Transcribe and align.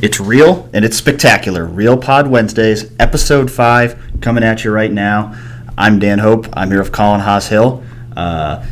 It's 0.00 0.20
real 0.20 0.68
and 0.72 0.84
it's 0.84 0.96
spectacular. 0.96 1.64
Real 1.64 1.96
Pod 1.96 2.28
Wednesdays, 2.28 2.90
episode 3.00 3.50
five, 3.50 4.00
coming 4.20 4.44
at 4.44 4.62
you 4.64 4.70
right 4.70 4.92
now. 4.92 5.34
I'm 5.76 5.98
Dan 5.98 6.18
Hope. 6.20 6.46
I'm 6.52 6.70
here 6.70 6.78
with 6.80 6.92
Colin 6.92 7.20
Hass-Hill. 7.20 7.82
Uh, 8.16 8.64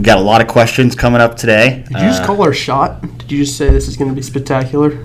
got 0.00 0.18
a 0.18 0.22
lot 0.22 0.40
of 0.40 0.48
questions 0.48 0.94
coming 0.94 1.20
up 1.20 1.36
today. 1.36 1.84
Did 1.88 1.98
you 1.98 2.06
just 2.08 2.22
Uh, 2.22 2.26
call 2.26 2.42
our 2.42 2.52
shot? 2.54 3.02
Did 3.18 3.30
you 3.32 3.44
just 3.44 3.58
say 3.58 3.70
this 3.70 3.88
is 3.88 3.96
going 3.96 4.10
to 4.10 4.14
be 4.14 4.22
spectacular? 4.22 4.96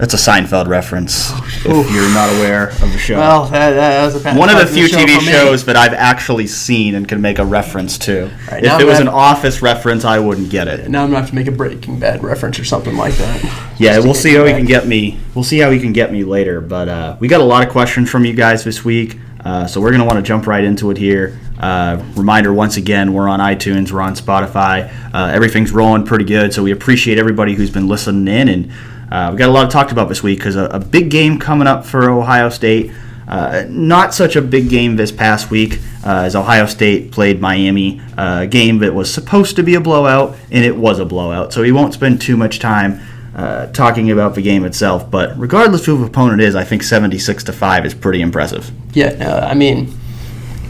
That's 0.00 0.14
a 0.14 0.16
Seinfeld 0.16 0.66
reference. 0.66 1.30
Oof. 1.66 1.66
if 1.66 1.94
you're 1.94 2.08
not 2.14 2.30
aware 2.36 2.70
of 2.70 2.80
the 2.80 2.98
show, 2.98 3.18
Well, 3.18 3.44
that, 3.48 3.70
that 3.72 4.04
was 4.04 4.24
a 4.24 4.34
one 4.34 4.48
of 4.48 4.58
the 4.58 4.66
few 4.66 4.88
show 4.88 4.96
TV 4.96 5.20
shows 5.20 5.66
that 5.66 5.76
I've 5.76 5.92
actually 5.92 6.46
seen 6.46 6.94
and 6.94 7.06
can 7.06 7.20
make 7.20 7.38
a 7.38 7.44
reference 7.44 7.98
to. 7.98 8.30
Right, 8.50 8.64
if 8.64 8.80
it 8.80 8.86
was 8.86 8.98
gonna- 8.98 9.10
an 9.10 9.14
Office 9.14 9.60
reference, 9.60 10.06
I 10.06 10.18
wouldn't 10.18 10.48
get 10.48 10.68
it. 10.68 10.88
Now 10.88 11.04
I'm 11.04 11.10
going 11.10 11.16
to 11.16 11.20
have 11.20 11.28
to 11.28 11.34
make 11.34 11.46
a 11.48 11.52
Breaking 11.52 11.98
Bad 12.00 12.22
reference 12.24 12.58
or 12.58 12.64
something 12.64 12.96
like 12.96 13.14
that. 13.16 13.70
Yeah, 13.78 13.98
we'll 13.98 14.14
see 14.14 14.34
how 14.34 14.44
he 14.46 14.52
can 14.52 14.64
get 14.64 14.86
me. 14.86 15.18
We'll 15.34 15.44
see 15.44 15.58
how 15.58 15.70
he 15.70 15.78
can 15.78 15.92
get 15.92 16.10
me 16.10 16.24
later. 16.24 16.60
But 16.62 16.88
uh, 16.88 17.16
we 17.20 17.28
got 17.28 17.40
a 17.40 17.44
lot 17.44 17.62
of 17.66 17.70
questions 17.70 18.10
from 18.10 18.24
you 18.24 18.32
guys 18.32 18.64
this 18.64 18.84
week, 18.84 19.18
uh, 19.44 19.66
so 19.66 19.80
we're 19.80 19.90
gonna 19.90 20.04
want 20.06 20.16
to 20.16 20.22
jump 20.22 20.46
right 20.46 20.64
into 20.64 20.90
it 20.90 20.96
here. 20.96 21.38
Uh, 21.58 22.02
reminder 22.14 22.52
once 22.54 22.78
again, 22.78 23.12
we're 23.12 23.28
on 23.28 23.38
iTunes, 23.40 23.92
we're 23.92 24.00
on 24.00 24.14
Spotify. 24.14 24.90
Uh, 25.12 25.26
everything's 25.26 25.72
rolling 25.72 26.04
pretty 26.04 26.24
good, 26.24 26.54
so 26.54 26.62
we 26.62 26.70
appreciate 26.72 27.18
everybody 27.18 27.54
who's 27.54 27.70
been 27.70 27.86
listening 27.86 28.28
in, 28.34 28.48
and 28.48 28.72
uh, 29.10 29.30
we 29.32 29.38
got 29.38 29.48
a 29.48 29.52
lot 29.52 29.64
to 29.64 29.70
talk 29.70 29.92
about 29.92 30.08
this 30.08 30.22
week 30.22 30.38
because 30.38 30.56
a, 30.56 30.64
a 30.66 30.78
big 30.78 31.10
game 31.10 31.38
coming 31.38 31.66
up 31.66 31.84
for 31.84 32.10
Ohio 32.10 32.48
State. 32.48 32.92
Uh, 33.26 33.64
not 33.68 34.12
such 34.12 34.34
a 34.34 34.42
big 34.42 34.68
game 34.68 34.96
this 34.96 35.12
past 35.12 35.50
week 35.52 35.78
uh, 36.04 36.22
as 36.22 36.34
Ohio 36.34 36.66
State 36.66 37.12
played 37.12 37.40
Miami, 37.40 38.00
uh, 38.18 38.40
a 38.42 38.46
game 38.46 38.78
that 38.78 38.92
was 38.92 39.12
supposed 39.12 39.54
to 39.54 39.62
be 39.62 39.76
a 39.76 39.80
blowout, 39.80 40.36
and 40.50 40.64
it 40.64 40.74
was 40.74 40.98
a 40.98 41.04
blowout. 41.04 41.52
So 41.52 41.62
we 41.62 41.70
won't 41.70 41.94
spend 41.94 42.20
too 42.20 42.36
much 42.36 42.58
time 42.58 43.00
uh, 43.34 43.66
talking 43.68 44.10
about 44.10 44.34
the 44.34 44.42
game 44.42 44.64
itself. 44.64 45.10
But 45.10 45.38
regardless 45.38 45.82
of 45.82 45.86
who 45.86 45.98
the 45.98 46.06
opponent 46.06 46.40
is, 46.40 46.56
I 46.56 46.64
think 46.64 46.82
76 46.82 47.44
to 47.44 47.52
five 47.52 47.86
is 47.86 47.94
pretty 47.94 48.20
impressive. 48.20 48.70
Yeah, 48.94 49.14
no, 49.16 49.38
I 49.38 49.54
mean, 49.54 49.96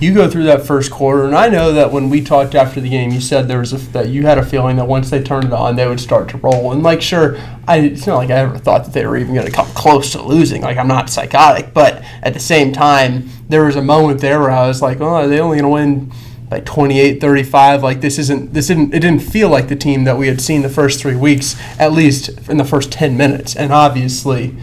you 0.00 0.14
go 0.14 0.30
through 0.30 0.44
that 0.44 0.66
first 0.66 0.90
quarter, 0.90 1.24
and 1.24 1.34
I 1.34 1.48
know 1.48 1.72
that 1.72 1.92
when 1.92 2.08
we 2.08 2.22
talked 2.22 2.54
after 2.54 2.80
the 2.80 2.88
game, 2.88 3.10
you 3.10 3.20
said 3.20 3.48
there 3.48 3.58
was 3.58 3.72
a, 3.72 3.76
that 3.92 4.08
you 4.08 4.22
had 4.22 4.38
a 4.38 4.44
feeling 4.44 4.76
that 4.76 4.86
once 4.86 5.10
they 5.10 5.22
turned 5.22 5.46
it 5.46 5.52
on, 5.52 5.76
they 5.76 5.86
would 5.86 6.00
start 6.00 6.28
to 6.30 6.38
roll. 6.38 6.72
And 6.72 6.82
like, 6.82 7.02
sure, 7.02 7.36
I 7.68 7.78
it's 7.78 8.06
not 8.06 8.16
like 8.16 8.30
I 8.30 8.38
ever 8.38 8.58
thought 8.58 8.84
that 8.84 8.94
they 8.94 9.04
were 9.06 9.16
even 9.16 9.34
going 9.34 9.46
to 9.46 9.52
come 9.52 9.66
close 9.68 10.12
to 10.12 10.22
losing. 10.22 10.62
Like, 10.62 10.78
I'm 10.78 10.88
not 10.88 11.10
psychotic, 11.10 11.74
but 11.74 12.02
at 12.22 12.32
the 12.32 12.40
same 12.40 12.72
time, 12.72 13.28
there 13.48 13.64
was 13.64 13.76
a 13.76 13.82
moment 13.82 14.20
there 14.20 14.40
where 14.40 14.50
I 14.50 14.66
was 14.66 14.80
like, 14.80 15.00
oh, 15.00 15.08
are 15.08 15.28
they 15.28 15.40
only 15.40 15.58
going 15.60 15.64
to 15.64 15.68
win? 15.68 16.12
Like 16.50 16.64
28 16.64 17.20
35 17.20 17.84
like 17.84 18.00
this 18.00 18.18
isn't 18.18 18.52
this 18.52 18.66
didn't 18.66 18.92
it 18.92 18.98
didn't 18.98 19.22
feel 19.22 19.48
like 19.48 19.68
the 19.68 19.76
team 19.76 20.02
that 20.02 20.18
we 20.18 20.26
had 20.26 20.40
seen 20.40 20.62
the 20.62 20.68
first 20.68 20.98
3 20.98 21.14
weeks 21.14 21.54
at 21.78 21.92
least 21.92 22.28
in 22.48 22.56
the 22.56 22.64
first 22.64 22.90
10 22.90 23.16
minutes 23.16 23.54
and 23.54 23.72
obviously 23.72 24.56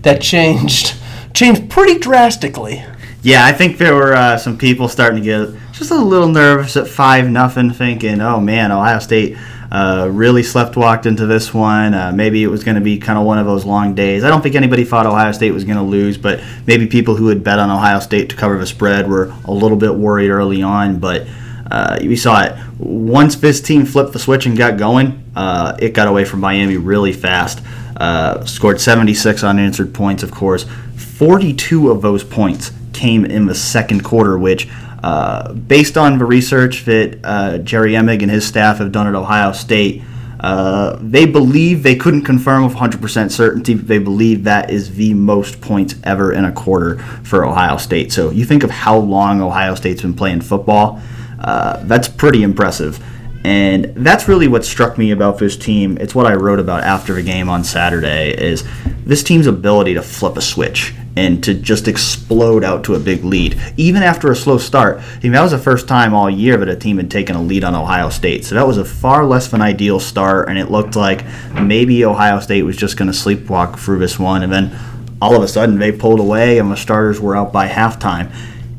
that 0.00 0.22
changed 0.22 0.94
changed 1.34 1.68
pretty 1.68 1.98
drastically 1.98 2.86
Yeah, 3.22 3.44
I 3.44 3.52
think 3.52 3.78
there 3.78 3.94
were 3.94 4.14
uh, 4.14 4.38
some 4.38 4.56
people 4.56 4.88
starting 4.88 5.20
to 5.20 5.24
get 5.24 5.72
just 5.72 5.90
a 5.90 5.96
little 5.96 6.28
nervous 6.28 6.76
at 6.76 6.86
five 6.86 7.28
nothing, 7.28 7.72
thinking, 7.72 8.20
"Oh 8.20 8.40
man, 8.40 8.70
Ohio 8.70 8.98
State 8.98 9.36
uh, 9.70 10.08
really 10.10 10.42
slept 10.42 10.76
walked 10.76 11.06
into 11.06 11.26
this 11.26 11.52
one. 11.52 11.92
Uh, 11.92 12.12
maybe 12.12 12.44
it 12.44 12.48
was 12.48 12.62
going 12.62 12.76
to 12.76 12.80
be 12.80 12.98
kind 12.98 13.18
of 13.18 13.24
one 13.24 13.38
of 13.38 13.46
those 13.46 13.64
long 13.64 13.94
days." 13.94 14.22
I 14.22 14.28
don't 14.28 14.42
think 14.42 14.54
anybody 14.54 14.84
thought 14.84 15.06
Ohio 15.06 15.32
State 15.32 15.50
was 15.50 15.64
going 15.64 15.76
to 15.76 15.82
lose, 15.82 16.16
but 16.18 16.40
maybe 16.66 16.86
people 16.86 17.16
who 17.16 17.28
had 17.28 17.42
bet 17.42 17.58
on 17.58 17.70
Ohio 17.70 17.98
State 18.00 18.30
to 18.30 18.36
cover 18.36 18.58
the 18.58 18.66
spread 18.66 19.08
were 19.08 19.32
a 19.44 19.52
little 19.52 19.76
bit 19.76 19.94
worried 19.94 20.30
early 20.30 20.62
on. 20.62 21.00
But 21.00 21.26
uh, 21.70 21.98
we 22.00 22.16
saw 22.16 22.44
it 22.44 22.56
once 22.78 23.36
this 23.36 23.60
team 23.60 23.84
flipped 23.86 24.12
the 24.12 24.18
switch 24.18 24.46
and 24.46 24.56
got 24.56 24.76
going. 24.78 25.24
Uh, 25.34 25.76
it 25.80 25.94
got 25.94 26.06
away 26.06 26.24
from 26.24 26.40
Miami 26.40 26.76
really 26.76 27.12
fast. 27.12 27.60
Uh, 27.96 28.44
scored 28.44 28.80
76 28.80 29.42
unanswered 29.42 29.92
points, 29.94 30.22
of 30.22 30.30
course. 30.30 30.64
42 30.96 31.90
of 31.90 32.02
those 32.02 32.22
points 32.22 32.72
came 32.96 33.24
in 33.24 33.46
the 33.46 33.54
second 33.54 34.02
quarter, 34.02 34.38
which, 34.38 34.68
uh, 35.02 35.52
based 35.52 35.96
on 35.96 36.18
the 36.18 36.24
research 36.24 36.84
that 36.86 37.20
uh, 37.22 37.58
Jerry 37.58 37.92
Emig 37.92 38.22
and 38.22 38.30
his 38.30 38.46
staff 38.46 38.78
have 38.78 38.90
done 38.90 39.06
at 39.06 39.14
Ohio 39.14 39.52
State, 39.52 40.02
uh, 40.40 40.98
they 41.00 41.26
believe 41.26 41.82
they 41.82 41.96
couldn't 41.96 42.22
confirm 42.22 42.64
with 42.64 42.74
100% 42.74 43.30
certainty. 43.30 43.74
But 43.74 43.86
they 43.86 43.98
believe 43.98 44.44
that 44.44 44.70
is 44.70 44.96
the 44.96 45.14
most 45.14 45.60
points 45.60 45.94
ever 46.04 46.32
in 46.32 46.44
a 46.44 46.52
quarter 46.52 46.98
for 47.22 47.44
Ohio 47.44 47.76
State. 47.76 48.12
So 48.12 48.30
you 48.30 48.44
think 48.44 48.62
of 48.62 48.70
how 48.70 48.98
long 48.98 49.40
Ohio 49.40 49.74
State's 49.74 50.02
been 50.02 50.14
playing 50.14 50.40
football. 50.40 51.00
Uh, 51.38 51.82
that's 51.84 52.08
pretty 52.08 52.42
impressive. 52.42 53.02
And 53.46 53.84
that's 53.94 54.26
really 54.26 54.48
what 54.48 54.64
struck 54.64 54.98
me 54.98 55.12
about 55.12 55.38
this 55.38 55.56
team. 55.56 55.98
It's 56.00 56.16
what 56.16 56.26
I 56.26 56.34
wrote 56.34 56.58
about 56.58 56.82
after 56.82 57.14
the 57.14 57.22
game 57.22 57.48
on 57.48 57.62
Saturday 57.62 58.32
is 58.36 58.64
this 59.04 59.22
team's 59.22 59.46
ability 59.46 59.94
to 59.94 60.02
flip 60.02 60.36
a 60.36 60.40
switch 60.40 60.92
and 61.16 61.44
to 61.44 61.54
just 61.54 61.86
explode 61.86 62.64
out 62.64 62.82
to 62.86 62.96
a 62.96 62.98
big 62.98 63.22
lead. 63.22 63.56
Even 63.76 64.02
after 64.02 64.32
a 64.32 64.34
slow 64.34 64.58
start, 64.58 64.98
I 64.98 65.20
mean, 65.22 65.30
that 65.30 65.42
was 65.42 65.52
the 65.52 65.58
first 65.58 65.86
time 65.86 66.12
all 66.12 66.28
year 66.28 66.56
that 66.56 66.68
a 66.68 66.74
team 66.74 66.96
had 66.96 67.08
taken 67.08 67.36
a 67.36 67.40
lead 67.40 67.62
on 67.62 67.76
Ohio 67.76 68.08
State. 68.08 68.44
So 68.44 68.56
that 68.56 68.66
was 68.66 68.78
a 68.78 68.84
far 68.84 69.24
less 69.24 69.46
than 69.46 69.62
ideal 69.62 70.00
start, 70.00 70.48
and 70.48 70.58
it 70.58 70.72
looked 70.72 70.96
like 70.96 71.24
maybe 71.54 72.04
Ohio 72.04 72.40
State 72.40 72.64
was 72.64 72.76
just 72.76 72.96
going 72.96 73.12
to 73.12 73.16
sleepwalk 73.16 73.78
through 73.78 74.00
this 74.00 74.18
one. 74.18 74.42
And 74.42 74.52
then 74.52 74.76
all 75.22 75.36
of 75.36 75.42
a 75.44 75.48
sudden, 75.48 75.78
they 75.78 75.92
pulled 75.92 76.18
away, 76.18 76.58
and 76.58 76.68
the 76.68 76.76
starters 76.76 77.20
were 77.20 77.36
out 77.36 77.52
by 77.52 77.68
halftime. 77.68 78.34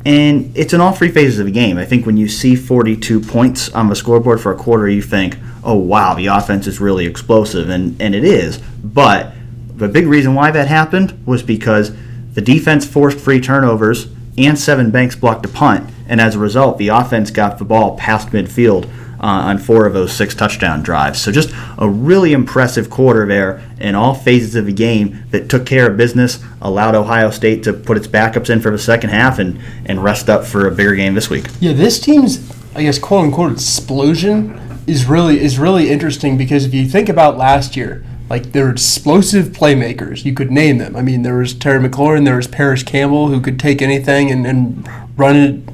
And 0.07 0.56
it's 0.56 0.72
in 0.72 0.79
all 0.79 0.94
three 0.94 1.12
phases 1.12 1.38
of 1.38 1.47
the 1.47 1.51
game. 1.51 1.78
I 1.78 1.84
think 1.84 2.06
when 2.06 2.16
you 2.16 2.29
see 2.29 2.56
42 2.56 3.19
points 3.19 3.68
on 3.72 3.90
the 3.90 3.95
scoreboard 3.95 4.40
for 4.40 4.53
a 4.53 4.56
quarter, 4.56 4.88
you 4.88 5.01
think, 5.01 5.38
oh, 5.66 5.75
wow, 5.75 6.13
the 6.13 6.28
offense 6.28 6.66
is 6.66 6.79
really 6.79 7.06
explosive. 7.06 7.68
And, 7.68 8.01
and 8.01 8.16
it 8.16 8.23
is. 8.23 8.59
But 8.81 9.34
the 9.75 9.90
big 9.90 10.07
reason 10.07 10.34
why 10.34 10.51
that 10.51 10.69
happened 10.69 11.22
was 11.25 11.44
because 11.44 11.91
the 12.35 12.40
defense 12.40 12.88
forced 12.88 13.19
free 13.19 13.41
turnovers 13.41 14.06
and 14.38 14.56
Sevyn 14.56 14.94
Banks 14.94 15.17
blocked 15.17 15.46
a 15.46 15.50
punt. 15.50 15.90
And 16.07 16.22
as 16.22 16.35
a 16.35 16.40
result, 16.40 16.78
the 16.78 16.88
offense 16.88 17.29
got 17.29 17.57
the 17.57 17.66
ball 17.66 17.97
past 17.97 18.29
midfield 18.29 18.90
uh, 19.19 19.25
on 19.25 19.57
four 19.57 19.85
of 19.85 19.94
those 19.94 20.13
six 20.13 20.35
touchdown 20.35 20.83
drives. 20.83 21.22
So 21.22 21.31
just 21.31 21.53
a 21.78 21.89
really 21.89 22.33
impressive 22.33 22.89
quarter 22.89 23.25
there 23.25 23.61
in 23.79 23.95
all 23.95 24.13
phases 24.13 24.55
of 24.55 24.66
the 24.66 24.73
game 24.73 25.23
that 25.31 25.50
took 25.50 25.66
care 25.66 25.89
of 25.89 25.97
business, 25.97 26.44
allowed 26.61 26.95
Ohio 26.95 27.29
State 27.29 27.63
to 27.63 27.73
put 27.73 27.97
its 27.97 28.07
backups 28.07 28.50
in 28.50 28.61
for 28.61 28.72
the 28.72 28.79
second 28.79 29.09
half 29.09 29.39
and, 29.39 29.59
and 29.85 30.03
rest 30.03 30.29
up 30.29 30.45
for 30.45 30.67
a 30.67 30.72
bigger 30.72 30.95
game 30.95 31.13
this 31.13 31.29
week. 31.29 31.47
Yeah, 31.59 31.73
this 31.73 32.00
team's 32.00 32.51
I 32.78 32.83
guess 32.83 33.00
quote 33.00 33.25
unquote 33.25 33.53
explosion 33.53 34.59
is 34.85 35.07
really 35.07 35.39
is 35.39 35.57
really 35.57 35.89
interesting 35.89 36.38
because 36.38 36.63
if 36.63 36.75
you 36.75 36.85
think 36.88 37.09
about 37.09 37.35
last 37.35 37.75
year, 37.75 38.05
like 38.29 38.51
there 38.51 38.66
were 38.66 38.72
explosive 38.72 39.47
playmakers, 39.47 40.25
you 40.25 40.34
could 40.34 40.51
name 40.51 40.78
them. 40.78 40.95
I 40.95 41.01
mean, 41.01 41.23
there 41.23 41.38
was 41.38 41.55
Terry 41.55 41.79
McLaurin, 41.79 42.23
there 42.25 42.35
was 42.35 42.47
Parris 42.47 42.84
Campbell 42.84 43.29
who 43.29 43.41
could 43.41 43.59
take 43.59 43.81
anything 43.81 44.29
and, 44.29 44.45
and 44.45 44.88
run 45.17 45.35
it 45.35 45.69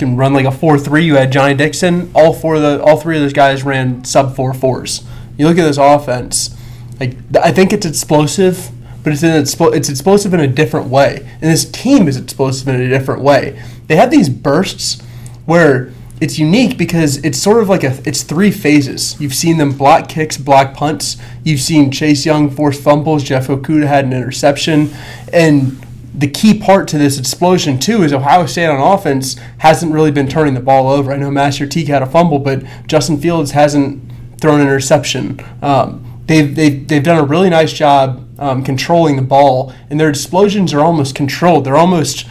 can 0.00 0.16
run 0.16 0.34
like 0.34 0.46
a 0.46 0.50
four 0.50 0.78
three. 0.78 1.04
You 1.04 1.14
had 1.14 1.30
Johnnie 1.30 1.54
Dixon. 1.54 2.10
All 2.14 2.34
four 2.34 2.56
of 2.56 2.62
the 2.62 2.82
all 2.82 2.96
three 2.96 3.16
of 3.16 3.22
those 3.22 3.32
guys 3.32 3.62
ran 3.62 4.04
sub 4.04 4.34
four 4.34 4.52
fours. 4.52 5.04
You 5.38 5.46
look 5.46 5.58
at 5.58 5.64
this 5.64 5.78
offense, 5.78 6.56
like 6.98 7.16
I 7.40 7.52
think 7.52 7.72
it's 7.72 7.86
explosive, 7.86 8.70
but 9.04 9.12
it's 9.12 9.22
in 9.22 9.32
it's 9.32 9.88
explosive 9.88 10.34
in 10.34 10.40
a 10.40 10.48
different 10.48 10.88
way. 10.88 11.18
And 11.40 11.50
this 11.50 11.70
team 11.70 12.08
is 12.08 12.16
explosive 12.16 12.66
in 12.66 12.80
a 12.80 12.88
different 12.88 13.22
way. 13.22 13.62
They 13.86 13.96
have 13.96 14.10
these 14.10 14.28
bursts 14.28 15.00
where 15.46 15.92
it's 16.20 16.38
unique 16.38 16.76
because 16.76 17.16
it's 17.24 17.38
sort 17.38 17.62
of 17.62 17.68
like 17.68 17.82
a 17.82 17.98
it's 18.04 18.22
three 18.22 18.50
phases. 18.50 19.18
You've 19.20 19.34
seen 19.34 19.56
them 19.56 19.72
block 19.72 20.08
kicks, 20.08 20.36
block 20.36 20.74
punts. 20.74 21.16
You've 21.44 21.60
seen 21.60 21.90
Chase 21.90 22.26
Young 22.26 22.50
force 22.50 22.80
fumbles. 22.80 23.22
Jeff 23.22 23.48
Okudah 23.48 23.86
had 23.86 24.04
an 24.04 24.12
interception, 24.12 24.90
and 25.32 25.80
the 26.14 26.28
key 26.28 26.58
part 26.58 26.88
to 26.88 26.98
this 26.98 27.18
explosion 27.18 27.78
too 27.78 28.02
is 28.02 28.12
Ohio 28.12 28.46
State 28.46 28.66
on 28.66 28.80
offense 28.80 29.36
hasn't 29.58 29.92
really 29.92 30.10
been 30.10 30.28
turning 30.28 30.54
the 30.54 30.60
ball 30.60 30.88
over. 30.88 31.12
I 31.12 31.16
know 31.16 31.30
Master 31.30 31.66
Teague 31.66 31.88
had 31.88 32.02
a 32.02 32.06
fumble, 32.06 32.38
but 32.38 32.64
Justin 32.86 33.20
Fields 33.20 33.52
hasn't 33.52 34.10
thrown 34.40 34.60
an 34.60 34.66
interception. 34.66 35.40
Um, 35.62 36.22
they've, 36.26 36.54
they've, 36.54 36.86
they've 36.86 37.02
done 37.02 37.18
a 37.18 37.24
really 37.24 37.50
nice 37.50 37.72
job 37.72 38.26
um, 38.40 38.64
controlling 38.64 39.16
the 39.16 39.22
ball, 39.22 39.72
and 39.90 40.00
their 40.00 40.08
explosions 40.08 40.72
are 40.72 40.80
almost 40.80 41.14
controlled. 41.14 41.64
They're 41.64 41.76
almost 41.76 42.26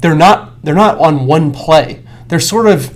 they're 0.00 0.16
not 0.16 0.62
they're 0.64 0.74
not 0.74 0.98
on 0.98 1.26
one 1.26 1.52
play. 1.52 2.02
They're 2.28 2.40
sort 2.40 2.66
of 2.66 2.92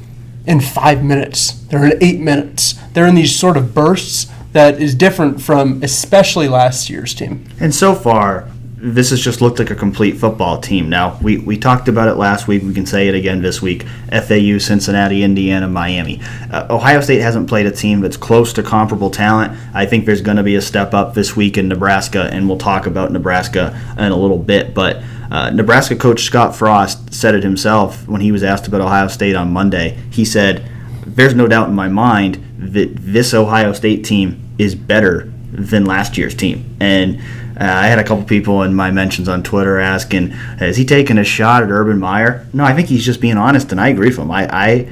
in 0.47 0.61
five 0.61 1.03
minutes. 1.03 1.53
They're 1.53 1.87
in 1.87 2.03
eight 2.03 2.21
minutes. 2.21 2.75
They're 2.93 3.07
in 3.07 3.15
these 3.15 3.35
sort 3.35 3.57
of 3.57 3.75
bursts 3.75 4.27
that 4.53 4.81
is 4.81 4.95
different 4.95 5.41
from 5.41 5.83
especially 5.83 6.49
last 6.49 6.91
year's 6.91 7.15
team. 7.15 7.47
And 7.61 7.75
so 7.75 7.95
far, 7.95 8.51
this 8.79 9.09
has 9.09 9.21
just 9.21 9.41
looked 9.41 9.59
like 9.59 9.71
a 9.71 9.75
complete 9.75 10.19
football 10.19 10.61
team. 10.61 10.91
Now, 10.91 11.19
we, 11.23 11.39
we 11.39 11.57
talked 11.57 11.89
about 11.89 12.09
it 12.09 12.17
last 12.17 12.47
week. 12.47 12.63
We 12.63 12.75
can 12.75 12.85
say 12.85 13.09
it 13.09 13.15
again 13.15 13.41
this 13.41 13.63
week. 13.63 13.85
FAU, 14.11 14.59
Cincinnati, 14.59 15.23
Indiana, 15.23 15.67
Miami. 15.67 16.21
Uh, 16.53 16.67
Ohio 16.69 17.01
State 17.01 17.21
hasn't 17.21 17.49
played 17.49 17.65
a 17.65 17.71
team 17.71 18.01
that's 18.01 18.19
close 18.19 18.53
to 18.53 18.63
comparable 18.63 19.11
talent. 19.11 19.59
I 19.75 19.87
think 19.87 20.05
there's 20.05 20.21
going 20.21 20.37
to 20.37 20.43
be 20.43 20.57
a 20.57 20.61
step 20.61 20.93
up 20.93 21.15
this 21.15 21.35
week 21.35 21.57
in 21.57 21.69
Nebraska, 21.69 22.29
and 22.31 22.47
we'll 22.47 22.59
talk 22.59 22.85
about 22.85 23.13
Nebraska 23.13 23.81
in 23.97 24.13
a 24.13 24.17
little 24.17 24.39
bit. 24.39 24.75
But 24.75 25.03
uh, 25.31 25.51
Nebraska 25.51 25.97
coach 25.97 26.25
Scott 26.25 26.55
Frost 26.55 27.15
said 27.15 27.35
it 27.35 27.43
himself 27.43 28.07
when 28.07 28.21
he 28.21 28.31
was 28.31 28.43
asked 28.43 28.69
about 28.69 28.83
Ohio 28.83 29.09
State 29.09 29.37
on 29.37 29.53
Monday. 29.53 29.99
He 30.11 30.27
said, 30.27 30.69
There's 31.07 31.35
no 31.35 31.47
doubt 31.47 31.71
in 31.71 31.75
my 31.75 31.89
mind 31.89 32.45
that 32.59 32.95
this 32.97 33.33
Ohio 33.33 33.73
State 33.73 34.05
team 34.05 34.55
is 34.59 34.75
better 34.75 35.33
than 35.51 35.87
last 35.87 36.19
year's 36.19 36.35
team. 36.35 36.77
And 36.79 37.23
uh, 37.59 37.65
I 37.65 37.87
had 37.87 37.99
a 37.99 38.05
couple 38.05 38.25
people 38.25 38.63
in 38.63 38.75
my 38.75 38.91
mentions 38.91 39.29
on 39.29 39.43
Twitter 39.43 39.79
asking, 39.79 40.33
"Is 40.61 40.77
he 40.77 40.85
taking 40.85 41.19
a 41.19 41.25
shot 41.25 41.63
at 41.63 41.71
Urban 41.71 41.99
Meyer?" 41.99 42.47
No, 42.53 42.65
I 42.65 42.75
think 42.75 42.89
he's 42.89 43.05
just 43.05 43.21
being 43.21 43.37
honest, 43.37 43.73
and 43.73 43.81
I 43.81 43.89
agree 43.89 44.09
with 44.09 44.19
him. 44.19 44.31
I, 44.31 44.49
I 44.51 44.89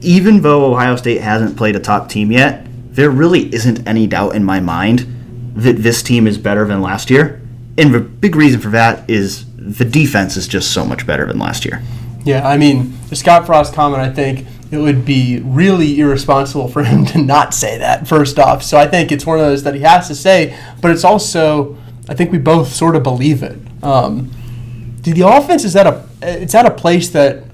even 0.00 0.42
though 0.42 0.72
Ohio 0.72 0.96
State 0.96 1.20
hasn't 1.20 1.56
played 1.56 1.76
a 1.76 1.80
top 1.80 2.08
team 2.08 2.32
yet, 2.32 2.66
there 2.92 3.10
really 3.10 3.52
isn't 3.54 3.86
any 3.86 4.06
doubt 4.06 4.34
in 4.34 4.44
my 4.44 4.60
mind 4.60 5.06
that 5.54 5.78
this 5.78 6.02
team 6.02 6.26
is 6.26 6.38
better 6.38 6.66
than 6.66 6.80
last 6.80 7.10
year. 7.10 7.40
And 7.78 7.94
the 7.94 8.00
big 8.00 8.36
reason 8.36 8.60
for 8.60 8.70
that 8.70 9.08
is 9.08 9.46
the 9.56 9.84
defense 9.84 10.36
is 10.36 10.46
just 10.46 10.72
so 10.72 10.84
much 10.84 11.06
better 11.06 11.26
than 11.26 11.38
last 11.38 11.64
year. 11.64 11.82
Yeah, 12.24 12.46
I 12.46 12.56
mean, 12.56 12.92
the 13.08 13.16
Scott 13.16 13.46
Frost 13.46 13.74
comment, 13.74 14.02
I 14.02 14.10
think 14.10 14.46
it 14.70 14.78
would 14.78 15.04
be 15.04 15.40
really 15.40 16.00
irresponsible 16.00 16.68
for 16.68 16.82
him 16.84 17.04
to 17.06 17.18
not 17.18 17.54
say 17.54 17.78
that, 17.78 18.06
first 18.06 18.38
off. 18.38 18.62
So 18.62 18.78
I 18.78 18.86
think 18.86 19.12
it's 19.12 19.26
one 19.26 19.38
of 19.38 19.44
those 19.44 19.62
that 19.62 19.74
he 19.74 19.80
has 19.82 20.08
to 20.08 20.14
say, 20.14 20.58
but 20.80 20.90
it's 20.90 21.04
also, 21.04 21.76
I 22.08 22.14
think 22.14 22.32
we 22.32 22.38
both 22.38 22.72
sort 22.72 22.96
of 22.96 23.02
believe 23.02 23.42
it. 23.42 23.58
Um, 23.82 24.30
the 25.02 25.22
offense 25.22 25.64
is 25.64 25.76
at 25.76 25.86
a, 25.86 26.08
it's 26.22 26.54
at 26.54 26.66
a 26.66 26.70
place 26.70 27.08
that 27.10 27.44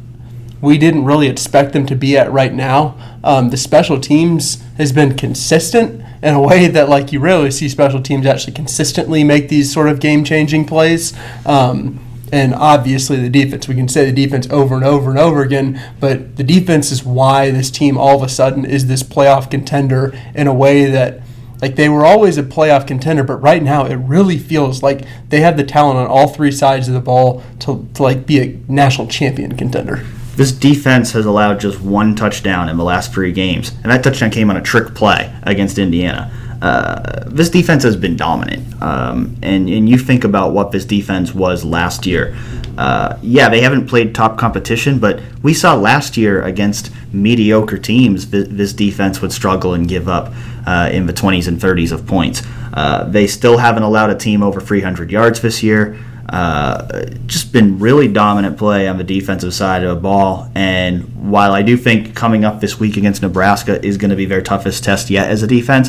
we 0.61 0.77
didn't 0.79 1.05
really 1.05 1.29
expect 1.29 1.73
them 1.73 1.87
to 1.87 1.95
be 1.95 2.17
at 2.17 2.31
right 2.33 2.53
now. 2.53 2.97
Um, 3.23 3.51
the 3.51 3.57
special 3.57 4.01
teams 4.01 4.63
has 4.77 4.93
been 4.93 5.17
consistent 5.17 6.03
in 6.23 6.35
a 6.35 6.41
way 6.41 6.67
that 6.67 6.89
like 6.89 7.13
you 7.13 7.21
rarely 7.21 7.51
see 7.51 7.69
special 7.69 8.03
teams 8.03 8.27
actually 8.27 8.55
consistently 8.55 9.23
make 9.23 9.49
these 9.49 9.73
sort 9.73 9.89
of 9.89 10.01
game 10.01 10.25
changing 10.25 10.65
plays. 10.67 11.17
Um, 11.47 12.05
and 12.33 12.55
obviously 12.55 13.17
the 13.17 13.31
defense. 13.31 13.69
We 13.69 13.75
can 13.75 13.89
say 13.89 14.11
the 14.11 14.13
defense 14.13 14.49
over 14.51 14.75
and 14.75 14.85
over 14.85 15.11
and 15.11 15.19
over 15.19 15.43
again, 15.43 15.81
but 15.99 16.37
the 16.37 16.45
defense 16.45 16.91
is 16.91 17.05
why 17.05 17.51
this 17.51 17.71
team 17.71 17.97
all 17.97 18.17
of 18.17 18.23
a 18.23 18.29
sudden 18.29 18.65
is 18.65 18.87
this 18.87 19.03
playoff 19.03 19.51
contender 19.51 20.13
in 20.35 20.47
a 20.47 20.53
way 20.53 20.87
that 20.87 21.21
like 21.61 21.77
they 21.77 21.89
were 21.89 22.05
always 22.05 22.39
a 22.39 22.43
playoff 22.43 22.87
contender, 22.87 23.25
but 23.25 23.37
right 23.37 23.63
now 23.63 23.85
it 23.85 23.97
really 23.97 24.39
feels 24.39 24.83
like 24.83 25.05
they 25.29 25.41
have 25.41 25.57
the 25.57 25.65
talent 25.65 25.99
on 25.99 26.07
all 26.07 26.29
three 26.29 26.53
sides 26.53 26.89
of 26.89 26.95
the 26.95 27.01
ball 27.01 27.43
to, 27.61 27.89
to 27.95 28.03
like 28.03 28.27
be 28.27 28.41
a 28.41 28.59
national 28.69 29.07
champion 29.09 29.57
contender. 29.57 30.05
This 30.37 30.53
defense 30.53 31.11
has 31.13 31.27
allowed 31.27 31.59
just 31.59 31.81
one 31.81 32.15
touchdown 32.15 32.69
in 32.69 32.77
the 32.77 32.85
last 32.85 33.13
three 33.13 33.33
games, 33.33 33.73
and 33.83 33.91
that 33.91 34.05
touchdown 34.05 34.31
came 34.31 34.51
on 34.51 34.57
a 34.57 34.63
trick 34.63 34.95
play 34.95 35.35
against 35.43 35.79
Indiana. 35.79 36.33
Uh, 36.61 37.25
this 37.27 37.51
defense 37.51 37.83
has 37.85 37.97
been 37.97 38.17
dominant. 38.17 38.81
Um, 38.83 39.37
and, 39.43 39.69
and 39.69 39.89
you 39.89 39.99
think 39.99 40.25
about 40.25 40.53
what 40.53 40.73
this 40.73 40.85
defense 40.85 41.35
was 41.35 41.65
last 41.65 42.07
year. 42.07 42.37
Uh, 42.77 43.19
yeah, 43.23 43.49
they 43.49 43.61
haven't 43.61 43.87
played 43.87 44.15
top 44.15 44.39
competition, 44.39 44.99
but 44.99 45.21
we 45.43 45.55
saw 45.55 45.75
last 45.75 46.17
year 46.17 46.43
against 46.43 46.93
mediocre 47.13 47.79
teams, 47.79 48.27
th- 48.27 48.49
this 48.49 48.73
defense 48.73 49.21
would 49.21 49.33
struggle 49.33 49.75
and 49.75 49.89
give 49.89 50.09
up 50.09 50.33
uh, 50.67 50.89
in 50.93 51.07
the 51.07 51.13
20s 51.13 51.49
and 51.49 51.59
30s 51.59 51.93
of 51.93 52.07
points. 52.07 52.43
Uh, 52.73 53.05
they 53.05 53.27
still 53.27 53.59
haven't 53.59 53.83
allowed 53.83 54.11
a 54.11 54.15
team 54.15 54.43
over 54.43 54.61
300 54.61 55.11
yards 55.11 55.41
this 55.41 55.63
year. 55.63 55.99
Uh, 56.29 57.07
just 57.27 57.53
been 57.53 57.79
really 57.79 58.07
dominant 58.07 58.59
play 58.59 58.87
on 58.87 58.99
the 58.99 59.05
defensive 59.05 59.55
side 59.55 59.83
of 59.83 59.97
the 59.97 60.01
ball. 60.01 60.51
And 60.55 61.31
while 61.31 61.53
I 61.53 61.63
do 61.63 61.77
think 61.77 62.15
coming 62.15 62.45
up 62.45 62.61
this 62.61 62.79
week 62.79 62.97
against 62.97 63.23
Nebraska 63.23 63.85
is 63.85 63.97
going 63.97 64.11
to 64.11 64.17
be 64.17 64.27
their 64.27 64.43
toughest 64.43 64.85
test 64.85 65.09
yet 65.09 65.31
as 65.31 65.43
a 65.43 65.47
defense, 65.47 65.89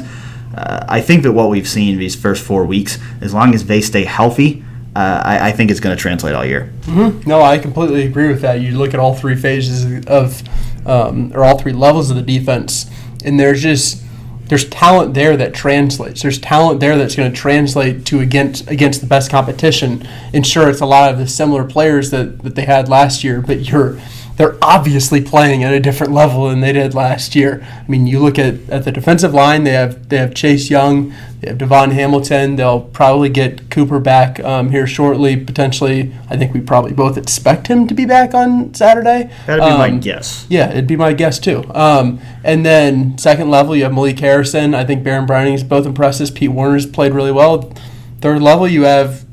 uh, 0.56 0.86
I 0.88 1.02
think 1.02 1.24
that 1.24 1.34
what 1.34 1.50
we've 1.50 1.68
seen 1.68 1.98
these 1.98 2.16
first 2.16 2.44
four 2.44 2.66
weeks, 2.66 2.98
as 3.22 3.34
long 3.34 3.54
as 3.54 3.66
they 3.66 3.82
stay 3.82 4.04
healthy, 4.04 4.64
uh, 4.96 5.22
I, 5.24 5.50
I, 5.50 5.52
think 5.52 5.70
it's 5.70 5.80
going 5.80 5.96
to 5.96 6.02
translate 6.02 6.34
all 6.34 6.44
year. 6.44 6.74
Mm-hmm. 6.82 7.30
No, 7.30 7.42
I 7.42 7.60
completely 7.60 8.06
agree 8.08 8.28
with 8.28 8.42
that. 8.42 8.60
You 8.60 8.78
look 8.78 8.94
at 8.94 9.00
all 9.00 9.14
three 9.14 9.36
phases 9.36 10.06
of, 10.08 10.42
um, 10.88 11.32
or 11.36 11.46
all 11.46 11.60
three 11.60 11.74
levels 11.74 12.10
of 12.10 12.16
the 12.16 12.24
defense, 12.24 12.90
and 13.24 13.40
there's 13.40 13.62
just 13.62 14.04
there's 14.50 14.68
talent 14.68 15.14
there 15.14 15.38
that 15.38 15.54
translates. 15.54 16.24
There's 16.24 16.40
talent 16.40 16.80
there 16.80 16.98
that's 16.98 17.16
going 17.16 17.32
to 17.32 17.38
translate 17.38 18.06
to 18.08 18.20
against 18.20 18.68
against 18.68 19.00
the 19.00 19.08
best 19.08 19.30
competition. 19.30 20.08
And 20.34 20.46
sure, 20.46 20.70
it's 20.70 20.82
a 20.82 20.88
lot 20.88 21.14
of 21.14 21.20
the 21.20 21.28
similar 21.28 21.64
players 21.64 22.10
that, 22.10 22.42
that 22.42 22.56
they 22.56 22.66
had 22.66 22.90
last 22.90 23.24
year, 23.24 23.42
but 23.42 23.60
you're 23.70 24.00
they're 24.40 24.58
obviously 24.62 25.20
playing 25.20 25.66
at 25.66 25.74
a 25.74 25.82
different 25.82 26.14
level 26.14 26.48
than 26.48 26.62
they 26.62 26.72
did 26.72 26.94
last 26.94 27.36
year. 27.36 27.62
I 27.62 27.86
mean, 27.92 28.08
you 28.08 28.22
look 28.22 28.40
at, 28.40 28.70
at 28.70 28.86
the 28.86 28.92
defensive 28.92 29.34
line; 29.34 29.66
they 29.66 29.74
have 29.74 30.08
they 30.08 30.18
have 30.18 30.34
Chase 30.34 30.70
Young, 30.70 31.14
they 31.42 31.50
have 31.50 31.58
Davon 31.58 31.92
Hamilton. 31.92 32.56
They'll 32.56 32.80
probably 32.80 33.28
get 33.28 33.70
Cooper 33.70 34.00
back 34.00 34.40
um, 34.40 34.72
here 34.72 34.88
shortly. 34.88 35.36
Potentially, 35.36 36.14
I 36.30 36.38
think 36.38 36.54
we 36.54 36.62
probably 36.62 36.94
both 36.94 37.18
expect 37.18 37.68
him 37.68 37.86
to 37.90 37.94
be 37.94 38.06
back 38.06 38.34
on 38.34 38.74
Saturday. 38.74 39.30
That'd 39.46 39.62
be 39.62 39.72
um, 39.72 39.78
my 39.78 39.90
guess. 39.90 40.48
Yeah, 40.48 40.72
it'd 40.72 40.88
be 40.88 40.96
my 40.96 41.12
guess 41.12 41.38
too. 41.38 41.66
Um, 41.74 42.22
and 42.42 42.66
then 42.66 43.18
second 43.18 43.50
level, 43.50 43.76
you 43.76 43.84
have 43.84 43.94
Malik 43.94 44.20
Harrison. 44.20 44.74
I 44.74 44.86
think 44.86 45.04
Baronn 45.04 45.28
Browning 45.28 45.54
is 45.54 45.66
both 45.66 45.86
impressive. 45.86 46.34
Pete 46.34 46.52
Werner's 46.52 46.86
played 46.86 47.12
really 47.12 47.34
well. 47.34 47.74
Third 48.22 48.42
level, 48.42 48.70
you 48.70 48.84
have 48.84 49.26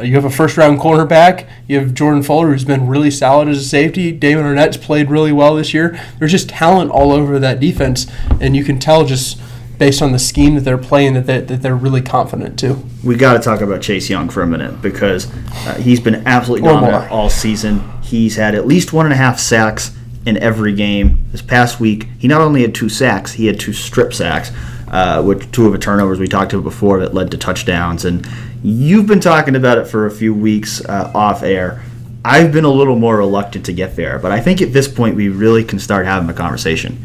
you 0.00 0.14
have 0.14 0.24
a 0.24 0.30
first 0.30 0.56
round 0.56 0.78
cornerback. 0.78 1.48
You 1.68 1.78
have 1.80 1.94
Jordan 1.94 2.22
Fuller, 2.22 2.48
who's 2.48 2.64
been 2.64 2.86
really 2.86 3.10
solid 3.10 3.48
as 3.48 3.58
a 3.58 3.64
safety. 3.64 4.12
Damon 4.12 4.44
Arnette's 4.44 4.76
played 4.76 5.10
really 5.10 5.32
well 5.32 5.54
this 5.54 5.74
year. 5.74 6.00
There's 6.18 6.32
just 6.32 6.48
talent 6.48 6.90
all 6.90 7.12
over 7.12 7.38
that 7.38 7.60
defense, 7.60 8.06
and 8.40 8.56
you 8.56 8.64
can 8.64 8.78
tell 8.78 9.04
just 9.04 9.38
based 9.78 10.00
on 10.00 10.12
the 10.12 10.18
scheme 10.18 10.54
that 10.54 10.60
they're 10.60 10.78
playing 10.78 11.14
that, 11.14 11.26
they, 11.26 11.40
that 11.40 11.60
they're 11.60 11.74
really 11.74 12.00
confident 12.00 12.58
too. 12.58 12.82
We 13.02 13.16
got 13.16 13.32
to 13.32 13.40
talk 13.40 13.60
about 13.60 13.82
Chase 13.82 14.08
Young 14.08 14.28
for 14.28 14.42
a 14.42 14.46
minute 14.46 14.80
because 14.80 15.28
uh, 15.66 15.74
he's 15.74 15.98
been 15.98 16.26
absolutely 16.26 16.68
dominant 16.68 17.10
all 17.10 17.28
season. 17.28 17.82
He's 18.02 18.36
had 18.36 18.54
at 18.54 18.66
least 18.66 18.92
one 18.92 19.06
and 19.06 19.12
a 19.12 19.16
half 19.16 19.40
sacks 19.40 19.96
in 20.24 20.36
every 20.38 20.72
game. 20.72 21.24
This 21.32 21.42
past 21.42 21.80
week, 21.80 22.06
he 22.18 22.28
not 22.28 22.40
only 22.40 22.62
had 22.62 22.74
two 22.74 22.88
sacks, 22.88 23.32
he 23.32 23.46
had 23.46 23.58
two 23.58 23.72
strip 23.72 24.14
sacks, 24.14 24.52
uh, 24.88 25.22
which 25.22 25.50
two 25.50 25.66
of 25.66 25.72
the 25.72 25.78
turnovers 25.78 26.20
we 26.20 26.28
talked 26.28 26.52
about 26.52 26.62
before 26.62 27.00
that 27.00 27.12
led 27.12 27.30
to 27.32 27.36
touchdowns. 27.36 28.04
And 28.04 28.24
You've 28.62 29.06
been 29.06 29.20
talking 29.20 29.56
about 29.56 29.78
it 29.78 29.86
for 29.86 30.06
a 30.06 30.10
few 30.10 30.32
weeks 30.32 30.84
uh, 30.84 31.10
off 31.14 31.42
air. 31.42 31.82
I've 32.24 32.52
been 32.52 32.64
a 32.64 32.70
little 32.70 32.96
more 32.96 33.16
reluctant 33.16 33.66
to 33.66 33.72
get 33.72 33.96
there, 33.96 34.18
but 34.18 34.30
I 34.30 34.40
think 34.40 34.62
at 34.62 34.72
this 34.72 34.86
point 34.86 35.16
we 35.16 35.28
really 35.28 35.64
can 35.64 35.80
start 35.80 36.06
having 36.06 36.28
a 36.28 36.32
conversation. 36.32 37.04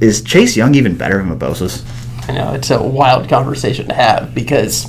Is 0.00 0.22
Chase 0.22 0.56
Young 0.56 0.74
even 0.76 0.96
better 0.96 1.18
than 1.18 1.28
the 1.28 1.36
Bosas? 1.36 1.84
I 2.28 2.32
know 2.32 2.54
it's 2.54 2.70
a 2.70 2.80
wild 2.80 3.28
conversation 3.28 3.88
to 3.88 3.94
have 3.94 4.34
because, 4.34 4.86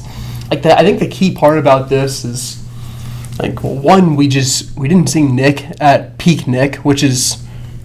like, 0.51 0.61
the, 0.61 0.77
I 0.77 0.83
think 0.83 0.99
the 0.99 1.07
key 1.07 1.33
part 1.33 1.57
about 1.57 1.89
this 1.89 2.23
is, 2.23 2.63
like, 3.39 3.63
one 3.63 4.15
we 4.15 4.27
just 4.27 4.77
we 4.77 4.87
didn't 4.87 5.09
see 5.09 5.23
Nick 5.23 5.65
at 5.81 6.17
peak 6.19 6.47
Nick, 6.47 6.75
which 6.77 7.03
is 7.03 7.43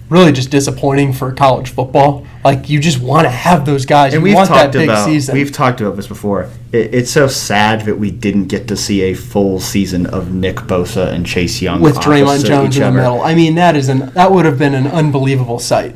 really 0.09 0.31
just 0.31 0.51
disappointing 0.51 1.13
for 1.13 1.31
college 1.31 1.69
football. 1.69 2.25
Like 2.43 2.69
you 2.69 2.79
just 2.79 3.01
want 3.01 3.25
to 3.25 3.31
have 3.31 3.65
those 3.65 3.85
guys. 3.85 4.13
And 4.13 4.21
you 4.21 4.35
we've 4.35 4.47
talked 4.47 4.75
about 4.75 5.05
season. 5.05 5.33
we've 5.33 5.51
talked 5.51 5.81
about 5.81 5.95
this 5.95 6.07
before. 6.07 6.49
It, 6.73 6.93
it's 6.93 7.11
so 7.11 7.27
sad 7.27 7.81
that 7.81 7.97
we 7.97 8.11
didn't 8.11 8.47
get 8.47 8.67
to 8.67 8.75
see 8.75 9.03
a 9.03 9.13
full 9.13 9.59
season 9.59 10.07
of 10.07 10.33
Nick 10.33 10.57
Bosa 10.57 11.13
and 11.13 11.25
Chase 11.25 11.61
Young 11.61 11.79
with 11.79 11.95
Dre'Mont 11.97 12.45
Jones 12.45 12.75
in 12.75 12.83
the 12.83 12.91
middle. 12.91 13.21
I 13.21 13.35
mean, 13.35 13.55
that 13.55 13.77
is 13.77 13.87
an 13.87 14.11
that 14.13 14.31
would 14.31 14.45
have 14.45 14.57
been 14.57 14.73
an 14.73 14.87
unbelievable 14.87 15.59
sight. 15.59 15.95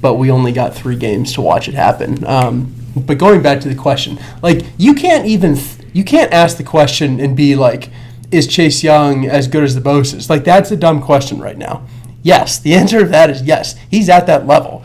But 0.00 0.14
we 0.14 0.30
only 0.30 0.52
got 0.52 0.74
three 0.74 0.96
games 0.96 1.32
to 1.34 1.40
watch 1.40 1.68
it 1.68 1.74
happen. 1.74 2.24
Um, 2.24 2.74
but 2.96 3.18
going 3.18 3.42
back 3.42 3.60
to 3.60 3.68
the 3.68 3.74
question, 3.74 4.18
like 4.42 4.64
you 4.78 4.94
can't 4.94 5.26
even 5.26 5.56
you 5.92 6.04
can't 6.04 6.32
ask 6.32 6.56
the 6.56 6.64
question 6.64 7.20
and 7.20 7.36
be 7.36 7.54
like, 7.54 7.90
is 8.30 8.46
Chase 8.46 8.82
Young 8.82 9.26
as 9.26 9.48
good 9.48 9.64
as 9.64 9.74
the 9.74 9.80
Bosas? 9.80 10.30
Like 10.30 10.44
that's 10.44 10.70
a 10.70 10.76
dumb 10.76 11.02
question 11.02 11.38
right 11.38 11.58
now. 11.58 11.86
Yes, 12.22 12.58
the 12.58 12.74
answer 12.74 13.00
to 13.00 13.06
that 13.06 13.30
is 13.30 13.42
yes. 13.42 13.76
He's 13.90 14.08
at 14.08 14.26
that 14.26 14.46
level. 14.46 14.82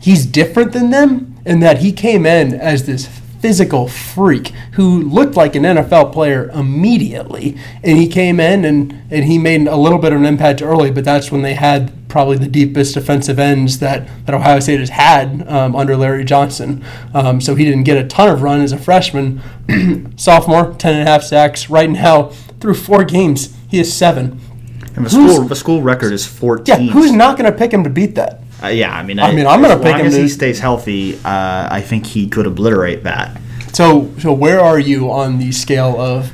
He's 0.00 0.24
different 0.24 0.72
than 0.72 0.90
them 0.90 1.38
in 1.44 1.60
that 1.60 1.78
he 1.78 1.92
came 1.92 2.24
in 2.24 2.54
as 2.54 2.86
this 2.86 3.06
physical 3.40 3.88
freak 3.88 4.48
who 4.72 5.00
looked 5.02 5.34
like 5.34 5.54
an 5.54 5.62
NFL 5.62 6.12
player 6.12 6.50
immediately. 6.50 7.56
And 7.82 7.98
he 7.98 8.06
came 8.06 8.38
in 8.38 8.64
and, 8.64 9.02
and 9.10 9.24
he 9.24 9.38
made 9.38 9.66
a 9.66 9.76
little 9.76 9.98
bit 9.98 10.12
of 10.12 10.20
an 10.20 10.26
impact 10.26 10.62
early, 10.62 10.90
but 10.90 11.04
that's 11.04 11.32
when 11.32 11.42
they 11.42 11.54
had 11.54 11.92
probably 12.08 12.36
the 12.36 12.48
deepest 12.48 12.94
defensive 12.94 13.38
ends 13.38 13.78
that, 13.78 14.08
that 14.26 14.34
Ohio 14.34 14.60
State 14.60 14.80
has 14.80 14.90
had 14.90 15.48
um, 15.48 15.74
under 15.74 15.96
Larry 15.96 16.24
Johnson. 16.24 16.84
Um, 17.14 17.40
so 17.40 17.54
he 17.54 17.64
didn't 17.64 17.84
get 17.84 17.96
a 17.96 18.06
ton 18.06 18.28
of 18.28 18.42
run 18.42 18.60
as 18.60 18.72
a 18.72 18.78
freshman. 18.78 19.40
Sophomore, 20.16 20.74
10 20.74 20.94
and 20.94 21.08
a 21.08 21.10
half 21.10 21.22
sacks. 21.22 21.70
Right 21.70 21.88
now, 21.88 22.24
through 22.60 22.74
four 22.74 23.04
games, 23.04 23.56
he 23.68 23.78
has 23.78 23.92
seven. 23.92 24.40
And 24.96 25.06
the 25.06 25.10
school 25.10 25.44
the 25.44 25.56
school 25.56 25.82
record 25.82 26.12
is 26.12 26.26
14. 26.26 26.66
Yeah, 26.66 26.92
who's 26.92 27.12
not 27.12 27.38
going 27.38 27.50
to 27.50 27.56
pick 27.56 27.72
him 27.72 27.84
to 27.84 27.90
beat 27.90 28.16
that? 28.16 28.42
Uh, 28.62 28.68
yeah, 28.68 28.94
I 28.94 29.02
mean, 29.02 29.18
I, 29.18 29.28
I 29.28 29.34
mean, 29.34 29.46
I'm 29.46 29.62
going 29.62 29.76
to 29.76 29.82
pick 29.82 29.96
him. 29.96 30.06
As 30.06 30.14
to, 30.14 30.22
he 30.22 30.28
stays 30.28 30.58
healthy, 30.58 31.16
uh, 31.16 31.68
I 31.70 31.80
think 31.80 32.06
he 32.06 32.28
could 32.28 32.46
obliterate 32.46 33.04
that. 33.04 33.40
So, 33.72 34.10
so 34.18 34.32
where 34.32 34.60
are 34.60 34.78
you 34.78 35.10
on 35.10 35.38
the 35.38 35.52
scale 35.52 36.00
of 36.00 36.30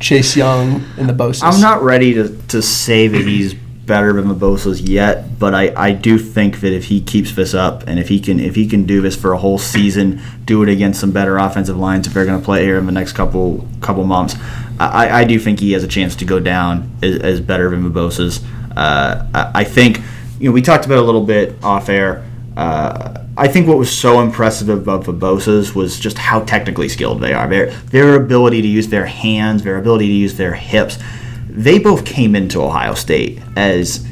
Chase 0.00 0.36
Young 0.36 0.84
and 0.96 1.08
the 1.08 1.12
Bosa? 1.12 1.44
I'm 1.44 1.60
not 1.60 1.82
ready 1.82 2.14
to, 2.14 2.36
to 2.48 2.62
say 2.62 3.06
that 3.08 3.22
he's 3.22 3.54
better 3.54 4.12
than 4.12 4.28
the 4.28 4.34
Bosa's 4.34 4.80
yet, 4.80 5.38
but 5.38 5.54
I, 5.54 5.72
I 5.74 5.92
do 5.92 6.18
think 6.18 6.60
that 6.60 6.72
if 6.72 6.84
he 6.84 7.00
keeps 7.00 7.32
this 7.32 7.54
up 7.54 7.84
and 7.86 7.98
if 7.98 8.08
he 8.08 8.20
can 8.20 8.38
if 8.38 8.54
he 8.54 8.68
can 8.68 8.84
do 8.84 9.00
this 9.00 9.16
for 9.16 9.32
a 9.32 9.38
whole 9.38 9.58
season, 9.58 10.20
do 10.44 10.62
it 10.62 10.68
against 10.68 11.00
some 11.00 11.10
better 11.10 11.38
offensive 11.38 11.76
lines 11.76 12.06
if 12.06 12.12
they're 12.12 12.26
going 12.26 12.38
to 12.38 12.44
play 12.44 12.64
here 12.64 12.78
in 12.78 12.86
the 12.86 12.92
next 12.92 13.12
couple 13.12 13.66
couple 13.80 14.04
months, 14.04 14.36
I, 14.78 15.20
I 15.20 15.24
do 15.24 15.38
think 15.38 15.58
he 15.58 15.72
has 15.72 15.82
a 15.82 15.88
chance 15.88 16.14
to 16.16 16.24
go 16.24 16.38
down 16.38 16.90
as, 17.02 17.18
as 17.18 17.40
better 17.40 17.70
than 17.70 17.82
the 17.82 17.90
Bosas. 17.90 18.44
Uh, 18.76 19.26
I 19.34 19.64
think 19.64 20.00
you 20.38 20.48
know 20.48 20.52
we 20.52 20.62
talked 20.62 20.86
about 20.86 20.98
a 20.98 21.02
little 21.02 21.24
bit 21.24 21.62
off 21.62 21.88
air. 21.88 22.24
uh, 22.56 23.24
I 23.36 23.46
think 23.46 23.68
what 23.68 23.78
was 23.78 23.96
so 23.96 24.20
impressive 24.20 24.68
about 24.68 25.04
the 25.04 25.12
Bosas 25.12 25.72
was 25.72 26.00
just 26.00 26.18
how 26.18 26.40
technically 26.40 26.88
skilled 26.88 27.20
they 27.20 27.32
are. 27.32 27.48
Their 27.48 27.70
their 27.70 28.16
ability 28.16 28.62
to 28.62 28.68
use 28.68 28.88
their 28.88 29.06
hands, 29.06 29.62
their 29.62 29.78
ability 29.78 30.08
to 30.08 30.12
use 30.12 30.36
their 30.36 30.54
hips. 30.54 30.98
They 31.48 31.78
both 31.78 32.04
came 32.04 32.34
into 32.34 32.60
Ohio 32.60 32.94
State 32.94 33.40
as 33.56 34.04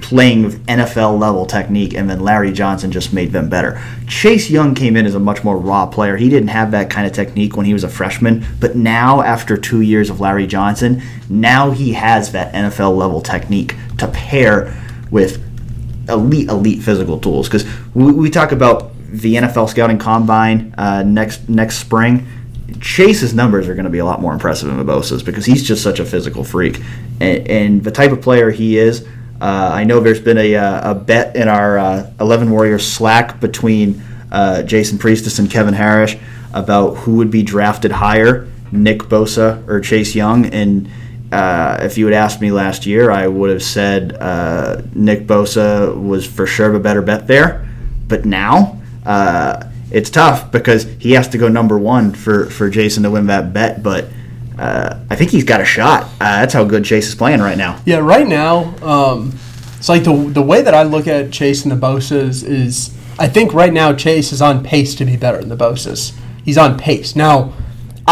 playing 0.00 0.42
with 0.42 0.64
NFL 0.66 1.18
level 1.20 1.46
technique, 1.46 1.94
and 1.94 2.08
then 2.08 2.20
Larry 2.20 2.52
Johnson 2.52 2.90
just 2.90 3.12
made 3.12 3.32
them 3.32 3.48
better. 3.48 3.80
Chase 4.08 4.50
Young 4.50 4.74
came 4.74 4.96
in 4.96 5.06
as 5.06 5.14
a 5.14 5.20
much 5.20 5.44
more 5.44 5.56
raw 5.56 5.86
player. 5.86 6.16
He 6.16 6.28
didn't 6.28 6.48
have 6.48 6.70
that 6.70 6.90
kind 6.90 7.06
of 7.06 7.12
technique 7.12 7.56
when 7.56 7.66
he 7.66 7.72
was 7.72 7.84
a 7.84 7.88
freshman, 7.88 8.44
but 8.58 8.76
now, 8.76 9.20
after 9.20 9.56
two 9.56 9.82
years 9.82 10.10
of 10.10 10.20
Larry 10.20 10.46
Johnson, 10.46 11.02
now 11.28 11.70
he 11.70 11.92
has 11.92 12.32
that 12.32 12.52
NFL 12.54 12.96
level 12.96 13.20
technique 13.20 13.76
to 13.98 14.08
pair 14.08 14.76
with 15.10 15.49
elite, 16.10 16.48
elite 16.48 16.82
physical 16.82 17.18
tools. 17.18 17.48
Because 17.48 17.66
we, 17.94 18.12
we, 18.12 18.30
talk 18.30 18.52
about 18.52 18.92
the 18.96 19.36
NFL 19.36 19.68
scouting 19.68 19.98
combine 19.98 20.74
uh, 20.78 21.02
next 21.02 21.48
next 21.48 21.78
spring. 21.78 22.26
Chase's 22.80 23.34
numbers 23.34 23.68
are 23.68 23.74
going 23.74 23.84
to 23.84 23.90
be 23.90 23.98
a 23.98 24.04
lot 24.04 24.20
more 24.20 24.32
impressive 24.32 24.68
than 24.68 24.78
the 24.78 24.92
Bosas' 24.92 25.24
because 25.24 25.44
he's 25.44 25.62
just 25.62 25.82
such 25.82 25.98
a 25.98 26.04
physical 26.04 26.44
freak, 26.44 26.80
and, 27.20 27.48
and 27.48 27.84
the 27.84 27.90
type 27.90 28.12
of 28.12 28.22
player 28.22 28.50
he 28.50 28.78
is. 28.78 29.06
Uh, 29.40 29.70
I 29.72 29.84
know 29.84 30.00
there's 30.00 30.20
been 30.20 30.36
a, 30.36 30.54
uh, 30.54 30.90
a 30.90 30.94
bet 30.94 31.34
in 31.34 31.48
our 31.48 31.78
uh, 31.78 32.10
11 32.20 32.50
Warriors 32.50 32.86
Slack 32.86 33.40
between 33.40 34.02
uh, 34.30 34.62
Jason 34.62 34.98
Priestas 34.98 35.38
and 35.38 35.50
Kevin 35.50 35.72
Harris 35.72 36.14
about 36.52 36.96
who 36.96 37.16
would 37.16 37.30
be 37.30 37.42
drafted 37.42 37.90
higher, 37.90 38.48
Nick 38.70 39.00
Bosa 39.00 39.66
or 39.66 39.80
Chase 39.80 40.14
Young, 40.14 40.46
and 40.46 40.90
uh, 41.32 41.78
if 41.82 41.96
you 41.96 42.06
had 42.06 42.14
asked 42.14 42.40
me 42.40 42.50
last 42.50 42.86
year, 42.86 43.10
I 43.10 43.26
would 43.26 43.50
have 43.50 43.62
said 43.62 44.14
uh, 44.14 44.82
Nick 44.94 45.26
Bosa 45.26 45.96
was 46.00 46.26
for 46.26 46.46
sure 46.46 46.74
a 46.74 46.80
better 46.80 47.02
bet 47.02 47.26
there. 47.26 47.68
But 48.08 48.24
now 48.24 48.80
uh, 49.06 49.68
it's 49.90 50.10
tough 50.10 50.50
because 50.50 50.84
he 50.98 51.12
has 51.12 51.28
to 51.28 51.38
go 51.38 51.48
number 51.48 51.78
one 51.78 52.12
for, 52.12 52.46
for 52.46 52.68
Jason 52.68 53.04
to 53.04 53.10
win 53.10 53.26
that 53.26 53.52
bet. 53.52 53.82
But 53.82 54.08
uh, 54.58 54.98
I 55.08 55.16
think 55.16 55.30
he's 55.30 55.44
got 55.44 55.60
a 55.60 55.64
shot. 55.64 56.04
Uh, 56.20 56.40
that's 56.40 56.52
how 56.52 56.64
good 56.64 56.84
Chase 56.84 57.08
is 57.08 57.14
playing 57.14 57.40
right 57.40 57.56
now. 57.56 57.80
Yeah, 57.84 57.98
right 57.98 58.26
now, 58.26 58.74
um, 58.84 59.32
it's 59.78 59.88
like 59.88 60.04
the, 60.04 60.14
the 60.14 60.42
way 60.42 60.62
that 60.62 60.74
I 60.74 60.82
look 60.82 61.06
at 61.06 61.32
Chase 61.32 61.64
and 61.64 61.72
the 61.72 61.76
Bosas 61.76 62.44
is 62.44 62.94
I 63.18 63.28
think 63.28 63.52
right 63.52 63.72
now 63.72 63.92
Chase 63.92 64.32
is 64.32 64.40
on 64.40 64.64
pace 64.64 64.94
to 64.94 65.04
be 65.04 65.16
better 65.16 65.38
than 65.38 65.50
the 65.50 65.56
Bosas. 65.56 66.18
He's 66.44 66.58
on 66.58 66.78
pace. 66.78 67.14
Now, 67.14 67.52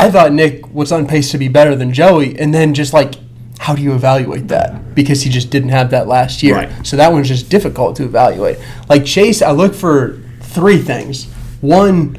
I 0.07 0.11
thought 0.11 0.33
Nick 0.33 0.73
was 0.73 0.93
on 0.93 1.07
pace 1.07 1.31
to 1.33 1.39
be 1.39 1.49
better 1.49 1.75
than 1.75 1.93
Joey, 1.93 2.39
and 2.39 2.55
then 2.55 2.75
just 2.75 2.93
like, 2.93 3.15
how 3.59 3.75
do 3.75 3.83
you 3.83 3.95
evaluate 3.95 4.49
that? 4.49 4.95
Because 4.95 5.23
he 5.23 5.31
just 5.31 5.51
didn't 5.51 5.71
have 5.71 5.91
that 5.91 6.07
last 6.07 6.43
year. 6.43 6.55
Right. 6.55 6.87
So 6.87 6.97
that 6.97 7.13
one's 7.13 7.29
just 7.29 7.49
difficult 7.51 7.97
to 7.97 8.05
evaluate. 8.05 8.59
Like 8.89 9.05
Chase, 9.05 9.43
I 9.43 9.51
look 9.51 9.75
for 9.75 10.21
three 10.41 10.79
things. 10.79 11.27
One, 11.61 12.17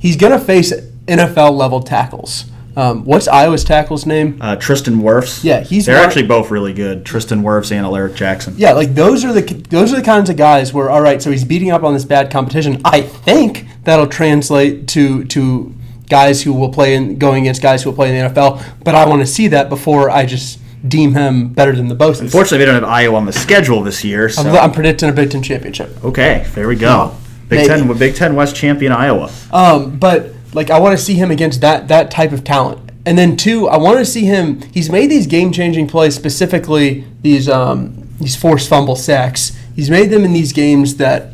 he's 0.00 0.16
going 0.16 0.32
to 0.32 0.44
face 0.44 0.72
NFL 1.06 1.56
level 1.56 1.80
tackles. 1.82 2.46
Um, 2.74 3.04
what's 3.04 3.28
Iowa's 3.28 3.64
tackle's 3.64 4.06
name? 4.06 4.38
Uh, 4.40 4.56
Tristan 4.56 4.96
Wirfs. 5.02 5.44
Yeah, 5.44 5.60
he's 5.60 5.84
they're 5.86 5.96
one- 5.98 6.06
actually 6.06 6.26
both 6.26 6.50
really 6.50 6.72
good. 6.72 7.04
Tristan 7.04 7.42
Wirfs 7.42 7.70
and 7.70 7.84
Alaric 7.84 8.14
Jackson. 8.14 8.54
Yeah, 8.56 8.72
like 8.72 8.94
those 8.94 9.24
are 9.26 9.32
the 9.32 9.42
those 9.68 9.92
are 9.92 9.96
the 9.96 10.02
kinds 10.02 10.30
of 10.30 10.36
guys 10.38 10.72
where 10.72 10.88
all 10.90 11.02
right, 11.02 11.20
so 11.20 11.30
he's 11.30 11.44
beating 11.44 11.70
up 11.70 11.82
on 11.82 11.92
this 11.92 12.04
bad 12.06 12.30
competition. 12.30 12.80
I 12.84 13.02
think 13.02 13.66
that'll 13.84 14.06
translate 14.06 14.88
to 14.88 15.24
to 15.26 15.74
guys 16.08 16.42
who 16.42 16.52
will 16.52 16.70
play 16.70 16.94
in 16.94 17.18
going 17.18 17.42
against 17.42 17.62
guys 17.62 17.82
who 17.82 17.90
will 17.90 17.96
play 17.96 18.14
in 18.16 18.24
the 18.24 18.30
NFL. 18.30 18.62
But 18.84 18.94
I 18.94 19.06
want 19.06 19.22
to 19.22 19.26
see 19.26 19.48
that 19.48 19.68
before 19.68 20.10
I 20.10 20.26
just 20.26 20.58
deem 20.86 21.14
him 21.14 21.48
better 21.48 21.72
than 21.72 21.88
the 21.88 21.94
Bosas. 21.94 22.22
Unfortunately, 22.22 22.58
they 22.58 22.64
don't 22.64 22.74
have 22.74 22.84
Iowa 22.84 23.16
on 23.16 23.26
the 23.26 23.32
schedule 23.32 23.82
this 23.82 24.04
year. 24.04 24.28
So. 24.28 24.42
I'm, 24.42 24.56
I'm 24.56 24.72
predicting 24.72 25.08
a 25.08 25.12
Big 25.12 25.30
Ten 25.30 25.42
championship. 25.42 26.04
okay, 26.04 26.46
there 26.54 26.68
we 26.68 26.76
go. 26.76 27.16
Big 27.48 27.68
Maybe. 27.68 27.68
Ten, 27.68 27.98
Big 27.98 28.14
Ten 28.14 28.34
West 28.34 28.56
champion 28.56 28.92
Iowa. 28.92 29.30
Um, 29.52 29.98
but 29.98 30.32
like 30.54 30.70
I 30.70 30.78
want 30.78 30.98
to 30.98 31.02
see 31.02 31.14
him 31.14 31.30
against 31.30 31.60
that 31.60 31.88
that 31.88 32.10
type 32.10 32.32
of 32.32 32.44
talent. 32.44 32.90
And 33.04 33.18
then 33.18 33.36
two, 33.36 33.68
I 33.68 33.78
want 33.78 33.98
to 33.98 34.04
see 34.04 34.24
him. 34.24 34.62
He's 34.72 34.88
made 34.88 35.10
these 35.10 35.26
game 35.26 35.50
changing 35.52 35.88
plays, 35.88 36.14
specifically 36.14 37.04
these 37.20 37.48
um, 37.48 38.08
these 38.20 38.36
forced 38.36 38.68
fumble 38.68 38.96
sacks. 38.96 39.56
He's 39.74 39.90
made 39.90 40.10
them 40.10 40.24
in 40.24 40.32
these 40.32 40.52
games 40.52 40.96
that 40.96 41.32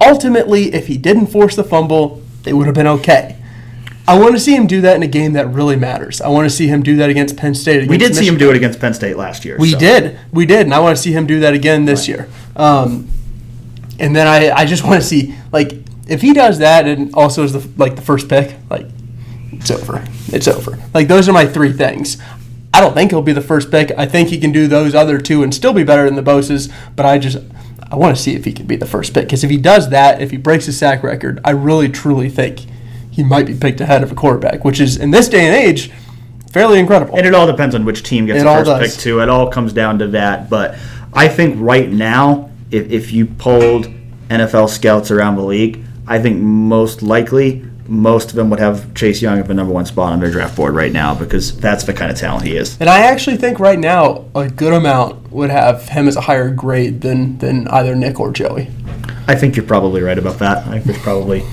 ultimately, 0.00 0.74
if 0.74 0.88
he 0.88 0.98
didn't 0.98 1.28
force 1.28 1.56
the 1.56 1.64
fumble, 1.64 2.22
they 2.42 2.52
would 2.52 2.66
have 2.66 2.74
been 2.74 2.86
okay. 2.86 3.35
I 4.08 4.18
want 4.18 4.34
to 4.34 4.40
see 4.40 4.54
him 4.54 4.66
do 4.66 4.82
that 4.82 4.94
in 4.96 5.02
a 5.02 5.08
game 5.08 5.32
that 5.32 5.48
really 5.48 5.74
matters. 5.74 6.20
I 6.20 6.28
want 6.28 6.48
to 6.48 6.54
see 6.54 6.68
him 6.68 6.82
do 6.82 6.96
that 6.96 7.10
against 7.10 7.36
Penn 7.36 7.54
State. 7.54 7.82
Against 7.82 7.90
We 7.90 7.98
did 7.98 8.14
see 8.14 8.26
him 8.26 8.38
do 8.38 8.50
it 8.50 8.56
against 8.56 8.78
Penn 8.78 8.94
State 8.94 9.16
last 9.16 9.44
year. 9.44 9.56
We 9.58 9.72
so. 9.72 9.78
did. 9.78 10.18
We 10.32 10.46
did. 10.46 10.60
And 10.60 10.74
I 10.74 10.78
want 10.78 10.96
to 10.96 11.02
see 11.02 11.12
him 11.12 11.26
do 11.26 11.40
that 11.40 11.54
again 11.54 11.86
this 11.86 12.06
year. 12.06 12.28
Um, 12.54 13.08
and 13.98 14.14
then 14.14 14.28
I, 14.28 14.50
I 14.50 14.64
just 14.64 14.84
want 14.84 15.00
to 15.00 15.06
see, 15.06 15.34
like, 15.50 15.72
if 16.06 16.22
he 16.22 16.32
does 16.32 16.58
that 16.58 16.86
and 16.86 17.12
also 17.14 17.42
is 17.42 17.52
the, 17.52 17.68
like, 17.76 17.96
the 17.96 18.02
first 18.02 18.28
pick, 18.28 18.56
like, 18.70 18.86
it's 19.52 19.70
over. 19.70 20.04
It's 20.28 20.46
over. 20.46 20.78
Like, 20.94 21.08
those 21.08 21.28
are 21.28 21.32
my 21.32 21.46
three 21.46 21.72
things. 21.72 22.18
I 22.72 22.80
don't 22.80 22.94
think 22.94 23.10
he'll 23.10 23.22
be 23.22 23.32
the 23.32 23.40
first 23.40 23.70
pick. 23.70 23.90
I 23.96 24.06
think 24.06 24.28
he 24.28 24.38
can 24.38 24.52
do 24.52 24.68
those 24.68 24.94
other 24.94 25.18
two 25.18 25.42
and 25.42 25.52
still 25.52 25.72
be 25.72 25.82
better 25.82 26.04
than 26.04 26.14
the 26.14 26.22
Bosas, 26.22 26.72
but 26.94 27.06
I 27.06 27.18
just, 27.18 27.38
I 27.90 27.96
want 27.96 28.16
to 28.16 28.22
see 28.22 28.34
if 28.34 28.44
he 28.44 28.52
can 28.52 28.66
be 28.66 28.76
the 28.76 28.86
first 28.86 29.14
pick. 29.14 29.24
Because 29.24 29.42
if 29.42 29.50
he 29.50 29.56
does 29.56 29.88
that, 29.90 30.20
if 30.20 30.30
he 30.30 30.36
breaks 30.36 30.66
his 30.66 30.78
sack 30.78 31.02
record, 31.02 31.40
I 31.42 31.50
really, 31.50 31.88
truly 31.88 32.28
think 32.28 32.60
he 33.16 33.24
might 33.24 33.46
be 33.46 33.54
picked 33.54 33.80
ahead 33.80 34.02
of 34.02 34.12
a 34.12 34.14
quarterback, 34.14 34.62
which 34.62 34.78
is, 34.78 34.98
in 34.98 35.10
this 35.10 35.26
day 35.26 35.46
and 35.46 35.56
age, 35.56 35.90
fairly 36.52 36.78
incredible. 36.78 37.16
And 37.16 37.26
it 37.26 37.34
all 37.34 37.46
depends 37.46 37.74
on 37.74 37.86
which 37.86 38.02
team 38.02 38.26
gets 38.26 38.42
It 38.42 38.44
the 38.44 38.50
first 38.52 38.66
does. 38.66 38.94
pick 38.94 39.00
too. 39.02 39.20
It 39.20 39.30
all 39.30 39.50
comes 39.50 39.72
down 39.72 39.98
to 40.00 40.08
that. 40.08 40.50
But 40.50 40.76
I 41.14 41.26
think 41.28 41.56
right 41.58 41.90
now, 41.90 42.50
if, 42.70 42.90
if 42.90 43.12
you 43.14 43.24
polled 43.24 43.88
NFL 44.28 44.68
scouts 44.68 45.10
around 45.10 45.36
the 45.36 45.44
league, 45.44 45.82
I 46.06 46.20
think 46.20 46.42
most 46.42 47.00
likely 47.02 47.64
most 47.88 48.30
of 48.30 48.36
them 48.36 48.50
would 48.50 48.58
have 48.58 48.92
Chase 48.94 49.22
Young 49.22 49.38
at 49.38 49.46
the 49.46 49.54
number 49.54 49.72
one 49.72 49.86
spot 49.86 50.12
on 50.12 50.20
their 50.20 50.30
draft 50.30 50.56
board 50.56 50.74
right 50.74 50.92
now 50.92 51.14
because 51.14 51.56
that's 51.58 51.84
the 51.84 51.94
kind 51.94 52.10
of 52.10 52.18
talent 52.18 52.44
he 52.44 52.54
is. 52.56 52.76
And 52.80 52.90
I 52.90 53.00
actually 53.00 53.36
think 53.36 53.60
right 53.60 53.78
now 53.78 54.26
a 54.34 54.48
good 54.50 54.74
amount 54.74 55.30
would 55.32 55.50
have 55.50 55.88
him 55.88 56.06
as 56.08 56.16
a 56.16 56.20
higher 56.20 56.50
grade 56.50 57.00
than 57.00 57.38
than 57.38 57.66
either 57.68 57.94
Nick 57.94 58.20
or 58.20 58.30
Joey. 58.32 58.68
I 59.26 59.36
think 59.36 59.56
you're 59.56 59.64
probably 59.64 60.02
right 60.02 60.18
about 60.18 60.38
that. 60.40 60.66
I 60.66 60.80
think 60.80 60.96
you're 60.96 61.04
probably 61.04 61.44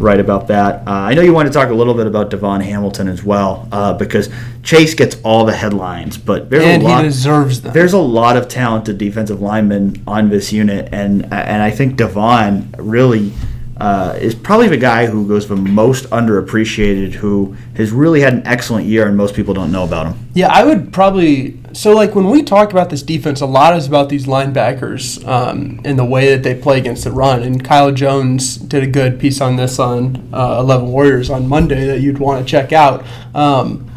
right 0.00 0.18
about 0.18 0.48
that. 0.48 0.86
Uh, 0.88 0.90
I 0.92 1.14
know 1.14 1.22
you 1.22 1.32
want 1.32 1.46
to 1.46 1.52
talk 1.52 1.68
a 1.68 1.74
little 1.74 1.94
bit 1.94 2.06
about 2.06 2.30
Davon 2.30 2.60
Hamilton 2.60 3.06
as 3.08 3.22
well 3.22 3.68
uh, 3.70 3.92
because 3.94 4.28
Chase 4.62 4.94
gets 4.94 5.16
all 5.22 5.44
the 5.44 5.52
headlines, 5.54 6.16
but 6.16 6.48
there's 6.50 6.64
And 6.64 6.82
a 6.82 6.86
lot. 6.86 7.02
he 7.04 7.08
deserves 7.08 7.60
them. 7.62 7.72
there's 7.74 7.92
a 7.92 7.98
lot 7.98 8.36
of 8.36 8.48
talented 8.48 8.98
defensive 8.98 9.40
linemen 9.40 10.02
on 10.06 10.30
this 10.30 10.52
unit, 10.52 10.88
and 10.92 11.24
and 11.32 11.62
I 11.62 11.70
think 11.70 11.96
Davon 11.96 12.74
really 12.78 13.32
uh, 13.80 14.14
is 14.20 14.34
probably 14.34 14.68
the 14.68 14.76
guy 14.76 15.06
who 15.06 15.26
goes 15.26 15.48
the 15.48 15.56
most 15.56 16.04
underappreciated, 16.10 17.14
who 17.14 17.56
has 17.74 17.90
really 17.90 18.20
had 18.20 18.34
an 18.34 18.46
excellent 18.46 18.86
year, 18.86 19.08
and 19.08 19.16
most 19.16 19.34
people 19.34 19.54
don't 19.54 19.72
know 19.72 19.84
about 19.84 20.06
him. 20.06 20.28
Yeah, 20.34 20.48
I 20.52 20.64
would 20.64 20.92
probably. 20.92 21.58
So, 21.72 21.94
like, 21.94 22.14
when 22.14 22.28
we 22.28 22.42
talk 22.42 22.72
about 22.72 22.90
this 22.90 23.02
defense, 23.02 23.40
a 23.40 23.46
lot 23.46 23.74
is 23.76 23.86
about 23.86 24.10
these 24.10 24.26
linebackers 24.26 25.26
um, 25.26 25.80
and 25.84 25.98
the 25.98 26.04
way 26.04 26.34
that 26.34 26.42
they 26.42 26.54
play 26.54 26.78
against 26.78 27.04
the 27.04 27.12
run. 27.12 27.42
And 27.42 27.64
Kyle 27.64 27.90
Jones 27.90 28.56
did 28.56 28.82
a 28.82 28.86
good 28.86 29.18
piece 29.18 29.40
on 29.40 29.56
this 29.56 29.78
on 29.78 30.28
uh, 30.34 30.58
11 30.60 30.88
Warriors 30.88 31.30
on 31.30 31.48
Monday 31.48 31.86
that 31.86 32.00
you'd 32.00 32.18
want 32.18 32.44
to 32.44 32.50
check 32.50 32.72
out. 32.72 33.04
Um, 33.34 33.90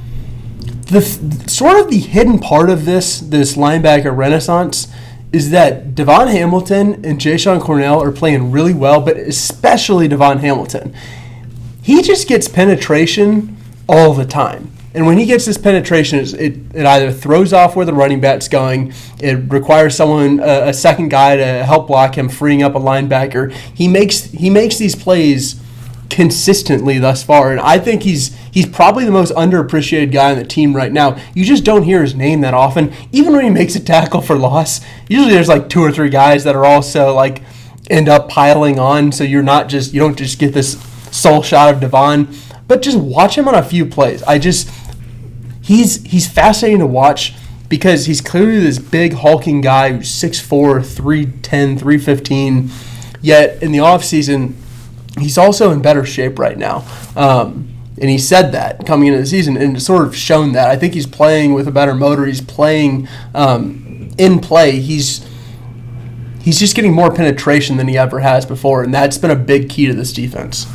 the 0.86 1.02
sort 1.02 1.80
of 1.80 1.90
the 1.90 2.00
hidden 2.00 2.40
part 2.40 2.70
of 2.70 2.86
this 2.86 3.20
this 3.20 3.56
linebacker 3.56 4.16
renaissance 4.16 4.88
is 5.34 5.50
that 5.50 5.96
Davon 5.96 6.28
Hamilton 6.28 7.04
and 7.04 7.20
Jay 7.20 7.38
Cornell 7.38 8.02
are 8.02 8.12
playing 8.12 8.52
really 8.52 8.74
well, 8.74 9.02
but 9.02 9.18
especially 9.18 10.08
Davon 10.08 10.38
Hamilton 10.38 10.96
he 11.84 12.02
just 12.02 12.28
gets 12.28 12.48
penetration 12.48 13.58
all 13.88 14.14
the 14.14 14.26
time. 14.26 14.72
And 14.96 15.06
when 15.06 15.18
he 15.18 15.26
gets 15.26 15.46
this 15.46 15.58
penetration, 15.58 16.20
it, 16.20 16.58
it 16.74 16.86
either 16.86 17.12
throws 17.12 17.52
off 17.52 17.76
where 17.76 17.86
the 17.86 17.94
running 17.94 18.22
back's 18.22 18.48
going, 18.48 18.94
it 19.20 19.52
requires 19.52 19.96
someone, 19.96 20.40
a, 20.40 20.70
a 20.70 20.74
second 20.74 21.10
guy 21.10 21.36
to 21.36 21.64
help 21.64 21.88
block 21.88 22.18
him, 22.18 22.30
freeing 22.30 22.64
up 22.64 22.76
a 22.76 22.80
linebacker. 22.80 23.52
He 23.52 23.88
makes 23.88 24.26
he 24.26 24.50
makes 24.50 24.78
these 24.78 24.96
plays 24.96 25.60
consistently 26.14 27.00
thus 27.00 27.24
far, 27.24 27.50
and 27.50 27.60
I 27.60 27.80
think 27.80 28.04
he's 28.04 28.36
he's 28.52 28.68
probably 28.68 29.04
the 29.04 29.12
most 29.12 29.34
underappreciated 29.34 30.12
guy 30.12 30.30
on 30.30 30.38
the 30.38 30.46
team 30.46 30.76
right 30.76 30.92
now. 30.92 31.20
You 31.34 31.44
just 31.44 31.64
don't 31.64 31.82
hear 31.82 32.04
his 32.04 32.14
name 32.14 32.42
that 32.42 32.54
often, 32.54 32.94
even 33.12 33.34
when 33.34 33.44
he 33.44 33.50
makes 33.50 33.76
a 33.76 33.80
tackle 33.80 34.22
for 34.22 34.38
loss. 34.38 34.80
Usually, 35.10 35.34
there's 35.34 35.48
like 35.48 35.70
two 35.70 35.82
or 35.82 35.92
three 35.92 36.12
guys 36.12 36.44
that 36.44 36.56
are 36.56 36.66
also 36.66 37.16
like 37.16 37.42
end 37.90 38.08
up 38.08 38.30
piling 38.30 38.78
on, 38.78 39.12
so 39.12 39.24
you're 39.24 39.42
not 39.42 39.70
just 39.70 39.92
you 39.92 40.00
don't 40.00 40.16
just 40.16 40.38
get 40.38 40.54
this 40.54 40.80
sole 41.12 41.42
shot 41.42 41.74
of 41.74 41.82
Davon, 41.82 42.32
but 42.68 42.84
just 42.84 43.00
watch 43.00 43.36
him 43.36 43.48
on 43.48 43.56
a 43.56 43.64
few 43.64 43.84
plays. 43.84 44.22
I 44.24 44.38
just 44.38 44.70
he's 45.64 46.04
he's 46.04 46.28
fascinating 46.28 46.80
to 46.82 46.86
watch 46.86 47.34
because 47.70 48.06
he's 48.06 48.22
clearly 48.22 48.60
this 48.60 48.78
big 48.78 49.14
hulking 49.14 49.62
guy 49.62 49.94
who's 49.94 50.12
6'4", 50.12 50.86
310, 50.86 51.80
315. 51.80 52.70
Yet 53.20 53.64
in 53.64 53.72
the 53.72 53.80
offseason, 53.80 54.54
he's 55.20 55.38
also 55.38 55.72
in 55.72 55.82
better 55.82 56.06
shape 56.06 56.40
right 56.40 56.58
now. 56.58 56.86
Um, 57.16 57.70
and 58.00 58.10
he 58.10 58.18
said 58.18 58.52
that 58.54 58.86
coming 58.86 59.08
into 59.08 59.20
the 59.20 59.26
season 59.26 59.56
and 59.56 59.82
sort 59.82 60.06
of 60.06 60.16
shown 60.16 60.54
that. 60.54 60.70
I 60.70 60.76
think 60.76 60.94
he's 60.94 61.08
playing 61.08 61.54
with 61.54 61.68
a 61.68 61.72
better 61.72 61.94
motor. 61.94 62.26
He's 62.26 62.42
playing 62.42 63.08
um, 63.36 64.10
in 64.18 64.40
play. 64.40 64.80
He's 64.80 65.28
he's 66.42 66.60
just 66.60 66.76
getting 66.76 66.94
more 66.94 67.14
penetration 67.14 67.78
than 67.78 67.88
he 67.88 67.98
ever 67.98 68.20
has 68.20 68.46
before, 68.46 68.84
and 68.84 68.94
that's 68.94 69.18
been 69.18 69.32
a 69.32 69.36
big 69.36 69.70
key 69.70 69.86
to 69.88 69.94
this 69.94 70.12
defense. 70.12 70.66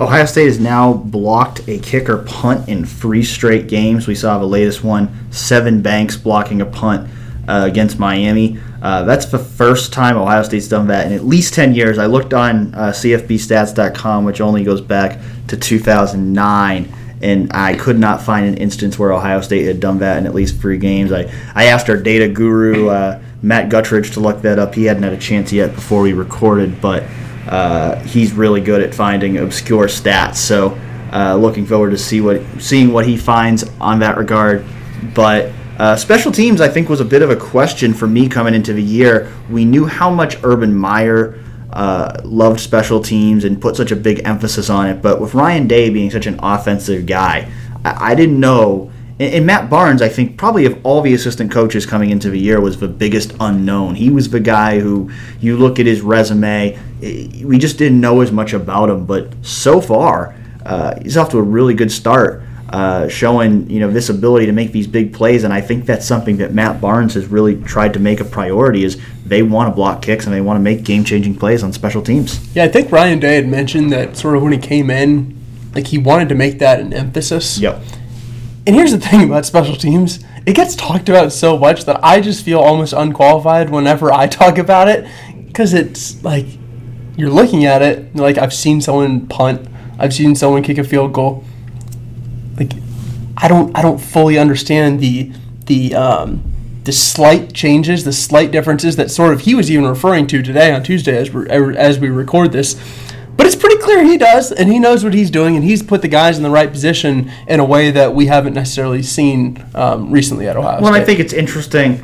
Ohio 0.00 0.24
State 0.24 0.46
has 0.46 0.58
now 0.58 0.92
blocked 0.92 1.68
a 1.68 1.78
kicker 1.78 2.18
punt 2.18 2.68
in 2.68 2.84
three 2.84 3.22
straight 3.22 3.68
games. 3.68 4.08
We 4.08 4.16
saw 4.16 4.38
the 4.38 4.46
latest 4.46 4.82
one, 4.82 5.08
Sevyn 5.30 5.82
Banks 5.84 6.16
blocking 6.16 6.60
a 6.60 6.66
punt 6.66 7.08
uh, 7.48 7.62
against 7.66 7.98
Miami. 7.98 8.58
Uh, 8.82 9.04
that's 9.04 9.26
the 9.26 9.38
first 9.38 9.92
time 9.92 10.16
Ohio 10.16 10.42
State's 10.42 10.68
done 10.68 10.88
that 10.88 11.06
in 11.06 11.12
at 11.12 11.24
least 11.24 11.54
10 11.54 11.74
years. 11.74 11.98
I 11.98 12.06
looked 12.06 12.34
on 12.34 12.74
uh, 12.74 12.90
CFBstats.com, 12.90 14.24
which 14.24 14.40
only 14.40 14.64
goes 14.64 14.80
back 14.80 15.18
to 15.48 15.56
2009, 15.56 16.94
and 17.22 17.52
I 17.52 17.76
could 17.76 17.98
not 17.98 18.20
find 18.20 18.46
an 18.46 18.56
instance 18.58 18.98
where 18.98 19.12
Ohio 19.12 19.40
State 19.40 19.66
had 19.66 19.80
done 19.80 19.98
that 19.98 20.18
in 20.18 20.26
at 20.26 20.34
least 20.34 20.60
three 20.60 20.78
games. 20.78 21.12
I, 21.12 21.32
I 21.54 21.66
asked 21.66 21.88
our 21.88 21.96
data 21.96 22.28
guru, 22.28 22.88
uh, 22.88 23.22
Matt 23.42 23.70
Guttridge, 23.70 24.12
to 24.14 24.20
look 24.20 24.42
that 24.42 24.58
up. 24.58 24.74
He 24.74 24.84
hadn't 24.84 25.02
had 25.02 25.12
a 25.12 25.18
chance 25.18 25.52
yet 25.52 25.74
before 25.74 26.02
we 26.02 26.12
recorded, 26.12 26.80
but 26.80 27.04
uh, 27.46 27.98
he's 28.00 28.32
really 28.32 28.60
good 28.60 28.82
at 28.82 28.94
finding 28.94 29.38
obscure 29.38 29.86
stats. 29.86 30.36
So, 30.36 30.78
uh, 31.12 31.36
looking 31.36 31.64
forward 31.64 31.90
to 31.90 31.98
see 31.98 32.20
what 32.20 32.42
seeing 32.58 32.92
what 32.92 33.06
he 33.06 33.16
finds 33.16 33.64
on 33.80 34.00
that 34.00 34.16
regard. 34.16 34.64
But 35.14 35.52
uh, 35.78 35.96
special 35.96 36.30
teams, 36.30 36.60
I 36.60 36.68
think, 36.68 36.88
was 36.88 37.00
a 37.00 37.04
bit 37.04 37.22
of 37.22 37.30
a 37.30 37.36
question 37.36 37.94
for 37.94 38.06
me 38.06 38.28
coming 38.28 38.54
into 38.54 38.72
the 38.72 38.82
year. 38.82 39.32
We 39.50 39.64
knew 39.64 39.86
how 39.86 40.08
much 40.08 40.36
Urban 40.44 40.74
Meyer 40.74 41.42
uh, 41.72 42.20
loved 42.22 42.60
special 42.60 43.00
teams 43.00 43.44
and 43.44 43.60
put 43.60 43.74
such 43.74 43.90
a 43.90 43.96
big 43.96 44.22
emphasis 44.24 44.70
on 44.70 44.86
it, 44.86 45.02
but 45.02 45.20
with 45.20 45.34
Ryan 45.34 45.66
Day 45.66 45.90
being 45.90 46.10
such 46.10 46.26
an 46.26 46.38
offensive 46.40 47.06
guy, 47.06 47.50
I, 47.84 48.12
I 48.12 48.14
didn't 48.14 48.38
know. 48.38 48.92
And, 49.18 49.34
and 49.34 49.46
Matt 49.46 49.68
Barnes, 49.68 50.00
I 50.00 50.08
think, 50.08 50.38
probably 50.38 50.66
of 50.66 50.78
all 50.86 51.00
the 51.00 51.12
assistant 51.12 51.50
coaches 51.50 51.84
coming 51.84 52.10
into 52.10 52.30
the 52.30 52.38
year, 52.38 52.60
was 52.60 52.78
the 52.78 52.86
biggest 52.86 53.34
unknown. 53.40 53.96
He 53.96 54.10
was 54.10 54.30
the 54.30 54.38
guy 54.38 54.78
who 54.78 55.10
you 55.40 55.56
look 55.56 55.80
at 55.80 55.86
his 55.86 56.00
resume, 56.00 56.78
eh, 57.02 57.44
we 57.44 57.58
just 57.58 57.78
didn't 57.78 58.00
know 58.00 58.20
as 58.20 58.30
much 58.30 58.52
about 58.52 58.90
him, 58.90 59.06
but 59.06 59.34
so 59.42 59.80
far, 59.80 60.36
uh, 60.64 60.94
he's 61.02 61.16
off 61.16 61.30
to 61.30 61.38
a 61.38 61.42
really 61.42 61.74
good 61.74 61.90
start. 61.90 62.43
Uh, 62.70 63.06
showing 63.08 63.68
you 63.68 63.78
know 63.78 63.90
this 63.90 64.08
ability 64.08 64.46
to 64.46 64.52
make 64.52 64.72
these 64.72 64.86
big 64.86 65.12
plays, 65.12 65.44
and 65.44 65.52
I 65.52 65.60
think 65.60 65.84
that's 65.84 66.06
something 66.06 66.38
that 66.38 66.54
Matt 66.54 66.80
Barnes 66.80 67.14
has 67.14 67.26
really 67.26 67.62
tried 67.62 67.92
to 67.92 68.00
make 68.00 68.20
a 68.20 68.24
priority. 68.24 68.84
Is 68.84 69.00
they 69.24 69.42
want 69.42 69.70
to 69.70 69.74
block 69.74 70.02
kicks 70.02 70.24
and 70.24 70.34
they 70.34 70.40
want 70.40 70.56
to 70.56 70.62
make 70.62 70.82
game-changing 70.82 71.36
plays 71.36 71.62
on 71.62 71.72
special 71.72 72.02
teams. 72.02 72.40
Yeah, 72.54 72.64
I 72.64 72.68
think 72.68 72.90
Ryan 72.90 73.20
Day 73.20 73.36
had 73.36 73.46
mentioned 73.46 73.92
that 73.92 74.16
sort 74.16 74.36
of 74.36 74.42
when 74.42 74.52
he 74.52 74.58
came 74.58 74.90
in, 74.90 75.38
like 75.74 75.88
he 75.88 75.98
wanted 75.98 76.28
to 76.30 76.34
make 76.34 76.58
that 76.58 76.80
an 76.80 76.92
emphasis. 76.92 77.58
Yep. 77.58 77.82
And 78.66 78.74
here's 78.74 78.92
the 78.92 78.98
thing 78.98 79.24
about 79.24 79.44
special 79.44 79.76
teams. 79.76 80.24
It 80.46 80.54
gets 80.54 80.74
talked 80.74 81.08
about 81.08 81.32
so 81.32 81.58
much 81.58 81.84
that 81.84 82.02
I 82.02 82.20
just 82.20 82.44
feel 82.44 82.60
almost 82.60 82.92
unqualified 82.92 83.70
whenever 83.70 84.12
I 84.12 84.26
talk 84.26 84.58
about 84.58 84.88
it 84.88 85.06
because 85.46 85.74
it's 85.74 86.22
like 86.24 86.46
you're 87.16 87.30
looking 87.30 87.64
at 87.64 87.82
it 87.82 88.16
like 88.16 88.38
I've 88.38 88.54
seen 88.54 88.80
someone 88.80 89.26
punt, 89.26 89.68
I've 89.98 90.12
seen 90.12 90.34
someone 90.34 90.62
kick 90.62 90.78
a 90.78 90.84
field 90.84 91.12
goal. 91.12 91.44
Like 92.56 92.72
I 93.36 93.48
don't 93.48 93.76
I 93.76 93.82
don't 93.82 93.98
fully 93.98 94.38
understand 94.38 95.00
the 95.00 95.32
the 95.66 95.94
um, 95.94 96.42
the 96.84 96.92
slight 96.92 97.52
changes, 97.52 98.04
the 98.04 98.12
slight 98.12 98.50
differences 98.50 98.96
that 98.96 99.10
sort 99.10 99.32
of 99.32 99.40
he 99.40 99.54
was 99.54 99.70
even 99.70 99.86
referring 99.86 100.26
to 100.28 100.42
today 100.42 100.72
on 100.72 100.82
Tuesday 100.82 101.16
as 101.16 101.30
we 101.32 101.48
as 101.48 101.98
we 101.98 102.08
record 102.08 102.52
this. 102.52 102.74
But 103.36 103.46
it's 103.46 103.56
pretty 103.56 103.78
clear 103.78 104.04
he 104.04 104.16
does, 104.16 104.52
and 104.52 104.70
he 104.70 104.78
knows 104.78 105.02
what 105.02 105.12
he's 105.12 105.30
doing, 105.30 105.56
and 105.56 105.64
he's 105.64 105.82
put 105.82 106.02
the 106.02 106.08
guys 106.08 106.36
in 106.36 106.44
the 106.44 106.50
right 106.50 106.70
position 106.70 107.32
in 107.48 107.58
a 107.58 107.64
way 107.64 107.90
that 107.90 108.14
we 108.14 108.26
haven't 108.26 108.54
necessarily 108.54 109.02
seen 109.02 109.64
um, 109.74 110.12
recently 110.12 110.46
at 110.46 110.56
Ohio 110.56 110.80
Well, 110.80 110.92
State. 110.92 111.02
I 111.02 111.04
think 111.04 111.18
it's 111.18 111.32
interesting. 111.32 112.02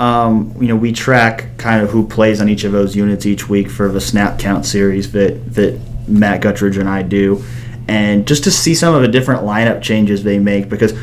Um, 0.00 0.52
you 0.60 0.66
know, 0.66 0.74
we 0.74 0.90
track 0.90 1.56
kind 1.56 1.84
of 1.84 1.90
who 1.90 2.04
plays 2.08 2.40
on 2.40 2.48
each 2.48 2.64
of 2.64 2.72
those 2.72 2.96
units 2.96 3.26
each 3.26 3.48
week 3.48 3.70
for 3.70 3.88
the 3.92 4.00
snap 4.00 4.40
count 4.40 4.66
series 4.66 5.12
that 5.12 5.54
that 5.54 5.78
Matt 6.08 6.40
Guttridge 6.40 6.78
and 6.78 6.88
I 6.88 7.02
do, 7.02 7.44
and 7.88 8.26
just 8.26 8.44
to 8.44 8.50
see 8.50 8.74
some 8.74 8.94
of 8.94 9.02
the 9.02 9.08
different 9.08 9.42
lineup 9.42 9.82
changes 9.82 10.22
they 10.22 10.38
make 10.38 10.68
because 10.68 10.94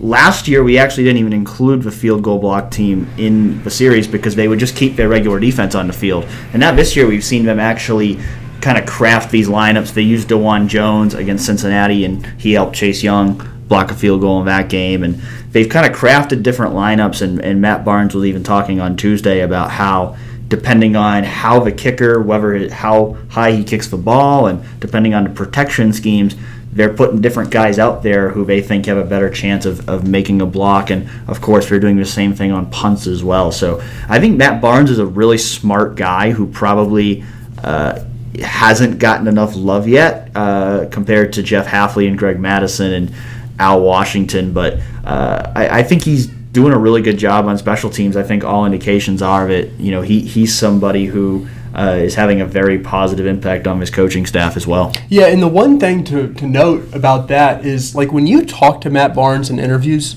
last 0.00 0.46
year 0.46 0.62
we 0.62 0.78
actually 0.78 1.04
didn't 1.04 1.18
even 1.18 1.32
include 1.32 1.82
the 1.82 1.90
field 1.90 2.22
goal 2.22 2.38
block 2.38 2.70
team 2.70 3.08
in 3.18 3.62
the 3.64 3.70
series 3.70 4.06
because 4.06 4.36
they 4.36 4.46
would 4.46 4.58
just 4.58 4.76
keep 4.76 4.96
their 4.96 5.08
regular 5.08 5.40
defense 5.40 5.74
on 5.74 5.86
the 5.86 5.92
field, 5.92 6.24
and 6.52 6.60
now 6.60 6.72
this 6.72 6.94
year 6.96 7.06
we've 7.06 7.24
seen 7.24 7.44
them 7.44 7.58
actually 7.58 8.18
kind 8.60 8.78
of 8.78 8.86
craft 8.86 9.30
these 9.30 9.48
lineups. 9.48 9.94
They 9.94 10.02
used 10.02 10.28
Dewan 10.28 10.68
Jones 10.68 11.14
against 11.14 11.46
Cincinnati, 11.46 12.04
and 12.04 12.24
he 12.38 12.52
helped 12.52 12.74
Chase 12.74 13.02
Young 13.02 13.42
block 13.68 13.90
a 13.90 13.94
field 13.94 14.20
goal 14.20 14.40
in 14.40 14.46
that 14.46 14.68
game. 14.68 15.04
And 15.04 15.20
they've 15.52 15.68
kind 15.68 15.90
of 15.90 15.96
crafted 15.96 16.42
different 16.42 16.74
lineups. 16.74 17.22
And, 17.22 17.40
and 17.40 17.60
Matt 17.60 17.84
Barnes 17.84 18.14
was 18.14 18.24
even 18.24 18.42
talking 18.42 18.80
on 18.80 18.96
Tuesday 18.96 19.40
about 19.40 19.70
how, 19.70 20.16
depending 20.48 20.96
on 20.96 21.24
how 21.24 21.60
the 21.60 21.72
kicker, 21.72 22.20
whether 22.20 22.70
how 22.70 23.16
high 23.30 23.52
he 23.52 23.64
kicks 23.64 23.88
the 23.88 23.96
ball, 23.96 24.46
and 24.46 24.64
depending 24.80 25.14
on 25.14 25.24
the 25.24 25.30
protection 25.30 25.92
schemes, 25.92 26.34
they're 26.72 26.92
putting 26.92 27.20
different 27.20 27.50
guys 27.50 27.78
out 27.78 28.02
there 28.02 28.30
who 28.30 28.44
they 28.44 28.60
think 28.60 28.86
have 28.86 28.98
a 28.98 29.04
better 29.04 29.30
chance 29.30 29.66
of, 29.66 29.88
of 29.88 30.06
making 30.06 30.40
a 30.40 30.46
block. 30.46 30.90
And 30.90 31.08
of 31.26 31.40
course, 31.40 31.68
they're 31.68 31.80
doing 31.80 31.96
the 31.96 32.04
same 32.04 32.34
thing 32.34 32.52
on 32.52 32.70
punts 32.70 33.06
as 33.06 33.24
well. 33.24 33.52
So 33.52 33.82
I 34.08 34.20
think 34.20 34.36
Matt 34.36 34.60
Barnes 34.62 34.90
is 34.90 34.98
a 34.98 35.06
really 35.06 35.38
smart 35.38 35.96
guy 35.96 36.30
who 36.30 36.46
probably. 36.46 37.24
Uh, 37.62 38.04
hasn't 38.40 39.00
gotten 39.00 39.26
enough 39.26 39.56
love 39.56 39.88
yet 39.88 40.30
uh, 40.36 40.86
compared 40.92 41.32
to 41.32 41.42
Jeff 41.42 41.66
Hafley 41.66 42.06
and 42.06 42.16
Greg 42.16 42.38
Mattison 42.38 42.92
and 42.92 43.14
Al 43.58 43.80
Washington, 43.80 44.52
but 44.52 44.80
uh, 45.04 45.52
I, 45.56 45.80
I, 45.80 45.82
think 45.82 46.04
he's 46.04 46.28
doing 46.52 46.72
a 46.72 46.78
really 46.78 47.02
good 47.02 47.18
job 47.18 47.46
on 47.46 47.58
special 47.58 47.90
teams. 47.90 48.16
I 48.16 48.22
think 48.22 48.44
all 48.44 48.64
indications 48.64 49.22
are 49.22 49.46
that 49.48 49.72
you 49.78 49.90
know 49.90 50.02
he 50.02 50.20
he's 50.20 50.54
somebody 50.54 51.06
who 51.06 51.48
uh, 51.74 51.96
is 51.98 52.14
having 52.14 52.40
a 52.40 52.46
very 52.46 52.78
positive 52.78 53.26
impact 53.26 53.66
on 53.66 53.80
his 53.80 53.90
coaching 53.90 54.26
staff 54.26 54.56
as 54.56 54.66
well. 54.66 54.94
Yeah, 55.08 55.26
and 55.26 55.42
the 55.42 55.48
one 55.48 55.78
thing 55.78 56.04
to, 56.04 56.32
to 56.34 56.46
note 56.46 56.92
about 56.94 57.28
that 57.28 57.64
is 57.64 57.94
like 57.94 58.12
when 58.12 58.26
you 58.26 58.44
talk 58.44 58.80
to 58.82 58.90
Matt 58.90 59.14
Barnes 59.14 59.50
in 59.50 59.58
interviews, 59.58 60.16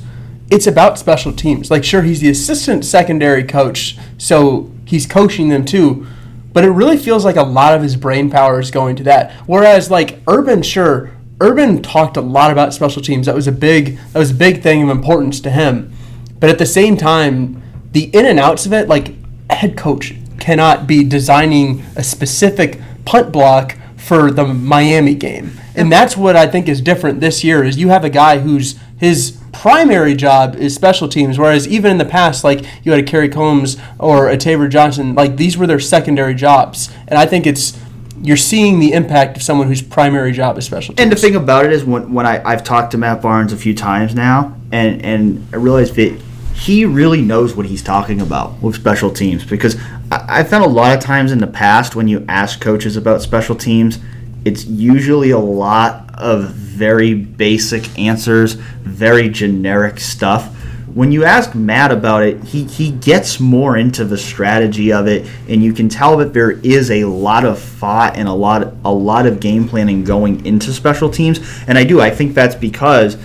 it's 0.50 0.68
about 0.68 0.98
special 0.98 1.34
teams. 1.34 1.70
Like, 1.70 1.84
sure, 1.84 2.02
he's 2.02 2.22
the 2.22 2.30
assistant 2.30 2.86
secondary 2.86 3.44
coach, 3.44 3.98
so 4.18 4.72
he's 4.86 5.06
coaching 5.06 5.50
them 5.50 5.66
too 5.66 6.08
but 6.54 6.64
it 6.64 6.70
really 6.70 6.98
feels 6.98 7.24
like 7.24 7.36
a 7.36 7.44
lot 7.44 7.74
of 7.74 7.82
his 7.82 7.96
brain 7.96 8.30
power 8.30 8.60
is 8.60 8.72
going 8.72 8.96
to 8.98 9.04
that. 9.04 9.32
Whereas 9.46 9.90
like 9.90 10.20
Urban, 10.28 10.62
sure, 10.62 11.12
Urban 11.40 11.82
talked 11.82 12.18
a 12.18 12.22
lot 12.22 12.52
about 12.52 12.74
special 12.74 13.02
teams. 13.02 13.26
That 13.26 13.36
was 13.36 13.48
a 13.48 13.52
big 13.52 13.98
that 13.98 14.20
was 14.20 14.32
a 14.32 14.36
big 14.36 14.62
thing 14.62 14.84
of 14.84 14.90
importance 14.90 15.40
to 15.42 15.50
him. 15.50 15.94
But 16.42 16.50
at 16.50 16.58
the 16.58 16.66
same 16.66 16.98
time, 16.98 17.62
the 17.94 18.06
in 18.06 18.26
and 18.26 18.40
outs 18.40 18.66
of 18.66 18.74
it, 18.74 18.90
like 18.90 19.14
a 19.50 19.56
head 19.56 19.78
coach 19.78 20.14
cannot 20.40 20.88
be 20.88 21.04
designing 21.06 21.84
a 21.96 22.04
specific 22.04 22.82
punt 23.06 23.32
block 23.32 23.78
for 23.96 24.32
the 24.32 24.44
Miami 24.44 25.14
game. 25.14 25.52
And 25.76 25.92
that's 25.92 26.18
what 26.18 26.36
I 26.36 26.48
think 26.48 26.68
is 26.68 26.82
different 26.82 27.22
this 27.22 27.44
year 27.44 27.64
is 27.64 27.78
you 27.78 27.90
have 27.90 28.04
a 28.04 28.10
guy 28.10 28.40
who's 28.40 28.78
his 28.98 29.38
primary 29.54 30.16
job 30.16 30.56
is 30.56 30.74
special 30.74 31.08
teams, 31.08 31.38
whereas 31.38 31.68
even 31.68 31.92
in 31.92 31.98
the 31.98 32.06
past, 32.06 32.44
like 32.44 32.66
you 32.84 32.92
had 32.92 33.02
a 33.02 33.04
Kerry 33.04 33.30
Coombs 33.30 33.78
or 34.00 34.30
a 34.30 34.38
Taver 34.38 34.70
Johnson, 34.70 35.14
like 35.14 35.38
these 35.38 35.58
were 35.58 35.68
their 35.68 35.80
secondary 35.80 36.34
jobs. 36.34 36.90
And 37.08 37.18
I 37.20 37.26
think 37.26 37.46
it's 37.46 37.80
you're 38.24 38.38
seeing 38.38 38.80
the 38.80 38.94
impact 38.94 39.38
of 39.38 39.44
someone 39.44 39.68
whose 39.68 39.82
primary 39.82 40.32
job 40.32 40.58
is 40.58 40.66
special 40.66 40.94
teams. 40.94 41.04
And 41.04 41.12
the 41.12 41.16
thing 41.16 41.36
about 41.36 41.66
it 41.66 41.72
is 41.72 41.84
when, 41.84 42.14
when 42.14 42.26
I, 42.26 42.42
I've 42.44 42.64
talked 42.64 42.92
to 42.92 42.98
Matt 42.98 43.22
Barnes 43.22 43.54
a 43.54 43.58
few 43.58 43.74
times 43.76 44.14
now 44.14 44.56
and, 44.72 45.04
and 45.04 45.48
I 45.52 45.58
realized 45.58 45.96
that 45.96 46.20
he 46.54 46.86
really 46.86 47.22
knows 47.22 47.56
what 47.56 47.66
he's 47.66 47.84
talking 47.84 48.22
about 48.22 48.62
with 48.62 48.76
special 48.76 49.12
teams 49.12 49.44
because 49.44 49.76
I, 50.12 50.40
I 50.40 50.44
found 50.44 50.64
a 50.64 50.70
lot 50.70 50.96
of 50.96 51.04
times 51.04 51.32
in 51.32 51.40
the 51.40 51.48
past 51.48 51.96
when 51.96 52.08
you 52.08 52.26
ask 52.28 52.62
coaches 52.62 52.98
about 52.98 53.22
special 53.22 53.56
teams, 53.56 54.00
it's 54.46 54.66
usually 54.66 55.32
a 55.32 55.40
lot 55.40 56.14
of 56.16 56.50
very 56.50 57.14
basic 57.14 57.98
answers, 58.00 58.54
very 58.54 59.30
generic 59.30 60.00
stuff. 60.00 60.58
When 60.94 61.12
you 61.12 61.24
ask 61.24 61.56
Matt 61.56 61.92
about 61.92 62.24
it, 62.24 62.44
he, 62.44 62.66
he 62.66 62.92
gets 62.92 63.40
more 63.40 63.78
into 63.78 64.04
the 64.04 64.18
strategy 64.18 64.92
of 64.92 65.08
it, 65.08 65.26
and 65.48 65.64
you 65.64 65.72
can 65.72 65.88
tell 65.88 66.18
that 66.18 66.34
there 66.34 66.52
is 66.52 66.92
a 66.92 67.06
lot 67.06 67.46
of 67.46 67.60
thought 67.60 68.18
and 68.18 68.28
a 68.28 68.34
lot 68.34 68.74
a 68.84 68.92
lot 68.92 69.26
of 69.26 69.40
game 69.40 69.70
planning 69.70 70.04
going 70.04 70.46
into 70.46 70.74
special 70.74 71.10
teams. 71.10 71.40
And 71.68 71.78
I 71.78 71.86
do, 71.86 72.02
I 72.02 72.10
think 72.10 72.34
that's 72.34 72.56
because 72.56 73.18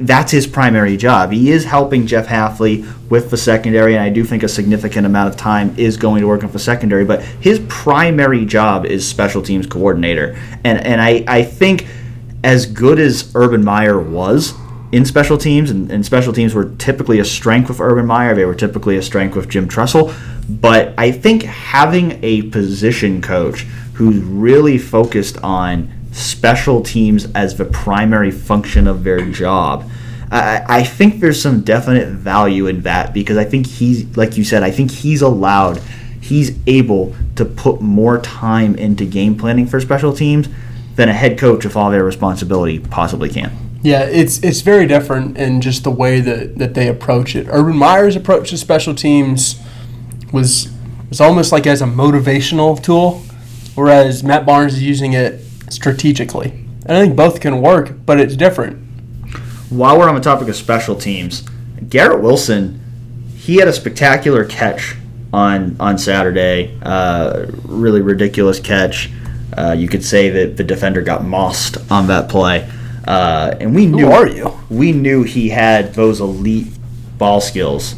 that's 0.00 0.32
his 0.32 0.46
primary 0.46 0.96
job. 0.96 1.32
He 1.32 1.50
is 1.50 1.64
helping 1.64 2.06
Jeff 2.06 2.26
Hafley 2.26 2.86
with 3.10 3.30
the 3.30 3.36
secondary, 3.36 3.94
and 3.94 4.02
I 4.02 4.08
do 4.08 4.24
think 4.24 4.42
a 4.42 4.48
significant 4.48 5.06
amount 5.06 5.30
of 5.30 5.36
time 5.36 5.74
is 5.78 5.96
going 5.96 6.20
to 6.20 6.26
work 6.26 6.42
with 6.42 6.52
the 6.52 6.58
secondary. 6.58 7.04
But 7.04 7.22
his 7.22 7.60
primary 7.68 8.44
job 8.44 8.86
is 8.86 9.06
special 9.08 9.42
teams 9.42 9.66
coordinator, 9.66 10.38
and 10.64 10.78
and 10.84 11.00
I 11.00 11.24
I 11.26 11.42
think 11.42 11.86
as 12.44 12.66
good 12.66 12.98
as 12.98 13.32
Urban 13.34 13.64
Meyer 13.64 14.00
was 14.00 14.54
in 14.90 15.04
special 15.04 15.36
teams, 15.36 15.70
and, 15.70 15.90
and, 15.90 16.04
special 16.04 16.32
teams 16.32 16.54
were 16.54 16.70
typically 16.76 17.18
a 17.18 17.24
strength 17.24 17.68
with 17.68 17.80
Urban 17.80 18.06
Meyer, 18.06 18.34
they 18.34 18.46
were 18.46 18.54
typically 18.54 18.96
a 18.96 19.02
strength 19.02 19.36
with 19.36 19.48
Jim 19.48 19.68
Tressel. 19.68 20.14
But 20.48 20.94
I 20.96 21.10
think 21.10 21.42
having 21.42 22.18
a 22.24 22.42
position 22.42 23.20
coach 23.20 23.66
who's 23.92 24.16
really 24.18 24.78
focused 24.78 25.36
on 25.42 25.92
special 26.12 26.82
teams 26.82 27.26
as 27.32 27.56
the 27.56 27.64
primary 27.64 28.30
function 28.30 28.86
of 28.86 29.04
their 29.04 29.20
job. 29.30 29.88
I, 30.30 30.64
I 30.68 30.82
think 30.84 31.20
there's 31.20 31.40
some 31.40 31.62
definite 31.62 32.08
value 32.08 32.66
in 32.66 32.82
that 32.82 33.14
because 33.14 33.36
I 33.36 33.44
think 33.44 33.66
he's, 33.66 34.16
like 34.16 34.36
you 34.36 34.44
said, 34.44 34.62
I 34.62 34.70
think 34.70 34.90
he's 34.90 35.22
allowed 35.22 35.80
he's 36.20 36.58
able 36.66 37.14
to 37.36 37.44
put 37.44 37.80
more 37.80 38.20
time 38.20 38.74
into 38.74 39.04
game 39.04 39.36
planning 39.36 39.66
for 39.66 39.80
special 39.80 40.12
teams 40.12 40.48
than 40.96 41.08
a 41.08 41.12
head 41.12 41.38
coach 41.38 41.64
with 41.64 41.76
all 41.76 41.90
their 41.90 42.04
responsibility 42.04 42.78
possibly 42.78 43.28
can. 43.30 43.50
Yeah, 43.82 44.02
it's 44.02 44.42
it's 44.42 44.60
very 44.60 44.86
different 44.86 45.38
in 45.38 45.60
just 45.60 45.84
the 45.84 45.90
way 45.90 46.20
that, 46.20 46.58
that 46.58 46.74
they 46.74 46.88
approach 46.88 47.36
it. 47.36 47.46
Urban 47.48 47.76
Meyer's 47.76 48.16
approach 48.16 48.50
to 48.50 48.58
special 48.58 48.94
teams 48.94 49.60
was 50.32 50.70
was 51.08 51.20
almost 51.20 51.52
like 51.52 51.66
as 51.66 51.80
a 51.80 51.86
motivational 51.86 52.82
tool, 52.82 53.22
whereas 53.76 54.24
Matt 54.24 54.44
Barnes 54.44 54.74
is 54.74 54.82
using 54.82 55.12
it 55.12 55.40
strategically. 55.70 56.50
And 56.86 56.96
I 56.96 57.02
think 57.02 57.16
both 57.16 57.40
can 57.40 57.60
work, 57.60 57.92
but 58.06 58.20
it's 58.20 58.36
different. 58.36 58.78
While 59.68 59.98
we're 59.98 60.08
on 60.08 60.14
the 60.14 60.20
topic 60.20 60.48
of 60.48 60.56
special 60.56 60.96
teams, 60.96 61.46
Garrett 61.88 62.22
Wilson, 62.22 62.80
he 63.36 63.56
had 63.56 63.68
a 63.68 63.72
spectacular 63.72 64.44
catch 64.44 64.96
on 65.32 65.76
on 65.78 65.98
Saturday. 65.98 66.78
Uh, 66.82 67.46
really 67.64 68.00
ridiculous 68.00 68.60
catch. 68.60 69.10
Uh, 69.56 69.72
you 69.72 69.88
could 69.88 70.04
say 70.04 70.30
that 70.30 70.56
the 70.56 70.64
defender 70.64 71.02
got 71.02 71.24
mossed 71.24 71.78
on 71.90 72.06
that 72.06 72.28
play, 72.28 72.68
uh, 73.06 73.54
and 73.60 73.74
we 73.74 73.86
knew. 73.86 74.06
Who 74.06 74.12
are 74.12 74.28
you? 74.28 74.58
We 74.70 74.92
knew 74.92 75.22
he 75.22 75.48
had 75.48 75.94
those 75.94 76.20
elite 76.20 76.68
ball 77.18 77.40
skills 77.40 77.94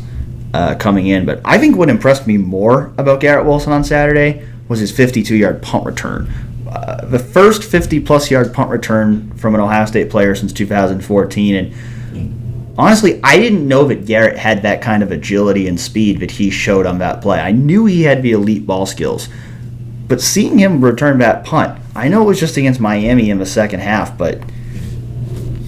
uh, 0.54 0.74
coming 0.76 1.06
in, 1.08 1.26
but 1.26 1.40
I 1.44 1.58
think 1.58 1.76
what 1.76 1.88
impressed 1.88 2.26
me 2.26 2.36
more 2.36 2.92
about 2.96 3.20
Garrett 3.20 3.46
Wilson 3.46 3.72
on 3.72 3.84
Saturday 3.84 4.46
was 4.68 4.80
his 4.80 4.92
52-yard 4.92 5.62
punt 5.62 5.84
return. 5.84 6.32
Uh, 6.70 7.04
the 7.06 7.18
first 7.18 7.62
50-plus 7.62 8.30
yard 8.30 8.54
punt 8.54 8.70
return 8.70 9.32
from 9.32 9.56
an 9.56 9.60
Ohio 9.60 9.86
State 9.86 10.08
player 10.08 10.36
since 10.36 10.52
2014, 10.52 11.54
and 11.56 12.72
honestly, 12.78 13.20
I 13.24 13.38
didn't 13.38 13.66
know 13.66 13.84
that 13.84 14.06
Garrett 14.06 14.38
had 14.38 14.62
that 14.62 14.80
kind 14.80 15.02
of 15.02 15.10
agility 15.10 15.66
and 15.66 15.80
speed 15.80 16.20
that 16.20 16.30
he 16.30 16.48
showed 16.48 16.86
on 16.86 16.98
that 16.98 17.22
play. 17.22 17.40
I 17.40 17.50
knew 17.50 17.86
he 17.86 18.02
had 18.02 18.22
the 18.22 18.32
elite 18.32 18.66
ball 18.66 18.86
skills, 18.86 19.28
but 20.06 20.20
seeing 20.20 20.58
him 20.58 20.84
return 20.84 21.18
that 21.18 21.44
punt, 21.44 21.80
I 21.96 22.06
know 22.06 22.22
it 22.22 22.26
was 22.26 22.40
just 22.40 22.56
against 22.56 22.78
Miami 22.78 23.30
in 23.30 23.38
the 23.38 23.46
second 23.46 23.80
half, 23.80 24.16
but 24.16 24.40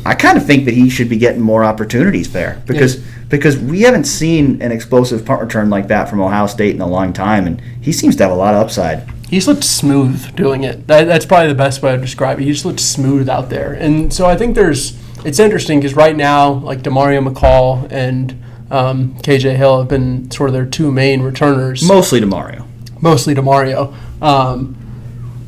I 0.04 0.14
kind 0.14 0.38
of 0.38 0.46
think 0.46 0.64
that 0.64 0.74
he 0.74 0.88
should 0.88 1.08
be 1.08 1.16
getting 1.16 1.40
more 1.40 1.64
opportunities 1.64 2.32
there 2.32 2.62
because 2.66 2.96
yeah. 2.96 3.06
because 3.28 3.58
we 3.58 3.82
haven't 3.82 4.04
seen 4.04 4.60
an 4.62 4.72
explosive 4.72 5.24
punt 5.24 5.40
return 5.40 5.70
like 5.70 5.88
that 5.88 6.08
from 6.08 6.20
Ohio 6.20 6.46
State 6.46 6.74
in 6.74 6.80
a 6.80 6.86
long 6.86 7.12
time, 7.12 7.46
and 7.46 7.60
he 7.80 7.92
seems 7.92 8.16
to 8.16 8.22
have 8.22 8.32
a 8.32 8.36
lot 8.36 8.54
of 8.54 8.62
upside. 8.62 9.08
He's 9.32 9.48
looked 9.48 9.64
smooth 9.64 10.36
doing 10.36 10.62
it. 10.62 10.86
That, 10.88 11.04
that's 11.04 11.24
probably 11.24 11.48
the 11.48 11.54
best 11.54 11.80
way 11.80 11.92
to 11.92 11.98
describe 11.98 12.38
it. 12.38 12.44
He 12.44 12.52
just 12.52 12.66
looked 12.66 12.80
smooth 12.80 13.30
out 13.30 13.48
there, 13.48 13.72
and 13.72 14.12
so 14.12 14.26
I 14.26 14.36
think 14.36 14.54
there's 14.54 14.94
it's 15.24 15.38
interesting 15.38 15.80
because 15.80 15.96
right 15.96 16.14
now, 16.14 16.52
like 16.52 16.82
Demario 16.82 17.26
McCall 17.26 17.90
and 17.90 18.42
um, 18.70 19.14
KJ 19.20 19.56
Hill 19.56 19.78
have 19.78 19.88
been 19.88 20.30
sort 20.30 20.50
of 20.50 20.52
their 20.52 20.66
two 20.66 20.92
main 20.92 21.22
returners. 21.22 21.82
Mostly 21.82 22.20
Demario. 22.20 22.66
Mostly 23.00 23.34
Demario. 23.34 23.94
Um, 24.20 24.76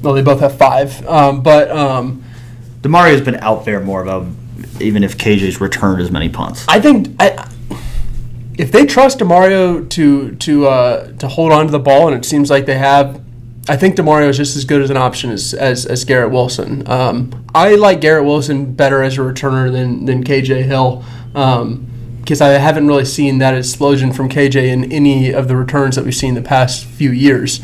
well, 0.01 0.15
they 0.15 0.23
both 0.23 0.41
have 0.41 0.57
five, 0.57 1.07
um, 1.07 1.43
but 1.43 1.71
um, 1.71 2.25
Demario's 2.81 3.21
been 3.21 3.37
out 3.37 3.67
there 3.67 3.81
more 3.81 4.01
of 4.01 4.09
a 4.09 4.83
even 4.83 5.05
if 5.05 5.19
KJ's 5.19 5.61
returned 5.61 6.01
as 6.01 6.11
many 6.11 6.31
punts. 6.31 6.65
I 6.69 6.81
think 6.81 7.15
I, 7.21 7.51
if 8.57 8.73
they 8.73 8.87
trust 8.87 9.19
Demario 9.19 9.87
to 9.91 10.35
to 10.37 10.67
uh, 10.69 11.13
to 11.19 11.29
hold 11.29 11.53
on 11.53 11.67
to 11.67 11.71
the 11.71 11.79
ball, 11.79 12.09
and 12.09 12.17
it 12.17 12.27
seems 12.27 12.49
like 12.49 12.65
they 12.65 12.79
have, 12.79 13.21
I 13.69 13.77
think 13.77 13.97
Demario 13.97 14.29
is 14.29 14.37
just 14.37 14.57
as 14.57 14.65
good 14.65 14.83
as 14.83 14.91
an 14.91 14.97
option 14.97 15.31
as 15.31 15.55
as, 15.55 15.87
as 15.87 16.05
Garrett 16.05 16.31
Wilson. 16.31 16.87
Um, 16.87 17.47
I 17.55 17.77
like 17.77 18.01
Garrett 18.01 18.25
Wilson 18.25 18.75
better 18.75 19.03
as 19.03 19.17
a 19.17 19.21
returner 19.21 19.73
than 19.73 20.05
than 20.05 20.23
KJ 20.25 20.65
Hill. 20.65 21.05
Um, 21.35 21.91
because 22.21 22.41
I 22.41 22.53
haven't 22.53 22.87
really 22.87 23.05
seen 23.05 23.37
that 23.39 23.55
explosion 23.55 24.11
from 24.11 24.31
KJ 24.31 24.69
in 24.69 24.91
any 24.91 25.31
of 25.31 25.47
the 25.47 25.57
returns 25.57 25.97
that 25.97 26.07
we've 26.07 26.15
seen 26.15 26.33
the 26.33 26.41
past 26.41 26.87
few 26.87 27.11
years. 27.11 27.61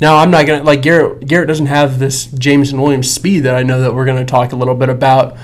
Now 0.00 0.18
I'm 0.18 0.30
not 0.30 0.46
gonna 0.46 0.62
like 0.62 0.82
Garrett. 0.82 1.26
Garrett 1.26 1.48
doesn't 1.48 1.66
have 1.66 1.98
this 1.98 2.26
Jameson 2.26 2.80
Williams 2.80 3.10
speed 3.10 3.40
that 3.40 3.56
I 3.56 3.64
know 3.64 3.80
that 3.80 3.92
we're 3.92 4.04
gonna 4.04 4.24
talk 4.24 4.52
a 4.52 4.56
little 4.56 4.74
bit 4.74 4.88
about 4.88 5.36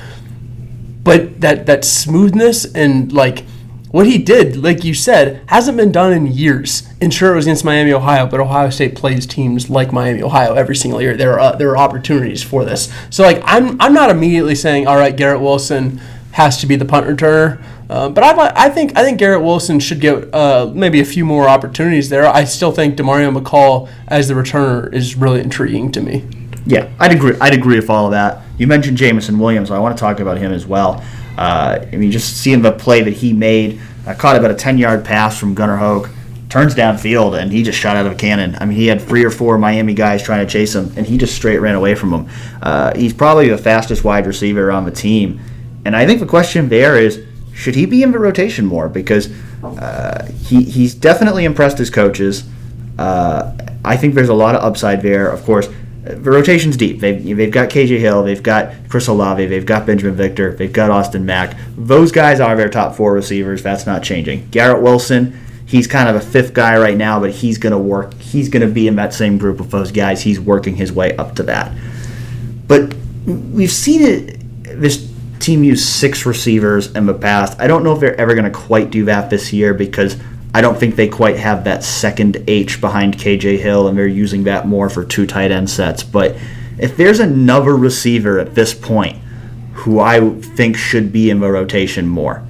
but 1.04 1.40
that 1.40 1.66
that 1.66 1.84
smoothness 1.84 2.64
and 2.74 3.12
like 3.12 3.44
what 3.92 4.06
he 4.06 4.18
did, 4.18 4.56
like 4.56 4.84
you 4.84 4.94
said, 4.94 5.42
hasn't 5.46 5.76
been 5.76 5.92
done 5.92 6.12
in 6.12 6.26
years. 6.26 6.88
And 7.00 7.12
sure, 7.12 7.32
it 7.32 7.36
was 7.36 7.46
against 7.46 7.64
Miami, 7.64 7.92
Ohio, 7.92 8.26
but 8.26 8.40
Ohio 8.40 8.70
State 8.70 8.96
plays 8.96 9.26
teams 9.26 9.70
like 9.70 9.92
Miami, 9.92 10.22
Ohio 10.22 10.54
every 10.54 10.74
single 10.74 11.00
year. 11.00 11.16
There 11.16 11.38
are 11.38 11.56
there 11.56 11.70
are 11.70 11.78
opportunities 11.78 12.42
for 12.42 12.64
this. 12.64 12.92
So 13.10 13.22
like 13.22 13.42
I'm 13.44 13.80
I'm 13.80 13.94
not 13.94 14.10
immediately 14.10 14.54
saying, 14.54 14.86
all 14.86 14.96
right, 14.96 15.14
Garrett 15.14 15.40
Wilson 15.40 16.00
has 16.32 16.58
to 16.62 16.66
be 16.66 16.74
the 16.74 16.86
punt 16.86 17.06
returner. 17.06 17.62
Uh, 17.90 18.08
but 18.08 18.24
I, 18.24 18.66
I 18.66 18.68
think 18.70 18.96
I 18.96 19.02
think 19.02 19.18
Garrett 19.18 19.42
Wilson 19.42 19.78
should 19.78 20.00
get 20.00 20.34
uh, 20.34 20.72
maybe 20.74 21.00
a 21.00 21.04
few 21.04 21.26
more 21.26 21.46
opportunities 21.46 22.08
there. 22.08 22.26
I 22.26 22.44
still 22.44 22.72
think 22.72 22.96
Demario 22.96 23.36
McCall 23.36 23.90
as 24.08 24.28
the 24.28 24.34
returner 24.34 24.90
is 24.94 25.14
really 25.16 25.40
intriguing 25.40 25.92
to 25.92 26.00
me. 26.00 26.24
Yeah, 26.64 26.88
I'd 26.98 27.12
agree. 27.12 27.36
I'd 27.42 27.52
agree 27.52 27.76
with 27.76 27.90
all 27.90 28.06
of 28.06 28.12
that. 28.12 28.42
You 28.56 28.66
mentioned 28.66 28.96
Jameson 28.96 29.38
Williams. 29.38 29.70
I 29.70 29.78
want 29.78 29.94
to 29.94 30.00
talk 30.00 30.20
about 30.20 30.38
him 30.38 30.52
as 30.52 30.66
well. 30.66 31.04
Uh, 31.36 31.84
I 31.92 31.96
mean, 31.96 32.10
just 32.10 32.38
seeing 32.38 32.62
the 32.62 32.72
play 32.72 33.02
that 33.02 33.14
he 33.14 33.32
made, 33.32 33.80
uh, 34.06 34.14
caught 34.14 34.36
about 34.36 34.50
a 34.50 34.54
10 34.54 34.78
yard 34.78 35.04
pass 35.04 35.38
from 35.38 35.54
Gunnar 35.54 35.76
Hoak, 35.76 36.10
turns 36.48 36.74
downfield, 36.74 37.40
and 37.40 37.50
he 37.50 37.62
just 37.62 37.78
shot 37.78 37.96
out 37.96 38.04
of 38.04 38.12
a 38.12 38.14
cannon. 38.14 38.56
I 38.60 38.66
mean, 38.66 38.76
he 38.76 38.86
had 38.86 39.00
three 39.00 39.24
or 39.24 39.30
four 39.30 39.56
Miami 39.56 39.94
guys 39.94 40.22
trying 40.22 40.46
to 40.46 40.52
chase 40.52 40.74
him, 40.74 40.92
and 40.96 41.06
he 41.06 41.16
just 41.16 41.34
straight 41.34 41.58
ran 41.58 41.74
away 41.74 41.94
from 41.94 42.10
them. 42.10 42.28
Uh, 42.60 42.94
he's 42.94 43.14
probably 43.14 43.48
the 43.48 43.56
fastest 43.56 44.04
wide 44.04 44.26
receiver 44.26 44.70
on 44.70 44.84
the 44.84 44.90
team. 44.90 45.40
And 45.84 45.96
I 45.96 46.06
think 46.06 46.20
the 46.20 46.26
question 46.26 46.68
there 46.68 46.98
is 46.98 47.24
should 47.54 47.74
he 47.74 47.86
be 47.86 48.02
in 48.02 48.12
the 48.12 48.18
rotation 48.18 48.66
more? 48.66 48.88
Because 48.88 49.30
uh, 49.62 50.30
he, 50.44 50.62
he's 50.62 50.94
definitely 50.94 51.44
impressed 51.44 51.78
his 51.78 51.90
coaches. 51.90 52.44
Uh, 52.98 53.56
I 53.84 53.96
think 53.96 54.14
there's 54.14 54.28
a 54.28 54.34
lot 54.34 54.54
of 54.54 54.62
upside 54.62 55.02
there. 55.02 55.28
Of 55.28 55.44
course, 55.44 55.68
the 56.02 56.30
rotation's 56.30 56.76
deep. 56.76 56.98
They've, 56.98 57.36
they've 57.36 57.50
got 57.50 57.70
KJ 57.70 58.00
Hill, 58.00 58.24
they've 58.24 58.42
got 58.42 58.72
Chris 58.88 59.06
Olave, 59.06 59.46
they've 59.46 59.64
got 59.64 59.86
Binjimen 59.86 60.14
Victor, 60.14 60.52
they've 60.54 60.72
got 60.72 60.90
Austin 60.90 61.24
Mack. 61.24 61.56
Those 61.76 62.10
guys 62.10 62.40
are 62.40 62.56
their 62.56 62.68
top 62.68 62.96
four 62.96 63.12
receivers. 63.12 63.62
That's 63.62 63.86
not 63.86 64.02
changing. 64.02 64.48
Garrett 64.50 64.82
Wilson, 64.82 65.38
he's 65.64 65.86
kind 65.86 66.08
of 66.08 66.16
a 66.16 66.20
fifth 66.20 66.54
guy 66.54 66.76
right 66.76 66.96
now, 66.96 67.20
but 67.20 67.30
he's 67.30 67.56
going 67.56 67.72
to 67.72 67.78
work. 67.78 68.14
He's 68.14 68.48
going 68.48 68.66
to 68.66 68.72
be 68.72 68.88
in 68.88 68.96
that 68.96 69.14
same 69.14 69.38
group 69.38 69.60
of 69.60 69.70
those 69.70 69.92
guys. 69.92 70.22
He's 70.22 70.40
working 70.40 70.74
his 70.74 70.92
way 70.92 71.16
up 71.16 71.36
to 71.36 71.44
that. 71.44 71.76
But 72.66 72.94
we've 73.24 73.70
seen 73.70 74.02
it. 74.02 74.80
This 74.80 75.08
team 75.38 75.62
use 75.62 75.86
six 75.86 76.26
receivers 76.26 76.92
in 76.94 77.06
the 77.06 77.14
past. 77.14 77.60
I 77.60 77.68
don't 77.68 77.84
know 77.84 77.92
if 77.92 78.00
they're 78.00 78.20
ever 78.20 78.34
going 78.34 78.50
to 78.50 78.58
quite 78.58 78.90
do 78.90 79.04
that 79.04 79.30
this 79.30 79.52
year 79.52 79.72
because 79.74 80.16
I 80.54 80.60
don't 80.60 80.78
think 80.78 80.96
they 80.96 81.08
quite 81.08 81.38
have 81.38 81.64
that 81.64 81.82
second 81.82 82.44
H 82.46 82.80
behind 82.80 83.16
KJ 83.16 83.58
Hill, 83.58 83.88
and 83.88 83.96
they're 83.96 84.06
using 84.06 84.44
that 84.44 84.66
more 84.66 84.90
for 84.90 85.04
two 85.04 85.26
tight 85.26 85.50
end 85.50 85.70
sets. 85.70 86.02
But 86.02 86.36
if 86.78 86.96
there's 86.96 87.20
another 87.20 87.76
receiver 87.76 88.38
at 88.38 88.54
this 88.54 88.74
point 88.74 89.18
who 89.72 89.98
I 89.98 90.30
think 90.40 90.76
should 90.76 91.12
be 91.12 91.30
in 91.30 91.40
the 91.40 91.50
rotation 91.50 92.06
more, 92.06 92.46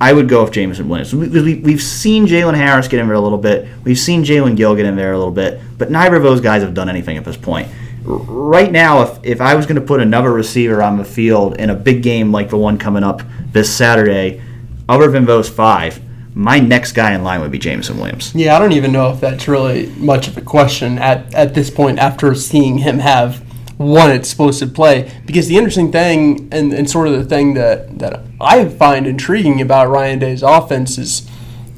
I 0.00 0.12
would 0.12 0.28
go 0.28 0.44
with 0.44 0.52
Jameson 0.52 0.88
Williams. 0.88 1.14
We, 1.14 1.72
have 1.72 1.82
seen 1.82 2.26
Jaylen 2.26 2.54
Harris 2.54 2.88
get 2.88 3.00
in 3.00 3.06
there 3.06 3.16
a 3.16 3.20
little 3.20 3.36
bit. 3.36 3.68
We've 3.84 3.98
seen 3.98 4.24
Jaelen 4.24 4.56
Gill 4.56 4.74
get 4.74 4.86
in 4.86 4.96
there 4.96 5.12
a 5.12 5.18
little 5.18 5.32
bit, 5.32 5.60
but 5.76 5.90
neither 5.90 6.16
of 6.16 6.22
those 6.22 6.40
guys 6.40 6.62
have 6.62 6.72
done 6.72 6.88
anything 6.88 7.18
at 7.18 7.24
this 7.24 7.36
point. 7.36 7.68
Right 8.02 8.72
now, 8.72 9.02
if, 9.02 9.18
if 9.22 9.40
I 9.42 9.54
was 9.56 9.66
going 9.66 9.78
to 9.78 9.86
put 9.86 10.00
another 10.00 10.32
receiver 10.32 10.82
on 10.82 10.96
the 10.96 11.04
field 11.04 11.58
in 11.58 11.68
a 11.68 11.74
big 11.74 12.02
game 12.02 12.32
like 12.32 12.48
the 12.48 12.56
one 12.56 12.78
coming 12.78 13.02
up 13.02 13.20
this 13.52 13.74
Saturday, 13.74 14.40
other 14.88 15.10
than 15.10 15.26
those 15.26 15.50
five, 15.50 16.00
my 16.34 16.60
next 16.60 16.92
guy 16.92 17.12
in 17.12 17.24
line 17.24 17.40
would 17.40 17.50
be 17.50 17.58
Jameson 17.58 17.98
Williams. 17.98 18.34
Yeah, 18.34 18.56
I 18.56 18.58
don't 18.58 18.72
even 18.72 18.92
know 18.92 19.12
if 19.12 19.20
that's 19.20 19.48
really 19.48 19.86
much 19.96 20.28
of 20.28 20.36
a 20.36 20.40
question 20.40 20.98
at, 20.98 21.34
at 21.34 21.54
this 21.54 21.70
point 21.70 21.98
after 21.98 22.34
seeing 22.34 22.78
him 22.78 23.00
have 23.00 23.44
one 23.78 24.10
explosive 24.10 24.74
play. 24.74 25.10
Because 25.26 25.48
the 25.48 25.56
interesting 25.56 25.90
thing, 25.90 26.48
and, 26.52 26.72
and 26.72 26.88
sort 26.88 27.08
of 27.08 27.14
the 27.14 27.24
thing 27.24 27.54
that, 27.54 27.98
that 27.98 28.22
I 28.40 28.68
find 28.68 29.06
intriguing 29.06 29.60
about 29.60 29.88
Ryan 29.88 30.18
Day's 30.18 30.42
offense 30.42 30.98
is 30.98 31.28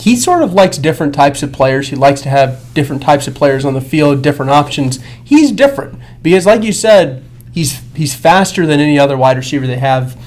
he 0.01 0.17
sort 0.17 0.43
of 0.43 0.53
likes 0.53 0.79
different 0.79 1.15
types 1.15 1.45
of 1.45 1.53
players. 1.53 1.89
He 1.89 1.97
likes 1.97 2.23
to 2.23 2.29
have 2.29 2.75
different 2.75 3.03
types 3.03 3.29
of 3.29 3.37
players 3.37 3.65
on 3.65 3.75
the 3.75 3.81
field, 3.81 4.21
different 4.21 4.51
options. 4.51 4.99
He's 5.23 5.53
different 5.53 5.97
because, 6.23 6.45
like 6.45 6.65
you 6.65 6.73
said, 6.73 7.23
he's 7.53 7.81
he's 7.95 8.13
faster 8.13 8.67
than 8.67 8.81
any 8.81 8.99
other 8.99 9.17
wide 9.17 9.37
receiver 9.37 9.67
they 9.69 9.79
have. 9.79 10.21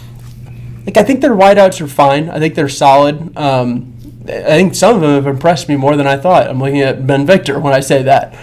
Like 0.86 0.96
I 0.96 1.04
think 1.04 1.20
their 1.20 1.36
wideouts 1.36 1.82
are 1.82 1.88
fine. 1.88 2.30
I 2.30 2.40
think 2.40 2.56
they're 2.56 2.70
solid. 2.70 3.36
Um, 3.38 3.95
I 4.28 4.58
think 4.58 4.76
some 4.76 4.96
of 4.96 5.02
them 5.02 5.12
have 5.12 5.28
impressed 5.28 5.70
me 5.70 5.76
more 5.76 5.96
than 5.96 6.08
I 6.08 6.18
thought. 6.18 6.48
I'm 6.48 6.60
looking 6.60 6.82
at 6.82 7.06
Ben 7.06 7.26
Victor 7.26 7.60
when 7.60 7.74
I 7.74 7.80
say 7.80 8.04
that. 8.04 8.38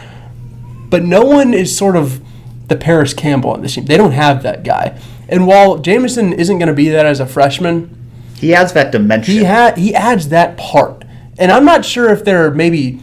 But 0.88 1.02
no 1.02 1.24
one 1.24 1.54
is 1.54 1.76
sort 1.76 1.96
of 1.96 2.22
the 2.68 2.76
Parris 2.76 3.14
Campbell 3.14 3.50
on 3.50 3.62
this 3.62 3.74
team. 3.74 3.86
They 3.86 3.96
don't 3.96 4.12
have 4.12 4.42
that 4.42 4.62
guy. 4.62 5.00
And 5.28 5.46
while 5.46 5.78
Jameson 5.78 6.32
isn't 6.32 6.58
going 6.58 6.68
to 6.68 6.74
be 6.74 6.88
that 6.90 7.06
as 7.06 7.20
a 7.20 7.26
freshman, 7.26 7.98
he 8.36 8.54
adds 8.54 8.72
that 8.74 8.92
dimension. 8.92 9.34
He 9.34 9.44
ha- 9.44 9.74
he 9.76 9.94
adds 9.94 10.28
that 10.28 10.56
part. 10.56 11.04
And 11.38 11.50
I'm 11.50 11.64
not 11.64 11.84
sure 11.84 12.10
if 12.10 12.24
there 12.24 12.46
are 12.46 12.50
maybe 12.50 13.00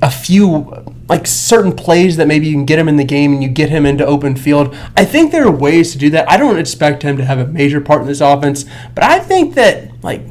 a 0.00 0.10
few 0.10 0.84
like 1.08 1.26
certain 1.26 1.72
plays 1.72 2.16
that 2.18 2.26
maybe 2.26 2.46
you 2.46 2.52
can 2.52 2.66
get 2.66 2.78
him 2.78 2.88
in 2.88 2.96
the 2.96 3.04
game 3.04 3.32
and 3.32 3.42
you 3.42 3.48
get 3.48 3.70
him 3.70 3.86
into 3.86 4.04
open 4.04 4.36
field. 4.36 4.76
I 4.96 5.04
think 5.04 5.32
there 5.32 5.46
are 5.46 5.50
ways 5.50 5.92
to 5.92 5.98
do 5.98 6.10
that. 6.10 6.30
I 6.30 6.36
don't 6.36 6.58
expect 6.58 7.02
him 7.02 7.16
to 7.16 7.24
have 7.24 7.38
a 7.38 7.46
major 7.46 7.80
part 7.80 8.02
in 8.02 8.06
this 8.06 8.20
offense, 8.20 8.64
but 8.94 9.04
I 9.04 9.18
think 9.18 9.54
that 9.54 10.02
like 10.02 10.22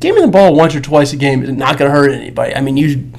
giving 0.00 0.22
the 0.22 0.28
ball 0.28 0.54
once 0.54 0.74
or 0.74 0.80
twice 0.80 1.12
a 1.12 1.16
game 1.16 1.42
is 1.42 1.52
not 1.52 1.78
going 1.78 1.90
to 1.90 1.96
hurt 1.96 2.10
anybody. 2.10 2.54
I 2.54 2.60
mean, 2.60 2.76
you 2.76 3.10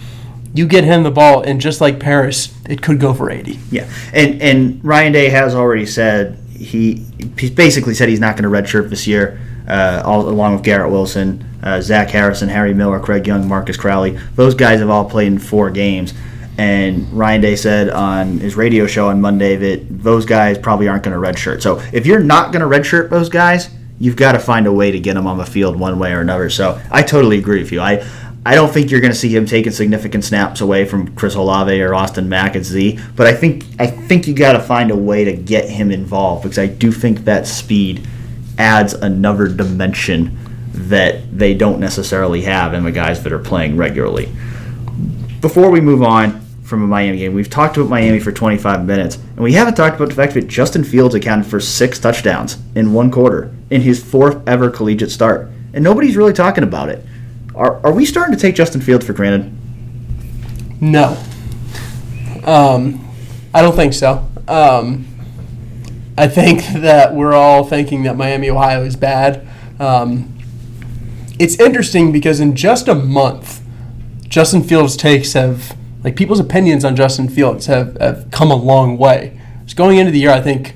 you 0.54 0.68
get 0.68 0.84
him 0.84 1.04
the 1.04 1.12
ball, 1.12 1.42
and 1.42 1.62
just 1.62 1.82
like 1.82 2.00
Parris, 2.00 2.54
it 2.68 2.82
could 2.82 3.00
go 3.00 3.14
for 3.14 3.30
80. 3.30 3.60
Yeah, 3.70 3.90
and 4.14 4.42
and 4.42 4.84
Ryan 4.84 5.14
Day 5.14 5.30
has 5.30 5.54
already 5.54 5.86
said 5.86 6.38
he 6.50 7.06
he 7.38 7.50
basically 7.50 7.94
said 7.94 8.10
he's 8.10 8.20
not 8.20 8.38
going 8.38 8.44
to 8.44 8.50
redshirt 8.50 8.90
this 8.90 9.06
year, 9.08 9.40
uh, 9.68 10.02
all 10.06 10.28
along 10.28 10.54
with 10.54 10.64
Garrett 10.64 10.92
Wilson, 10.92 11.46
uh, 11.62 11.82
Zach 11.82 12.10
Harrison, 12.10 12.50
Harry 12.50 12.74
Miller, 12.74 13.00
Craig 13.00 13.28
Young, 13.28 13.48
Marcus 13.48 13.78
Crowley. 13.78 14.18
Those 14.36 14.56
guys 14.56 14.80
have 14.80 14.90
all 14.90 15.10
played 15.10 15.28
in 15.28 15.40
four 15.40 15.70
games. 15.70 16.14
And 16.60 17.12
Ryan 17.14 17.42
Day 17.42 17.56
said 17.56 17.90
on 17.92 18.40
his 18.40 18.56
radio 18.56 18.88
show 18.88 19.10
on 19.10 19.22
Monday 19.22 19.56
that 19.58 20.02
those 20.04 20.26
guys 20.26 20.58
probably 20.58 20.88
aren't 20.88 21.04
going 21.04 21.14
to 21.14 21.22
redshirt. 21.22 21.62
So 21.62 21.80
if 21.94 22.08
you're 22.08 22.20
not 22.20 22.52
going 22.52 22.68
to 22.68 22.78
redshirt 22.78 23.12
those 23.12 23.30
guys, 23.30 23.70
you've 24.00 24.16
got 24.16 24.34
to 24.34 24.40
find 24.40 24.68
a 24.68 24.72
way 24.72 24.92
to 24.92 25.00
get 25.00 25.18
him 25.18 25.28
on 25.28 25.38
the 25.38 25.46
field 25.46 25.80
one 25.80 26.00
way 26.00 26.14
or 26.14 26.22
another. 26.22 26.50
So 26.50 26.82
I 26.92 27.04
totally 27.04 27.38
agree 27.38 27.60
with 27.62 27.72
you. 27.72 27.82
I 27.82 28.08
I 28.46 28.56
don't 28.56 28.72
think 28.72 28.90
you're 28.90 29.02
going 29.02 29.12
to 29.12 29.18
see 29.18 29.36
him 29.36 29.46
taking 29.46 29.74
significant 29.74 30.24
snaps 30.24 30.62
away 30.62 30.86
from 30.86 31.14
Chris 31.16 31.36
Olave 31.36 31.82
or 31.82 31.94
Austin 31.94 32.32
Z, 32.64 33.00
but 33.18 33.28
I 33.28 33.34
think 33.34 33.66
I 33.78 33.88
think 33.88 34.26
you 34.26 34.34
got 34.34 34.54
to 34.54 34.62
find 34.62 34.90
a 34.90 34.96
way 34.96 35.26
to 35.26 35.34
get 35.34 35.70
him 35.70 35.92
involved 35.92 36.44
because 36.44 36.58
I 36.58 36.68
do 36.68 36.92
think 36.94 37.26
that 37.26 37.46
speed 37.46 38.08
adds 38.58 38.94
another 38.94 39.50
dimension 39.50 40.38
that 40.72 41.38
they 41.38 41.56
don't 41.56 41.80
necessarily 41.80 42.44
have 42.44 42.74
in 42.74 42.86
the 42.86 42.92
guys 42.92 43.22
that 43.24 43.34
are 43.34 43.40
playing 43.40 43.76
regularly. 43.76 44.32
Before 45.42 45.70
we 45.70 45.82
move 45.82 46.02
on 46.02 46.47
from 46.68 46.84
a 46.84 46.88
Miami 46.88 47.20
game, 47.20 47.34
we've 47.34 47.50
talked 47.50 47.78
about 47.78 47.90
Miami 47.90 48.20
for 48.20 48.34
25 48.34 48.86
minutes, 48.86 49.16
and 49.16 49.40
we 49.40 49.54
haven't 49.54 49.76
talked 49.76 49.96
about 49.96 50.10
the 50.10 50.16
fact 50.16 50.34
that 50.34 50.48
Justin 50.48 50.84
Fields 50.84 51.16
accounted 51.16 51.46
for 51.46 51.62
six 51.62 51.98
touchdowns 51.98 52.58
in 52.76 52.92
one 52.92 53.10
quarter 53.10 53.56
in 53.70 53.80
his 53.80 54.04
fourth 54.04 54.46
ever 54.46 54.70
collegiate 54.70 55.10
start, 55.10 55.50
and 55.74 55.82
nobody's 55.82 56.18
really 56.18 56.34
talking 56.34 56.66
about 56.66 56.90
it. 56.90 57.06
Are, 57.56 57.80
are 57.86 57.94
we 57.94 58.06
starting 58.06 58.36
to 58.36 58.42
take 58.42 58.54
Justin 58.54 58.82
Fields 58.82 59.06
for 59.06 59.14
granted? 59.14 59.54
No. 60.82 61.18
Um, 62.44 63.08
I 63.54 63.62
don't 63.62 63.76
think 63.76 63.94
so. 63.94 64.28
Um, 64.50 65.08
I 66.18 66.28
think 66.28 66.66
that 66.82 67.16
we're 67.16 67.34
all 67.34 67.64
thinking 67.64 68.04
that 68.04 68.18
Miami, 68.18 68.50
Ohio 68.50 68.84
is 68.84 68.98
bad. 68.98 69.48
Um, 69.80 70.38
it's 71.40 71.58
interesting 71.62 72.12
because 72.12 72.42
in 72.42 72.58
just 72.58 72.90
a 72.90 72.96
month, 72.96 73.62
Justin 74.28 74.64
Fields' 74.64 74.98
takes 74.98 75.32
have, 75.32 75.77
like 76.04 76.16
people's 76.16 76.40
opinions 76.40 76.86
on 76.86 76.96
Justin 76.96 77.28
Fields 77.30 77.66
have, 77.66 77.98
have 78.00 78.30
come 78.32 78.52
a 78.52 78.56
long 78.56 78.98
way. 78.98 79.40
Just 79.66 79.76
going 79.76 79.98
into 79.98 80.12
the 80.12 80.20
year, 80.20 80.32
I 80.32 80.42
think 80.42 80.76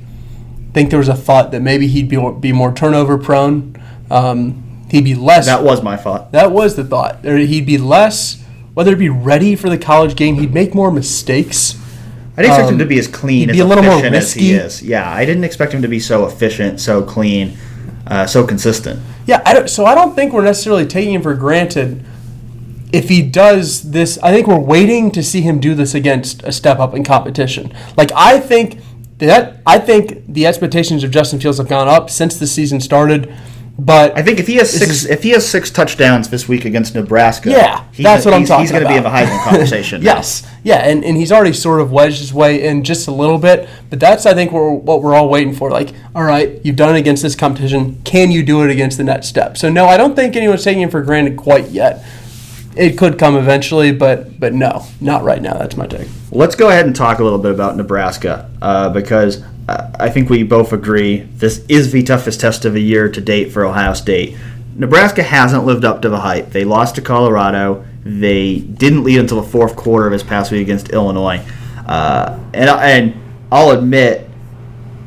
think 0.74 0.90
there 0.90 1.00
was 1.00 1.10
a 1.10 1.16
thought 1.16 1.52
that 1.52 1.62
maybe 1.62 1.88
he'd 1.88 2.08
be, 2.08 2.18
be 2.40 2.52
more 2.54 2.74
turnover 2.74 3.18
prone. 3.18 3.76
Um, 4.10 4.86
he'd 4.90 5.04
be 5.04 5.16
less. 5.16 5.46
That 5.46 5.64
was 5.64 5.84
my 5.84 5.98
thought. 5.98 6.32
That 6.32 6.52
was 6.52 6.76
the 6.76 6.84
thought. 6.84 7.24
He'd 7.26 7.66
be 7.66 7.78
less, 7.78 8.42
whether 8.74 8.94
it 8.94 9.00
be 9.00 9.10
ready 9.10 9.56
for 9.58 9.70
the 9.70 9.78
college 9.78 10.16
game, 10.16 10.36
he'd 10.36 10.54
make 10.54 10.74
more 10.74 10.90
mistakes. 10.92 11.78
I 12.38 12.44
didn't 12.44 12.52
expect 12.54 12.68
Um, 12.68 12.74
him 12.76 12.80
to 12.80 12.86
be 12.86 13.00
as 13.00 13.08
clean, 13.10 13.40
he'd 13.42 13.50
as 13.50 13.56
be 13.58 13.60
a 13.60 13.66
little 13.66 13.84
more 13.84 13.94
efficient 13.96 14.16
as 14.16 14.34
he 14.34 14.54
risky. 14.54 14.66
is. 14.66 14.82
Yeah, 14.84 15.12
I 15.12 15.26
didn't 15.26 15.44
expect 15.44 15.74
him 15.74 15.82
to 15.82 15.90
be 15.90 16.00
so 16.00 16.26
efficient, 16.26 16.80
so 16.80 17.02
clean, 17.02 17.58
uh, 18.08 18.26
so 18.26 18.46
consistent. 18.46 19.02
Yeah, 19.26 19.42
I 19.46 19.54
don't, 19.54 19.70
so 19.70 19.86
I 19.86 19.94
don't 19.94 20.16
think 20.16 20.32
we're 20.32 20.44
necessarily 20.44 20.86
taking 20.86 21.14
him 21.14 21.22
for 21.22 21.34
granted. 21.34 22.04
If 22.94 23.10
he 23.10 23.22
does 23.22 23.92
this, 23.92 24.18
I 24.22 24.32
think 24.34 24.48
we're 24.48 24.60
waiting 24.60 25.12
to 25.12 25.24
see 25.24 25.42
him 25.42 25.60
do 25.60 25.74
this 25.76 25.94
against 25.94 26.44
a 26.44 26.52
step 26.52 26.80
up 26.80 26.94
in 26.94 27.04
competition. 27.04 27.74
Like 27.98 28.12
I 28.16 28.40
think 28.40 28.80
that 29.20 29.58
I 29.66 29.80
think 29.80 30.26
the 30.28 30.46
expectations 30.48 31.04
of 31.04 31.12
Justin 31.12 31.40
Fields 31.40 31.58
have 31.60 31.68
gone 31.70 31.88
up 31.88 32.10
since 32.10 32.38
the 32.38 32.48
season 32.48 32.80
started. 32.82 33.34
But 33.80 34.16
I 34.16 34.22
think 34.22 34.38
if 34.40 34.46
he 34.46 34.56
has 34.56 34.70
six, 34.70 34.92
is- 34.92 35.06
if 35.06 35.24
he 35.24 35.30
has 35.30 35.48
six 35.48 35.72
touchdowns 35.72 36.30
this 36.30 36.48
week 36.48 36.66
against 36.66 36.94
Nebraska, 36.94 37.50
Yeah, 37.50 37.84
he's, 37.94 38.04
that's 38.04 38.26
what 38.26 38.34
I'm 38.36 38.44
talking 38.46 38.64
He's 38.64 38.72
going 38.72 38.84
to 38.84 38.90
be 38.90 38.96
in 38.98 39.02
the 39.04 39.10
about. 39.10 39.28
Heisman 39.28 39.44
conversation. 39.44 40.02
Yes, 40.04 40.46
yeah, 40.64 40.88
and, 40.88 41.04
and 41.04 41.18
he's 41.18 41.32
already 41.32 41.54
sort 41.54 41.82
of 41.82 41.92
wedged 41.92 42.20
his 42.20 42.32
way 42.34 42.64
in 42.64 42.84
just 42.84 43.08
a 43.08 43.12
little 43.12 43.40
bit, 43.40 43.68
but 43.90 44.00
that's 44.00 44.28
I 44.28 44.36
think 44.36 44.52
what 44.52 44.62
we're, 44.62 44.74
what 44.74 45.02
we're 45.02 45.16
all 45.16 45.30
waiting 45.30 45.56
for. 45.56 45.72
Like, 45.72 45.94
all 46.14 46.24
right, 46.24 46.60
you've 46.64 46.76
done 46.76 46.96
it 46.96 47.00
against 47.00 47.24
this 47.24 47.36
competition. 47.36 48.00
Can 48.04 48.30
you 48.30 48.44
do 48.44 48.62
it 48.64 48.70
against 48.70 48.98
the 48.98 49.04
next 49.04 49.28
step? 49.28 49.58
So 49.58 49.70
no, 49.72 49.86
I 49.88 49.98
don't 49.98 50.16
think 50.16 50.36
anyone's 50.36 50.64
taking 50.64 50.84
it 50.84 50.92
for 50.92 51.02
granted 51.02 51.38
quite 51.38 51.70
yet. 51.70 52.04
It 52.76 52.98
could 52.98 53.20
come 53.20 53.36
eventually, 53.36 53.92
but 53.92 54.40
but 54.40 54.54
no, 54.54 54.86
not 55.02 55.24
right 55.24 55.42
now. 55.42 55.54
That's 55.54 55.76
my 55.76 55.88
take. 55.88 56.08
Let's 56.32 56.56
go 56.56 56.70
ahead 56.70 56.86
and 56.86 56.96
talk 56.96 57.20
a 57.20 57.24
little 57.24 57.40
bit 57.40 57.52
about 57.52 57.76
Nebraska 57.76 58.50
uh, 58.62 58.90
because 58.90 59.44
uh, 59.68 59.92
I 60.00 60.10
think 60.10 60.30
we 60.30 60.44
both 60.44 60.72
agree 60.72 61.22
this 61.22 61.66
is 61.68 61.92
the 61.92 62.04
toughest 62.04 62.40
test 62.40 62.66
of 62.66 62.74
the 62.74 62.82
year 62.82 63.10
to 63.10 63.22
date 63.22 63.52
for 63.52 63.66
Ohio 63.66 63.94
State. 63.94 64.38
Nebraska 64.76 65.22
hasn't 65.22 65.66
lived 65.66 65.84
up 65.84 66.02
to 66.02 66.10
the 66.10 66.20
hype. 66.20 66.52
They 66.52 66.64
lost 66.64 66.96
to 66.96 67.02
Colorado. 67.02 67.86
They 68.04 68.60
didn't 68.60 69.04
lead 69.04 69.20
until 69.20 69.42
the 69.42 69.48
fourth 69.48 69.76
quarter 69.76 70.08
of 70.08 70.14
this 70.14 70.24
past 70.24 70.52
week 70.52 70.62
against 70.62 70.90
Illinois. 70.90 71.46
Uh, 71.86 72.40
and, 72.54 72.70
and 72.70 73.22
I'll 73.52 73.72
admit, 73.72 74.30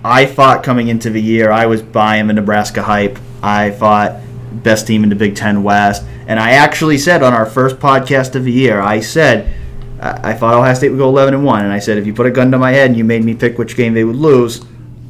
I 0.05 0.27
thought 0.27 0.63
coming 0.63 0.89
into 0.89 1.09
the 1.09 1.21
year 1.21 1.51
I 1.51 1.67
was 1.67 1.83
buying 1.83 2.27
the 2.27 2.35
Nebraska 2.35 2.83
hype. 2.83 3.19
I 3.43 3.71
thought 3.71 4.21
best 4.55 4.87
team 4.87 5.03
in 5.03 5.09
the 5.09 5.17
Big 5.17 5.37
Ten 5.37 5.63
West, 5.63 6.05
and 6.27 6.39
I 6.41 6.53
actually 6.53 6.99
said 6.99 7.23
on 7.23 7.33
our 7.33 7.47
first 7.47 7.77
podcast 7.77 8.35
of 8.35 8.45
the 8.45 8.53
year, 8.53 8.81
I 8.81 9.01
said 9.01 9.53
I 10.01 10.35
thought 10.35 10.55
Ohio 10.55 10.75
State 10.75 10.91
would 10.91 10.99
go 10.99 11.09
11 11.09 11.35
and 11.35 11.45
one, 11.45 11.65
and 11.65 11.73
I 11.73 11.79
said 11.79 11.97
if 11.97 12.07
you 12.07 12.13
put 12.13 12.27
a 12.27 12.31
gun 12.31 12.51
to 12.51 12.59
my 12.59 12.73
head 12.73 12.91
and 12.91 12.97
you 12.97 13.05
made 13.05 13.25
me 13.25 13.35
pick 13.35 13.59
which 13.59 13.77
game 13.77 13.95
they 13.95 14.05
would 14.05 14.17
lose, 14.17 14.65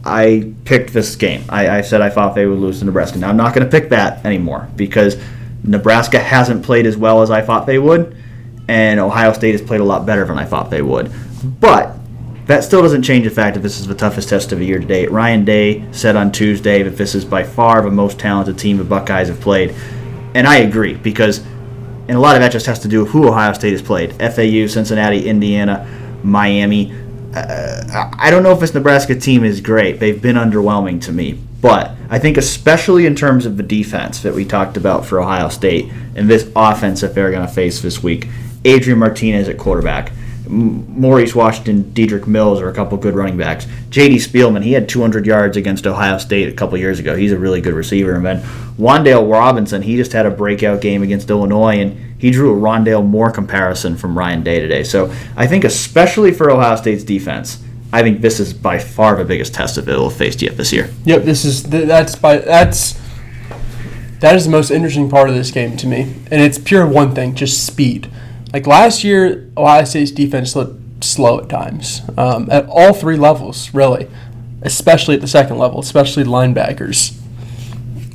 I 0.04 0.52
picked 0.64 0.92
this 0.92 1.16
game. 1.16 1.44
I, 1.48 1.78
I 1.78 1.80
said 1.80 2.00
I 2.00 2.10
thought 2.10 2.34
they 2.34 2.46
would 2.46 2.58
lose 2.58 2.78
to 2.78 2.84
Nebraska. 2.84 3.18
Now 3.18 3.30
I'm 3.30 3.36
not 3.36 3.54
going 3.54 3.66
to 3.66 3.70
pick 3.70 3.88
that 3.88 4.24
anymore 4.24 4.68
because 4.76 5.16
Nebraska 5.64 6.18
hasn't 6.18 6.64
played 6.64 6.86
as 6.86 6.96
well 6.96 7.22
as 7.22 7.30
I 7.30 7.40
thought 7.40 7.66
they 7.66 7.78
would, 7.78 8.16
and 8.68 9.00
Ohio 9.00 9.32
State 9.32 9.52
has 9.52 9.62
played 9.62 9.80
a 9.80 9.84
lot 9.84 10.06
better 10.06 10.24
than 10.24 10.38
I 10.38 10.44
thought 10.44 10.70
they 10.70 10.82
would. 10.82 11.10
But 11.42 11.96
that 12.46 12.62
still 12.62 12.82
doesn't 12.82 13.02
change 13.02 13.24
the 13.24 13.30
fact 13.30 13.54
that 13.54 13.60
this 13.60 13.80
is 13.80 13.86
the 13.86 13.94
toughest 13.94 14.28
test 14.28 14.52
of 14.52 14.58
the 14.58 14.66
year 14.66 14.78
to 14.78 14.86
date. 14.86 15.10
Ryan 15.10 15.44
Day 15.44 15.90
said 15.92 16.14
on 16.14 16.30
Tuesday 16.30 16.82
that 16.82 16.96
this 16.96 17.14
is 17.14 17.24
by 17.24 17.42
far 17.42 17.82
the 17.82 17.90
most 17.90 18.18
talented 18.18 18.58
team 18.58 18.76
the 18.76 18.84
Buckeyes 18.84 19.28
have 19.28 19.40
played. 19.40 19.74
And 20.34 20.46
I 20.46 20.56
agree 20.56 20.94
because, 20.94 21.38
and 21.38 22.10
a 22.10 22.20
lot 22.20 22.36
of 22.36 22.42
that 22.42 22.52
just 22.52 22.66
has 22.66 22.80
to 22.80 22.88
do 22.88 23.02
with 23.02 23.12
who 23.12 23.28
Ohio 23.28 23.52
State 23.54 23.72
has 23.72 23.80
played 23.80 24.12
FAU, 24.18 24.66
Cincinnati, 24.66 25.26
Indiana, 25.26 25.88
Miami. 26.22 26.92
Uh, 27.34 28.10
I 28.18 28.30
don't 28.30 28.42
know 28.42 28.52
if 28.52 28.60
this 28.60 28.74
Nebraska 28.74 29.14
team 29.14 29.42
is 29.42 29.60
great. 29.60 29.98
They've 29.98 30.20
been 30.20 30.36
underwhelming 30.36 31.00
to 31.02 31.12
me. 31.12 31.38
But 31.62 31.92
I 32.10 32.18
think, 32.18 32.36
especially 32.36 33.06
in 33.06 33.16
terms 33.16 33.46
of 33.46 33.56
the 33.56 33.62
defense 33.62 34.20
that 34.20 34.34
we 34.34 34.44
talked 34.44 34.76
about 34.76 35.06
for 35.06 35.18
Ohio 35.18 35.48
State 35.48 35.90
and 36.14 36.28
this 36.28 36.50
offense 36.54 37.00
that 37.00 37.14
they're 37.14 37.30
going 37.30 37.46
to 37.46 37.52
face 37.52 37.80
this 37.80 38.02
week, 38.02 38.28
Adrian 38.66 38.98
Martinez 38.98 39.48
at 39.48 39.56
quarterback. 39.56 40.12
Maurice 40.46 41.34
Washington, 41.34 41.84
Dedrick 41.94 42.26
Mills 42.26 42.60
are 42.60 42.68
a 42.68 42.74
couple 42.74 42.98
good 42.98 43.14
running 43.14 43.36
backs. 43.36 43.66
J.D. 43.90 44.16
Spielman, 44.16 44.62
he 44.62 44.72
had 44.72 44.88
200 44.88 45.26
yards 45.26 45.56
against 45.56 45.86
Ohio 45.86 46.18
State 46.18 46.48
a 46.48 46.52
couple 46.52 46.76
years 46.76 46.98
ago. 46.98 47.16
He's 47.16 47.32
a 47.32 47.38
really 47.38 47.60
good 47.60 47.74
receiver. 47.74 48.14
And 48.14 48.24
then 48.24 48.42
Wan'Dale 48.78 49.30
Robinson, 49.30 49.82
he 49.82 49.96
just 49.96 50.12
had 50.12 50.26
a 50.26 50.30
breakout 50.30 50.80
game 50.80 51.02
against 51.02 51.30
Illinois, 51.30 51.76
and 51.76 52.14
he 52.18 52.30
drew 52.30 52.56
a 52.56 52.60
Rondale 52.60 53.04
Moore 53.04 53.30
comparison 53.30 53.96
from 53.96 54.16
Ryan 54.16 54.42
Day 54.42 54.60
today. 54.60 54.84
So 54.84 55.12
I 55.36 55.46
think, 55.46 55.64
especially 55.64 56.32
for 56.32 56.50
Ohio 56.50 56.76
State's 56.76 57.04
defense, 57.04 57.62
I 57.92 58.02
think 58.02 58.20
this 58.20 58.40
is 58.40 58.52
by 58.52 58.78
far 58.78 59.16
the 59.16 59.24
biggest 59.24 59.54
test 59.54 59.76
that 59.76 59.82
they'll 59.82 60.10
face 60.10 60.40
yet 60.42 60.56
this 60.56 60.72
year. 60.72 60.90
Yep, 61.04 61.22
this 61.22 61.44
is 61.44 61.62
that's 61.62 62.16
by 62.16 62.38
that's 62.38 63.00
that 64.18 64.34
is 64.34 64.46
the 64.46 64.50
most 64.50 64.70
interesting 64.70 65.08
part 65.08 65.28
of 65.28 65.36
this 65.36 65.50
game 65.50 65.76
to 65.76 65.86
me, 65.86 66.02
and 66.30 66.42
it's 66.42 66.58
pure 66.58 66.86
one 66.86 67.14
thing, 67.14 67.34
just 67.34 67.64
speed. 67.64 68.10
Like 68.54 68.68
last 68.68 69.02
year, 69.02 69.50
Ohio 69.56 69.82
State's 69.82 70.12
defense 70.12 70.54
looked 70.54 71.02
slow 71.02 71.40
at 71.40 71.48
times 71.48 72.02
um, 72.16 72.48
at 72.52 72.66
all 72.68 72.92
three 72.94 73.16
levels, 73.16 73.74
really, 73.74 74.08
especially 74.62 75.16
at 75.16 75.20
the 75.20 75.26
second 75.26 75.58
level, 75.58 75.80
especially 75.80 76.22
linebackers. 76.22 77.20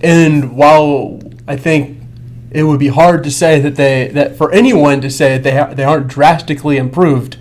And 0.01 0.55
while 0.55 1.19
I 1.45 1.57
think 1.57 2.01
it 2.51 2.63
would 2.63 2.79
be 2.79 2.87
hard 2.87 3.25
to 3.25 3.31
say 3.31 3.59
that 3.59 3.75
they 3.75 4.07
that 4.13 4.37
for 4.37 4.49
anyone 4.53 5.01
to 5.01 5.09
say 5.09 5.33
that 5.33 5.43
they 5.43 5.57
ha- 5.57 5.73
they 5.73 5.83
aren't 5.83 6.07
drastically 6.07 6.77
improved, 6.77 7.37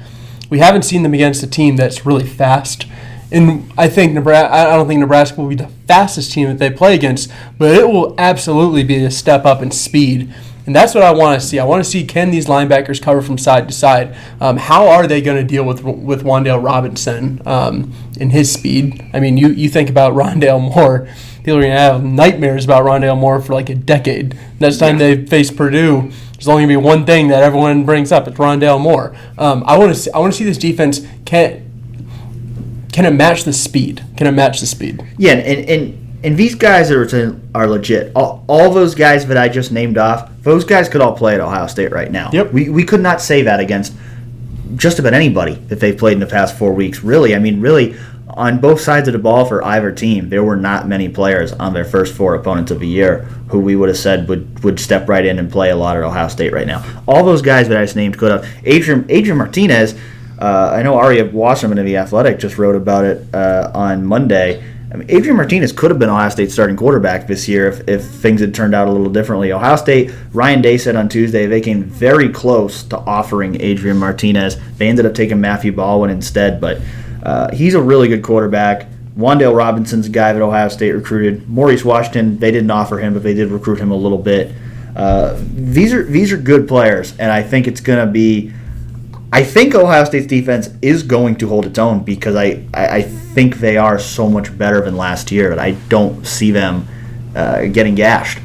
we 0.50 0.58
haven't 0.58 0.82
seen 0.82 1.04
them 1.04 1.14
against 1.14 1.40
a 1.44 1.46
team 1.46 1.76
that's 1.76 2.04
really 2.04 2.26
fast. 2.26 2.84
And 3.30 3.72
I 3.78 3.86
think 3.86 4.12
Nebraska. 4.12 4.52
I 4.52 4.74
don't 4.74 4.88
think 4.88 4.98
Nebraska 4.98 5.40
will 5.40 5.48
be 5.48 5.54
the 5.54 5.68
fastest 5.86 6.32
team 6.32 6.48
that 6.48 6.58
they 6.58 6.68
play 6.68 6.96
against, 6.96 7.30
but 7.58 7.76
it 7.76 7.88
will 7.88 8.16
absolutely 8.18 8.82
be 8.82 9.04
a 9.04 9.10
step 9.12 9.44
up 9.44 9.62
in 9.62 9.70
speed. 9.70 10.34
And 10.68 10.76
that's 10.76 10.94
what 10.94 11.02
I 11.02 11.12
want 11.12 11.40
to 11.40 11.46
see. 11.46 11.58
I 11.58 11.64
want 11.64 11.82
to 11.82 11.90
see 11.90 12.04
can 12.04 12.30
these 12.30 12.44
linebackers 12.44 13.00
cover 13.00 13.22
from 13.22 13.38
side 13.38 13.68
to 13.68 13.74
side. 13.74 14.14
Um, 14.38 14.58
how 14.58 14.86
are 14.88 15.06
they 15.06 15.22
going 15.22 15.38
to 15.38 15.42
deal 15.42 15.64
with 15.64 15.82
with 15.82 16.24
Wan'Dale 16.24 16.62
Robinson 16.62 17.40
um, 17.46 17.94
and 18.20 18.30
his 18.30 18.52
speed? 18.52 19.02
I 19.14 19.18
mean, 19.18 19.38
you 19.38 19.48
you 19.48 19.70
think 19.70 19.88
about 19.88 20.12
Rondale 20.12 20.60
Moore. 20.60 21.08
People 21.38 21.56
are 21.56 21.62
going 21.62 21.72
to 21.72 21.78
have 21.78 22.04
nightmares 22.04 22.66
about 22.66 22.84
Rondale 22.84 23.16
Moore 23.16 23.40
for 23.40 23.54
like 23.54 23.70
a 23.70 23.74
decade. 23.74 24.38
Next 24.60 24.76
time 24.76 24.98
they 24.98 25.24
face 25.24 25.50
Purdue, 25.50 26.10
there's 26.34 26.48
only 26.48 26.64
going 26.64 26.74
to 26.74 26.80
be 26.80 26.84
one 26.84 27.06
thing 27.06 27.28
that 27.28 27.42
everyone 27.42 27.86
brings 27.86 28.12
up. 28.12 28.28
It's 28.28 28.36
Rondale 28.36 28.78
Moore. 28.78 29.16
Um, 29.38 29.64
I 29.66 29.78
want 29.78 29.94
to 29.94 29.98
see. 29.98 30.10
I 30.10 30.18
want 30.18 30.34
to 30.34 30.38
see 30.38 30.44
this 30.44 30.58
defense 30.58 31.00
can 31.24 31.64
can 32.92 33.06
it 33.06 33.12
match 33.12 33.44
the 33.44 33.54
speed? 33.54 34.04
Can 34.18 34.26
it 34.26 34.32
match 34.32 34.60
the 34.60 34.66
speed? 34.66 35.02
Yeah, 35.16 35.32
and, 35.32 35.70
and 35.70 36.07
And 36.24 36.36
these 36.36 36.54
guys 36.54 36.90
are 36.90 37.40
are 37.54 37.68
legit. 37.68 38.12
All, 38.16 38.44
all 38.48 38.72
those 38.72 38.94
guys 38.94 39.26
that 39.26 39.36
I 39.36 39.48
just 39.48 39.70
named 39.70 39.98
off, 39.98 40.30
those 40.42 40.64
guys 40.64 40.88
could 40.88 41.00
all 41.00 41.16
play 41.16 41.34
at 41.34 41.40
Ohio 41.40 41.66
State 41.66 41.92
right 41.92 42.10
now. 42.10 42.30
Yep. 42.32 42.52
We, 42.52 42.68
we 42.68 42.84
could 42.84 43.00
not 43.00 43.20
say 43.20 43.42
that 43.42 43.60
against 43.60 43.94
just 44.76 44.98
about 44.98 45.14
anybody 45.14 45.54
that 45.54 45.80
they've 45.80 45.96
played 45.96 46.14
in 46.14 46.20
the 46.20 46.26
past 46.26 46.58
four 46.58 46.72
weeks. 46.72 47.02
Really, 47.02 47.34
I 47.34 47.38
mean, 47.38 47.60
really, 47.60 47.96
on 48.28 48.60
both 48.60 48.80
sides 48.80 49.08
of 49.08 49.12
the 49.12 49.18
ball 49.18 49.44
for 49.44 49.64
either 49.64 49.90
team, 49.90 50.28
there 50.28 50.44
were 50.44 50.56
not 50.56 50.86
many 50.86 51.08
players 51.08 51.52
on 51.52 51.72
their 51.72 51.84
first 51.84 52.14
four 52.14 52.34
opponents 52.34 52.70
of 52.70 52.80
the 52.80 52.86
year 52.86 53.22
who 53.48 53.58
we 53.58 53.74
would 53.76 53.88
have 53.88 53.98
said 53.98 54.28
would, 54.28 54.62
would 54.62 54.78
step 54.78 55.08
right 55.08 55.24
in 55.24 55.38
and 55.38 55.50
play 55.50 55.70
a 55.70 55.76
lot 55.76 55.96
at 55.96 56.02
Ohio 56.02 56.28
State 56.28 56.52
right 56.52 56.66
now. 56.66 56.84
All 57.08 57.24
those 57.24 57.42
guys 57.42 57.68
that 57.68 57.78
I 57.78 57.84
just 57.84 57.96
named 57.96 58.18
could 58.18 58.30
have. 58.30 58.48
Adrian, 58.64 59.06
Adrian 59.08 59.38
Martinez, 59.38 59.94
uh, 60.38 60.72
I 60.72 60.82
know 60.82 60.96
Ari 60.96 61.22
Wasserman 61.22 61.78
of 61.78 61.84
The 61.84 61.96
Athletic 61.96 62.38
just 62.38 62.58
wrote 62.58 62.76
about 62.76 63.04
it 63.04 63.34
uh, 63.34 63.72
on 63.74 64.04
Monday. 64.04 64.62
I 64.90 64.96
mean, 64.96 65.10
Adrian 65.10 65.36
Martinez 65.36 65.72
could 65.72 65.90
have 65.90 65.98
been 65.98 66.08
Ohio 66.08 66.30
State's 66.30 66.54
starting 66.54 66.76
quarterback 66.76 67.26
this 67.26 67.46
year 67.46 67.68
if, 67.68 67.86
if 67.86 68.04
things 68.04 68.40
had 68.40 68.54
turned 68.54 68.74
out 68.74 68.88
a 68.88 68.90
little 68.90 69.10
differently. 69.12 69.52
Ohio 69.52 69.76
State, 69.76 70.10
Ryan 70.32 70.62
Day 70.62 70.78
said 70.78 70.96
on 70.96 71.08
Tuesday 71.08 71.46
they 71.46 71.60
came 71.60 71.84
very 71.84 72.30
close 72.30 72.82
to 72.84 72.96
offering 72.98 73.60
Adrian 73.60 73.98
Martinez. 73.98 74.56
They 74.78 74.88
ended 74.88 75.04
up 75.04 75.14
taking 75.14 75.40
Matthew 75.40 75.72
Baldwin 75.72 76.10
instead, 76.10 76.60
but 76.60 76.80
uh, 77.22 77.54
he's 77.54 77.74
a 77.74 77.82
really 77.82 78.08
good 78.08 78.22
quarterback. 78.22 78.86
Wan'Dale 79.16 79.54
Robinson's 79.54 80.06
a 80.06 80.10
guy 80.10 80.32
that 80.32 80.40
Ohio 80.40 80.68
State 80.68 80.92
recruited. 80.92 81.48
Maurice 81.48 81.84
Washington, 81.84 82.38
they 82.38 82.50
didn't 82.50 82.70
offer 82.70 82.98
him, 82.98 83.12
but 83.12 83.22
they 83.22 83.34
did 83.34 83.48
recruit 83.48 83.78
him 83.78 83.90
a 83.90 83.96
little 83.96 84.18
bit. 84.18 84.52
Uh, 84.96 85.38
these 85.54 85.92
are 85.92 86.02
these 86.04 86.32
are 86.32 86.36
good 86.36 86.66
players, 86.66 87.16
and 87.18 87.30
I 87.30 87.42
think 87.42 87.66
it's 87.66 87.80
going 87.80 88.04
to 88.04 88.10
be 88.10 88.52
I 89.32 89.44
think 89.44 89.74
Ohio 89.74 90.04
State's 90.04 90.26
defense 90.26 90.70
is 90.80 91.02
going 91.02 91.36
to 91.36 91.48
hold 91.48 91.66
its 91.66 91.78
own 91.78 92.02
because 92.02 92.34
I, 92.34 92.64
I, 92.72 92.88
I 92.88 93.02
think 93.02 93.56
they 93.56 93.76
are 93.76 93.98
so 93.98 94.28
much 94.28 94.56
better 94.56 94.80
than 94.80 94.96
last 94.96 95.30
year 95.30 95.50
that 95.50 95.58
I 95.58 95.72
don't 95.88 96.26
see 96.26 96.50
them 96.50 96.88
uh, 97.36 97.66
getting 97.66 97.94
gashed. 97.94 98.38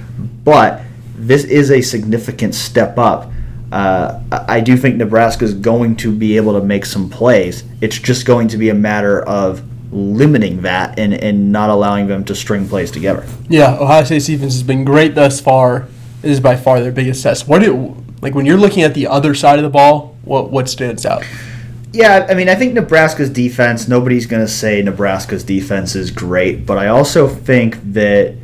But 0.43 0.81
this 1.15 1.45
is 1.45 1.71
a 1.71 1.81
significant 1.81 2.53
step 2.53 2.97
up. 2.97 3.31
Uh, 3.71 4.21
I 4.31 4.59
do 4.59 4.77
think 4.77 4.97
Nebraska 4.97 5.45
is 5.45 5.53
going 5.53 5.95
to 5.97 6.11
be 6.11 6.35
able 6.35 6.59
to 6.59 6.65
make 6.65 6.85
some 6.85 7.09
plays. 7.09 7.63
It's 7.81 7.97
just 7.97 8.25
going 8.25 8.49
to 8.49 8.57
be 8.57 8.69
a 8.69 8.75
matter 8.75 9.23
of 9.23 9.63
limiting 9.91 10.61
that 10.63 10.99
and, 10.99 11.13
and 11.13 11.51
not 11.51 11.69
allowing 11.69 12.07
them 12.07 12.25
to 12.25 12.35
string 12.35 12.67
plays 12.67 12.91
together. 12.91 13.25
Yeah, 13.47 13.77
Ohio 13.79 14.03
State's 14.03 14.25
defense 14.27 14.53
has 14.53 14.63
been 14.63 14.83
great 14.83 15.15
thus 15.15 15.39
far. 15.39 15.87
It 16.21 16.29
is 16.29 16.39
by 16.39 16.55
far 16.55 16.81
their 16.81 16.91
biggest 16.91 17.23
test. 17.23 17.47
What 17.47 17.61
do 17.61 18.02
like 18.23 18.33
when 18.33 18.45
you're 18.45 18.57
looking 18.57 18.81
at 18.83 18.93
the 18.93 19.05
other 19.05 19.35
side 19.35 19.59
of 19.59 19.63
the 19.63 19.69
ball? 19.69 20.15
What 20.23 20.49
what 20.49 20.69
stands 20.69 21.05
out? 21.05 21.23
Yeah, 21.91 22.25
I 22.27 22.33
mean, 22.33 22.49
I 22.49 22.55
think 22.55 22.73
Nebraska's 22.73 23.29
defense. 23.29 23.87
Nobody's 23.87 24.25
going 24.25 24.43
to 24.43 24.51
say 24.51 24.81
Nebraska's 24.81 25.43
defense 25.43 25.95
is 25.95 26.09
great, 26.09 26.65
but 26.65 26.79
I 26.79 26.87
also 26.87 27.27
think 27.27 27.77
that 27.93 28.35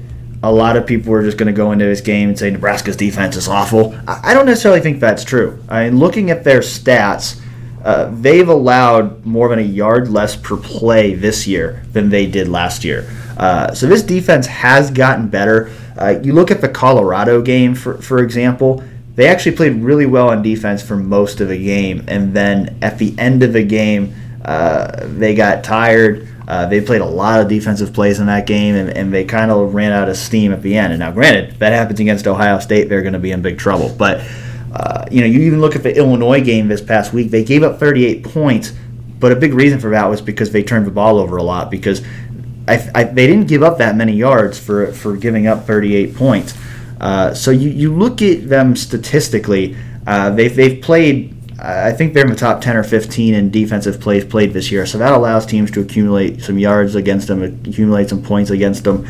a 0.43 0.51
lot 0.51 0.77
of 0.77 0.85
people 0.85 1.11
are 1.13 1.23
just 1.23 1.37
going 1.37 1.47
to 1.47 1.53
go 1.53 1.71
into 1.71 1.85
this 1.85 2.01
game 2.01 2.29
and 2.29 2.37
say 2.37 2.51
Nebraska's 2.51 2.95
defense 2.95 3.35
is 3.35 3.47
awful. 3.47 3.99
I 4.07 4.35
don't 4.35 4.45
necessarily 4.45 4.81
think 4.81 4.99
that's 4.99 5.23
true. 5.23 5.63
I 5.67 5.85
mean, 5.85 5.97
looking 5.97 6.29
at 6.29 6.43
their 6.43 6.59
stats, 6.59 7.41
uh, 7.83 8.11
they've 8.13 8.47
allowed 8.47 9.25
more 9.25 9.49
than 9.49 9.59
a 9.59 9.63
yard 9.63 10.09
less 10.09 10.35
per 10.35 10.55
play 10.55 11.15
this 11.15 11.47
year 11.47 11.83
than 11.91 12.09
they 12.09 12.27
did 12.27 12.47
last 12.47 12.83
year. 12.83 13.09
Uh, 13.37 13.73
so 13.73 13.87
this 13.87 14.03
defense 14.03 14.45
has 14.45 14.91
gotten 14.91 15.27
better. 15.27 15.71
Uh, 15.97 16.19
you 16.21 16.33
look 16.33 16.51
at 16.51 16.61
the 16.61 16.69
Colorado 16.69 17.41
game, 17.41 17.73
for, 17.73 17.99
for 18.01 18.19
example, 18.19 18.83
they 19.19 19.27
actually 19.27 19.53
played 19.53 19.73
really 19.81 20.05
well 20.05 20.29
on 20.29 20.41
defense 20.41 20.81
for 20.81 20.95
most 20.95 21.41
of 21.41 21.49
the 21.49 21.61
game, 21.61 22.05
and 22.07 22.33
then 22.33 22.77
at 22.81 22.97
the 22.99 23.13
end 23.19 23.43
of 23.43 23.51
the 23.51 23.63
game, 23.63 24.15
uh, 24.45 25.05
they 25.07 25.35
got 25.35 25.61
tired. 25.61 26.25
Uh, 26.47 26.65
they 26.67 26.79
played 26.79 27.01
a 27.01 27.05
lot 27.05 27.41
of 27.41 27.49
defensive 27.49 27.93
plays 27.93 28.21
in 28.21 28.27
that 28.27 28.47
game, 28.47 28.75
and, 28.75 28.89
and 28.91 29.13
they 29.13 29.25
kind 29.25 29.51
of 29.51 29.73
ran 29.73 29.91
out 29.91 30.07
of 30.07 30.15
steam 30.15 30.53
at 30.53 30.61
the 30.61 30.73
end. 30.73 30.93
And 30.93 31.01
now, 31.01 31.11
granted, 31.11 31.49
if 31.49 31.59
that 31.59 31.73
happens 31.73 31.99
against 31.99 32.27
Ohio 32.27 32.59
State, 32.59 32.87
they're 32.87 33.01
going 33.01 33.11
to 33.11 33.19
be 33.19 33.31
in 33.31 33.41
big 33.41 33.57
trouble. 33.59 33.93
But 33.93 34.25
uh, 34.73 35.03
you 35.11 35.19
know, 35.19 35.27
you 35.27 35.41
even 35.41 35.59
look 35.59 35.75
at 35.75 35.83
the 35.83 35.93
Illinois 35.93 36.41
game 36.41 36.69
this 36.69 36.81
past 36.81 37.11
week; 37.11 37.29
they 37.29 37.43
gave 37.43 37.61
up 37.61 37.77
38 37.77 38.23
points, 38.23 38.71
but 39.19 39.33
a 39.33 39.35
big 39.35 39.53
reason 39.53 39.81
for 39.81 39.89
that 39.89 40.05
was 40.05 40.21
because 40.21 40.53
they 40.53 40.63
turned 40.63 40.87
the 40.87 40.91
ball 40.91 41.17
over 41.17 41.35
a 41.35 41.43
lot. 41.43 41.69
Because 41.69 42.01
I, 42.69 42.89
I, 42.95 43.03
they 43.03 43.27
didn't 43.27 43.49
give 43.49 43.63
up 43.63 43.79
that 43.79 43.97
many 43.97 44.13
yards 44.13 44.57
for 44.57 44.93
for 44.93 45.17
giving 45.17 45.45
up 45.45 45.65
38 45.65 46.15
points. 46.15 46.53
Uh, 46.99 47.33
so 47.33 47.51
you, 47.51 47.69
you 47.69 47.93
look 47.93 48.21
at 48.21 48.49
them 48.49 48.75
statistically, 48.75 49.75
uh, 50.05 50.29
they've, 50.31 50.55
they've 50.55 50.81
played, 50.81 51.35
I 51.61 51.91
think 51.91 52.13
they're 52.13 52.25
in 52.25 52.29
the 52.29 52.35
top 52.35 52.61
10 52.61 52.75
or 52.75 52.83
15 52.83 53.33
in 53.33 53.51
defensive 53.51 53.99
plays 53.99 54.25
played 54.25 54.53
this 54.53 54.71
year. 54.71 54.85
So 54.85 54.97
that 54.97 55.13
allows 55.13 55.45
teams 55.45 55.71
to 55.71 55.81
accumulate 55.81 56.41
some 56.41 56.57
yards 56.57 56.95
against 56.95 57.27
them, 57.27 57.43
accumulate 57.43 58.09
some 58.09 58.21
points 58.21 58.49
against 58.49 58.83
them. 58.83 59.07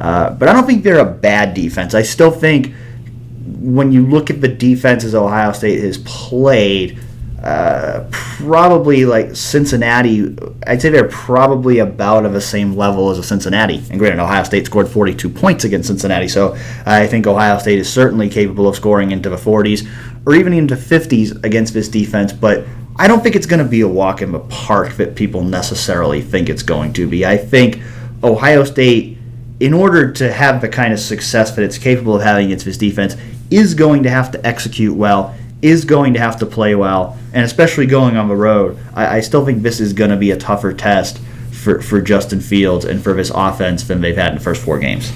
Uh, 0.00 0.30
but 0.30 0.48
I 0.48 0.52
don't 0.52 0.66
think 0.66 0.82
they're 0.84 0.98
a 0.98 1.04
bad 1.04 1.54
defense. 1.54 1.94
I 1.94 2.02
still 2.02 2.30
think 2.30 2.74
when 3.44 3.92
you 3.92 4.06
look 4.06 4.30
at 4.30 4.40
the 4.40 4.48
defenses 4.48 5.14
Ohio 5.14 5.52
State 5.52 5.80
has 5.82 5.98
played, 5.98 6.98
uh, 7.42 8.06
probably 8.12 9.04
like 9.04 9.34
Cincinnati. 9.34 10.36
I'd 10.64 10.80
say 10.80 10.90
they're 10.90 11.08
probably 11.08 11.80
about 11.80 12.24
of 12.24 12.32
the 12.32 12.40
same 12.40 12.76
level 12.76 13.10
as 13.10 13.18
a 13.18 13.22
Cincinnati. 13.24 13.82
And 13.90 13.98
granted, 13.98 14.22
Ohio 14.22 14.44
State 14.44 14.66
scored 14.66 14.88
42 14.88 15.28
points 15.28 15.64
against 15.64 15.88
Cincinnati, 15.88 16.28
so 16.28 16.56
I 16.86 17.08
think 17.08 17.26
Ohio 17.26 17.58
State 17.58 17.80
is 17.80 17.92
certainly 17.92 18.28
capable 18.28 18.68
of 18.68 18.76
scoring 18.76 19.10
into 19.10 19.28
the 19.28 19.36
40s 19.36 19.88
or 20.24 20.36
even 20.36 20.52
into 20.52 20.76
50s 20.76 21.42
against 21.44 21.74
this 21.74 21.88
defense. 21.88 22.32
But 22.32 22.64
I 22.96 23.08
don't 23.08 23.22
think 23.24 23.34
it's 23.34 23.46
going 23.46 23.62
to 23.62 23.68
be 23.68 23.80
a 23.80 23.88
walk 23.88 24.22
in 24.22 24.30
the 24.30 24.40
park 24.40 24.92
that 24.94 25.16
people 25.16 25.42
necessarily 25.42 26.22
think 26.22 26.48
it's 26.48 26.62
going 26.62 26.92
to 26.92 27.08
be. 27.08 27.26
I 27.26 27.36
think 27.38 27.80
Ohio 28.22 28.62
State, 28.62 29.18
in 29.58 29.74
order 29.74 30.12
to 30.12 30.32
have 30.32 30.60
the 30.60 30.68
kind 30.68 30.92
of 30.92 31.00
success 31.00 31.50
that 31.56 31.64
it's 31.64 31.78
capable 31.78 32.14
of 32.14 32.22
having 32.22 32.46
against 32.46 32.66
this 32.66 32.78
defense, 32.78 33.16
is 33.50 33.74
going 33.74 34.04
to 34.04 34.10
have 34.10 34.30
to 34.30 34.46
execute 34.46 34.94
well 34.94 35.34
is 35.62 35.84
going 35.84 36.12
to 36.14 36.20
have 36.20 36.38
to 36.40 36.46
play 36.46 36.74
well, 36.74 37.16
and 37.32 37.44
especially 37.44 37.86
going 37.86 38.16
on 38.16 38.28
the 38.28 38.36
road. 38.36 38.76
I, 38.92 39.18
I 39.18 39.20
still 39.20 39.46
think 39.46 39.62
this 39.62 39.80
is 39.80 39.92
going 39.92 40.10
to 40.10 40.16
be 40.16 40.32
a 40.32 40.36
tougher 40.36 40.72
test 40.72 41.18
for, 41.52 41.80
for 41.80 42.00
Justin 42.00 42.40
Fields 42.40 42.84
and 42.84 43.02
for 43.02 43.14
this 43.14 43.30
offense 43.32 43.84
than 43.84 44.00
they've 44.00 44.16
had 44.16 44.32
in 44.32 44.38
the 44.38 44.44
first 44.44 44.62
four 44.62 44.78
games. 44.78 45.12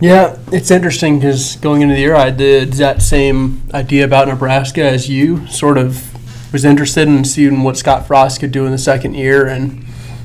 Yeah, 0.00 0.38
it's 0.52 0.70
interesting 0.70 1.18
because 1.18 1.56
going 1.56 1.82
into 1.82 1.94
the 1.94 2.00
year, 2.00 2.14
I 2.14 2.30
the 2.30 2.62
exact 2.62 3.02
same 3.02 3.62
idea 3.74 4.04
about 4.04 4.28
Nebraska 4.28 4.82
as 4.82 5.08
you. 5.08 5.46
Sort 5.48 5.76
of 5.76 6.14
was 6.52 6.64
interested 6.64 7.08
in 7.08 7.24
seeing 7.24 7.62
what 7.62 7.76
Scott 7.76 8.06
Frost 8.06 8.40
could 8.40 8.52
do 8.52 8.64
in 8.64 8.72
the 8.72 8.78
second 8.78 9.14
year, 9.14 9.46
and 9.46 9.84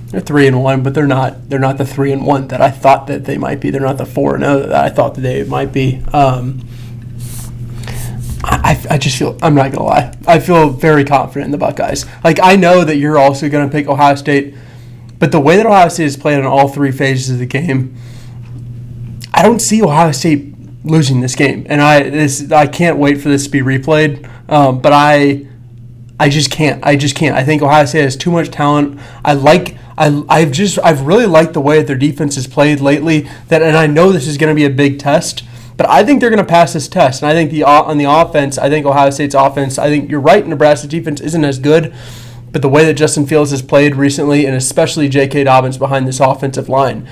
they're 0.10 0.22
three 0.22 0.46
and 0.46 0.64
one, 0.64 0.84
but 0.84 0.94
they're 0.94 1.08
not. 1.08 1.50
They're 1.50 1.58
not 1.58 1.80
the 1.80 1.86
three 1.86 2.12
and 2.12 2.24
one 2.26 2.50
that 2.50 2.62
I 2.62 2.70
thought 2.70 3.08
that 3.08 3.26
they 3.26 3.38
might 3.38 3.60
be. 3.60 3.72
They're 3.72 3.82
not 3.82 3.98
the 3.98 4.06
four 4.06 4.36
and 4.36 4.44
zero 4.44 4.60
that 4.60 4.86
I 4.86 4.90
thought 4.90 5.16
that 5.16 5.22
they 5.22 5.44
might 5.44 5.74
be. 5.74 6.04
Um, 6.14 6.64
I, 8.64 8.82
I 8.92 8.98
just 8.98 9.18
feel 9.18 9.38
I'm 9.42 9.56
not 9.56 9.72
gonna 9.72 9.86
lie. 9.86 10.16
I 10.26 10.40
feel 10.40 10.70
very 10.70 11.04
confident 11.04 11.46
in 11.46 11.52
the 11.52 11.58
Buckeyes. 11.58 12.06
Like 12.24 12.40
I 12.42 12.56
know 12.56 12.84
that 12.84 12.98
you're 12.98 13.18
also 13.18 13.50
gonna 13.50 13.70
pick 13.70 13.88
Ohio 13.88 14.16
State, 14.16 14.56
but 15.20 15.32
the 15.32 15.40
way 15.40 15.58
that 15.58 15.66
Ohio 15.66 15.90
State 15.90 16.04
has 16.04 16.18
played 16.18 16.40
in 16.40 16.46
all 16.46 16.70
three 16.70 16.92
phases 16.92 17.30
of 17.32 17.40
the 17.40 17.46
game, 17.46 17.96
I 19.34 19.44
don't 19.44 19.60
see 19.60 19.84
Ohio 19.84 20.12
State 20.12 20.54
losing 20.86 21.22
this 21.22 21.36
game. 21.36 21.66
And 21.70 21.82
I 21.82 22.10
this 22.10 22.52
I 22.52 22.68
can't 22.68 22.98
wait 22.98 23.22
for 23.22 23.30
this 23.30 23.46
to 23.46 23.50
be 23.50 23.62
replayed. 23.62 24.30
Um, 24.50 24.80
but 24.80 24.94
I 24.94 25.48
I 26.20 26.30
just 26.30 26.52
can't. 26.52 26.84
I 26.86 26.96
just 26.96 27.16
can't. 27.16 27.36
I 27.36 27.44
think 27.44 27.62
Ohio 27.62 27.86
State 27.86 28.04
has 28.04 28.16
too 28.16 28.32
much 28.32 28.50
talent. 28.50 29.00
I 29.26 29.34
like. 29.34 29.78
I, 29.98 30.24
I've 30.30 30.52
just 30.52 30.80
I've 30.84 31.02
really 31.02 31.26
liked 31.26 31.54
the 31.54 31.62
way 31.62 31.80
that 31.80 31.88
their 31.88 31.98
defense 31.98 32.36
has 32.36 32.48
played 32.48 32.80
lately. 32.80 33.28
That 33.50 33.62
and 33.62 33.76
I 33.76 33.88
know 33.88 34.12
this 34.12 34.28
is 34.28 34.38
going 34.38 34.50
to 34.50 34.56
be 34.56 34.66
a 34.66 34.70
big 34.70 35.00
test. 35.00 35.44
But 35.76 35.90
I 35.90 36.04
think 36.04 36.22
they're 36.22 36.30
going 36.30 36.38
to 36.38 36.50
pass 36.50 36.74
this 36.74 36.88
test. 36.88 37.22
And 37.22 37.30
I 37.30 37.34
think 37.34 37.52
the 37.52 37.64
on 37.64 37.98
the 37.98 38.06
offense, 38.06 38.58
I 38.58 38.70
think 38.70 38.86
Ohio 38.86 39.10
State's 39.10 39.36
offense, 39.36 39.78
I 39.80 39.90
think 39.90 40.10
you're 40.10 40.20
right, 40.20 40.46
Nebraska's 40.46 40.90
defense 40.90 41.20
isn't 41.20 41.44
as 41.44 41.60
good. 41.60 41.94
But 42.52 42.62
the 42.62 42.70
way 42.70 42.86
that 42.86 42.94
Justin 42.94 43.26
Fields 43.26 43.50
has 43.50 43.64
played 43.64 43.96
recently, 43.96 44.46
and 44.46 44.56
especially 44.56 45.10
J.K. 45.10 45.46
Dobbins 45.46 45.80
behind 45.80 46.08
this 46.08 46.20
offensive 46.20 46.70
line, 46.70 47.08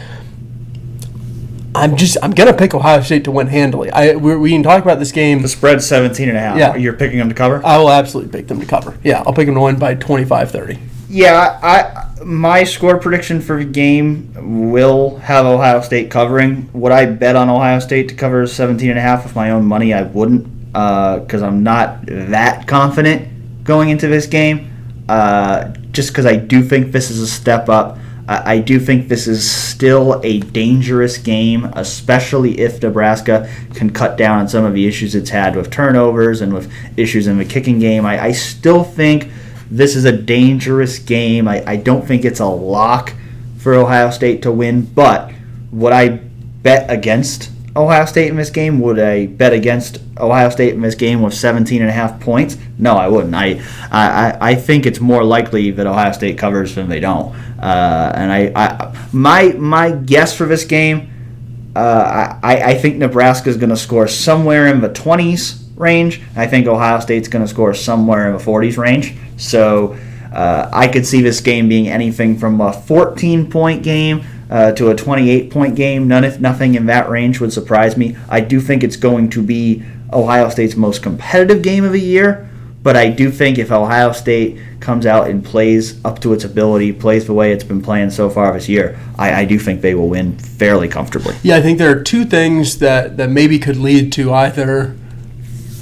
I'm 1.74 1.96
just 1.96 2.18
I'm 2.22 2.32
gonna 2.32 2.54
pick 2.54 2.74
Ohio 2.76 3.02
State 3.02 3.24
to 3.24 3.32
win 3.32 3.48
handily. 3.48 3.90
I 3.92 4.16
we, 4.16 4.36
we 4.36 4.52
can 4.52 4.62
talk 4.62 4.84
about 4.84 5.00
this 5.00 5.12
game. 5.12 5.42
The 5.42 5.48
spread's 5.48 5.88
17 5.88 6.30
and 6.30 6.38
a 6.38 6.42
half. 6.42 6.58
Yeah. 6.58 6.76
You're 6.76 6.94
picking 6.94 7.18
them 7.18 7.30
to 7.30 7.36
cover? 7.36 7.66
I 7.66 7.78
will 7.78 7.90
absolutely 7.90 8.32
pick 8.32 8.48
them 8.48 8.60
to 8.60 8.66
cover. 8.66 8.98
Yeah, 9.04 9.24
I'll 9.26 9.34
pick 9.34 9.46
them 9.46 9.56
to 9.56 9.62
win 9.62 9.80
by 9.80 9.96
25-30. 9.96 10.80
Yeah, 11.12 11.60
I 11.62 12.24
my 12.24 12.64
score 12.64 12.98
prediction 12.98 13.42
for 13.42 13.58
the 13.58 13.66
game 13.66 14.64
will 14.64 15.18
have 15.18 15.46
Ohio 15.46 15.82
State 15.82 16.10
covering. 16.10 16.70
Would 16.72 16.94
I 16.94 17.06
bet 17.06 17.36
on 17.36 17.50
Ohio 17.50 17.80
State 17.80 18.08
to 18.10 18.16
cover 18.16 18.48
17 18.48 18.90
and 18.90 18.98
a 18.98 19.02
half 19.02 19.26
with 19.26 19.36
my 19.36 19.50
own 19.50 19.66
money? 19.66 19.94
I 19.94 20.04
wouldn't 20.04 20.72
because 20.72 21.44
uh, 21.44 21.48
I'm 21.48 21.64
not 21.64 22.06
that 22.06 22.66
confident 22.66 23.66
going 23.66 23.90
into 23.90 24.08
this 24.08 24.26
game. 24.26 24.72
Uh, 25.10 25.74
just 25.92 26.12
because 26.12 26.26
I 26.26 26.38
do 26.38 26.64
think 26.64 26.94
this 26.94 27.12
is 27.12 27.20
a 27.20 27.28
step 27.28 27.68
up. 27.68 27.98
I 28.30 28.60
do 28.60 28.80
think 28.80 29.10
this 29.10 29.28
is 29.28 29.50
still 29.52 30.22
a 30.24 30.40
dangerous 30.40 31.18
game, 31.18 31.66
especially 31.74 32.62
if 32.62 32.82
Nebraska 32.82 33.52
can 33.74 33.90
cut 33.90 34.16
down 34.16 34.40
on 34.40 34.48
some 34.48 34.64
of 34.64 34.74
the 34.74 34.88
issues 34.88 35.16
it's 35.16 35.32
had 35.32 35.58
with 35.58 35.70
turnovers 35.70 36.40
and 36.40 36.54
with 36.54 36.72
issues 36.96 37.28
in 37.28 37.38
the 37.38 37.44
kicking 37.44 37.80
game. 37.80 38.06
I, 38.06 38.28
I 38.28 38.32
still 38.32 38.86
think 38.86 39.30
this 39.72 39.96
is 39.96 40.04
a 40.04 40.12
dangerous 40.12 41.00
game. 41.00 41.48
I, 41.48 41.64
I 41.66 41.76
don't 41.78 42.06
think 42.06 42.26
it's 42.26 42.42
a 42.42 42.46
lock 42.46 43.14
for 43.58 43.74
Ohio 43.74 44.12
State 44.12 44.42
to 44.44 44.52
win, 44.52 44.82
but 44.82 45.32
would 45.72 45.94
I 45.94 46.10
bet 46.10 46.92
against 46.92 47.50
Ohio 47.76 48.04
State 48.06 48.28
in 48.28 48.36
this 48.36 48.50
game? 48.50 48.82
Would 48.82 49.00
I 49.00 49.28
bet 49.28 49.54
against 49.54 50.00
Ohio 50.20 50.50
State 50.50 50.74
in 50.74 50.82
this 50.82 50.96
game 50.96 51.22
with 51.22 51.34
17 51.34 51.82
and 51.82 51.90
a 51.90 51.94
half 51.94 52.20
points? 52.20 52.58
No, 52.78 52.96
I 52.96 53.08
wouldn't. 53.08 53.34
I 53.34 53.62
I, 53.90 54.38
I 54.42 54.56
think 54.56 54.86
it's 54.86 55.00
more 55.00 55.24
likely 55.24 55.72
that 55.72 55.88
Ohio 55.88 56.12
State 56.12 56.38
covers 56.38 56.76
than 56.76 56.90
they 56.90 57.00
don't. 57.00 57.34
Uh, 57.58 58.12
and 58.14 58.32
I, 58.32 58.52
I 58.56 59.08
my 59.14 59.54
my 59.54 59.92
guess 59.92 60.36
for 60.36 60.46
this 60.48 60.66
game, 60.66 61.72
uh, 61.78 62.38
I 62.44 62.72
I 62.72 62.76
think 62.76 62.98
Nebraska 62.98 63.50
is 63.50 63.56
going 63.56 63.70
to 63.70 63.78
score 63.78 64.10
somewhere 64.10 64.68
in 64.68 64.82
the 64.82 64.90
20s 64.90 65.62
range. 65.78 66.22
I 66.36 66.48
think 66.48 66.68
Ohio 66.68 67.00
State's 67.00 67.28
going 67.28 67.44
to 67.44 67.50
score 67.50 67.74
somewhere 67.74 68.28
in 68.28 68.38
the 68.38 68.44
40s 68.44 68.78
range. 68.78 69.16
So. 69.42 69.98
Uh, 70.32 70.70
I 70.72 70.88
could 70.88 71.06
see 71.06 71.22
this 71.22 71.42
game 71.42 71.68
being 71.68 71.90
anything 71.90 72.38
from 72.38 72.62
a 72.62 72.72
14 72.72 73.52
point 73.52 73.84
game 73.84 74.24
uh, 74.52 74.74
to 74.74 74.90
a 74.90 74.96
28 74.96 75.50
point 75.50 75.76
game. 75.76 76.08
None 76.08 76.24
if 76.24 76.40
nothing 76.40 76.76
in 76.76 76.86
that 76.88 77.10
range 77.10 77.40
would 77.40 77.54
surprise 77.54 77.98
me. 77.98 78.16
I 78.30 78.42
do 78.42 78.60
think 78.60 78.84
it's 78.84 78.98
going 78.98 79.30
to 79.32 79.42
be 79.42 79.84
Ohio 80.14 80.50
State's 80.50 80.76
most 80.76 81.02
competitive 81.02 81.64
game 81.64 81.86
of 81.86 81.94
the 81.94 82.02
year, 82.02 82.50
but 82.84 82.98
I 82.98 83.10
do 83.10 83.32
think 83.32 83.58
if 83.58 83.72
Ohio 83.72 84.12
State 84.12 84.60
comes 84.82 85.06
out 85.06 85.30
and 85.30 85.44
plays 85.44 86.04
up 86.04 86.20
to 86.20 86.34
its 86.34 86.44
ability, 86.44 86.92
plays 86.92 87.26
the 87.26 87.34
way 87.34 87.54
it's 87.54 87.64
been 87.64 87.82
playing 87.82 88.10
so 88.10 88.30
far 88.30 88.52
this 88.54 88.68
year, 88.68 89.00
I, 89.18 89.42
I 89.42 89.46
do 89.46 89.58
think 89.58 89.82
they 89.82 89.96
will 89.96 90.10
win 90.10 90.38
fairly 90.38 90.90
comfortably. 90.90 91.36
Yeah, 91.44 91.56
I 91.56 91.62
think 91.62 91.78
there 91.78 91.98
are 91.98 92.04
two 92.04 92.26
things 92.26 92.80
that, 92.80 93.18
that 93.18 93.30
maybe 93.30 93.58
could 93.58 93.78
lead 93.78 94.12
to 94.14 94.34
either 94.34 94.98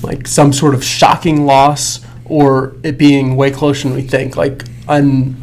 like 0.04 0.28
some 0.28 0.54
sort 0.54 0.76
of 0.76 0.84
shocking 0.84 1.46
loss 1.46 2.06
or 2.30 2.76
it 2.84 2.98
being 2.98 3.36
way 3.36 3.52
closer 3.52 3.88
than 3.88 3.96
we 3.96 4.04
think. 4.04 4.38
Like 4.38 4.64
on 4.88 5.36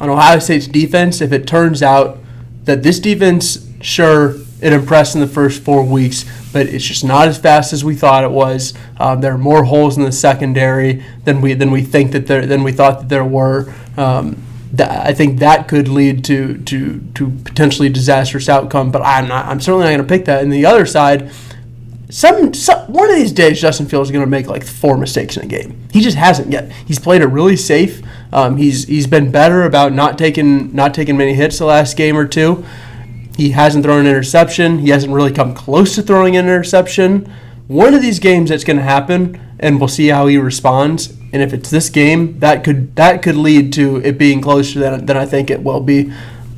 on 0.00 0.10
Ohio 0.10 0.38
State's 0.38 0.66
defense, 0.66 1.20
if 1.20 1.32
it 1.32 1.46
turns 1.46 1.82
out 1.82 2.18
that 2.64 2.82
this 2.82 2.98
defense, 2.98 3.68
sure, 3.80 4.36
it 4.60 4.72
impressed 4.72 5.14
in 5.14 5.20
the 5.20 5.26
first 5.26 5.62
four 5.62 5.84
weeks, 5.84 6.24
but 6.52 6.66
it's 6.66 6.84
just 6.84 7.04
not 7.04 7.28
as 7.28 7.38
fast 7.38 7.72
as 7.72 7.84
we 7.84 7.94
thought 7.94 8.24
it 8.24 8.30
was. 8.30 8.74
Um, 8.98 9.20
there 9.20 9.34
are 9.34 9.38
more 9.38 9.64
holes 9.64 9.96
in 9.96 10.04
the 10.04 10.12
secondary 10.12 11.04
than 11.24 11.40
we 11.40 11.54
than 11.54 11.70
we 11.70 11.82
think 11.82 12.12
that 12.12 12.26
there 12.26 12.46
than 12.46 12.62
we 12.62 12.72
thought 12.72 13.00
that 13.00 13.08
there 13.08 13.24
were. 13.24 13.72
Um, 13.96 14.42
I 14.78 15.12
think 15.12 15.40
that 15.40 15.68
could 15.68 15.88
lead 15.88 16.24
to 16.26 16.58
to 16.58 17.00
to 17.14 17.30
potentially 17.44 17.88
disastrous 17.88 18.48
outcome, 18.48 18.90
but 18.90 19.02
I'm 19.02 19.28
not. 19.28 19.46
I'm 19.46 19.60
certainly 19.60 19.84
not 19.84 19.90
going 19.90 20.08
to 20.08 20.08
pick 20.08 20.24
that. 20.26 20.42
And 20.42 20.52
the 20.52 20.64
other 20.64 20.86
side, 20.86 21.30
some, 22.12 22.52
some 22.52 22.92
one 22.92 23.08
of 23.08 23.16
these 23.16 23.32
days 23.32 23.58
Justin 23.58 23.86
Fields 23.86 24.10
is 24.10 24.12
going 24.12 24.22
to 24.22 24.30
make 24.30 24.46
like 24.46 24.66
four 24.66 24.98
mistakes 24.98 25.38
in 25.38 25.44
a 25.44 25.46
game. 25.46 25.88
He 25.90 26.02
just 26.02 26.18
hasn't 26.18 26.52
yet. 26.52 26.70
He's 26.86 26.98
played 26.98 27.22
it 27.22 27.26
really 27.26 27.56
safe. 27.56 28.02
Um, 28.34 28.58
he's 28.58 28.84
he's 28.84 29.06
been 29.06 29.30
better 29.30 29.62
about 29.62 29.94
not 29.94 30.18
taking 30.18 30.76
not 30.76 30.92
taking 30.92 31.16
many 31.16 31.32
hits 31.32 31.58
the 31.58 31.64
last 31.64 31.96
game 31.96 32.14
or 32.14 32.28
two. 32.28 32.66
He 33.38 33.52
hasn't 33.52 33.82
thrown 33.82 34.00
an 34.00 34.06
interception. 34.06 34.80
He 34.80 34.90
hasn't 34.90 35.10
really 35.10 35.32
come 35.32 35.54
close 35.54 35.94
to 35.94 36.02
throwing 36.02 36.36
an 36.36 36.44
interception. 36.44 37.32
One 37.66 37.94
of 37.94 38.02
these 38.02 38.18
games 38.18 38.50
that's 38.50 38.64
going 38.64 38.76
to 38.76 38.82
happen, 38.82 39.40
and 39.58 39.80
we'll 39.80 39.88
see 39.88 40.08
how 40.08 40.26
he 40.26 40.36
responds. 40.36 41.16
And 41.32 41.40
if 41.40 41.54
it's 41.54 41.70
this 41.70 41.88
game, 41.88 42.38
that 42.40 42.62
could 42.62 42.94
that 42.96 43.22
could 43.22 43.36
lead 43.36 43.72
to 43.72 43.96
it 44.04 44.18
being 44.18 44.42
closer 44.42 44.80
than, 44.80 45.06
than 45.06 45.16
I 45.16 45.24
think 45.24 45.48
it 45.48 45.62
will 45.62 45.80
be. 45.80 46.12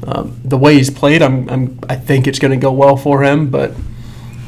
Um, 0.05 0.37
the 0.45 0.59
way 0.59 0.75
he's 0.75 0.91
played, 0.91 1.23
I'm, 1.23 1.49
I'm 1.49 1.79
I 1.89 1.95
think 1.95 2.27
it's 2.27 2.41
going 2.41 2.51
to 2.51 2.57
go 2.57 2.73
well 2.73 2.97
for 2.97 3.23
him, 3.23 3.51
but 3.51 3.73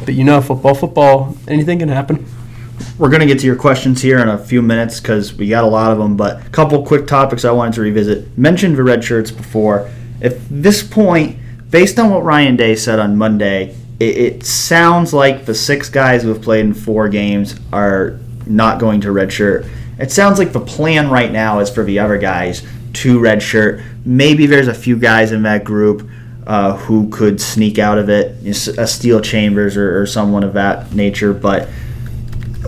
but 0.06 0.14
you 0.14 0.24
know, 0.24 0.40
football, 0.40 0.74
football, 0.74 1.36
anything 1.48 1.80
can 1.80 1.88
happen. 1.90 2.24
We're 2.98 3.10
going 3.10 3.20
to 3.20 3.26
get 3.26 3.40
to 3.40 3.46
your 3.46 3.56
questions 3.56 4.00
here 4.00 4.18
in 4.20 4.28
a 4.28 4.38
few 4.38 4.62
minutes 4.62 5.00
because 5.00 5.34
we 5.34 5.48
got 5.48 5.64
a 5.64 5.66
lot 5.66 5.92
of 5.92 5.98
them, 5.98 6.16
but 6.16 6.46
a 6.46 6.50
couple 6.50 6.82
quick 6.86 7.06
topics 7.06 7.44
I 7.44 7.50
wanted 7.50 7.74
to 7.74 7.80
revisit. 7.82 8.38
Mentioned 8.38 8.76
the 8.76 8.82
red 8.82 9.04
shirts 9.04 9.30
before. 9.30 9.90
At 10.22 10.36
this 10.48 10.82
point, 10.82 11.38
based 11.70 11.98
on 11.98 12.10
what 12.10 12.24
Ryan 12.24 12.56
Day 12.56 12.76
said 12.76 12.98
on 12.98 13.16
Monday, 13.16 13.76
it, 14.00 14.16
it 14.16 14.46
sounds 14.46 15.12
like 15.12 15.44
the 15.44 15.54
six 15.54 15.90
guys 15.90 16.22
who 16.22 16.28
have 16.30 16.40
played 16.40 16.64
in 16.64 16.74
four 16.74 17.08
games 17.08 17.58
are 17.72 18.18
not 18.46 18.78
going 18.78 19.00
to 19.02 19.08
redshirt. 19.08 19.68
It 19.98 20.10
sounds 20.12 20.38
like 20.38 20.52
the 20.52 20.60
plan 20.60 21.10
right 21.10 21.32
now 21.32 21.58
is 21.58 21.70
for 21.70 21.82
the 21.82 21.98
other 21.98 22.18
guys 22.18 22.62
to 22.94 23.18
redshirt. 23.18 23.82
Maybe 24.04 24.46
there's 24.46 24.68
a 24.68 24.74
few 24.74 24.96
guys 24.96 25.32
in 25.32 25.42
that 25.42 25.64
group 25.64 26.08
uh, 26.46 26.76
who 26.76 27.08
could 27.08 27.40
sneak 27.40 27.78
out 27.78 27.98
of 27.98 28.08
it, 28.08 28.36
a 28.78 28.86
Steele 28.86 29.20
Chambers 29.20 29.76
or, 29.76 30.00
or 30.00 30.06
someone 30.06 30.44
of 30.44 30.54
that 30.54 30.92
nature. 30.94 31.32
But 31.32 31.68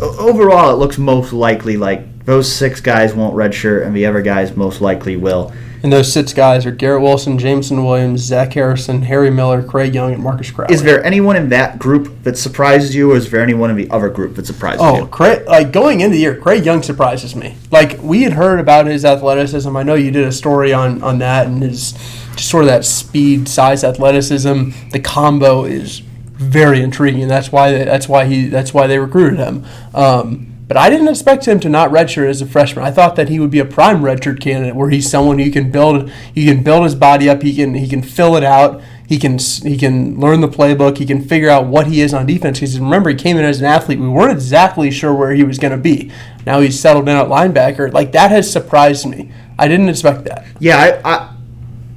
overall, 0.00 0.72
it 0.72 0.78
looks 0.78 0.98
most 0.98 1.32
likely 1.32 1.76
like 1.76 2.24
those 2.24 2.50
six 2.50 2.80
guys 2.80 3.14
won't 3.14 3.34
redshirt, 3.34 3.86
and 3.86 3.96
the 3.96 4.06
other 4.06 4.22
guys 4.22 4.56
most 4.56 4.80
likely 4.80 5.16
will. 5.16 5.52
And 5.82 5.92
those 5.92 6.12
six 6.12 6.32
guys 6.32 6.66
are 6.66 6.72
Garrett 6.72 7.02
Wilson, 7.02 7.38
Jameson 7.38 7.84
Williams, 7.84 8.20
Zach 8.20 8.52
Harrison, 8.52 9.02
Harry 9.02 9.30
Miller, 9.30 9.62
Craig 9.62 9.94
Young, 9.94 10.12
and 10.12 10.22
Marcus 10.22 10.50
Crowley. 10.50 10.74
Is 10.74 10.82
there 10.82 11.04
anyone 11.04 11.36
in 11.36 11.50
that 11.50 11.78
group 11.78 12.24
that 12.24 12.36
surprises 12.36 12.96
you, 12.96 13.12
or 13.12 13.16
is 13.16 13.30
there 13.30 13.40
anyone 13.40 13.70
in 13.70 13.76
the 13.76 13.88
other 13.90 14.08
group 14.08 14.34
that 14.34 14.46
surprises 14.46 14.80
oh, 14.82 14.96
you? 14.96 15.02
Oh, 15.02 15.06
Craig, 15.06 15.46
like 15.46 15.72
going 15.72 16.00
into 16.00 16.14
the 16.14 16.20
year, 16.20 16.36
Craig 16.36 16.64
Young 16.64 16.82
surprises 16.82 17.36
me. 17.36 17.56
Like 17.70 18.02
we 18.02 18.24
had 18.24 18.32
heard 18.32 18.58
about 18.58 18.86
his 18.86 19.04
athleticism. 19.04 19.76
I 19.76 19.84
know 19.84 19.94
you 19.94 20.10
did 20.10 20.24
a 20.24 20.32
story 20.32 20.72
on 20.72 21.00
on 21.02 21.18
that 21.20 21.46
and 21.46 21.62
his 21.62 21.92
just 22.38 22.50
sort 22.50 22.64
of 22.64 22.68
that 22.68 22.84
speed, 22.84 23.48
size, 23.48 23.84
athleticism. 23.84 24.70
The 24.92 25.00
combo 25.00 25.64
is 25.64 25.98
very 26.00 26.80
intriguing. 26.80 27.28
That's 27.28 27.52
why 27.52 27.72
that's 27.84 28.08
why 28.08 28.24
he 28.24 28.46
that's 28.46 28.72
why 28.72 28.86
they 28.86 28.98
recruited 28.98 29.38
him. 29.38 29.66
Um, 29.92 30.54
but 30.68 30.76
I 30.76 30.90
didn't 30.90 31.08
expect 31.08 31.48
him 31.48 31.60
to 31.60 31.68
not 31.68 31.90
redshirt 31.90 32.28
as 32.28 32.40
a 32.42 32.46
freshman. 32.46 32.84
I 32.84 32.90
thought 32.90 33.16
that 33.16 33.28
he 33.28 33.40
would 33.40 33.50
be 33.50 33.58
a 33.58 33.64
prime 33.64 34.02
redshirt 34.02 34.40
candidate, 34.40 34.76
where 34.76 34.90
he's 34.90 35.10
someone 35.10 35.38
who 35.38 35.50
can 35.50 35.70
build 35.70 36.10
he 36.34 36.46
can 36.46 36.62
build 36.62 36.84
his 36.84 36.94
body 36.94 37.28
up. 37.28 37.42
He 37.42 37.54
can 37.54 37.74
he 37.74 37.88
can 37.88 38.02
fill 38.02 38.36
it 38.36 38.44
out. 38.44 38.80
He 39.08 39.18
can 39.18 39.38
he 39.38 39.76
can 39.76 40.20
learn 40.20 40.40
the 40.40 40.48
playbook. 40.48 40.98
He 40.98 41.06
can 41.06 41.24
figure 41.24 41.48
out 41.50 41.66
what 41.66 41.88
he 41.88 42.02
is 42.02 42.14
on 42.14 42.26
defense. 42.26 42.60
Because 42.60 42.78
remember, 42.78 43.10
he 43.10 43.16
came 43.16 43.36
in 43.36 43.44
as 43.44 43.58
an 43.60 43.66
athlete. 43.66 43.98
We 43.98 44.08
weren't 44.08 44.32
exactly 44.32 44.90
sure 44.90 45.14
where 45.14 45.32
he 45.32 45.42
was 45.42 45.58
going 45.58 45.72
to 45.72 45.78
be. 45.78 46.12
Now 46.46 46.60
he's 46.60 46.78
settled 46.78 47.08
in 47.08 47.16
at 47.16 47.26
linebacker. 47.26 47.92
Like 47.92 48.12
that 48.12 48.30
has 48.30 48.50
surprised 48.50 49.06
me. 49.06 49.32
I 49.58 49.66
didn't 49.66 49.88
expect 49.88 50.24
that. 50.26 50.46
Yeah, 50.60 51.00
I, 51.04 51.14
I 51.14 51.34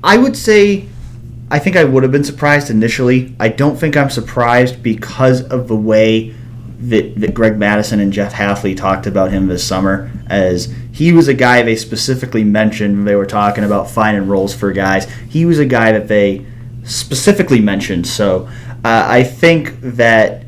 I 0.03 0.17
would 0.17 0.35
say 0.35 0.87
I 1.51 1.59
think 1.59 1.75
I 1.75 1.83
would 1.83 2.03
have 2.03 2.13
been 2.13 2.23
surprised 2.23 2.69
initially. 2.69 3.35
I 3.37 3.49
don't 3.49 3.75
think 3.75 3.97
I'm 3.97 4.09
surprised 4.09 4.81
because 4.81 5.41
of 5.41 5.67
the 5.67 5.75
way 5.75 6.33
that, 6.79 7.19
that 7.19 7.33
Greg 7.33 7.57
Mattison 7.57 7.99
and 7.99 8.13
Jeff 8.13 8.33
Hafley 8.33 8.75
talked 8.75 9.05
about 9.05 9.31
him 9.31 9.47
this 9.47 9.67
summer, 9.67 10.09
as 10.27 10.73
he 10.93 11.11
was 11.11 11.27
a 11.27 11.33
guy 11.33 11.61
they 11.61 11.75
specifically 11.75 12.45
mentioned 12.45 12.95
when 12.95 13.05
they 13.05 13.15
were 13.15 13.25
talking 13.25 13.65
about 13.65 13.89
finding 13.89 14.29
roles 14.29 14.55
for 14.55 14.71
guys. 14.71 15.11
He 15.29 15.45
was 15.45 15.59
a 15.59 15.65
guy 15.65 15.91
that 15.91 16.07
they 16.07 16.45
specifically 16.85 17.59
mentioned. 17.59 18.07
So 18.07 18.47
uh, 18.85 19.05
I 19.07 19.23
think 19.23 19.79
that 19.81 20.45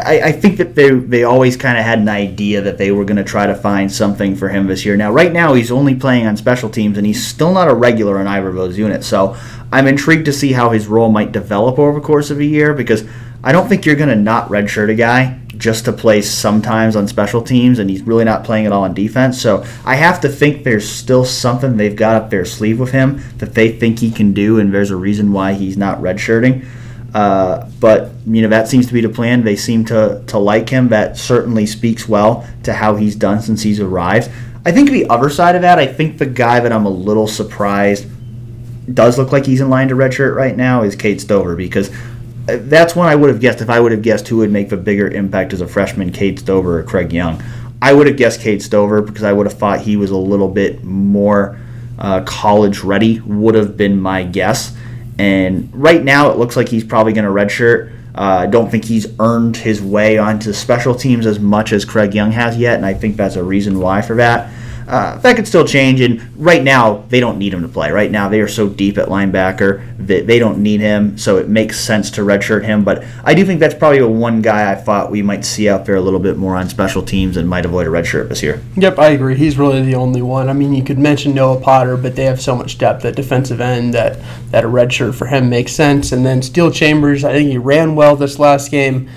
I, 0.00 0.28
I 0.28 0.32
think 0.32 0.58
that 0.58 0.74
they 0.74 0.90
they 0.90 1.24
always 1.24 1.56
kind 1.56 1.78
of 1.78 1.84
had 1.84 1.98
an 1.98 2.08
idea 2.08 2.60
that 2.62 2.78
they 2.78 2.92
were 2.92 3.04
going 3.04 3.16
to 3.16 3.24
try 3.24 3.46
to 3.46 3.54
find 3.54 3.90
something 3.90 4.36
for 4.36 4.48
him 4.48 4.66
this 4.66 4.84
year. 4.84 4.96
Now, 4.96 5.12
right 5.12 5.32
now, 5.32 5.54
he's 5.54 5.70
only 5.70 5.94
playing 5.94 6.26
on 6.26 6.36
special 6.36 6.70
teams, 6.70 6.98
and 6.98 7.06
he's 7.06 7.24
still 7.24 7.52
not 7.52 7.68
a 7.68 7.74
regular 7.74 8.20
in 8.20 8.26
those 8.26 8.78
units. 8.78 9.06
So 9.06 9.36
I'm 9.72 9.86
intrigued 9.86 10.26
to 10.26 10.32
see 10.32 10.52
how 10.52 10.70
his 10.70 10.86
role 10.86 11.10
might 11.10 11.32
develop 11.32 11.78
over 11.78 11.98
the 11.98 12.06
course 12.06 12.30
of 12.30 12.38
a 12.38 12.44
year 12.44 12.74
because 12.74 13.04
I 13.44 13.52
don't 13.52 13.68
think 13.68 13.84
you're 13.84 13.96
going 13.96 14.08
to 14.08 14.16
not 14.16 14.48
redshirt 14.48 14.90
a 14.90 14.94
guy 14.94 15.40
just 15.56 15.84
to 15.84 15.92
play 15.92 16.22
sometimes 16.22 16.96
on 16.96 17.08
special 17.08 17.42
teams, 17.42 17.78
and 17.78 17.88
he's 17.88 18.02
really 18.02 18.24
not 18.24 18.44
playing 18.44 18.66
at 18.66 18.72
all 18.72 18.84
on 18.84 18.94
defense. 18.94 19.40
So 19.40 19.64
I 19.84 19.94
have 19.96 20.20
to 20.20 20.28
think 20.28 20.64
there's 20.64 20.88
still 20.88 21.24
something 21.24 21.76
they've 21.76 21.96
got 21.96 22.20
up 22.20 22.30
their 22.30 22.44
sleeve 22.44 22.78
with 22.78 22.92
him 22.92 23.22
that 23.38 23.54
they 23.54 23.72
think 23.72 23.98
he 23.98 24.10
can 24.10 24.32
do, 24.32 24.58
and 24.58 24.72
there's 24.72 24.90
a 24.90 24.96
reason 24.96 25.32
why 25.32 25.54
he's 25.54 25.76
not 25.76 25.98
redshirting. 25.98 26.64
Uh, 27.14 27.68
but 27.78 28.10
you 28.26 28.40
know 28.40 28.48
that 28.48 28.68
seems 28.68 28.86
to 28.86 28.92
be 28.92 29.00
the 29.00 29.08
plan. 29.08 29.44
They 29.44 29.56
seem 29.56 29.84
to 29.86 30.22
to 30.26 30.38
like 30.38 30.68
him. 30.68 30.88
That 30.88 31.16
certainly 31.16 31.66
speaks 31.66 32.08
well 32.08 32.46
to 32.62 32.72
how 32.72 32.96
he's 32.96 33.16
done 33.16 33.42
since 33.42 33.62
he's 33.62 33.80
arrived. 33.80 34.30
I 34.64 34.72
think 34.72 34.90
the 34.90 35.08
other 35.08 35.28
side 35.28 35.56
of 35.56 35.62
that, 35.62 35.78
I 35.78 35.86
think 35.86 36.18
the 36.18 36.26
guy 36.26 36.60
that 36.60 36.72
I'm 36.72 36.86
a 36.86 36.90
little 36.90 37.26
surprised 37.26 38.06
does 38.92 39.18
look 39.18 39.32
like 39.32 39.46
he's 39.46 39.60
in 39.60 39.68
line 39.68 39.88
to 39.88 39.94
redshirt 39.94 40.34
right 40.34 40.56
now 40.56 40.82
is 40.82 40.96
Cade 40.96 41.20
Stover 41.20 41.56
because 41.56 41.90
uh, 42.48 42.58
that's 42.62 42.96
one 42.96 43.08
I 43.08 43.14
would 43.14 43.30
have 43.30 43.40
guessed 43.40 43.60
if 43.60 43.70
I 43.70 43.80
would 43.80 43.92
have 43.92 44.02
guessed 44.02 44.28
who 44.28 44.38
would 44.38 44.50
make 44.50 44.68
the 44.68 44.76
bigger 44.76 45.08
impact 45.08 45.52
as 45.52 45.60
a 45.60 45.68
freshman, 45.68 46.12
Cade 46.12 46.38
Stover 46.38 46.78
or 46.78 46.82
Craig 46.82 47.12
Young. 47.12 47.42
I 47.80 47.92
would 47.92 48.06
have 48.06 48.16
guessed 48.16 48.40
Cade 48.40 48.62
Stover 48.62 49.02
because 49.02 49.24
I 49.24 49.32
would 49.32 49.46
have 49.46 49.58
thought 49.58 49.80
he 49.80 49.96
was 49.96 50.10
a 50.10 50.16
little 50.16 50.48
bit 50.48 50.84
more 50.84 51.58
uh, 51.98 52.22
college 52.22 52.80
ready. 52.80 53.20
Would 53.20 53.54
have 53.54 53.76
been 53.76 54.00
my 54.00 54.22
guess. 54.22 54.76
And 55.22 55.70
right 55.72 56.02
now, 56.02 56.32
it 56.32 56.36
looks 56.36 56.56
like 56.56 56.68
he's 56.68 56.82
probably 56.82 57.12
going 57.12 57.24
to 57.24 57.30
redshirt. 57.30 57.92
Uh, 58.12 58.40
I 58.40 58.46
don't 58.46 58.68
think 58.68 58.84
he's 58.84 59.06
earned 59.20 59.56
his 59.56 59.80
way 59.80 60.18
onto 60.18 60.52
special 60.52 60.96
teams 60.96 61.26
as 61.26 61.38
much 61.38 61.72
as 61.72 61.84
Craig 61.84 62.12
Young 62.12 62.32
has 62.32 62.56
yet, 62.58 62.74
and 62.74 62.84
I 62.84 62.94
think 62.94 63.16
that's 63.16 63.36
a 63.36 63.44
reason 63.44 63.78
why 63.78 64.02
for 64.02 64.16
that. 64.16 64.52
Uh, 64.92 65.16
that 65.16 65.36
could 65.36 65.48
still 65.48 65.64
change. 65.64 66.02
And 66.02 66.20
right 66.36 66.62
now, 66.62 67.06
they 67.08 67.18
don't 67.18 67.38
need 67.38 67.54
him 67.54 67.62
to 67.62 67.68
play. 67.68 67.90
Right 67.90 68.10
now, 68.10 68.28
they 68.28 68.40
are 68.42 68.48
so 68.48 68.68
deep 68.68 68.98
at 68.98 69.08
linebacker 69.08 69.96
that 70.06 70.26
they 70.26 70.38
don't 70.38 70.62
need 70.62 70.80
him. 70.80 71.16
So 71.16 71.38
it 71.38 71.48
makes 71.48 71.80
sense 71.80 72.10
to 72.10 72.20
redshirt 72.20 72.64
him. 72.64 72.84
But 72.84 73.02
I 73.24 73.32
do 73.32 73.42
think 73.46 73.58
that's 73.58 73.74
probably 73.74 74.00
a 74.00 74.08
one 74.08 74.42
guy 74.42 74.70
I 74.70 74.74
thought 74.74 75.10
we 75.10 75.22
might 75.22 75.46
see 75.46 75.66
out 75.66 75.86
there 75.86 75.94
a 75.94 76.00
little 76.02 76.20
bit 76.20 76.36
more 76.36 76.56
on 76.56 76.68
special 76.68 77.02
teams 77.02 77.38
and 77.38 77.48
might 77.48 77.64
avoid 77.64 77.86
a 77.86 77.90
redshirt 77.90 78.28
this 78.28 78.42
year. 78.42 78.62
Yep, 78.76 78.98
I 78.98 79.08
agree. 79.08 79.34
He's 79.34 79.56
really 79.56 79.80
the 79.80 79.94
only 79.94 80.20
one. 80.20 80.50
I 80.50 80.52
mean, 80.52 80.74
you 80.74 80.84
could 80.84 80.98
mention 80.98 81.34
Noah 81.34 81.58
Potter, 81.58 81.96
but 81.96 82.14
they 82.14 82.24
have 82.24 82.42
so 82.42 82.54
much 82.54 82.76
depth 82.76 83.06
at 83.06 83.16
defensive 83.16 83.62
end 83.62 83.94
that, 83.94 84.18
that 84.50 84.62
a 84.62 84.68
redshirt 84.68 85.14
for 85.14 85.26
him 85.26 85.48
makes 85.48 85.72
sense. 85.72 86.12
And 86.12 86.26
then 86.26 86.42
Steele 86.42 86.70
Chambers, 86.70 87.24
I 87.24 87.32
think 87.32 87.48
he 87.48 87.56
ran 87.56 87.94
well 87.94 88.14
this 88.14 88.38
last 88.38 88.70
game, 88.70 89.08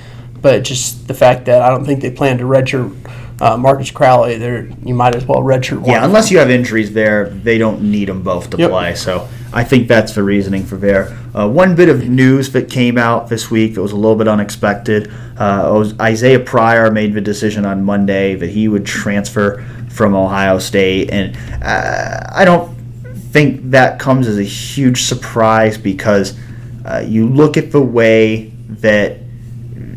but 0.41 0.63
just 0.63 1.09
the 1.09 1.13
fact 1.13 1.43
that 1.47 1.61
I 1.61 1.69
don't 1.69 1.83
think 1.83 1.99
they 1.99 2.11
plan 2.11 2.37
to 2.37 2.45
redshirt 2.45 2.95
uh, 3.41 3.57
Marcus 3.57 3.91
Crowley, 3.91 4.37
there 4.37 4.69
you 4.83 4.93
might 4.93 5.15
as 5.15 5.25
well 5.25 5.41
redshirt 5.41 5.79
one. 5.79 5.89
Yeah, 5.91 6.05
unless 6.05 6.31
you 6.31 6.37
have 6.39 6.49
injuries 6.49 6.93
there, 6.93 7.29
they 7.29 7.57
don't 7.57 7.81
need 7.83 8.07
them 8.07 8.21
both 8.21 8.49
to 8.51 8.57
Yep. 8.57 8.69
play. 8.69 8.95
So 8.95 9.27
I 9.53 9.63
think 9.63 9.87
that's 9.87 10.13
the 10.13 10.23
reasoning 10.23 10.63
for 10.63 10.77
there. 10.77 11.17
Uh, 11.33 11.49
one 11.49 11.75
bit 11.75 11.89
of 11.89 12.07
news 12.07 12.51
that 12.51 12.69
came 12.69 12.97
out 12.97 13.29
this 13.29 13.51
week 13.51 13.75
that 13.75 13.81
was 13.81 13.91
a 13.91 13.95
little 13.97 14.15
bit 14.15 14.27
unexpected. 14.27 15.11
Uh, 15.37 15.69
was 15.73 15.99
Isaiah 15.99 16.39
Pryor 16.39 16.91
made 16.91 17.13
the 17.13 17.21
decision 17.21 17.65
on 17.65 17.83
Monday 17.83 18.35
that 18.35 18.49
he 18.49 18.67
would 18.67 18.85
transfer 18.85 19.63
from 19.89 20.15
Ohio 20.15 20.59
State, 20.59 21.09
and 21.11 21.37
uh, 21.63 22.19
I 22.33 22.45
don't 22.45 22.75
think 23.31 23.71
that 23.71 23.99
comes 23.99 24.27
as 24.27 24.37
a 24.37 24.43
huge 24.43 25.01
surprise 25.03 25.77
because 25.77 26.37
uh, 26.85 27.03
you 27.05 27.27
look 27.27 27.57
at 27.57 27.71
the 27.71 27.81
way 27.81 28.51
that 28.69 29.17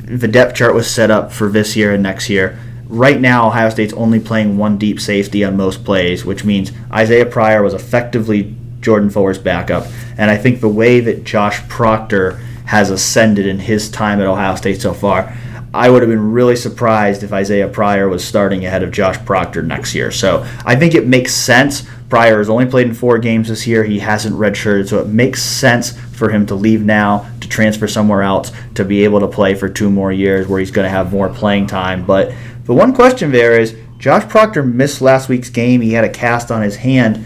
the 0.07 0.27
depth 0.27 0.57
chart 0.57 0.75
was 0.75 0.91
set 0.91 1.11
up 1.11 1.31
for 1.33 1.49
this 1.49 1.77
year 1.77 1.93
and 1.95 2.03
next 2.03 2.29
year. 2.31 2.59
Right 2.89 3.21
now, 3.21 3.49
Ohio 3.49 3.69
State's 3.69 3.93
only 3.93 4.19
playing 4.19 4.57
one 4.57 4.79
deep 4.79 4.99
safety 4.99 5.45
on 5.45 5.57
most 5.57 5.85
plays, 5.85 6.25
which 6.25 6.45
means 6.45 6.73
Isaiah 6.91 7.27
Pryor 7.27 7.63
was 7.63 7.75
effectively 7.75 8.57
Jordan 8.81 9.11
Fuller's 9.11 9.39
backup. 9.39 9.87
And 10.17 10.31
I 10.31 10.39
think 10.39 10.61
the 10.61 10.69
way 10.69 11.01
that 11.01 11.25
Josh 11.25 11.61
Proctor 11.69 12.41
has 12.65 12.91
ascended 12.91 13.47
in 13.47 13.59
his 13.59 13.91
time 13.91 14.21
at 14.21 14.27
Ohio 14.27 14.55
State 14.55 14.81
so 14.81 14.95
far, 14.95 15.37
I 15.75 15.91
would 15.91 16.01
have 16.01 16.11
been 16.11 16.33
really 16.33 16.57
surprised 16.57 17.23
if 17.23 17.33
Isaiah 17.33 17.69
Pryor 17.69 18.09
was 18.09 18.25
starting 18.25 18.65
ahead 18.65 18.83
of 18.83 18.91
Josh 18.91 19.23
Proctor 19.27 19.63
next 19.63 19.95
year. 19.95 20.11
So 20.11 20.47
I 20.65 20.75
think 20.75 20.95
it 20.95 21.07
makes 21.07 21.35
sense. 21.35 21.87
Pryor 22.09 22.39
has 22.39 22.49
only 22.49 22.65
played 22.65 22.87
in 22.87 22.95
four 22.95 23.19
games 23.19 23.49
this 23.49 23.67
year. 23.67 23.85
He 23.85 23.99
hasn't 23.99 24.35
redshirted, 24.35 24.89
so 24.89 24.99
it 25.01 25.09
makes 25.09 25.43
sense 25.43 25.93
for 26.13 26.31
him 26.31 26.47
to 26.47 26.55
leave 26.55 26.83
now, 26.83 27.31
to 27.41 27.49
transfer 27.49 27.87
somewhere 27.87 28.23
else, 28.23 28.51
to 28.75 28.85
be 28.85 29.05
able 29.05 29.21
to 29.21 29.29
play 29.29 29.55
for 29.55 29.69
two 29.69 29.91
more 29.91 30.11
years 30.11 30.49
where 30.49 30.59
he's 30.59 30.71
going 30.71 30.87
to 30.87 30.91
have 30.91 31.13
more 31.13 31.29
playing 31.29 31.67
time. 31.67 32.07
But 32.07 32.33
the 32.69 32.75
one 32.75 32.93
question 32.93 33.33
there 33.33 33.59
is 33.59 33.75
Josh 33.97 34.29
Proctor 34.29 34.63
missed 34.63 35.01
last 35.01 35.31
week's 35.31 35.49
game. 35.49 35.81
He 35.81 35.95
had 35.95 36.05
a 36.05 36.11
cast 36.11 36.51
on 36.51 36.61
his 36.61 36.77
hand. 36.77 37.25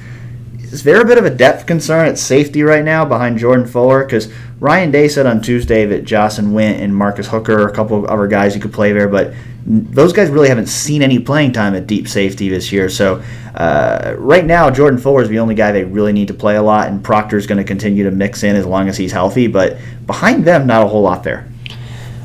Is 0.61 0.85
there 0.85 1.01
a 1.03 1.05
bit 1.05 1.19
of 1.19 1.25
a 1.25 1.31
depth 1.31 1.67
concern 1.67 2.07
at 2.07 2.17
safety 2.17 2.63
right 2.63 2.85
now 2.85 3.05
behind 3.05 3.39
Jordan 3.39 3.67
Fuller? 3.67 4.05
Because 4.05 4.33
Ryan 4.61 4.93
Day 4.93 5.09
said 5.09 5.27
on 5.27 5.43
Tuesday 5.43 5.85
that 5.85 6.05
Jocelyn 6.05 6.55
Wint 6.55 6.81
and 6.81 6.95
Marcus 6.95 7.27
Hooker, 7.27 7.67
a 7.67 7.75
couple 7.75 7.99
of 7.99 8.05
other 8.05 8.29
guys 8.29 8.55
who 8.55 8.61
could 8.61 8.73
play 8.73 8.93
there, 8.93 9.09
but 9.09 9.35
those 9.67 10.13
guys 10.13 10.31
really 10.31 10.49
haven't 10.49 10.69
seen 10.69 11.03
any 11.03 11.19
playing 11.19 11.53
time 11.53 11.75
at 11.75 11.89
deep 11.89 12.07
safety 12.07 12.49
this 12.49 12.71
year. 12.71 12.89
So 12.89 13.21
uh, 13.57 14.15
right 14.19 14.47
now, 14.47 14.71
Jordan 14.71 15.01
Fuller 15.01 15.23
is 15.23 15.29
the 15.29 15.41
only 15.41 15.57
guy 15.57 15.73
they 15.73 15.83
really 15.83 16.13
need 16.13 16.29
to 16.29 16.35
play 16.35 16.55
a 16.55 16.63
lot, 16.63 16.87
and 16.87 17.03
Proctor 17.03 17.37
is 17.37 17.49
going 17.49 17.59
to 17.59 17.65
continue 17.65 18.05
to 18.05 18.13
mix 18.13 18.45
in 18.45 18.55
as 18.55 18.65
long 18.65 18.89
as 18.89 18.97
he's 18.97 19.11
healthy. 19.11 19.49
But 19.49 19.77
behind 20.07 20.45
them, 20.45 20.69
not 20.69 20.85
a 20.85 20.89
whole 20.89 21.03
lot 21.03 21.25
there. 21.25 21.52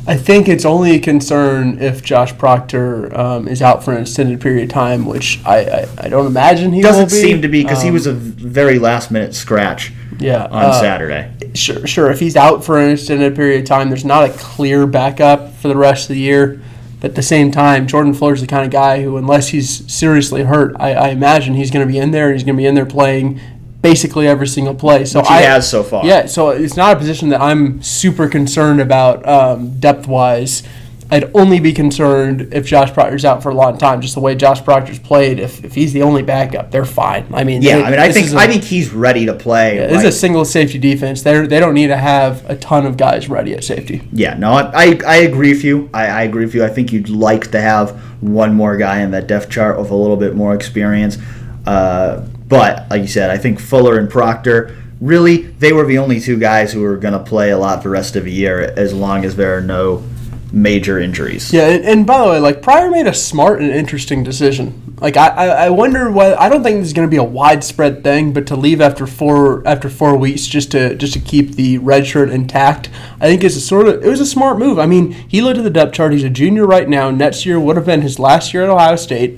I 0.07 0.15
think 0.15 0.47
it's 0.47 0.63
only 0.63 0.95
a 0.95 0.99
concern 0.99 1.79
if 1.81 2.01
Josh 2.01 2.35
Proctor 2.37 3.15
um, 3.17 3.47
is 3.47 3.61
out 3.61 3.83
for 3.83 3.93
an 3.93 4.01
extended 4.03 4.39
period 4.39 4.63
of 4.63 4.69
time, 4.69 5.05
which 5.05 5.39
I, 5.45 5.57
I, 5.65 5.87
I 6.05 6.09
don't 6.09 6.25
imagine 6.25 6.71
he 6.71 6.81
Doesn't 6.81 7.03
will 7.05 7.09
be. 7.11 7.15
seem 7.21 7.41
to 7.41 7.49
be 7.49 7.61
because 7.61 7.81
he 7.81 7.89
Um, 7.89 7.93
was 7.93 8.07
a 8.07 8.13
very 8.13 8.79
last 8.79 9.11
minute 9.11 9.35
scratch 9.35 9.91
yeah 10.19 10.45
on 10.45 10.65
uh, 10.65 10.79
Saturday. 10.79 11.31
Sure, 11.53 11.85
sure. 11.85 12.09
If 12.09 12.19
he's 12.21 12.35
out 12.37 12.63
for 12.63 12.79
an 12.79 12.91
extended 12.91 13.35
period 13.35 13.61
of 13.61 13.67
time, 13.67 13.89
there's 13.89 14.05
not 14.05 14.29
a 14.29 14.33
clear 14.33 14.87
backup 14.87 15.53
for 15.55 15.67
the 15.67 15.75
rest 15.75 16.09
of 16.09 16.15
the 16.15 16.21
year. 16.21 16.61
But 16.99 17.11
at 17.11 17.15
the 17.15 17.21
same 17.21 17.51
time, 17.51 17.85
Jordan 17.85 18.13
Fuller's 18.15 18.41
the 18.41 18.47
kind 18.47 18.65
of 18.65 18.71
guy 18.71 19.03
who, 19.03 19.17
unless 19.17 19.49
he's 19.49 19.91
seriously 19.93 20.43
hurt, 20.43 20.75
I, 20.79 20.93
I 20.93 21.07
imagine 21.09 21.53
he's 21.53 21.69
going 21.69 21.85
to 21.85 21.91
be 21.91 21.99
in 21.99 22.09
there 22.11 22.27
and 22.29 22.33
he's 22.35 22.43
going 22.43 22.55
to 22.55 22.61
be 22.61 22.65
in 22.65 22.73
there 22.73 22.87
playing 22.87 23.39
basically 23.87 24.27
every 24.27 24.47
single 24.47 24.75
play. 24.75 25.05
So 25.05 25.19
Which 25.19 25.29
he 25.29 25.35
I, 25.35 25.41
has 25.41 25.69
so 25.69 25.83
far. 25.83 26.05
Yeah, 26.05 26.25
so 26.25 26.49
it's 26.49 26.75
not 26.75 26.95
a 26.95 26.99
position 26.99 27.29
that 27.29 27.41
I'm 27.41 27.81
super 27.81 28.27
concerned 28.27 28.81
about 28.81 29.27
um, 29.27 29.79
depth 29.79 30.07
wise. 30.07 30.63
I'd 31.09 31.31
only 31.33 31.61
be 31.61 31.71
concerned 31.71 32.49
if 32.51 32.65
Josh 32.65 32.91
Proctor's 32.91 33.23
out 33.23 33.41
for 33.41 33.49
a 33.49 33.53
long 33.55 33.77
time. 33.77 34.01
Just 34.01 34.15
the 34.15 34.19
way 34.19 34.35
Josh 34.35 34.61
Proctor's 34.61 34.99
played, 34.99 35.39
if, 35.39 35.63
if 35.63 35.73
he's 35.73 35.93
the 35.93 36.01
only 36.01 36.21
backup, 36.21 36.69
they're 36.69 36.83
fine. 36.83 37.25
I 37.33 37.45
mean, 37.45 37.61
Yeah, 37.61 37.77
they- 37.77 37.83
I 37.85 37.91
mean, 37.91 37.99
I 38.01 38.11
think 38.11 38.33
a- 38.33 38.37
I 38.37 38.47
think 38.47 38.65
he's 38.65 38.91
ready 38.91 39.25
to 39.25 39.33
play. 39.33 39.77
this 39.77 39.99
is 39.99 40.03
a 40.03 40.11
single 40.11 40.43
safety 40.43 40.77
defense. 40.77 41.21
They 41.21 41.47
they 41.47 41.61
don't 41.61 41.73
need 41.73 41.87
to 41.87 41.95
have 41.97 42.43
a 42.49 42.57
ton 42.57 42.85
of 42.85 42.97
guys 42.97 43.29
ready 43.29 43.53
at 43.53 43.63
safety. 43.63 44.01
Yeah, 44.11 44.33
no, 44.37 44.51
I, 44.51 44.63
I, 44.73 44.99
I 45.07 45.15
agree 45.29 45.53
with 45.53 45.63
you. 45.63 45.89
I, 45.93 46.07
I 46.07 46.21
agree 46.23 46.43
with 46.43 46.55
you. 46.55 46.65
I 46.65 46.69
think 46.69 46.91
you'd 46.91 47.07
like 47.07 47.51
to 47.51 47.61
have 47.61 47.91
one 48.19 48.53
more 48.53 48.75
guy 48.75 48.99
in 48.99 49.11
that 49.11 49.27
depth 49.27 49.49
chart 49.49 49.79
with 49.79 49.91
a 49.91 49.95
little 49.95 50.17
bit 50.17 50.35
more 50.35 50.53
experience. 50.53 51.17
Uh, 51.65 52.23
but 52.47 52.89
like 52.89 53.01
you 53.01 53.07
said, 53.07 53.29
I 53.29 53.37
think 53.37 53.59
Fuller 53.59 53.97
and 53.99 54.09
Proctor 54.09 54.75
really 54.99 55.37
they 55.37 55.71
were 55.73 55.85
the 55.85 55.99
only 55.99 56.19
two 56.19 56.39
guys 56.39 56.73
who 56.73 56.81
were 56.81 56.97
going 56.97 57.13
to 57.13 57.23
play 57.23 57.51
a 57.51 57.57
lot 57.57 57.83
the 57.83 57.89
rest 57.89 58.15
of 58.15 58.23
the 58.23 58.31
year 58.31 58.61
as 58.61 58.93
long 58.93 59.23
as 59.25 59.35
there 59.35 59.55
are 59.55 59.61
no 59.61 60.03
major 60.51 60.99
injuries. 60.99 61.51
Yeah, 61.51 61.67
and, 61.67 61.85
and 61.85 62.07
by 62.07 62.21
the 62.21 62.29
way, 62.29 62.39
like 62.39 62.61
Pryor 62.61 62.89
made 62.89 63.07
a 63.07 63.13
smart 63.13 63.61
and 63.61 63.69
interesting 63.71 64.23
decision. 64.23 64.95
Like 64.99 65.15
I, 65.15 65.27
I, 65.27 65.69
wonder 65.69 66.09
what 66.09 66.39
I 66.39 66.49
don't 66.49 66.63
think 66.63 66.79
this 66.79 66.87
is 66.87 66.93
going 66.93 67.07
to 67.07 67.11
be 67.11 67.17
a 67.17 67.23
widespread 67.23 68.03
thing, 68.03 68.33
but 68.33 68.47
to 68.47 68.55
leave 68.55 68.81
after 68.81 69.05
four 69.05 69.67
after 69.67 69.89
four 69.89 70.17
weeks 70.17 70.47
just 70.47 70.71
to 70.71 70.95
just 70.95 71.13
to 71.13 71.19
keep 71.19 71.51
the 71.51 71.77
red 71.77 72.07
shirt 72.07 72.29
intact, 72.31 72.89
I 73.19 73.27
think 73.27 73.43
it's 73.43 73.55
a 73.55 73.61
sort 73.61 73.87
of 73.87 74.03
it 74.03 74.07
was 74.07 74.19
a 74.19 74.25
smart 74.25 74.57
move. 74.57 74.79
I 74.79 74.87
mean, 74.87 75.11
he 75.11 75.41
looked 75.41 75.59
at 75.59 75.63
the 75.63 75.69
depth 75.69 75.93
chart. 75.93 76.13
He's 76.13 76.23
a 76.23 76.29
junior 76.29 76.65
right 76.65 76.89
now. 76.89 77.11
Next 77.11 77.45
year 77.45 77.59
would 77.59 77.75
have 77.75 77.85
been 77.85 78.01
his 78.01 78.17
last 78.17 78.53
year 78.53 78.63
at 78.63 78.69
Ohio 78.69 78.95
State. 78.95 79.37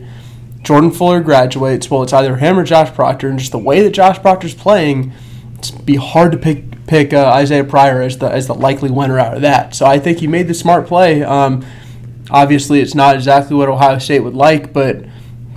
Jordan 0.63 0.91
Fuller 0.91 1.21
graduates. 1.21 1.89
Well, 1.89 2.03
it's 2.03 2.13
either 2.13 2.37
him 2.37 2.59
or 2.59 2.63
Josh 2.63 2.93
Proctor, 2.93 3.29
and 3.29 3.39
just 3.39 3.51
the 3.51 3.59
way 3.59 3.81
that 3.81 3.91
Josh 3.91 4.19
Proctor's 4.19 4.53
playing, 4.53 5.13
it's 5.55 5.71
be 5.71 5.95
hard 5.95 6.31
to 6.31 6.37
pick 6.37 6.85
pick 6.87 7.13
uh, 7.13 7.31
Isaiah 7.33 7.63
Pryor 7.63 8.01
as 8.01 8.17
the 8.17 8.27
as 8.27 8.47
the 8.47 8.55
likely 8.55 8.91
winner 8.91 9.19
out 9.19 9.35
of 9.35 9.41
that. 9.41 9.75
So 9.75 9.85
I 9.85 9.99
think 9.99 10.19
he 10.19 10.27
made 10.27 10.47
the 10.47 10.53
smart 10.53 10.87
play. 10.87 11.23
Um, 11.23 11.65
obviously, 12.29 12.81
it's 12.81 12.95
not 12.95 13.15
exactly 13.15 13.55
what 13.55 13.69
Ohio 13.69 13.99
State 13.99 14.21
would 14.21 14.33
like, 14.33 14.73
but 14.73 15.05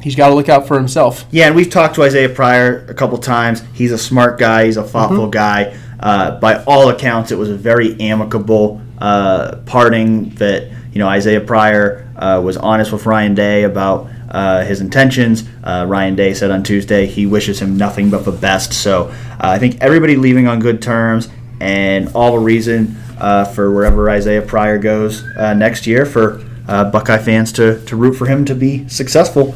he's 0.03 0.15
got 0.15 0.29
to 0.29 0.35
look 0.35 0.49
out 0.49 0.67
for 0.67 0.77
himself. 0.77 1.25
Yeah, 1.31 1.47
and 1.47 1.57
we've 1.57 1.71
talked 1.71 1.95
to 1.97 2.03
Isaiah 2.03 2.29
Pryor 2.29 2.87
a 2.89 2.95
couple 2.95 3.19
times. 3.19 3.63
He's 3.75 3.93
a 3.93 3.99
smart 3.99 4.39
guy. 4.39 4.67
He's 4.67 4.77
a 4.77 4.85
thoughtful 4.85 5.29
guy. 5.29 5.77
Uh, 5.99 6.39
by 6.41 6.63
all 6.65 6.89
accounts, 6.89 7.31
it 7.31 7.39
was 7.39 7.49
a 7.49 7.57
very 7.57 7.99
amicable 8.01 8.83
uh, 8.99 9.57
parting. 9.67 10.31
That 10.37 10.71
you 10.93 10.99
know, 10.99 11.09
Isaiah 11.09 11.41
Pryor 11.41 12.09
uh, 12.17 12.41
was 12.45 12.57
honest 12.57 12.93
with 12.93 13.07
Ryan 13.07 13.35
Day 13.35 13.63
about 13.65 14.09
uh, 14.33 14.65
his 14.65 14.81
intentions. 14.81 15.45
Uh, 15.63 15.85
Ryan 15.87 16.17
Day 16.17 16.35
said 16.35 16.51
on 16.51 16.63
Tuesday 16.63 17.07
he 17.07 17.27
wishes 17.27 17.61
him 17.61 17.77
nothing 17.77 18.11
but 18.11 18.25
the 18.25 18.33
best. 18.33 18.73
So 18.73 19.09
uh, 19.09 19.15
I 19.41 19.59
think 19.59 19.77
everybody 19.81 20.17
leaving 20.17 20.49
on 20.49 20.59
good 20.59 20.83
terms, 20.83 21.29
and 21.61 22.09
all 22.15 22.33
the 22.33 22.39
reason 22.39 22.97
uh, 23.21 23.45
for 23.45 23.71
wherever 23.73 24.11
Isaiah 24.11 24.43
Pryor 24.43 24.79
goes 24.79 25.23
uh, 25.37 25.55
next 25.55 25.87
year 25.87 26.07
for 26.07 26.43
Buckeye 26.67 27.19
fans 27.19 27.53
to, 27.53 27.85
to 27.85 27.95
root 27.95 28.15
for 28.15 28.27
him 28.27 28.45
to 28.47 28.55
be 28.55 28.89
successful 28.89 29.53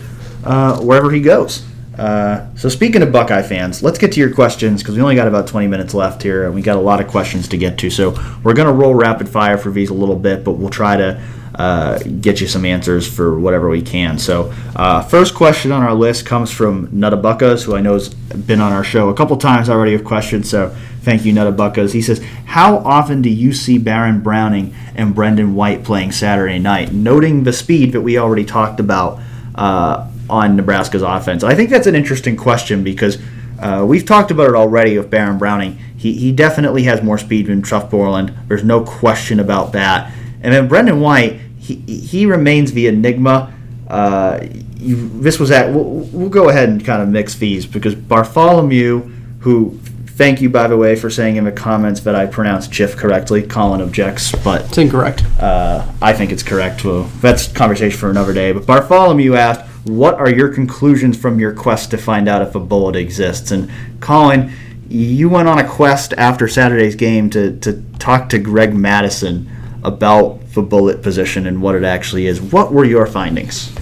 wherever 0.83 1.11
he 1.11 1.21
goes. 1.21 1.65
So 1.97 2.69
speaking 2.69 3.01
of 3.01 3.11
Buckeye 3.11 3.43
fans, 3.43 3.83
let's 3.83 3.99
get 3.99 4.13
to 4.13 4.21
your 4.21 4.35
questions 4.35 4.83
because 4.83 4.95
we 4.95 5.01
only 5.01 5.15
got 5.15 5.27
about 5.27 5.47
20 5.47 5.67
minutes 5.67 5.95
left 5.95 6.23
here, 6.23 6.45
and 6.45 6.55
we 6.55 6.61
got 6.61 6.77
a 6.77 6.81
lot 6.81 7.01
of 7.01 7.09
questions 7.09 7.49
to 7.49 7.57
get 7.57 7.79
to. 7.79 7.89
So 7.89 8.11
we're 8.45 8.53
to 8.53 8.73
roll 8.73 8.95
rapid 8.95 9.27
fire 9.27 9.57
for 9.57 9.71
these 9.71 9.89
a 9.89 9.95
little 9.95 10.17
bit, 10.17 10.45
but 10.45 10.53
we'll 10.53 10.69
try 10.69 10.99
to 10.99 11.19
uh, 11.59 11.99
get 12.21 12.41
you 12.41 12.47
some 12.47 12.65
answers 12.65 13.09
for 13.09 13.39
whatever 13.39 13.69
we 13.69 13.81
can. 13.81 14.19
So 14.19 14.53
uh, 14.75 15.03
first 15.03 15.35
question 15.35 15.73
on 15.73 15.83
our 15.83 15.95
list 15.95 16.27
comes 16.27 16.51
from 16.51 16.89
Nuttabuckas, 16.89 17.65
who 17.65 17.75
I 17.75 17.81
know 17.81 17.95
has 17.95 18.11
been 18.11 18.61
on 18.61 18.73
our 18.73 18.85
show 18.85 19.09
a 19.09 19.15
couple 19.15 19.37
times 19.37 19.71
already 19.71 19.93
with 19.93 20.05
questions. 20.05 20.51
So 20.51 20.75
thank 21.01 21.25
you, 21.25 21.33
Nuttabuckas. 21.33 21.93
He 21.93 22.03
says, 22.03 22.23
"How 22.45 22.79
often 22.79 23.23
do 23.23 23.31
you 23.31 23.53
see 23.53 23.79
Baronn 23.79 24.23
Browning 24.23 24.75
and 24.95 25.15
Brendon 25.15 25.55
White 25.55 25.83
playing 25.83 26.13
Saturday 26.13 26.59
night?" 26.59 26.93
Noting 26.93 27.45
the 27.45 27.53
speed 27.53 27.93
that 27.93 28.03
we 28.03 28.19
already 28.19 28.45
talked 28.45 28.79
about 28.79 29.21
uh, 29.55 30.09
on 30.29 30.57
Nebraska's 30.57 31.03
offense. 31.03 31.43
I 31.43 31.55
think 31.55 31.71
that's 31.71 31.87
an 31.87 31.95
interesting 31.95 32.37
question 32.37 32.85
because 32.85 33.19
uh, 33.61 33.85
we've 33.89 34.05
talked 34.05 34.31
about 34.31 34.51
it 34.51 34.55
already 34.55 34.99
with 34.99 35.11
Baronn 35.11 35.39
Browning. 35.39 35.79
He, 35.97 36.13
he 36.13 36.33
definitely 36.33 36.83
has 36.83 37.03
more 37.03 37.17
speed 37.17 37.47
than 37.47 37.63
Tuf 37.63 37.91
Borland. 37.91 38.35
There's 38.49 38.65
no 38.65 38.85
question 38.85 39.41
about 39.41 39.73
that. 39.73 40.13
And 40.43 40.53
then 40.53 40.69
Brendon 40.69 41.01
White, 41.01 41.41
he, 41.75 41.97
he 41.97 42.27
remains 42.27 42.73
the 42.73 42.87
enigma. 42.87 43.53
Uh, 43.89 44.47
you, 44.77 45.09
this 45.21 45.39
was 45.39 45.51
at. 45.51 45.73
We'll, 45.73 45.85
we'll 45.85 46.29
go 46.29 46.49
ahead 46.49 46.69
and 46.69 46.85
kind 46.85 47.03
of 47.03 47.09
mix 47.09 47.35
these 47.37 47.67
because 47.67 47.95
Bartholomew, 47.95 49.01
who 49.41 49.79
thank 50.17 50.41
you 50.41 50.49
by 50.49 50.67
the 50.67 50.77
way 50.77 50.97
for 50.97 51.11
saying 51.11 51.37
in 51.37 51.45
the 51.45 51.53
comments 51.53 52.01
that 52.01 52.15
I 52.15 52.27
pronounced 52.27 52.71
Jiff 52.73 52.97
correctly. 52.97 53.43
Colin 53.43 53.81
objects, 53.83 54.33
but 54.45 54.65
It's 54.67 54.79
incorrect. 54.79 55.25
uh, 55.41 55.87
I 56.01 56.13
think 56.15 56.33
it's 56.33 56.43
correct. 56.43 56.85
Well, 56.85 57.05
that's 57.21 57.49
conversation 57.53 57.99
for 57.99 58.11
another 58.11 58.33
day. 58.33 58.53
But 58.53 58.67
Bartholomew 58.67 59.35
asked, 59.35 59.67
what 59.85 60.15
are 60.15 60.31
your 60.31 60.49
conclusions 60.49 61.17
from 61.19 61.39
your 61.39 61.53
quest 61.53 61.91
to 61.91 61.99
find 61.99 62.29
out 62.29 62.43
if 62.43 62.55
a 62.55 62.61
bullet 62.61 62.97
exists? 62.97 63.51
And 63.51 63.71
Colin, 64.01 64.53
you 64.89 65.29
went 65.29 65.49
on 65.49 65.59
a 65.59 65.69
quest 65.69 66.15
after 66.17 66.49
Saturday's 66.49 66.97
game 66.97 67.29
to, 67.31 67.57
to 67.61 67.83
talk 67.99 68.29
to 68.31 68.39
Greg 68.39 68.75
Mattison 68.75 69.51
about 69.87 70.41
the 70.53 70.63
bullet 70.63 71.01
position 71.01 71.47
and 71.47 71.63
what 71.63 71.77
it 71.77 71.85
actually 71.85 72.27
is. 72.27 72.41
What 72.41 72.73
were 72.73 72.85
your 72.85 73.07
findings? 73.07 73.73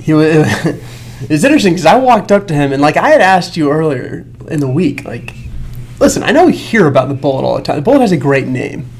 He 0.00 0.12
was, 0.12 0.28
it's 1.30 1.44
interesting 1.44 1.72
because 1.72 1.86
I 1.86 1.96
walked 1.96 2.32
up 2.32 2.48
to 2.48 2.54
him 2.54 2.72
and 2.72 2.82
like 2.82 2.96
I 2.96 3.10
had 3.10 3.20
asked 3.20 3.56
you 3.56 3.70
earlier 3.70 4.26
in 4.48 4.58
the 4.58 4.68
week, 4.68 5.04
like, 5.04 5.32
listen, 6.00 6.24
I 6.24 6.32
know 6.32 6.46
we 6.46 6.52
hear 6.52 6.88
about 6.88 7.08
the 7.08 7.14
bullet 7.14 7.44
all 7.44 7.56
the 7.56 7.62
time. 7.62 7.76
The 7.76 7.82
bullet 7.82 8.00
has 8.00 8.12
a 8.12 8.16
great 8.16 8.48
name. 8.48 8.90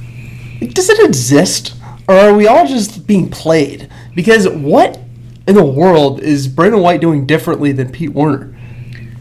Does 0.61 0.89
it 0.89 1.05
exist, 1.05 1.75
or 2.07 2.15
are 2.15 2.35
we 2.35 2.47
all 2.47 2.65
just 2.65 3.05
being 3.09 3.29
played? 3.29 3.91
Because 4.15 4.49
what 4.49 5.01
in 5.49 5.57
the 5.57 5.65
world 5.65 6.21
is 6.21 6.47
Brendon 6.47 6.81
White 6.81 7.01
doing 7.01 7.27
differently 7.27 7.73
than 7.73 7.91
Pete 7.91 8.13
Werner? 8.13 8.52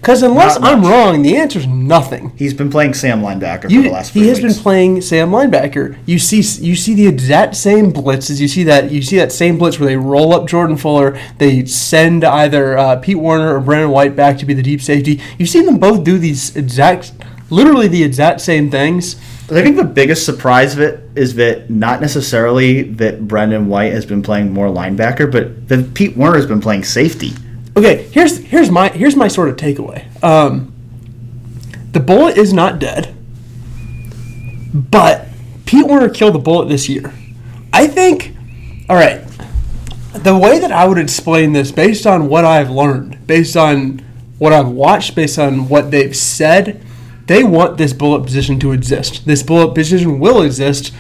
Because 0.02 0.24
unless 0.24 0.58
I'm 0.60 0.82
wrong, 0.84 1.22
the 1.22 1.38
answer 1.38 1.60
is 1.60 1.68
nothing. 1.68 2.34
He's 2.36 2.56
been 2.56 2.72
playing 2.72 2.96
Sam 2.96 3.22
linebacker 3.22 3.64
for 3.64 3.70
the 3.70 3.90
last 3.92 4.14
he 4.14 4.28
has 4.30 4.42
weeks. 4.42 4.56
been 4.56 4.64
playing 4.64 5.02
Sam 5.02 5.30
linebacker. 5.30 5.96
You 6.08 6.18
see, 6.18 6.38
you 6.66 6.76
see 6.76 6.96
the 6.96 7.06
exact 7.06 7.56
same 7.56 7.94
blitzes. 7.94 8.42
You 8.42 8.48
see 8.48 8.64
that, 8.64 8.90
you 8.90 9.04
see 9.04 9.18
that 9.18 9.32
same 9.32 9.60
blitz 9.60 9.80
where 9.80 9.88
they 9.88 9.98
roll 9.98 10.34
up 10.34 10.48
Jordan 10.48 10.76
Fuller. 10.76 11.20
They 11.38 11.66
send 11.66 12.24
either 12.24 12.76
uh, 12.80 12.96
Pete 12.96 13.20
Werner 13.20 13.56
or 13.56 13.60
Brendon 13.60 13.92
White 13.92 14.16
back 14.16 14.40
to 14.40 14.46
be 14.48 14.56
the 14.56 14.64
deep 14.64 14.82
safety. 14.82 15.22
You've 15.38 15.50
seen 15.50 15.68
them 15.68 15.78
both 15.78 16.04
do 16.04 16.18
these 16.18 16.56
exact, 16.56 17.12
literally 17.52 17.88
the 17.88 18.04
exact 18.04 18.42
same 18.42 18.72
things. 18.72 19.18
I 19.52 19.62
think 19.62 19.76
the 19.76 19.84
biggest 19.84 20.26
surprise 20.26 20.74
of 20.74 20.80
it 20.80 21.04
is 21.14 21.36
that 21.36 21.70
not 21.70 22.02
necessarily 22.02 22.82
that 22.84 23.28
Brendon 23.28 23.68
White 23.68 23.92
has 23.92 24.08
been 24.08 24.24
playing 24.24 24.52
more 24.52 24.70
linebacker, 24.70 25.32
but 25.32 25.68
that 25.68 25.94
Pete 25.94 26.18
Werner 26.18 26.38
has 26.38 26.48
been 26.48 26.62
playing 26.62 26.86
safety. 26.86 27.34
Okay, 27.78 28.04
here's 28.12 28.38
here's 28.38 28.70
my 28.70 28.90
here's 28.90 29.16
my 29.16 29.28
sort 29.28 29.50
of 29.50 29.56
takeaway. 29.56 30.06
Um, 30.24 30.74
the 31.92 32.00
bullet 32.00 32.38
is 32.38 32.54
not 32.54 32.80
dead, 32.80 33.16
but 34.74 35.28
Pete 35.66 35.86
Werner 35.86 36.10
killed 36.10 36.36
the 36.36 36.40
bullet 36.40 36.68
this 36.68 36.90
year. 36.90 37.14
I 37.72 37.88
think. 37.88 38.36
All 38.90 38.98
right, 38.98 39.22
the 40.14 40.38
way 40.38 40.60
that 40.60 40.72
I 40.72 40.86
would 40.86 40.98
explain 40.98 41.54
this, 41.54 41.72
based 41.72 42.06
on 42.06 42.28
what 42.28 42.44
I've 42.44 42.70
learned, 42.70 43.26
based 43.26 43.56
on 43.56 44.00
what 44.38 44.52
I've 44.52 44.68
watched, 44.68 45.16
based 45.16 45.40
on 45.40 45.70
what 45.70 45.92
they've 45.92 46.16
said, 46.16 46.84
they 47.28 47.44
want 47.44 47.78
this 47.78 47.94
bullet 47.94 48.26
position 48.26 48.60
to 48.60 48.74
exist. 48.74 49.26
This 49.26 49.44
bullet 49.44 49.74
position 49.74 50.20
will 50.20 50.42
exist 50.42 50.94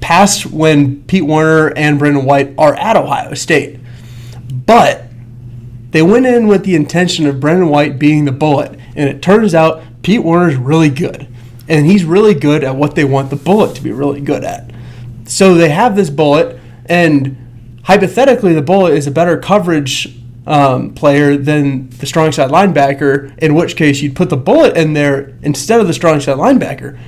past 0.00 0.44
when 0.44 1.02
Pete 1.04 1.24
Werner 1.24 1.72
and 1.74 1.98
Brendon 1.98 2.26
White 2.26 2.52
are 2.58 2.74
at 2.74 2.96
Ohio 2.96 3.32
State. 3.32 3.80
But 4.66 5.06
they 5.94 6.02
went 6.02 6.26
in 6.26 6.48
with 6.48 6.64
the 6.64 6.74
intention 6.74 7.24
of 7.24 7.38
Brendon 7.38 7.68
White 7.68 8.00
being 8.00 8.24
the 8.24 8.32
bullet, 8.32 8.76
and 8.96 9.08
it 9.08 9.22
turns 9.22 9.54
out 9.54 9.80
Pete 10.02 10.24
Werner's 10.24 10.56
really 10.56 10.90
good. 10.90 11.28
And 11.68 11.86
he's 11.86 12.04
really 12.04 12.34
good 12.34 12.64
at 12.64 12.74
what 12.74 12.96
they 12.96 13.04
want 13.04 13.30
the 13.30 13.36
bullet 13.36 13.76
to 13.76 13.80
be 13.80 13.92
really 13.92 14.20
good 14.20 14.42
at. 14.42 14.72
So 15.26 15.54
they 15.54 15.68
have 15.68 15.94
this 15.94 16.10
bullet, 16.10 16.58
and 16.86 17.78
hypothetically, 17.84 18.54
the 18.54 18.60
bullet 18.60 18.94
is 18.94 19.06
a 19.06 19.12
better 19.12 19.38
coverage 19.38 20.18
um, 20.48 20.94
player 20.94 21.36
than 21.36 21.90
the 21.90 22.06
strong 22.06 22.32
side 22.32 22.50
linebacker, 22.50 23.38
in 23.38 23.54
which 23.54 23.76
case 23.76 24.02
you'd 24.02 24.16
put 24.16 24.30
the 24.30 24.36
bullet 24.36 24.76
in 24.76 24.94
there 24.94 25.38
instead 25.42 25.78
of 25.78 25.86
the 25.86 25.94
strong 25.94 26.18
side 26.18 26.38
linebacker. 26.38 26.98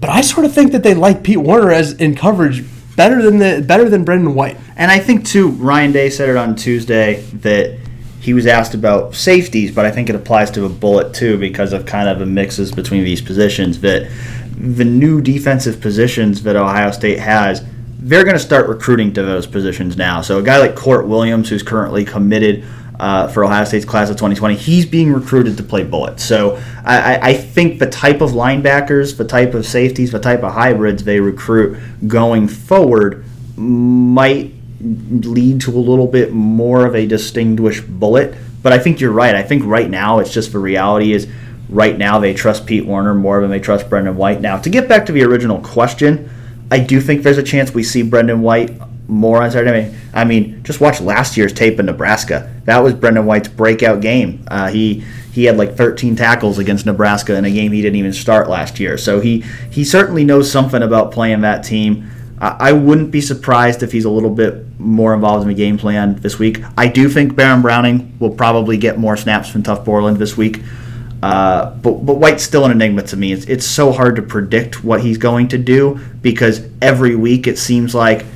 But 0.00 0.10
I 0.10 0.20
sort 0.20 0.46
of 0.46 0.54
think 0.54 0.70
that 0.70 0.84
they 0.84 0.94
like 0.94 1.24
Pete 1.24 1.38
Werner 1.38 1.72
as 1.72 1.94
in 1.94 2.14
coverage 2.14 2.64
better 2.94 3.20
than 3.20 3.38
the 3.38 3.64
better 3.66 3.88
than 3.88 4.04
Brendon 4.04 4.36
White. 4.36 4.58
And 4.76 4.92
I 4.92 5.00
think 5.00 5.26
too, 5.26 5.48
Ryan 5.48 5.90
Day 5.90 6.08
said 6.08 6.28
it 6.28 6.36
on 6.36 6.54
Tuesday 6.54 7.22
that 7.32 7.81
he 8.22 8.32
was 8.32 8.46
asked 8.46 8.72
about 8.74 9.14
safeties, 9.14 9.74
but 9.74 9.84
I 9.84 9.90
think 9.90 10.08
it 10.08 10.14
applies 10.14 10.50
to 10.52 10.64
a 10.64 10.68
bullet 10.68 11.12
too 11.12 11.36
because 11.38 11.72
of 11.72 11.84
kind 11.84 12.08
of 12.08 12.18
the 12.18 12.26
mixes 12.26 12.70
between 12.72 13.04
these 13.04 13.20
positions. 13.20 13.80
That 13.80 14.10
the 14.56 14.84
new 14.84 15.20
defensive 15.20 15.80
positions 15.80 16.42
that 16.44 16.54
Ohio 16.56 16.92
State 16.92 17.18
has, 17.18 17.64
they're 17.98 18.22
going 18.24 18.36
to 18.36 18.40
start 18.42 18.68
recruiting 18.68 19.12
to 19.14 19.22
those 19.22 19.46
positions 19.46 19.96
now. 19.96 20.20
So 20.22 20.38
a 20.38 20.42
guy 20.42 20.58
like 20.58 20.76
Court 20.76 21.06
Williams, 21.08 21.48
who's 21.48 21.62
currently 21.64 22.04
committed 22.04 22.64
uh, 23.00 23.26
for 23.26 23.44
Ohio 23.44 23.64
State's 23.64 23.84
class 23.84 24.08
of 24.08 24.16
2020, 24.16 24.54
he's 24.54 24.86
being 24.86 25.12
recruited 25.12 25.56
to 25.56 25.62
play 25.64 25.82
bullet. 25.82 26.20
So 26.20 26.62
I, 26.84 27.16
I- 27.16 27.20
I 27.30 27.34
think 27.34 27.80
the 27.80 27.90
type 27.90 28.20
of 28.20 28.30
linebackers, 28.30 29.16
the 29.16 29.24
type 29.24 29.54
of 29.54 29.66
safeties, 29.66 30.12
the 30.12 30.20
type 30.20 30.44
of 30.44 30.52
hybrids 30.52 31.02
they 31.02 31.18
recruit 31.18 31.76
going 32.06 32.46
forward 32.46 33.24
might 33.56 34.52
lead 34.82 35.60
to 35.62 35.70
a 35.70 35.78
little 35.78 36.06
bit 36.06 36.32
more 36.32 36.86
of 36.86 36.94
a 36.94 37.06
distinguished 37.06 37.86
bullet. 37.88 38.34
But 38.62 38.72
I 38.72 38.78
think 38.78 39.00
you're 39.00 39.12
right. 39.12 39.34
I 39.34 39.42
think 39.42 39.64
right 39.64 39.88
now 39.88 40.18
it's 40.18 40.32
just 40.32 40.52
the 40.52 40.58
reality 40.58 41.12
is 41.12 41.28
right 41.68 41.96
now 41.96 42.18
they 42.18 42.34
trust 42.34 42.66
Pete 42.66 42.86
Werner 42.86 43.14
more 43.14 43.40
than 43.40 43.50
they 43.50 43.60
trust 43.60 43.88
Brendon 43.88 44.16
White. 44.16 44.40
Now, 44.40 44.58
to 44.58 44.70
get 44.70 44.88
back 44.88 45.06
to 45.06 45.12
the 45.12 45.24
original 45.24 45.60
question, 45.60 46.30
I 46.70 46.78
do 46.78 47.00
think 47.00 47.22
there's 47.22 47.38
a 47.38 47.42
chance 47.42 47.72
we 47.72 47.82
see 47.82 48.02
Brendon 48.02 48.42
White 48.42 48.70
more 49.08 49.42
on 49.42 49.50
Saturday. 49.50 49.94
I 50.14 50.24
mean, 50.24 50.62
just 50.62 50.80
watch 50.80 51.00
last 51.00 51.36
year's 51.36 51.52
tape 51.52 51.78
in 51.78 51.86
Nebraska. 51.86 52.52
That 52.64 52.78
was 52.78 52.94
Brendon 52.94 53.26
White's 53.26 53.48
breakout 53.48 54.00
game. 54.00 54.44
Uh, 54.48 54.68
he 54.68 55.04
he 55.32 55.44
had 55.44 55.56
like 55.56 55.76
13 55.76 56.14
tackles 56.14 56.58
against 56.58 56.84
Nebraska 56.84 57.34
in 57.36 57.44
a 57.44 57.50
game 57.50 57.72
he 57.72 57.80
didn't 57.80 57.96
even 57.96 58.12
start 58.12 58.48
last 58.48 58.78
year. 58.78 58.96
So 58.98 59.20
he 59.20 59.40
he 59.70 59.84
certainly 59.84 60.24
knows 60.24 60.50
something 60.50 60.82
about 60.82 61.12
playing 61.12 61.40
that 61.42 61.64
team. 61.64 62.10
I 62.44 62.72
wouldn't 62.72 63.12
be 63.12 63.20
surprised 63.20 63.84
if 63.84 63.92
he's 63.92 64.04
a 64.04 64.10
little 64.10 64.30
bit 64.30 64.80
more 64.80 65.14
involved 65.14 65.42
in 65.42 65.48
the 65.48 65.54
game 65.54 65.78
plan 65.78 66.16
this 66.16 66.40
week. 66.40 66.58
I 66.76 66.88
do 66.88 67.08
think 67.08 67.34
Baronn 67.34 67.62
Browning 67.62 68.16
will 68.18 68.34
probably 68.34 68.76
get 68.76 68.98
more 68.98 69.16
snaps 69.16 69.48
from 69.48 69.62
Tuf 69.62 69.84
Borland 69.84 70.16
this 70.16 70.36
week. 70.36 70.60
Uh, 71.22 71.70
but 71.76 72.04
but 72.04 72.14
White's 72.14 72.42
still 72.42 72.64
an 72.64 72.72
enigma 72.72 73.02
to 73.02 73.16
me. 73.16 73.32
It's 73.32 73.44
it's 73.44 73.64
so 73.64 73.92
hard 73.92 74.16
to 74.16 74.22
predict 74.22 74.82
what 74.82 75.02
he's 75.02 75.18
going 75.18 75.48
to 75.48 75.58
do 75.58 76.00
because 76.20 76.66
every 76.80 77.14
week 77.14 77.46
it 77.46 77.58
seems 77.58 77.94
like 77.94 78.26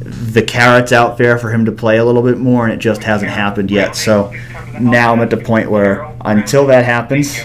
the 0.00 0.40
carrot's 0.40 0.92
out 0.92 1.18
there 1.18 1.36
for 1.38 1.50
him 1.50 1.66
to 1.66 1.72
play 1.72 1.98
a 1.98 2.04
little 2.04 2.22
bit 2.22 2.38
more, 2.38 2.64
and 2.64 2.72
it 2.72 2.78
just 2.78 3.02
hasn't 3.02 3.30
happened 3.30 3.70
yet. 3.70 3.94
So 3.94 4.32
now 4.80 5.12
I'm 5.12 5.20
at 5.20 5.28
the 5.28 5.36
point 5.36 5.70
where 5.70 6.10
until 6.22 6.66
that 6.68 6.86
happens, 6.86 7.38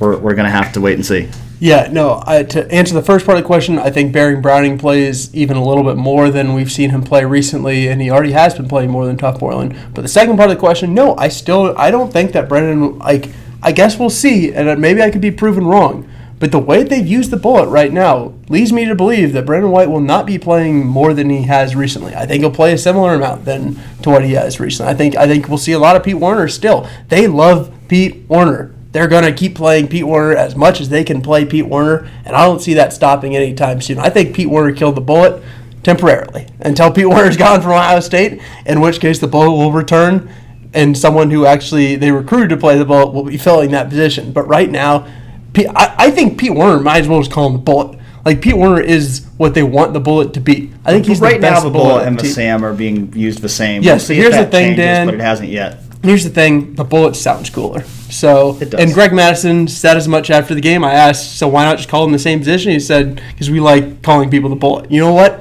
we're, 0.00 0.18
we're 0.18 0.34
going 0.34 0.46
to 0.46 0.50
have 0.50 0.72
to 0.72 0.80
wait 0.80 0.94
and 0.94 1.06
see. 1.06 1.28
Yeah, 1.60 1.88
no. 1.92 2.22
I, 2.26 2.42
to 2.42 2.72
answer 2.72 2.94
the 2.94 3.02
first 3.02 3.26
part 3.26 3.36
of 3.36 3.44
the 3.44 3.46
question, 3.46 3.78
I 3.78 3.90
think 3.90 4.14
Baronn 4.14 4.40
Browning 4.40 4.78
plays 4.78 5.32
even 5.34 5.58
a 5.58 5.64
little 5.64 5.84
bit 5.84 5.96
more 5.96 6.30
than 6.30 6.54
we've 6.54 6.72
seen 6.72 6.88
him 6.88 7.02
play 7.02 7.22
recently, 7.26 7.86
and 7.86 8.00
he 8.00 8.10
already 8.10 8.32
has 8.32 8.54
been 8.54 8.66
playing 8.66 8.90
more 8.90 9.04
than 9.04 9.18
Tuf 9.18 9.38
Borland. 9.38 9.76
But 9.94 10.00
the 10.00 10.08
second 10.08 10.38
part 10.38 10.50
of 10.50 10.56
the 10.56 10.60
question, 10.60 10.94
no, 10.94 11.14
I 11.16 11.28
still 11.28 11.76
I 11.76 11.90
don't 11.90 12.10
think 12.10 12.32
that 12.32 12.48
Brendon 12.48 12.98
like 12.98 13.28
I 13.62 13.72
guess 13.72 13.98
we'll 13.98 14.08
see, 14.08 14.54
and 14.54 14.80
maybe 14.80 15.02
I 15.02 15.10
could 15.10 15.20
be 15.20 15.30
proven 15.30 15.66
wrong. 15.66 16.08
But 16.38 16.50
the 16.50 16.58
way 16.58 16.82
they've 16.82 17.06
used 17.06 17.30
the 17.30 17.36
bullet 17.36 17.68
right 17.68 17.92
now 17.92 18.32
leads 18.48 18.72
me 18.72 18.86
to 18.86 18.94
believe 18.94 19.34
that 19.34 19.44
Brendon 19.44 19.70
White 19.70 19.90
will 19.90 20.00
not 20.00 20.24
be 20.24 20.38
playing 20.38 20.86
more 20.86 21.12
than 21.12 21.28
he 21.28 21.42
has 21.42 21.76
recently. 21.76 22.14
I 22.14 22.24
think 22.24 22.40
he'll 22.40 22.50
play 22.50 22.72
a 22.72 22.78
similar 22.78 23.12
amount 23.12 23.44
than 23.44 23.78
to 24.00 24.08
what 24.08 24.24
he 24.24 24.32
has 24.32 24.58
recently. 24.58 24.90
I 24.90 24.94
think 24.94 25.14
I 25.14 25.26
think 25.26 25.50
we'll 25.50 25.58
see 25.58 25.72
a 25.72 25.78
lot 25.78 25.96
of 25.96 26.04
Pete 26.04 26.16
Werner 26.16 26.48
still. 26.48 26.88
They 27.08 27.26
love 27.26 27.70
Pete 27.88 28.24
Werner. 28.28 28.74
They're 28.92 29.08
gonna 29.08 29.32
keep 29.32 29.54
playing 29.54 29.88
Pete 29.88 30.06
Werner 30.06 30.36
as 30.36 30.56
much 30.56 30.80
as 30.80 30.88
they 30.88 31.04
can 31.04 31.22
play 31.22 31.44
Pete 31.44 31.66
Werner, 31.66 32.08
and 32.24 32.34
I 32.34 32.44
don't 32.44 32.60
see 32.60 32.74
that 32.74 32.92
stopping 32.92 33.36
anytime 33.36 33.80
soon. 33.80 33.98
I 33.98 34.10
think 34.10 34.34
Pete 34.34 34.50
Werner 34.50 34.74
killed 34.74 34.96
the 34.96 35.00
bullet 35.00 35.42
temporarily 35.82 36.46
until 36.60 36.90
Pete 36.90 37.06
Werner's 37.08 37.36
gone 37.36 37.62
from 37.62 37.72
Ohio 37.72 38.00
State, 38.00 38.40
in 38.66 38.80
which 38.80 39.00
case 39.00 39.18
the 39.18 39.28
bullet 39.28 39.52
will 39.52 39.72
return 39.72 40.32
and 40.72 40.96
someone 40.96 41.30
who 41.30 41.46
actually 41.46 41.96
they 41.96 42.12
recruited 42.12 42.50
to 42.50 42.56
play 42.56 42.78
the 42.78 42.84
bullet 42.84 43.12
will 43.12 43.24
be 43.24 43.36
filling 43.36 43.70
that 43.72 43.88
position. 43.88 44.32
But 44.32 44.46
right 44.46 44.70
now, 44.70 45.06
Pete, 45.52 45.66
I, 45.68 45.94
I 45.98 46.10
think 46.10 46.38
Pete 46.38 46.54
Werner 46.54 46.80
might 46.82 47.00
as 47.00 47.08
well 47.08 47.20
just 47.20 47.32
call 47.32 47.46
him 47.48 47.54
the 47.54 47.58
bullet. 47.58 47.98
Like 48.24 48.42
Pete 48.42 48.56
Werner 48.56 48.80
is 48.80 49.26
what 49.38 49.54
they 49.54 49.62
want 49.62 49.94
the 49.94 50.00
bullet 50.00 50.34
to 50.34 50.40
be. 50.40 50.70
I 50.84 50.92
think 50.92 51.06
he's 51.06 51.20
right 51.20 51.36
the 51.36 51.40
best 51.40 51.64
now, 51.64 51.68
the 51.68 51.72
bullet 51.72 51.88
bullet 51.88 52.06
and 52.06 52.18
the 52.18 52.22
team. 52.22 52.32
Sam 52.32 52.64
are 52.64 52.74
being 52.74 53.12
used 53.14 53.40
the 53.40 53.48
same. 53.48 53.82
Yes, 53.82 54.08
if 54.10 54.16
here's 54.16 54.36
the 54.36 54.46
thing, 54.46 54.76
changes, 54.76 54.84
Dan. 54.84 55.06
but 55.06 55.14
it 55.14 55.20
hasn't 55.20 55.48
yet. 55.48 55.80
Here's 56.02 56.24
the 56.24 56.30
thing: 56.30 56.74
the 56.74 56.84
bullet 56.84 57.16
sounds 57.16 57.50
cooler. 57.50 57.82
So, 58.10 58.58
and 58.76 58.92
Greg 58.92 59.12
Mattison 59.12 59.68
said 59.68 59.96
as 59.96 60.08
much 60.08 60.30
after 60.30 60.54
the 60.54 60.60
game. 60.60 60.82
I 60.82 60.94
asked, 60.94 61.38
so 61.38 61.46
why 61.48 61.64
not 61.64 61.76
just 61.76 61.88
call 61.88 62.04
him 62.04 62.12
the 62.12 62.18
same 62.18 62.40
position? 62.40 62.72
He 62.72 62.80
said, 62.80 63.22
because 63.30 63.50
we 63.50 63.60
like 63.60 64.02
calling 64.02 64.30
people 64.30 64.50
the 64.50 64.56
bullet. 64.56 64.90
You 64.90 65.00
know 65.00 65.12
what? 65.12 65.40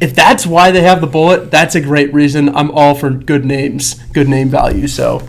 If 0.00 0.14
that's 0.14 0.46
why 0.46 0.70
they 0.70 0.80
have 0.80 1.02
the 1.02 1.06
bullet, 1.06 1.50
that's 1.50 1.74
a 1.74 1.80
great 1.80 2.12
reason. 2.14 2.54
I'm 2.56 2.70
all 2.70 2.94
for 2.94 3.10
good 3.10 3.44
names, 3.44 3.94
good 4.12 4.28
name 4.28 4.48
value. 4.48 4.88
So, 4.88 5.28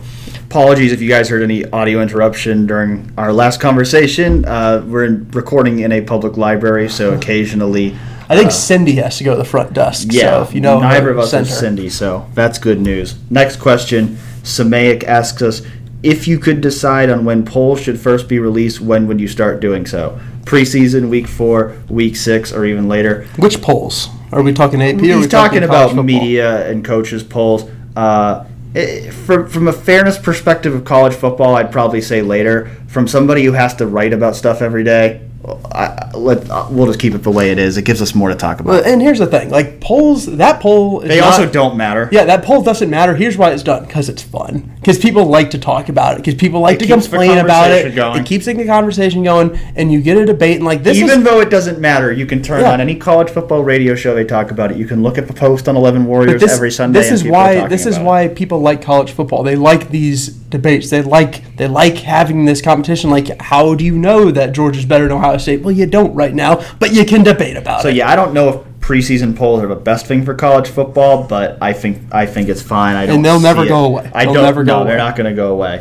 Apologies 0.52 0.92
if 0.92 1.00
you 1.00 1.08
guys 1.08 1.30
heard 1.30 1.42
any 1.42 1.64
audio 1.70 2.02
interruption 2.02 2.66
during 2.66 3.10
our 3.16 3.32
last 3.32 3.58
conversation. 3.58 4.44
Uh, 4.44 4.84
we're 4.86 5.06
in, 5.06 5.26
recording 5.30 5.78
in 5.78 5.92
a 5.92 6.02
public 6.02 6.36
library, 6.36 6.90
so 6.90 7.14
occasionally. 7.16 7.96
I 8.28 8.36
think 8.36 8.50
Cindy 8.50 8.96
has 8.96 9.16
to 9.16 9.24
go 9.24 9.30
to 9.30 9.38
the 9.38 9.46
front 9.46 9.72
desk. 9.72 10.08
Yeah, 10.10 10.20
so 10.20 10.42
if 10.42 10.54
you 10.54 10.60
know, 10.60 10.78
neither 10.78 11.06
her, 11.06 11.10
of 11.12 11.20
us 11.20 11.32
is. 11.32 11.58
Cindy, 11.58 11.88
so 11.88 12.28
that's 12.34 12.58
good 12.58 12.82
news. 12.82 13.14
Next 13.30 13.60
question. 13.60 14.18
Samaic 14.42 15.04
asks 15.04 15.42
us 15.42 15.62
if 16.02 16.26
you 16.26 16.38
could 16.38 16.60
decide 16.60 17.10
on 17.10 17.24
when 17.24 17.44
polls 17.44 17.80
should 17.80 17.98
first 17.98 18.28
be 18.28 18.38
released, 18.38 18.80
when 18.80 19.06
would 19.06 19.20
you 19.20 19.28
start 19.28 19.60
doing 19.60 19.86
so? 19.86 20.18
Preseason, 20.44 21.08
week 21.08 21.28
four, 21.28 21.76
week 21.88 22.16
six, 22.16 22.52
or 22.52 22.64
even 22.64 22.88
later? 22.88 23.24
Which 23.36 23.62
polls? 23.62 24.08
Are 24.32 24.42
we 24.42 24.52
talking 24.52 24.82
AP? 24.82 25.00
He's 25.00 25.28
talking 25.28 25.62
college 25.66 25.92
about 25.92 26.04
media 26.04 26.68
and 26.68 26.84
coaches 26.84 27.22
polls. 27.22 27.70
Uh, 27.94 28.44
eh, 28.74 29.10
from 29.10 29.48
from 29.48 29.68
a 29.68 29.72
fairness 29.72 30.18
perspective 30.18 30.74
of 30.74 30.84
college 30.84 31.14
football, 31.14 31.54
I'd 31.54 31.70
probably 31.70 32.00
say 32.00 32.22
later. 32.22 32.70
From 32.88 33.06
somebody 33.06 33.44
who 33.44 33.52
has 33.52 33.74
to 33.76 33.86
write 33.86 34.12
about 34.12 34.34
stuff 34.34 34.60
every 34.60 34.82
day, 34.82 35.20
I, 35.44 35.86
I- 35.86 36.08
let 36.16 36.48
uh, 36.50 36.68
we'll 36.70 36.86
just 36.86 37.00
keep 37.00 37.14
it 37.14 37.22
the 37.24 37.30
way 37.30 37.50
it 37.50 37.58
is. 37.58 37.76
It 37.76 37.84
gives 37.84 38.00
us 38.00 38.14
more 38.14 38.28
to 38.28 38.34
talk 38.34 38.60
about. 38.60 38.70
Well, 38.70 38.84
and 38.84 39.00
here's 39.02 39.18
the 39.18 39.26
thing: 39.26 39.50
like 39.50 39.80
polls, 39.80 40.26
that 40.26 40.60
poll. 40.60 41.00
Is 41.00 41.08
they 41.08 41.18
not- 41.20 41.32
also 41.40 41.50
don't 41.50 41.76
matter. 41.76 42.08
Yeah, 42.12 42.24
that 42.26 42.44
poll 42.44 42.62
doesn't 42.62 42.88
matter. 42.90 43.16
Here's 43.16 43.36
why 43.36 43.50
it's 43.50 43.62
done: 43.62 43.84
because 43.86 44.08
it's 44.08 44.22
fun. 44.22 44.70
Because 44.76 44.98
people 44.98 45.24
like 45.24 45.50
to 45.50 45.58
talk 45.58 45.88
about 45.88 46.14
it. 46.14 46.18
Because 46.18 46.34
people 46.34 46.60
like 46.60 46.76
It 46.76 46.80
to 46.80 46.86
keeps 46.86 47.06
complain 47.08 47.38
about 47.38 47.70
it. 47.70 47.82
conversation 47.82 47.96
going. 47.96 48.20
It 48.20 48.26
keeps 48.26 48.44
the 48.46 48.64
conversation 48.66 49.22
going, 49.24 49.58
and 49.74 49.92
you 49.92 50.00
get 50.00 50.16
a 50.16 50.26
debate. 50.26 50.56
And 50.56 50.64
like 50.64 50.82
this 50.84 50.98
Even 50.98 51.18
is 51.20 51.24
though 51.24 51.40
it 51.40 51.50
doesn't 51.50 51.80
matter, 51.80 52.12
you 52.12 52.26
can 52.26 52.42
turn 52.42 52.60
Yeah. 52.60 52.72
on 52.72 52.80
any 52.80 52.94
college 52.94 53.30
football 53.30 53.64
radio 53.64 53.94
show. 53.94 54.14
They 54.14 54.24
talk 54.24 54.50
about 54.50 54.70
it. 54.70 54.76
You 54.76 54.86
can 54.86 55.02
look 55.02 55.18
at 55.18 55.26
the 55.26 55.34
post 55.34 55.68
on 55.68 55.76
Eleven 55.76 56.04
Warriors 56.04 56.40
this, 56.40 56.52
every 56.52 56.70
Sunday. 56.70 57.00
This 57.00 57.10
is 57.10 57.22
people 57.22 57.38
why 57.38 57.54
talking 57.54 57.68
this 57.70 57.86
is 57.86 57.96
about 57.96 58.02
it. 58.02 58.06
why 58.06 58.28
people 58.28 58.60
like 58.60 58.82
college 58.82 59.10
football. 59.10 59.42
They 59.42 59.56
like 59.56 59.88
these 59.90 60.28
debates. 60.28 60.90
They 60.90 61.02
like 61.02 61.56
they 61.56 61.66
like 61.66 61.96
having 61.96 62.44
this 62.44 62.60
competition. 62.62 63.10
Like, 63.10 63.40
how 63.40 63.74
do 63.74 63.84
you 63.84 63.98
know 63.98 64.30
that 64.30 64.52
Georgia's 64.52 64.84
better 64.84 65.04
than 65.08 65.16
Ohio 65.16 65.31
State? 65.40 65.62
Well, 65.62 65.72
you 65.72 65.86
don't 65.86 66.14
right 66.14 66.34
now, 66.34 66.62
but 66.78 66.92
you 66.92 67.04
can 67.04 67.22
debate 67.22 67.56
about 67.56 67.82
So 67.82 67.88
it. 67.88 67.92
So 67.92 67.96
yeah, 67.96 68.08
I 68.10 68.16
don't 68.16 68.32
know 68.34 68.48
if 68.48 68.56
preseason 68.80 69.36
polls 69.36 69.62
are 69.62 69.68
the 69.68 69.76
best 69.76 70.06
thing 70.06 70.24
for 70.24 70.34
college 70.34 70.68
football, 70.68 71.24
but 71.26 71.56
I 71.62 71.72
think 71.72 71.98
I 72.12 72.26
think 72.26 72.48
it's 72.48 72.62
fine. 72.62 72.96
I 72.96 73.06
don't 73.06 73.16
And 73.16 73.24
they'll 73.24 73.40
never 73.40 73.64
it. 73.64 73.68
go 73.68 73.84
away. 73.84 74.10
I 74.14 74.24
They'll 74.24 74.34
don't. 74.34 74.42
never 74.44 74.64
go 74.64 74.80
no, 74.80 74.84
they're 74.84 74.98
not 74.98 75.16
going 75.16 75.30
to 75.30 75.36
go 75.36 75.52
away. 75.52 75.80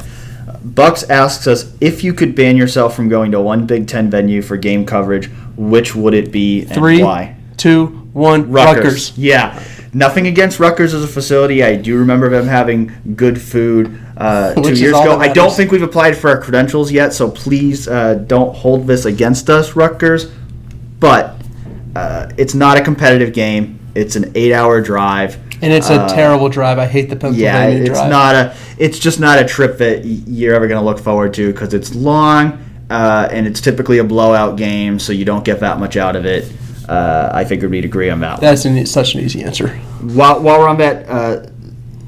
Bucks 0.64 1.04
asks 1.10 1.48
us 1.48 1.74
if 1.82 2.04
you 2.04 2.14
could 2.14 2.36
ban 2.36 2.56
yourself 2.58 2.96
from 2.96 3.10
going 3.10 3.32
to 3.32 3.42
one 3.42 3.66
Big 3.66 3.88
Ten 3.88 4.10
venue 4.12 4.42
for 4.42 4.58
game 4.58 4.86
coverage, 4.86 5.28
which 5.58 5.96
would 5.96 6.14
it 6.14 6.32
be 6.32 6.62
and 6.64 6.74
Three, 6.74 7.04
why? 7.04 7.36
two, 7.58 7.88
one. 8.14 8.52
Rutgers. 8.52 9.18
Yeah. 9.18 9.62
Nothing 9.94 10.26
against 10.28 10.58
Rutgers 10.60 10.94
as 10.94 11.04
a 11.04 11.08
facility. 11.08 11.64
I 11.64 11.76
do 11.76 11.98
remember 11.98 12.30
them 12.30 12.48
having 12.48 12.94
good 13.16 13.42
food 13.42 14.00
uh, 14.22 14.54
two 14.62 14.74
years 14.74 14.92
ago. 15.00 15.18
I 15.18 15.28
don't 15.34 15.52
think 15.52 15.72
we've 15.72 15.82
applied 15.82 16.16
for 16.18 16.30
our 16.30 16.40
credentials 16.42 16.92
yet, 16.92 17.14
so 17.14 17.30
please 17.30 17.88
uh, 17.88 18.16
don't 18.16 18.56
hold 18.56 18.88
this 18.88 19.06
against 19.06 19.50
us, 19.50 19.76
Rutgers. 19.76 20.32
But 21.00 21.36
uh, 21.96 22.32
it's 22.38 22.54
not 22.54 22.78
a 22.78 22.82
competitive 22.82 23.34
game. 23.34 23.80
It's 23.96 24.16
an 24.16 24.32
eight-hour 24.36 24.82
drive. 24.82 25.36
And 25.64 25.72
it's 25.74 25.90
a 25.90 26.02
Uh, 26.02 26.08
terrible 26.16 26.50
drive. 26.50 26.80
I 26.80 26.86
hate 26.88 27.10
the 27.10 27.16
Pennsylvania 27.16 27.44
Yeah, 27.52 27.68
it's 27.68 28.00
drive. 28.00 28.10
not 28.10 28.36
a. 28.36 28.56
It's 28.78 28.98
just 29.00 29.20
not 29.20 29.40
a 29.40 29.46
trip 29.46 29.78
that 29.80 30.06
you're 30.06 30.56
ever 30.56 30.68
going 30.68 30.80
to 30.80 30.86
look 30.86 31.00
forward 31.00 31.34
to 31.36 31.52
because 31.52 31.74
it's 31.74 31.94
long 31.94 32.58
uh, 32.90 33.28
and 33.32 33.46
it's 33.48 33.62
typically 33.62 33.98
a 34.00 34.04
blowout 34.04 34.58
game, 34.58 34.98
so 35.00 35.12
you 35.14 35.26
don't 35.26 35.44
get 35.46 35.60
that 35.60 35.80
much 35.80 35.98
out 35.98 36.16
of 36.16 36.26
it. 36.26 36.52
Uh, 36.90 37.30
I 37.34 37.46
figured 37.46 37.70
we'd 37.72 37.86
agree 37.86 38.10
on 38.10 38.20
that. 38.22 38.34
one. 38.34 38.42
That's 38.42 38.66
an, 38.66 38.86
such 38.86 39.14
an 39.16 39.22
easy 39.22 39.44
answer. 39.44 39.70
While, 40.02 40.42
while 40.42 40.60
we're 40.60 40.68
on 40.68 40.78
that, 40.80 41.08
uh, 41.08 41.46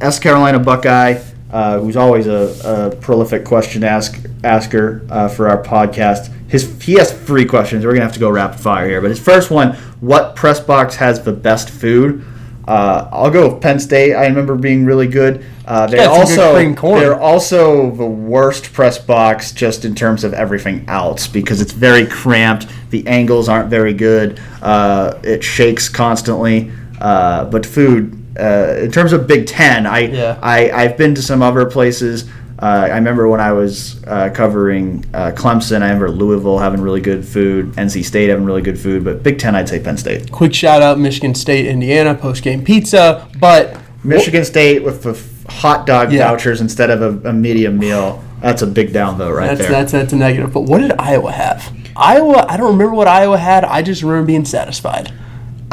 S. 0.02 0.20
Carolina 0.20 0.60
Buckeye, 0.60 1.22
uh, 1.54 1.80
who's 1.80 1.96
always 1.96 2.26
a, 2.26 2.92
a 2.92 2.96
prolific 2.96 3.46
question 3.46 3.84
ask 3.84 4.20
asker 4.44 5.06
uh, 5.12 5.28
for 5.28 5.48
our 5.48 5.64
podcast, 5.64 6.32
his 6.50 6.82
he 6.84 6.94
has 6.94 7.14
three 7.14 7.46
questions. 7.46 7.86
We're 7.86 7.94
gonna 7.94 8.06
have 8.06 8.14
to 8.14 8.20
go 8.20 8.30
rapid 8.30 8.60
fire 8.60 8.88
here, 8.88 9.02
but 9.02 9.12
his 9.12 9.20
first 9.20 9.52
one: 9.52 9.76
What 10.02 10.36
press 10.36 10.60
box 10.60 10.96
has 10.96 11.24
the 11.24 11.32
best 11.32 11.70
food? 11.70 12.26
Uh, 12.68 13.08
I'll 13.12 13.30
go 13.30 13.54
with 13.54 13.62
Penn 13.62 13.80
State. 13.80 14.16
I 14.16 14.26
remember 14.26 14.56
being 14.56 14.84
really 14.86 15.08
good. 15.08 15.46
Uh, 15.66 15.86
they're 15.86 16.00
Yeah, 16.00 16.22
it's 16.22 16.32
a 16.32 16.36
good 16.36 16.80
also 16.80 17.00
they're 17.00 17.20
also 17.20 17.92
the 17.92 18.06
worst 18.06 18.74
press 18.74 18.98
box 18.98 19.52
just 19.52 19.86
in 19.86 19.94
terms 19.94 20.24
of 20.24 20.34
everything 20.34 20.86
else 20.88 21.28
because 21.28 21.62
it's 21.62 21.74
very 21.74 22.08
cramped. 22.08 22.68
The 22.90 23.06
angles 23.06 23.48
aren't 23.48 23.70
very 23.70 23.94
good. 23.94 24.40
Uh, 24.62 25.20
it 25.24 25.44
shakes 25.44 25.88
constantly. 25.88 26.72
Uh, 27.00 27.46
but 27.46 27.66
food, 27.66 28.23
uh, 28.40 28.76
in 28.82 28.92
terms 28.92 29.14
of 29.14 29.28
Big 29.28 29.48
Ten, 29.48 29.86
I, 29.86 30.00
Yeah. 30.00 30.40
I 30.42 30.72
I've 30.72 30.98
been 30.98 31.16
to 31.16 31.22
some 31.22 31.42
other 31.42 31.66
places. 31.66 32.26
Uh, 32.60 32.88
I 32.92 32.96
remember 32.96 33.28
when 33.28 33.42
I 33.42 33.52
was 33.52 34.02
uh, 34.06 34.30
covering 34.34 35.04
uh, 35.14 35.32
Clemson. 35.36 35.82
I 35.82 35.88
remember 35.88 36.10
Louisville 36.10 36.60
having 36.60 36.80
really 36.82 37.02
good 37.02 37.26
food. 37.26 37.74
NC 37.74 38.06
State 38.06 38.30
having 38.30 38.46
really 38.46 38.62
good 38.62 38.80
food. 38.80 39.04
But 39.04 39.22
Big 39.22 39.38
Ten, 39.40 39.54
I'd 39.56 39.68
say 39.68 39.80
Penn 39.82 39.98
State. 39.98 40.32
Quick 40.32 40.54
shout 40.54 40.82
out 40.82 40.98
Michigan 40.98 41.36
State, 41.36 41.66
Indiana 41.66 42.16
post 42.16 42.42
game 42.44 42.64
pizza. 42.64 43.28
But 43.40 43.78
Michigan 44.04 44.46
State 44.46 44.84
with 44.84 45.04
the 45.04 45.10
f- 45.12 45.46
hot 45.52 45.86
dog 45.86 46.14
Yeah. 46.14 46.30
vouchers 46.30 46.62
instead 46.62 46.90
of 46.90 47.02
a, 47.26 47.30
a 47.30 47.34
medium 47.34 47.78
meal. 47.80 48.24
That's 48.42 48.62
a 48.62 48.68
big 48.68 48.94
down 48.94 49.18
vote 49.18 49.34
right 49.34 49.48
That's 49.48 49.60
there. 49.62 49.70
that's 49.72 49.92
that's 49.92 50.14
a 50.14 50.18
negative. 50.18 50.54
But 50.54 50.62
what 50.62 50.80
did 50.80 50.94
Iowa 51.00 51.32
have? 51.32 51.74
Iowa, 51.98 52.46
I 52.48 52.56
don't 52.58 52.72
remember 52.72 52.94
what 52.96 53.08
Iowa 53.08 53.38
had. 53.38 53.64
I 53.66 53.82
just 53.82 54.04
remember 54.04 54.26
being 54.28 54.46
satisfied. 54.46 55.12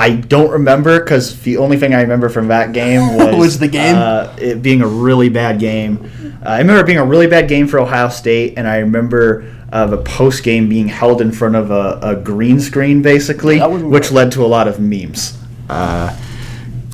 I 0.00 0.10
don't 0.16 0.50
remember 0.50 0.98
because 1.00 1.40
the 1.42 1.58
only 1.58 1.76
thing 1.76 1.94
I 1.94 2.00
remember 2.00 2.28
from 2.28 2.48
that 2.48 2.72
game 2.72 3.16
was 3.16 3.36
Was 3.36 3.58
the 3.58 3.68
game? 3.68 3.96
uh, 3.96 4.34
it 4.40 4.62
being 4.62 4.80
a 4.82 4.86
really 4.88 5.28
bad 5.28 5.58
game. 5.60 6.10
Uh, 6.44 6.48
I 6.48 6.58
remember 6.58 6.80
it 6.80 6.86
being 6.86 6.98
a 6.98 7.04
really 7.04 7.26
bad 7.26 7.48
game 7.48 7.66
for 7.68 7.78
Ohio 7.78 8.08
State, 8.08 8.54
and 8.56 8.66
I 8.66 8.78
remember 8.78 9.44
uh, 9.72 9.86
the 9.86 9.98
post 9.98 10.42
game 10.42 10.68
being 10.68 10.88
held 10.88 11.20
in 11.20 11.30
front 11.30 11.54
of 11.54 11.70
a, 11.70 11.98
a 12.02 12.16
green 12.16 12.58
screen, 12.60 13.02
basically, 13.02 13.58
That 13.58 13.70
wouldn't 13.70 13.90
which 13.90 14.06
work. 14.06 14.12
led 14.12 14.32
to 14.32 14.44
a 14.44 14.48
lot 14.48 14.66
of 14.68 14.80
memes. 14.80 15.36
Uh, 15.68 16.16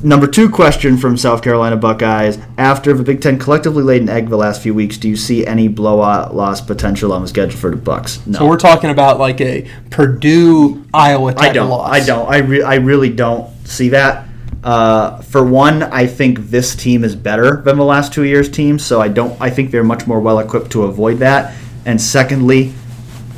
number 0.03 0.27
two 0.27 0.49
question 0.49 0.97
from 0.97 1.17
South 1.17 1.41
Carolina 1.41 1.77
Buckeyes: 1.77 2.37
After 2.57 2.93
the 2.93 3.03
Big 3.03 3.21
Ten 3.21 3.37
collectively 3.39 3.83
laid 3.83 4.01
an 4.01 4.09
egg 4.09 4.29
the 4.29 4.37
last 4.37 4.61
few 4.61 4.73
weeks, 4.73 4.97
do 4.97 5.09
you 5.09 5.15
see 5.15 5.45
any 5.45 5.67
blowout 5.67 6.35
loss 6.35 6.61
potential 6.61 7.13
on 7.13 7.21
the 7.21 7.27
schedule 7.27 7.57
for 7.57 7.71
the 7.71 7.77
Bucks? 7.77 8.25
No. 8.25 8.39
So 8.39 8.47
we're 8.47 8.57
talking 8.57 8.89
about 8.89 9.19
like 9.19 9.41
a 9.41 9.67
Purdue 9.89 10.85
Iowa 10.93 11.33
type 11.33 11.49
I 11.49 11.53
don't. 11.53 11.65
of 11.65 11.69
loss. 11.71 11.91
I 11.91 12.05
don't. 12.05 12.29
I, 12.29 12.37
re- 12.37 12.63
I 12.63 12.75
really 12.75 13.09
don't 13.09 13.49
see 13.67 13.89
that. 13.89 14.27
Uh, 14.63 15.21
for 15.21 15.43
one, 15.43 15.83
I 15.83 16.07
think 16.07 16.39
this 16.49 16.75
team 16.75 17.03
is 17.03 17.15
better 17.15 17.61
than 17.61 17.77
the 17.77 17.85
last 17.85 18.11
two 18.13 18.23
years' 18.23 18.49
teams, 18.49 18.85
so 18.85 18.99
I 18.99 19.07
don't. 19.07 19.39
I 19.41 19.49
think 19.49 19.71
they're 19.71 19.83
much 19.83 20.07
more 20.07 20.19
well 20.19 20.39
equipped 20.39 20.71
to 20.71 20.83
avoid 20.83 21.19
that. 21.19 21.55
And 21.85 22.01
secondly, 22.01 22.73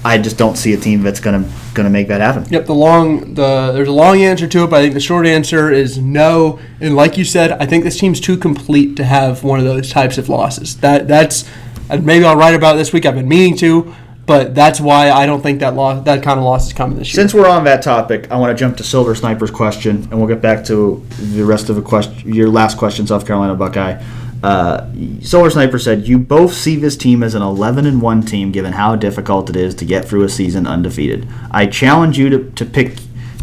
I 0.04 0.18
just 0.18 0.38
don't 0.38 0.56
see 0.56 0.74
a 0.74 0.78
team 0.78 1.04
that's 1.04 1.20
gonna 1.20 1.50
gonna 1.74 1.90
make 1.90 2.08
that 2.08 2.22
happen. 2.22 2.46
Yep, 2.50 2.66
the 2.68 2.76
long 2.76 3.34
the 3.34 3.72
there's 3.74 3.88
a 3.88 3.94
long 3.94 4.22
answer 4.22 4.48
to 4.48 4.64
it, 4.64 4.70
but 4.70 4.80
I 4.80 4.82
think 4.84 4.94
the 4.94 5.00
short 5.00 5.26
answer 5.26 5.72
is 5.72 5.98
no. 5.98 6.60
And 6.80 6.96
like 6.96 7.18
you 7.18 7.26
said, 7.26 7.52
I 7.54 7.66
think 7.66 7.84
this 7.84 8.00
team's 8.00 8.22
too 8.22 8.38
complete 8.38 8.96
to 8.98 9.04
have 9.04 9.44
one 9.44 9.60
of 9.60 9.66
those 9.66 9.92
types 9.92 10.18
of 10.18 10.30
losses. 10.30 10.78
That 10.78 11.08
that's 11.08 11.44
and 11.90 12.06
maybe 12.06 12.24
I'll 12.24 12.38
write 12.38 12.56
about 12.56 12.76
it 12.76 12.78
this 12.78 12.94
week. 12.94 13.06
I've 13.06 13.16
been 13.16 13.28
meaning 13.28 13.58
to, 13.58 13.94
but 14.26 14.56
that's 14.56 14.80
why 14.80 15.12
I 15.12 15.26
don't 15.26 15.42
think 15.42 15.60
that 15.60 15.76
loss 15.76 16.06
that 16.06 16.24
kind 16.24 16.40
of 16.40 16.46
loss 16.46 16.68
is 16.68 16.74
coming 16.74 16.98
this 16.98 17.10
year. 17.10 17.16
Since 17.16 17.34
we're 17.34 17.50
on 17.50 17.66
that 17.66 17.82
topic, 17.82 18.32
I 18.32 18.38
want 18.38 18.56
to 18.56 18.60
jump 18.60 18.78
to 18.78 18.84
Silver 18.84 19.16
Sniper's 19.16 19.52
question, 19.52 19.98
and 20.04 20.14
we'll 20.14 20.28
get 20.28 20.42
back 20.42 20.64
to 20.66 21.06
the 21.34 21.44
rest 21.44 21.70
of 21.70 21.76
the 21.76 21.82
question. 21.82 22.34
Your 22.34 22.48
last 22.48 22.78
question, 22.78 23.06
South 23.06 23.28
Carolina 23.28 23.56
Buckeye. 23.56 24.02
Uh, 24.42 24.86
Silver 25.22 25.50
Sniper 25.50 25.78
said, 25.80 26.08
"You 26.08 26.18
both 26.18 26.54
see 26.54 26.76
this 26.78 26.96
team 26.96 27.24
as 27.24 27.36
an 27.36 27.42
11 27.42 27.86
and 27.86 28.02
one 28.02 28.22
team, 28.22 28.52
given 28.52 28.74
how 28.74 28.96
difficult 28.96 29.50
it 29.50 29.56
is 29.56 29.76
to 29.76 29.86
get 29.86 30.06
through 30.06 30.24
a 30.24 30.30
season 30.30 30.66
undefeated. 30.66 31.28
I 31.52 31.66
challenge 31.66 32.18
you 32.18 32.30
to, 32.30 32.52
to 32.52 32.66
pick. 32.66 32.98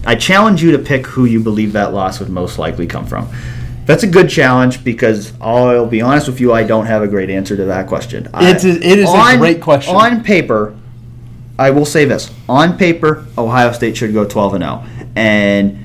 I 0.06 0.14
challenge 0.14 0.62
you 0.62 0.72
to 0.72 0.78
pick 0.78 1.06
who 1.08 1.24
you 1.24 1.40
believe 1.40 1.72
that 1.72 1.92
loss 1.92 2.18
would 2.20 2.30
most 2.30 2.58
likely 2.58 2.86
come 2.86 3.06
from." 3.06 3.28
That's 3.84 4.02
a 4.02 4.06
good 4.08 4.28
challenge 4.28 4.82
because 4.82 5.32
I'll 5.40 5.86
be 5.86 6.00
honest 6.00 6.26
with 6.26 6.40
you, 6.40 6.52
I 6.52 6.64
don't 6.64 6.86
have 6.86 7.02
a 7.02 7.06
great 7.06 7.30
answer 7.30 7.56
to 7.56 7.66
that 7.66 7.86
question. 7.86 8.28
It's 8.34 8.64
a- 8.64 8.70
it 8.70 8.98
is 8.98 9.08
a 9.08 9.36
great 9.38 9.60
question. 9.60 9.94
On 9.94 10.22
paper, 10.24 10.74
I 11.58 11.70
will 11.70 11.84
say 11.84 12.04
this: 12.04 12.30
on 12.48 12.76
paper, 12.78 13.26
Ohio 13.38 13.70
State 13.72 13.96
should 13.96 14.12
go 14.12 14.24
12 14.24 14.54
and 14.54 14.64
0, 14.64 14.82
and 15.14 15.78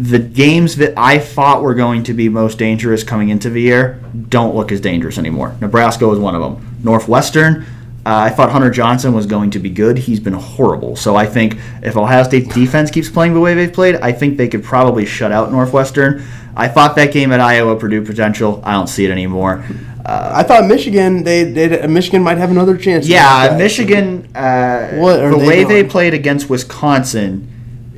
the 0.00 0.18
games 0.18 0.76
that 0.76 0.94
I 0.96 1.18
thought 1.18 1.62
were 1.62 1.74
going 1.74 2.02
to 2.04 2.14
be 2.14 2.28
most 2.28 2.58
dangerous 2.58 3.04
coming 3.04 3.28
into 3.28 3.50
the 3.50 3.60
year 3.60 4.00
don't 4.28 4.54
look 4.54 4.72
as 4.72 4.80
dangerous 4.80 5.18
anymore. 5.18 5.54
Nebraska 5.60 6.06
was 6.08 6.18
one 6.18 6.34
of 6.34 6.40
them. 6.40 6.78
Northwestern. 6.82 7.64
Uh, 8.04 8.16
I 8.26 8.30
thought 8.30 8.50
Hunter 8.50 8.70
Johnson 8.70 9.12
was 9.12 9.26
going 9.26 9.50
to 9.52 9.60
be 9.60 9.70
good. 9.70 9.96
He's 9.96 10.18
been 10.18 10.32
horrible. 10.32 10.96
So 10.96 11.14
I 11.14 11.26
think 11.26 11.58
if 11.82 11.96
Ohio 11.96 12.24
State's 12.24 12.52
defense 12.52 12.90
keeps 12.90 13.08
playing 13.08 13.34
the 13.34 13.40
way 13.40 13.54
they've 13.54 13.72
played, 13.72 13.96
I 13.96 14.10
think 14.12 14.38
they 14.38 14.48
could 14.48 14.64
probably 14.64 15.06
shut 15.06 15.30
out 15.30 15.52
Northwestern. 15.52 16.24
I 16.56 16.68
thought 16.68 16.96
that 16.96 17.12
game 17.12 17.30
at 17.30 17.40
Iowa 17.40 17.76
Purdue 17.76 18.04
potential. 18.04 18.60
I 18.64 18.72
don't 18.72 18.88
see 18.88 19.04
it 19.04 19.10
anymore. 19.10 19.64
Uh, 20.04 20.32
I 20.34 20.42
thought 20.42 20.66
Michigan 20.66 21.22
they, 21.22 21.44
they 21.44 21.86
Michigan 21.86 22.22
might 22.24 22.38
have 22.38 22.50
another 22.50 22.76
chance. 22.76 23.06
yeah, 23.06 23.54
Michigan. 23.56 24.34
Uh, 24.34 24.96
What 24.96 25.18
the 25.30 25.38
way 25.38 25.62
they 25.62 25.84
played 25.84 26.12
against 26.12 26.50
Wisconsin 26.50 27.51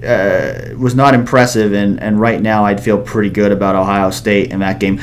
uh, 0.04 0.76
was 0.76 0.94
not 0.94 1.14
impressive, 1.14 1.72
and, 1.72 2.00
and 2.00 2.20
right 2.20 2.40
now 2.40 2.64
I'd 2.64 2.82
feel 2.82 3.00
pretty 3.00 3.30
good 3.30 3.52
about 3.52 3.74
Ohio 3.74 4.10
State 4.10 4.50
in 4.52 4.60
that 4.60 4.78
game. 4.78 5.00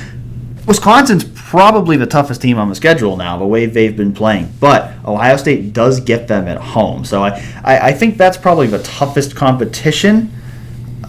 Wisconsin's 0.67 1.23
probably 1.23 1.97
the 1.97 2.05
toughest 2.05 2.41
team 2.41 2.57
on 2.57 2.69
the 2.69 2.75
schedule 2.75 3.17
now, 3.17 3.37
the 3.37 3.45
way 3.45 3.65
they've 3.65 3.97
been 3.97 4.13
playing. 4.13 4.53
But 4.59 4.93
Ohio 5.05 5.35
State 5.37 5.73
does 5.73 5.99
get 5.99 6.27
them 6.27 6.47
at 6.47 6.57
home, 6.57 7.03
so 7.03 7.23
I, 7.23 7.29
I, 7.63 7.79
I 7.89 7.91
think 7.93 8.17
that's 8.17 8.37
probably 8.37 8.67
the 8.67 8.81
toughest 8.83 9.35
competition. 9.35 10.31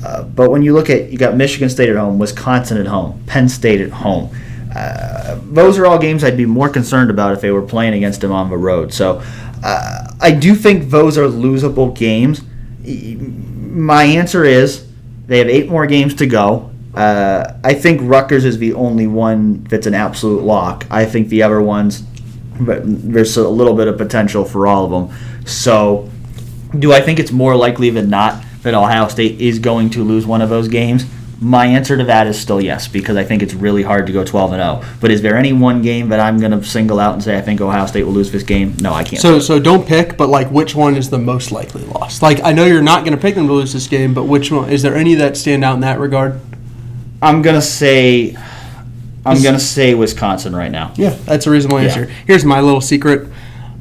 Uh, 0.04 0.24
but 0.24 0.50
when 0.50 0.62
you 0.62 0.72
look 0.74 0.90
at 0.90 1.12
you 1.12 1.18
got 1.18 1.36
Michigan 1.36 1.68
State 1.68 1.88
at 1.90 1.96
home, 1.96 2.18
Wisconsin 2.18 2.78
at 2.78 2.86
home, 2.86 3.22
Penn 3.26 3.48
State 3.48 3.80
at 3.80 3.90
home. 3.90 4.34
Uh, 4.74 5.38
those 5.44 5.78
are 5.78 5.86
all 5.86 5.98
games 5.98 6.24
I'd 6.24 6.36
be 6.36 6.46
more 6.46 6.68
concerned 6.68 7.10
about 7.10 7.34
if 7.34 7.40
they 7.40 7.50
were 7.50 7.62
playing 7.62 7.92
against 7.92 8.22
them 8.22 8.32
on 8.32 8.48
the 8.48 8.56
road. 8.56 8.92
So 8.92 9.22
uh, 9.62 10.06
I 10.20 10.30
do 10.32 10.54
think 10.54 10.90
those 10.90 11.18
are 11.18 11.26
losable 11.26 11.94
games. 11.94 12.42
My 13.72 14.04
answer 14.04 14.44
is 14.44 14.86
they 15.26 15.38
have 15.38 15.48
eight 15.48 15.68
more 15.68 15.86
games 15.86 16.14
to 16.16 16.26
go, 16.26 16.70
Uh, 16.94 17.54
I 17.64 17.72
think 17.72 18.00
Rutgers 18.02 18.44
is 18.44 18.58
the 18.58 18.74
only 18.74 19.06
one 19.06 19.64
that's 19.64 19.86
an 19.86 19.94
absolute 19.94 20.42
lock. 20.42 20.84
I 20.90 21.06
think 21.06 21.30
the 21.30 21.42
other 21.42 21.62
ones, 21.62 22.02
but 22.60 22.82
there's 22.84 23.34
a 23.38 23.48
little 23.48 23.72
bit 23.74 23.88
of 23.88 23.96
potential 23.96 24.44
for 24.44 24.66
all 24.66 24.84
of 24.84 24.90
them. 24.90 25.16
So, 25.46 26.10
do 26.78 26.92
I 26.92 27.00
think 27.00 27.18
it's 27.18 27.32
more 27.32 27.56
likely 27.56 27.88
than 27.88 28.10
not 28.10 28.44
that 28.62 28.74
Ohio 28.74 29.08
State 29.08 29.40
is 29.40 29.58
going 29.58 29.88
to 29.90 30.04
lose 30.04 30.26
one 30.26 30.42
of 30.42 30.50
those 30.50 30.68
games? 30.68 31.06
My 31.42 31.66
answer 31.66 31.96
to 31.98 32.04
that 32.04 32.28
is 32.28 32.38
still 32.40 32.60
yes, 32.60 32.86
because 32.86 33.16
I 33.16 33.24
think 33.24 33.42
it's 33.42 33.52
really 33.52 33.82
hard 33.82 34.06
to 34.06 34.12
go 34.12 34.24
12 34.24 34.52
and 34.52 34.62
0. 34.62 34.94
But 35.00 35.10
is 35.10 35.22
there 35.22 35.36
any 35.36 35.52
one 35.52 35.82
game 35.82 36.08
that 36.10 36.20
I'm 36.20 36.38
going 36.38 36.52
to 36.52 36.62
single 36.62 37.00
out 37.00 37.14
and 37.14 37.22
say 37.22 37.36
I 37.36 37.40
think 37.40 37.60
Ohio 37.60 37.84
State 37.86 38.04
will 38.04 38.12
lose 38.12 38.30
this 38.30 38.44
game? 38.44 38.74
No, 38.80 38.92
I 38.92 39.02
can't. 39.02 39.20
So 39.20 39.40
so 39.40 39.58
don't 39.58 39.86
pick, 39.86 40.16
but 40.16 40.28
like 40.28 40.48
which 40.50 40.74
one 40.76 40.94
is 40.96 41.10
the 41.10 41.18
most 41.18 41.50
likely 41.50 41.82
loss? 41.82 42.22
Like 42.22 42.42
I 42.44 42.52
know 42.52 42.64
you're 42.64 42.80
not 42.80 43.04
going 43.04 43.16
to 43.16 43.20
pick 43.20 43.34
them 43.34 43.48
to 43.48 43.52
lose 43.52 43.72
this 43.72 43.88
game, 43.88 44.14
but 44.14 44.24
which 44.24 44.52
one 44.52 44.70
is 44.70 44.82
there 44.82 44.94
any 44.94 45.16
that 45.16 45.36
stand 45.36 45.64
out 45.64 45.74
in 45.74 45.80
that 45.80 45.98
regard? 45.98 46.40
I'm 47.22 47.40
gonna 47.40 47.62
say, 47.62 48.36
I'm 49.24 49.40
gonna 49.42 49.60
say 49.60 49.94
Wisconsin 49.94 50.56
right 50.56 50.72
now. 50.72 50.92
Yeah, 50.96 51.10
that's 51.24 51.46
a 51.46 51.50
reasonable 51.50 51.78
answer. 51.78 52.06
Here's 52.26 52.44
my 52.44 52.60
little 52.60 52.80
secret. 52.80 53.28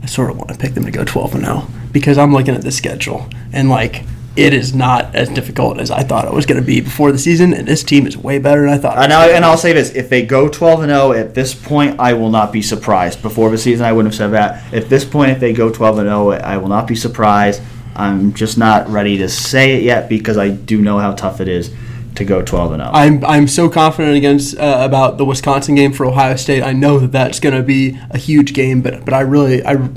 I 0.04 0.06
sort 0.06 0.30
of 0.30 0.38
want 0.38 0.50
to 0.50 0.58
pick 0.58 0.76
them 0.76 0.86
to 0.86 0.92
go 0.92 1.04
12 1.04 1.36
and 1.36 1.46
0 1.46 1.68
because 1.92 2.20
I'm 2.20 2.34
looking 2.34 2.54
at 2.54 2.62
the 2.62 2.72
schedule 2.72 3.28
and 3.52 3.70
like 3.70 4.04
it 4.36 4.54
is 4.54 4.74
not 4.74 5.14
as 5.14 5.28
difficult 5.30 5.80
as 5.80 5.92
I 5.92 6.04
thought 6.04 6.26
it 6.26 6.34
was 6.34 6.46
going 6.46 6.60
to 6.60 6.66
be 6.66 6.80
before 6.80 7.12
the 7.12 7.18
season, 7.18 7.54
and 7.54 7.68
this 7.68 7.84
team 7.84 8.08
is 8.08 8.18
way 8.18 8.40
better 8.40 8.62
than 8.62 8.70
I 8.70 8.78
thought. 8.78 8.98
And, 8.98 9.12
I, 9.12 9.30
and 9.30 9.44
I'll 9.44 9.58
say 9.58 9.74
this: 9.74 9.94
if 9.94 10.10
they 10.10 10.26
go 10.26 10.48
12 10.48 10.84
and 10.84 10.90
0 10.90 11.12
at 11.14 11.36
this 11.36 11.54
point, 11.54 12.00
I 12.00 12.14
will 12.14 12.30
not 12.30 12.54
be 12.54 12.62
surprised. 12.62 13.22
Before 13.22 13.50
the 13.50 13.58
season, 13.58 13.86
I 13.86 13.92
wouldn't 13.92 14.14
have 14.14 14.18
said 14.18 14.28
that. 14.30 14.74
At 14.74 14.90
this 14.90 15.04
point, 15.04 15.32
if 15.32 15.40
they 15.40 15.52
go 15.52 15.70
12 15.70 16.00
and 16.00 16.08
0, 16.08 16.32
I 16.32 16.58
will 16.58 16.70
not 16.70 16.88
be 16.88 16.96
surprised. 16.96 17.62
I'm 17.96 18.34
just 18.34 18.58
not 18.58 18.88
ready 18.88 19.18
to 19.18 19.28
say 19.28 19.76
it 19.76 19.84
yet 19.84 20.08
because 20.08 20.38
I 20.38 20.50
do 20.50 20.82
know 20.82 20.98
how 20.98 21.12
tough 21.12 21.42
it 21.42 21.50
is 21.50 21.74
to 22.16 22.26
go 22.26 22.42
12 22.42 22.74
and 22.74 22.82
oh. 22.82 22.86
0. 22.86 22.94
I'm 22.94 23.26
I'm 23.26 23.48
so 23.48 23.70
confident 23.70 24.16
against 24.16 24.58
uh, 24.58 24.78
about 24.82 25.18
the 25.18 25.26
Wisconsin 25.26 25.76
game 25.76 25.92
for 25.92 26.06
Ohio 26.06 26.38
State. 26.38 26.64
I 26.64 26.72
know 26.72 27.00
that 27.00 27.12
that's 27.12 27.42
going 27.42 27.56
to 27.56 27.64
be 27.64 28.00
a 28.10 28.18
huge 28.18 28.54
game, 28.54 28.82
but 28.82 29.04
but 29.04 29.14
I 29.14 29.22
really 29.22 29.64
I. 29.66 29.90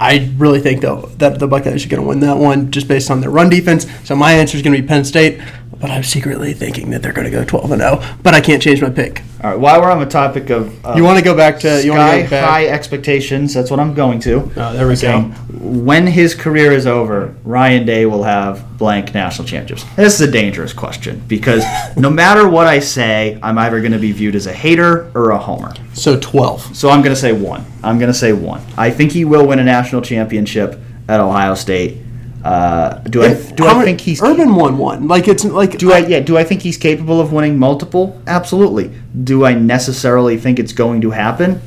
I 0.00 0.32
really 0.38 0.60
think 0.60 0.80
though 0.80 1.10
that 1.18 1.38
the 1.38 1.46
Buckeyes 1.46 1.84
are 1.84 1.88
going 1.88 2.02
to 2.02 2.08
win 2.08 2.20
that 2.20 2.38
one 2.38 2.70
just 2.70 2.88
based 2.88 3.10
on 3.10 3.20
their 3.20 3.28
run 3.28 3.50
defense. 3.50 3.86
So 4.04 4.16
my 4.16 4.32
answer 4.32 4.56
is 4.56 4.62
going 4.62 4.74
to 4.74 4.80
be 4.80 4.88
Penn 4.88 5.04
State, 5.04 5.40
but 5.80 5.90
I'm 5.90 6.02
secretly 6.02 6.52
thinking 6.52 6.90
that 6.90 7.02
they're 7.02 7.12
going 7.12 7.24
to 7.24 7.30
go 7.30 7.44
12 7.44 7.72
and 7.72 7.80
0. 7.80 8.02
But 8.22 8.34
I 8.34 8.40
can't 8.40 8.62
change 8.62 8.82
my 8.82 8.90
pick. 8.90 9.22
All 9.42 9.50
right. 9.50 9.58
While 9.58 9.80
we're 9.80 9.90
on 9.90 9.98
the 9.98 10.06
topic 10.06 10.50
of 10.50 10.84
uh, 10.84 10.92
You 10.94 11.02
want 11.02 11.18
to 11.18 11.24
go 11.24 11.34
back 11.34 11.58
to 11.60 11.82
you 11.82 11.92
want 11.92 12.02
sky 12.02 12.16
to 12.18 12.22
go 12.24 12.30
back? 12.30 12.48
high 12.48 12.66
expectations, 12.66 13.54
that's 13.54 13.70
what 13.70 13.80
I'm 13.80 13.94
going 13.94 14.20
to. 14.20 14.50
Oh, 14.56 14.72
there 14.74 14.86
we 14.86 14.94
saying, 14.96 15.30
go. 15.30 15.36
When 15.58 16.06
his 16.06 16.34
career 16.34 16.72
is 16.72 16.86
over, 16.86 17.34
Ryan 17.44 17.86
Day 17.86 18.04
will 18.04 18.22
have 18.24 18.76
blank 18.76 19.14
national 19.14 19.48
championships. 19.48 19.90
This 19.96 20.20
is 20.20 20.28
a 20.28 20.30
dangerous 20.30 20.74
question 20.74 21.22
because 21.26 21.64
no 21.96 22.10
matter 22.24 22.48
what 22.48 22.66
I 22.66 22.80
say, 22.80 23.38
I'm 23.42 23.56
either 23.56 23.80
going 23.80 23.92
to 23.92 23.98
be 23.98 24.12
viewed 24.12 24.34
as 24.34 24.46
a 24.46 24.52
hater 24.52 25.10
or 25.14 25.30
a 25.30 25.38
homer. 25.38 25.72
So 25.94 26.20
12. 26.20 26.76
So 26.76 26.90
I'm 26.90 27.00
going 27.00 27.14
to 27.14 27.20
say 27.20 27.32
one. 27.32 27.64
I'm 27.82 27.98
going 27.98 28.12
to 28.12 28.18
say 28.18 28.34
one. 28.34 28.60
I 28.76 28.90
think 28.90 29.12
he 29.12 29.24
will 29.24 29.46
win 29.46 29.58
a 29.58 29.64
national 29.64 30.02
championship 30.02 30.78
at 31.08 31.20
Ohio 31.20 31.54
State. 31.54 31.96
Uh, 32.44 32.98
do 33.00 33.22
I 33.22 33.34
do 33.52 33.66
I 33.66 33.84
think 33.84 34.00
he's 34.00 34.22
Urban 34.22 34.54
won 34.54 34.78
one? 34.78 35.08
Like 35.08 35.28
it's 35.28 35.44
like 35.44 35.78
do 35.78 35.92
I 35.92 35.98
yeah, 35.98 36.20
do 36.20 36.38
I 36.38 36.44
think 36.44 36.62
he's 36.62 36.78
capable 36.78 37.20
of 37.20 37.32
winning 37.32 37.58
multiple? 37.58 38.20
Absolutely. 38.26 38.92
Do 39.24 39.44
I 39.44 39.54
necessarily 39.54 40.38
think 40.38 40.58
it's 40.58 40.72
going 40.72 41.02
to 41.02 41.10
happen? 41.10 41.60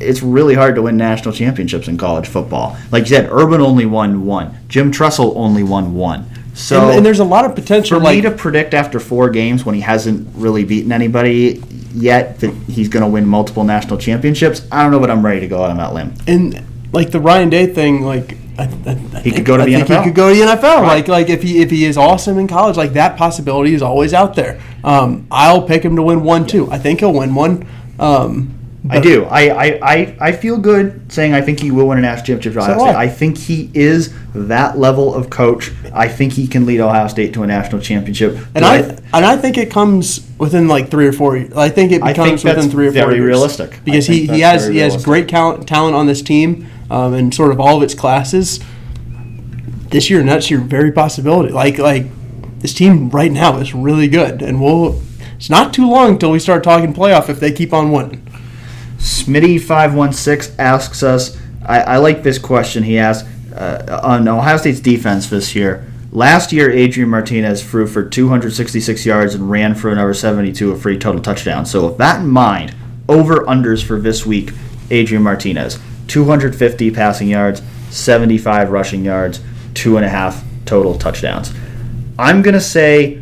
It's 0.00 0.22
really 0.22 0.54
hard 0.54 0.74
to 0.76 0.82
win 0.82 0.96
national 0.96 1.34
championships 1.34 1.88
in 1.88 1.98
college 1.98 2.26
football. 2.26 2.76
Like 2.90 3.02
you 3.02 3.16
said, 3.16 3.28
Urban 3.30 3.60
only 3.60 3.86
won 3.86 4.24
one. 4.24 4.58
Jim 4.68 4.90
Tressel 4.90 5.36
only 5.36 5.62
won 5.62 5.94
one. 5.94 6.28
So 6.54 6.88
and, 6.88 6.98
and 6.98 7.06
there's 7.06 7.18
a 7.18 7.24
lot 7.24 7.44
of 7.44 7.54
potential. 7.54 7.98
for 7.98 8.04
like 8.04 8.16
me 8.16 8.22
to 8.22 8.30
predict 8.30 8.74
after 8.74 9.00
four 9.00 9.28
games 9.28 9.64
when 9.64 9.74
he 9.74 9.80
hasn't 9.80 10.28
really 10.36 10.64
beaten 10.64 10.92
anybody 10.92 11.62
yet 11.92 12.40
that 12.40 12.52
he's 12.68 12.88
going 12.88 13.04
to 13.04 13.08
win 13.08 13.26
multiple 13.26 13.64
national 13.64 13.98
championships, 13.98 14.66
I 14.72 14.82
don't 14.82 14.90
know, 14.90 15.00
but 15.00 15.10
I'm 15.10 15.24
ready 15.24 15.40
to 15.40 15.48
go 15.48 15.62
out 15.62 15.70
on 15.70 15.76
that 15.78 15.92
limb. 15.92 16.14
and 16.26 16.64
like 16.92 17.10
the 17.10 17.20
Ryan 17.20 17.50
Day 17.50 17.66
thing, 17.66 18.02
like 18.02 18.36
I, 18.58 18.64
I, 18.64 19.18
I 19.18 19.20
He 19.20 19.30
could 19.30 19.44
go 19.44 19.56
to 19.56 19.62
I 19.62 19.66
the 19.66 19.74
think 19.74 19.88
NFL. 19.88 19.98
He 19.98 20.04
could 20.04 20.14
go 20.14 20.28
to 20.32 20.34
the 20.34 20.46
NFL. 20.46 20.82
Like 20.82 21.08
like 21.08 21.28
if 21.28 21.42
he 21.42 21.62
if 21.62 21.70
he 21.70 21.84
is 21.84 21.96
awesome 21.96 22.38
in 22.38 22.46
college, 22.48 22.76
like 22.76 22.92
that 22.94 23.16
possibility 23.16 23.74
is 23.74 23.82
always 23.82 24.14
out 24.14 24.34
there. 24.34 24.60
Um, 24.82 25.26
I'll 25.30 25.62
pick 25.62 25.82
him 25.82 25.96
to 25.96 26.02
win 26.02 26.22
one 26.22 26.46
too. 26.46 26.70
I 26.70 26.78
think 26.78 27.00
he'll 27.00 27.12
win 27.12 27.34
one. 27.34 27.66
Um, 27.98 28.54
I 28.90 29.00
do. 29.00 29.24
I, 29.24 29.78
I, 29.82 30.16
I, 30.20 30.32
feel 30.32 30.58
good 30.58 31.10
saying 31.10 31.32
I 31.32 31.40
think 31.40 31.58
he 31.58 31.70
will 31.70 31.88
win 31.88 31.96
a 31.96 32.02
national 32.02 32.26
championship 32.26 32.52
do 32.52 32.60
I. 32.60 33.04
I 33.04 33.08
think 33.08 33.38
he 33.38 33.70
is 33.72 34.14
that 34.34 34.76
level 34.76 35.14
of 35.14 35.30
coach. 35.30 35.70
I 35.94 36.06
think 36.06 36.34
he 36.34 36.46
can 36.46 36.66
lead 36.66 36.80
Ohio 36.80 37.08
State 37.08 37.32
to 37.34 37.42
a 37.44 37.46
national 37.46 37.80
championship. 37.80 38.36
and 38.54 38.62
I 38.62 38.78
and 38.80 39.24
I 39.24 39.38
think 39.38 39.56
it 39.56 39.70
comes 39.70 40.28
within 40.38 40.68
like 40.68 40.90
three 40.90 41.06
or 41.06 41.12
four. 41.12 41.36
years. 41.36 41.54
I 41.54 41.70
think 41.70 41.92
it 41.92 42.02
becomes 42.02 42.42
think 42.42 42.56
within 42.56 42.70
three 42.70 42.88
or 42.88 42.92
four. 42.92 43.00
very 43.00 43.14
years. 43.14 43.26
realistic. 43.26 43.80
Because 43.84 44.06
he, 44.06 44.26
he 44.26 44.40
has 44.40 44.66
he 44.66 44.78
has 44.78 44.92
realistic. 44.92 45.04
great 45.04 45.28
talent 45.30 45.66
talent 45.66 45.96
on 45.96 46.06
this 46.06 46.20
team, 46.20 46.68
um, 46.94 47.12
and 47.12 47.34
sort 47.34 47.50
of 47.50 47.58
all 47.58 47.78
of 47.78 47.82
its 47.82 47.92
classes. 47.92 48.60
This 49.88 50.08
year, 50.08 50.22
next 50.22 50.50
year, 50.50 50.60
very 50.60 50.92
possibility. 50.92 51.52
Like 51.52 51.78
like 51.78 52.06
this 52.60 52.72
team 52.72 53.10
right 53.10 53.32
now 53.32 53.58
is 53.58 53.74
really 53.74 54.08
good, 54.08 54.42
and 54.42 54.62
we'll. 54.62 55.02
It's 55.36 55.50
not 55.50 55.74
too 55.74 55.90
long 55.90 56.10
until 56.10 56.30
we 56.30 56.38
start 56.38 56.62
talking 56.62 56.94
playoff 56.94 57.28
if 57.28 57.40
they 57.40 57.52
keep 57.52 57.72
on 57.72 57.90
winning. 57.90 58.22
Smitty516 58.98 60.54
asks 60.58 61.02
us, 61.02 61.36
I, 61.66 61.80
I 61.80 61.96
like 61.96 62.22
this 62.22 62.38
question 62.38 62.84
he 62.84 62.98
asked 62.98 63.26
uh, 63.54 64.00
on 64.02 64.26
Ohio 64.28 64.56
State's 64.56 64.80
defense 64.80 65.28
this 65.28 65.54
year. 65.54 65.86
Last 66.12 66.52
year, 66.52 66.70
Adrian 66.70 67.10
Martinez 67.10 67.68
threw 67.68 67.86
for 67.88 68.08
266 68.08 69.04
yards 69.04 69.34
and 69.34 69.50
ran 69.50 69.74
for 69.74 69.90
another 69.90 70.14
72 70.14 70.70
of 70.70 70.80
free 70.80 70.98
total 70.98 71.20
touchdown. 71.20 71.66
So, 71.66 71.88
with 71.88 71.98
that 71.98 72.20
in 72.20 72.28
mind, 72.28 72.74
over 73.08 73.44
unders 73.44 73.84
for 73.84 73.98
this 73.98 74.24
week, 74.24 74.52
Adrian 74.90 75.24
Martinez 75.24 75.78
250 76.14 76.92
passing 76.92 77.26
yards, 77.26 77.60
75 77.90 78.70
rushing 78.70 79.04
yards, 79.04 79.40
two 79.74 79.96
and 79.96 80.06
a 80.06 80.08
half 80.08 80.44
total 80.64 80.96
touchdowns. 80.96 81.52
I'm 82.16 82.40
going 82.40 82.54
to 82.54 82.60
say 82.60 83.20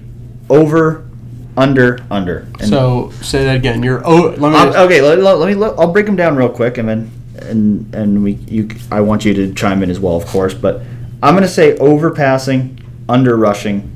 over, 0.50 1.08
under, 1.56 2.00
under. 2.10 2.40
And 2.60 2.68
So 2.68 3.10
say 3.22 3.44
that 3.44 3.56
again. 3.56 3.82
You're 3.82 4.06
oh 4.06 4.34
let 4.36 4.52
me 4.52 4.58
um, 4.58 4.68
okay, 4.84 5.00
let, 5.00 5.18
let- 5.20 5.38
let 5.38 5.48
me. 5.48 5.54
Let, 5.54 5.78
I'll 5.78 5.90
break 5.90 6.04
them 6.04 6.16
down 6.16 6.36
real 6.36 6.50
quick, 6.50 6.76
and 6.76 6.86
then 6.86 7.10
and 7.40 7.94
and 7.94 8.22
we 8.22 8.32
you. 8.32 8.68
I 8.90 9.00
want 9.00 9.24
you 9.24 9.32
to 9.32 9.54
chime 9.54 9.82
in 9.82 9.88
as 9.90 9.98
well, 9.98 10.16
of 10.16 10.26
course. 10.26 10.52
But 10.52 10.82
I'm 11.22 11.32
going 11.32 11.44
to 11.44 11.48
say 11.48 11.78
over 11.78 12.10
passing, 12.10 12.78
under 13.08 13.38
rushing, 13.38 13.90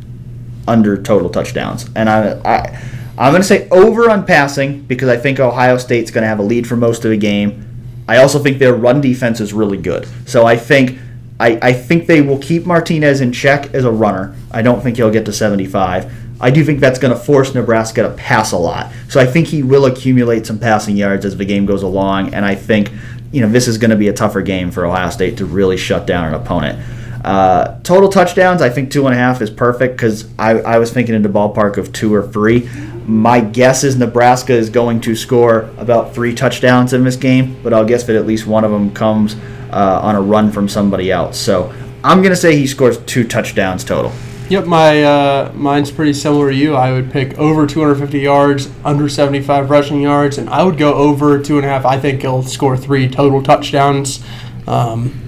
under 0.67 0.97
total 1.03 1.29
touchdowns, 1.29 1.91
and 1.95 2.09
I 2.09 2.41
I 2.47 2.83
I'm 3.19 3.33
going 3.33 3.43
to 3.43 3.49
say 3.49 3.69
over 3.69 4.09
on 4.11 4.25
passing 4.25 4.85
because 4.85 5.11
I 5.11 5.19
think 5.19 5.39
Ohio 5.39 5.77
State's 5.77 6.11
going 6.11 6.23
to 6.23 6.29
have 6.29 6.39
a 6.39 6.43
lead 6.43 6.67
for 6.67 6.77
most 6.77 7.05
of 7.05 7.11
the 7.11 7.19
game. 7.19 7.65
I 8.09 8.19
also 8.19 8.39
think 8.39 8.59
their 8.59 8.75
run 8.75 9.01
defense 9.01 9.41
is 9.41 9.53
really 9.53 9.79
good, 9.79 10.07
so 10.27 10.47
I 10.47 10.57
think. 10.57 10.99
I, 11.39 11.59
I 11.61 11.73
think 11.75 12.07
they 12.07 12.23
will 12.23 12.39
keep 12.39 12.65
Martinez 12.65 13.21
in 13.21 13.31
check 13.31 13.75
as 13.75 13.85
a 13.85 13.91
runner. 13.91 14.35
I 14.51 14.63
don't 14.63 14.81
think 14.81 14.97
he'll 14.97 15.11
get 15.11 15.27
to 15.27 15.35
75. 15.35 16.11
I 16.41 16.51
do 16.51 16.65
think 16.65 16.81
that's 16.81 16.99
going 16.99 17.13
to 17.13 17.19
force 17.19 17.55
Nebraska 17.55 18.03
to 18.03 18.11
pass 18.11 18.53
a 18.53 18.57
lot. 18.57 18.93
So 19.09 19.21
I 19.21 19.27
think 19.27 19.49
he 19.49 19.63
will 19.63 19.87
accumulate 19.87 20.47
some 20.47 20.59
passing 20.59 20.97
yards 20.97 21.25
as 21.25 21.37
the 21.37 21.45
game 21.45 21.67
goes 21.67 21.83
along, 21.83 22.35
and 22.35 22.45
I 22.45 22.55
think 22.55 22.91
you 23.33 23.41
know 23.41 23.49
this 23.49 23.69
is 23.69 23.79
going 23.79 23.91
to 23.91 23.97
be 23.97 24.09
a 24.09 24.13
tougher 24.13 24.43
game 24.43 24.71
for 24.71 24.87
Ohio 24.87 25.11
State 25.11 25.39
to 25.39 25.47
really 25.47 25.77
shut 25.77 26.07
down 26.07 26.29
an 26.29 26.35
opponent. 26.35 26.79
Uh, 27.25 27.81
total 27.83 28.09
touchdowns, 28.09 28.63
I 28.63 28.71
think 28.71 28.91
two 28.91 29.07
and 29.07 29.15
a 29.15 29.19
half 29.19 29.43
is 29.43 29.51
perfect 29.51 29.97
because 29.97 30.29
I, 30.39 30.53
I 30.61 30.79
was 30.79 30.93
thinking 30.93 31.15
in 31.15 31.23
the 31.23 31.29
ballpark 31.29 31.77
of 31.77 31.93
two 31.93 32.15
or 32.15 32.27
three. 32.27 32.69
My 33.07 33.41
guess 33.41 33.85
is 33.85 33.97
Nebraska 33.97 34.53
is 34.53 34.69
going 34.69 35.01
to 35.03 35.15
score 35.15 35.71
about 35.79 36.13
three 36.13 36.35
touchdowns 36.35 36.93
in 36.93 37.05
this 37.05 37.15
game, 37.17 37.57
but 37.63 37.73
I'll 37.73 37.85
guess 37.85 38.03
that 38.05 38.17
at 38.17 38.27
least 38.27 38.47
one 38.47 38.65
of 38.65 38.73
them 38.73 38.93
comes 38.93 39.37
uh, 39.71 40.01
on 40.03 40.17
a 40.17 40.21
run 40.21 40.51
from 40.51 40.69
somebody 40.69 41.13
else. 41.13 41.39
So 41.39 41.73
I'm 42.03 42.19
going 42.19 42.31
to 42.31 42.37
say 42.37 42.57
he 42.57 42.67
scores 42.67 42.99
two 42.99 43.27
touchdowns 43.27 43.85
total. 43.85 44.13
Yep, 44.49 44.67
my 44.67 45.03
uh, 45.03 45.53
mine's 45.55 45.91
pretty 45.91 46.13
similar 46.13 46.51
to 46.51 46.57
you. 46.57 46.77
I 46.77 46.93
would 46.93 47.11
pick 47.11 47.37
over 47.37 47.67
250 47.67 48.21
yards, 48.21 48.71
under 48.85 49.09
75 49.09 49.71
rushing 49.71 50.01
yards, 50.01 50.39
and 50.39 50.49
I 50.49 50.63
would 50.63 50.79
go 50.79 50.95
over 50.95 51.43
two 51.43 51.57
and 51.57 51.67
a 51.67 51.69
half. 51.69 51.85
I 51.85 51.99
think 51.99 52.23
he'll 52.23 52.45
score 52.45 52.77
three 52.77 53.09
total 53.09 53.43
touchdowns, 53.43 54.23
um, 54.69 55.26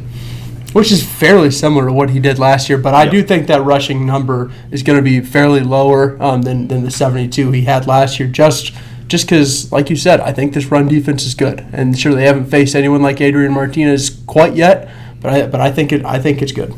which 0.79 0.93
is 0.93 1.03
fairly 1.03 1.51
similar 1.51 1.87
to 1.87 1.93
what 1.93 2.11
he 2.11 2.21
did 2.21 2.39
last 2.39 2.69
year. 2.69 2.79
But 2.79 2.95
I 2.95 3.09
do 3.09 3.21
think 3.25 3.49
that 3.49 3.65
rushing 3.65 4.07
number 4.07 4.53
is 4.71 4.85
going 4.85 4.97
to 4.97 5.03
be 5.03 5.21
fairly 5.21 5.61
lower 5.61 6.17
um, 6.23 6.43
than 6.43 6.69
than 6.69 6.85
the 6.85 6.91
72 6.91 7.51
he 7.51 7.63
had 7.63 7.89
last 7.89 8.21
year. 8.21 8.29
Just 8.29 8.73
just 9.09 9.27
because, 9.27 9.73
like 9.73 9.91
you 9.91 9.97
said, 9.97 10.21
I 10.21 10.33
think 10.33 10.53
this 10.53 10.67
run 10.67 10.87
defense 10.87 11.27
is 11.27 11.35
good, 11.35 11.67
and 11.73 11.99
sure 11.99 12.15
they 12.15 12.27
haven't 12.27 12.47
faced 12.47 12.77
anyone 12.77 13.03
like 13.03 13.21
Adrian 13.21 13.53
Martinez 13.53 14.23
quite 14.27 14.55
yet. 14.55 14.89
But 15.21 15.33
I, 15.33 15.47
but 15.49 15.61
I 15.61 15.73
think 15.73 15.91
it 15.91 16.05
I 16.05 16.21
think 16.21 16.43
it's 16.43 16.53
good. 16.53 16.73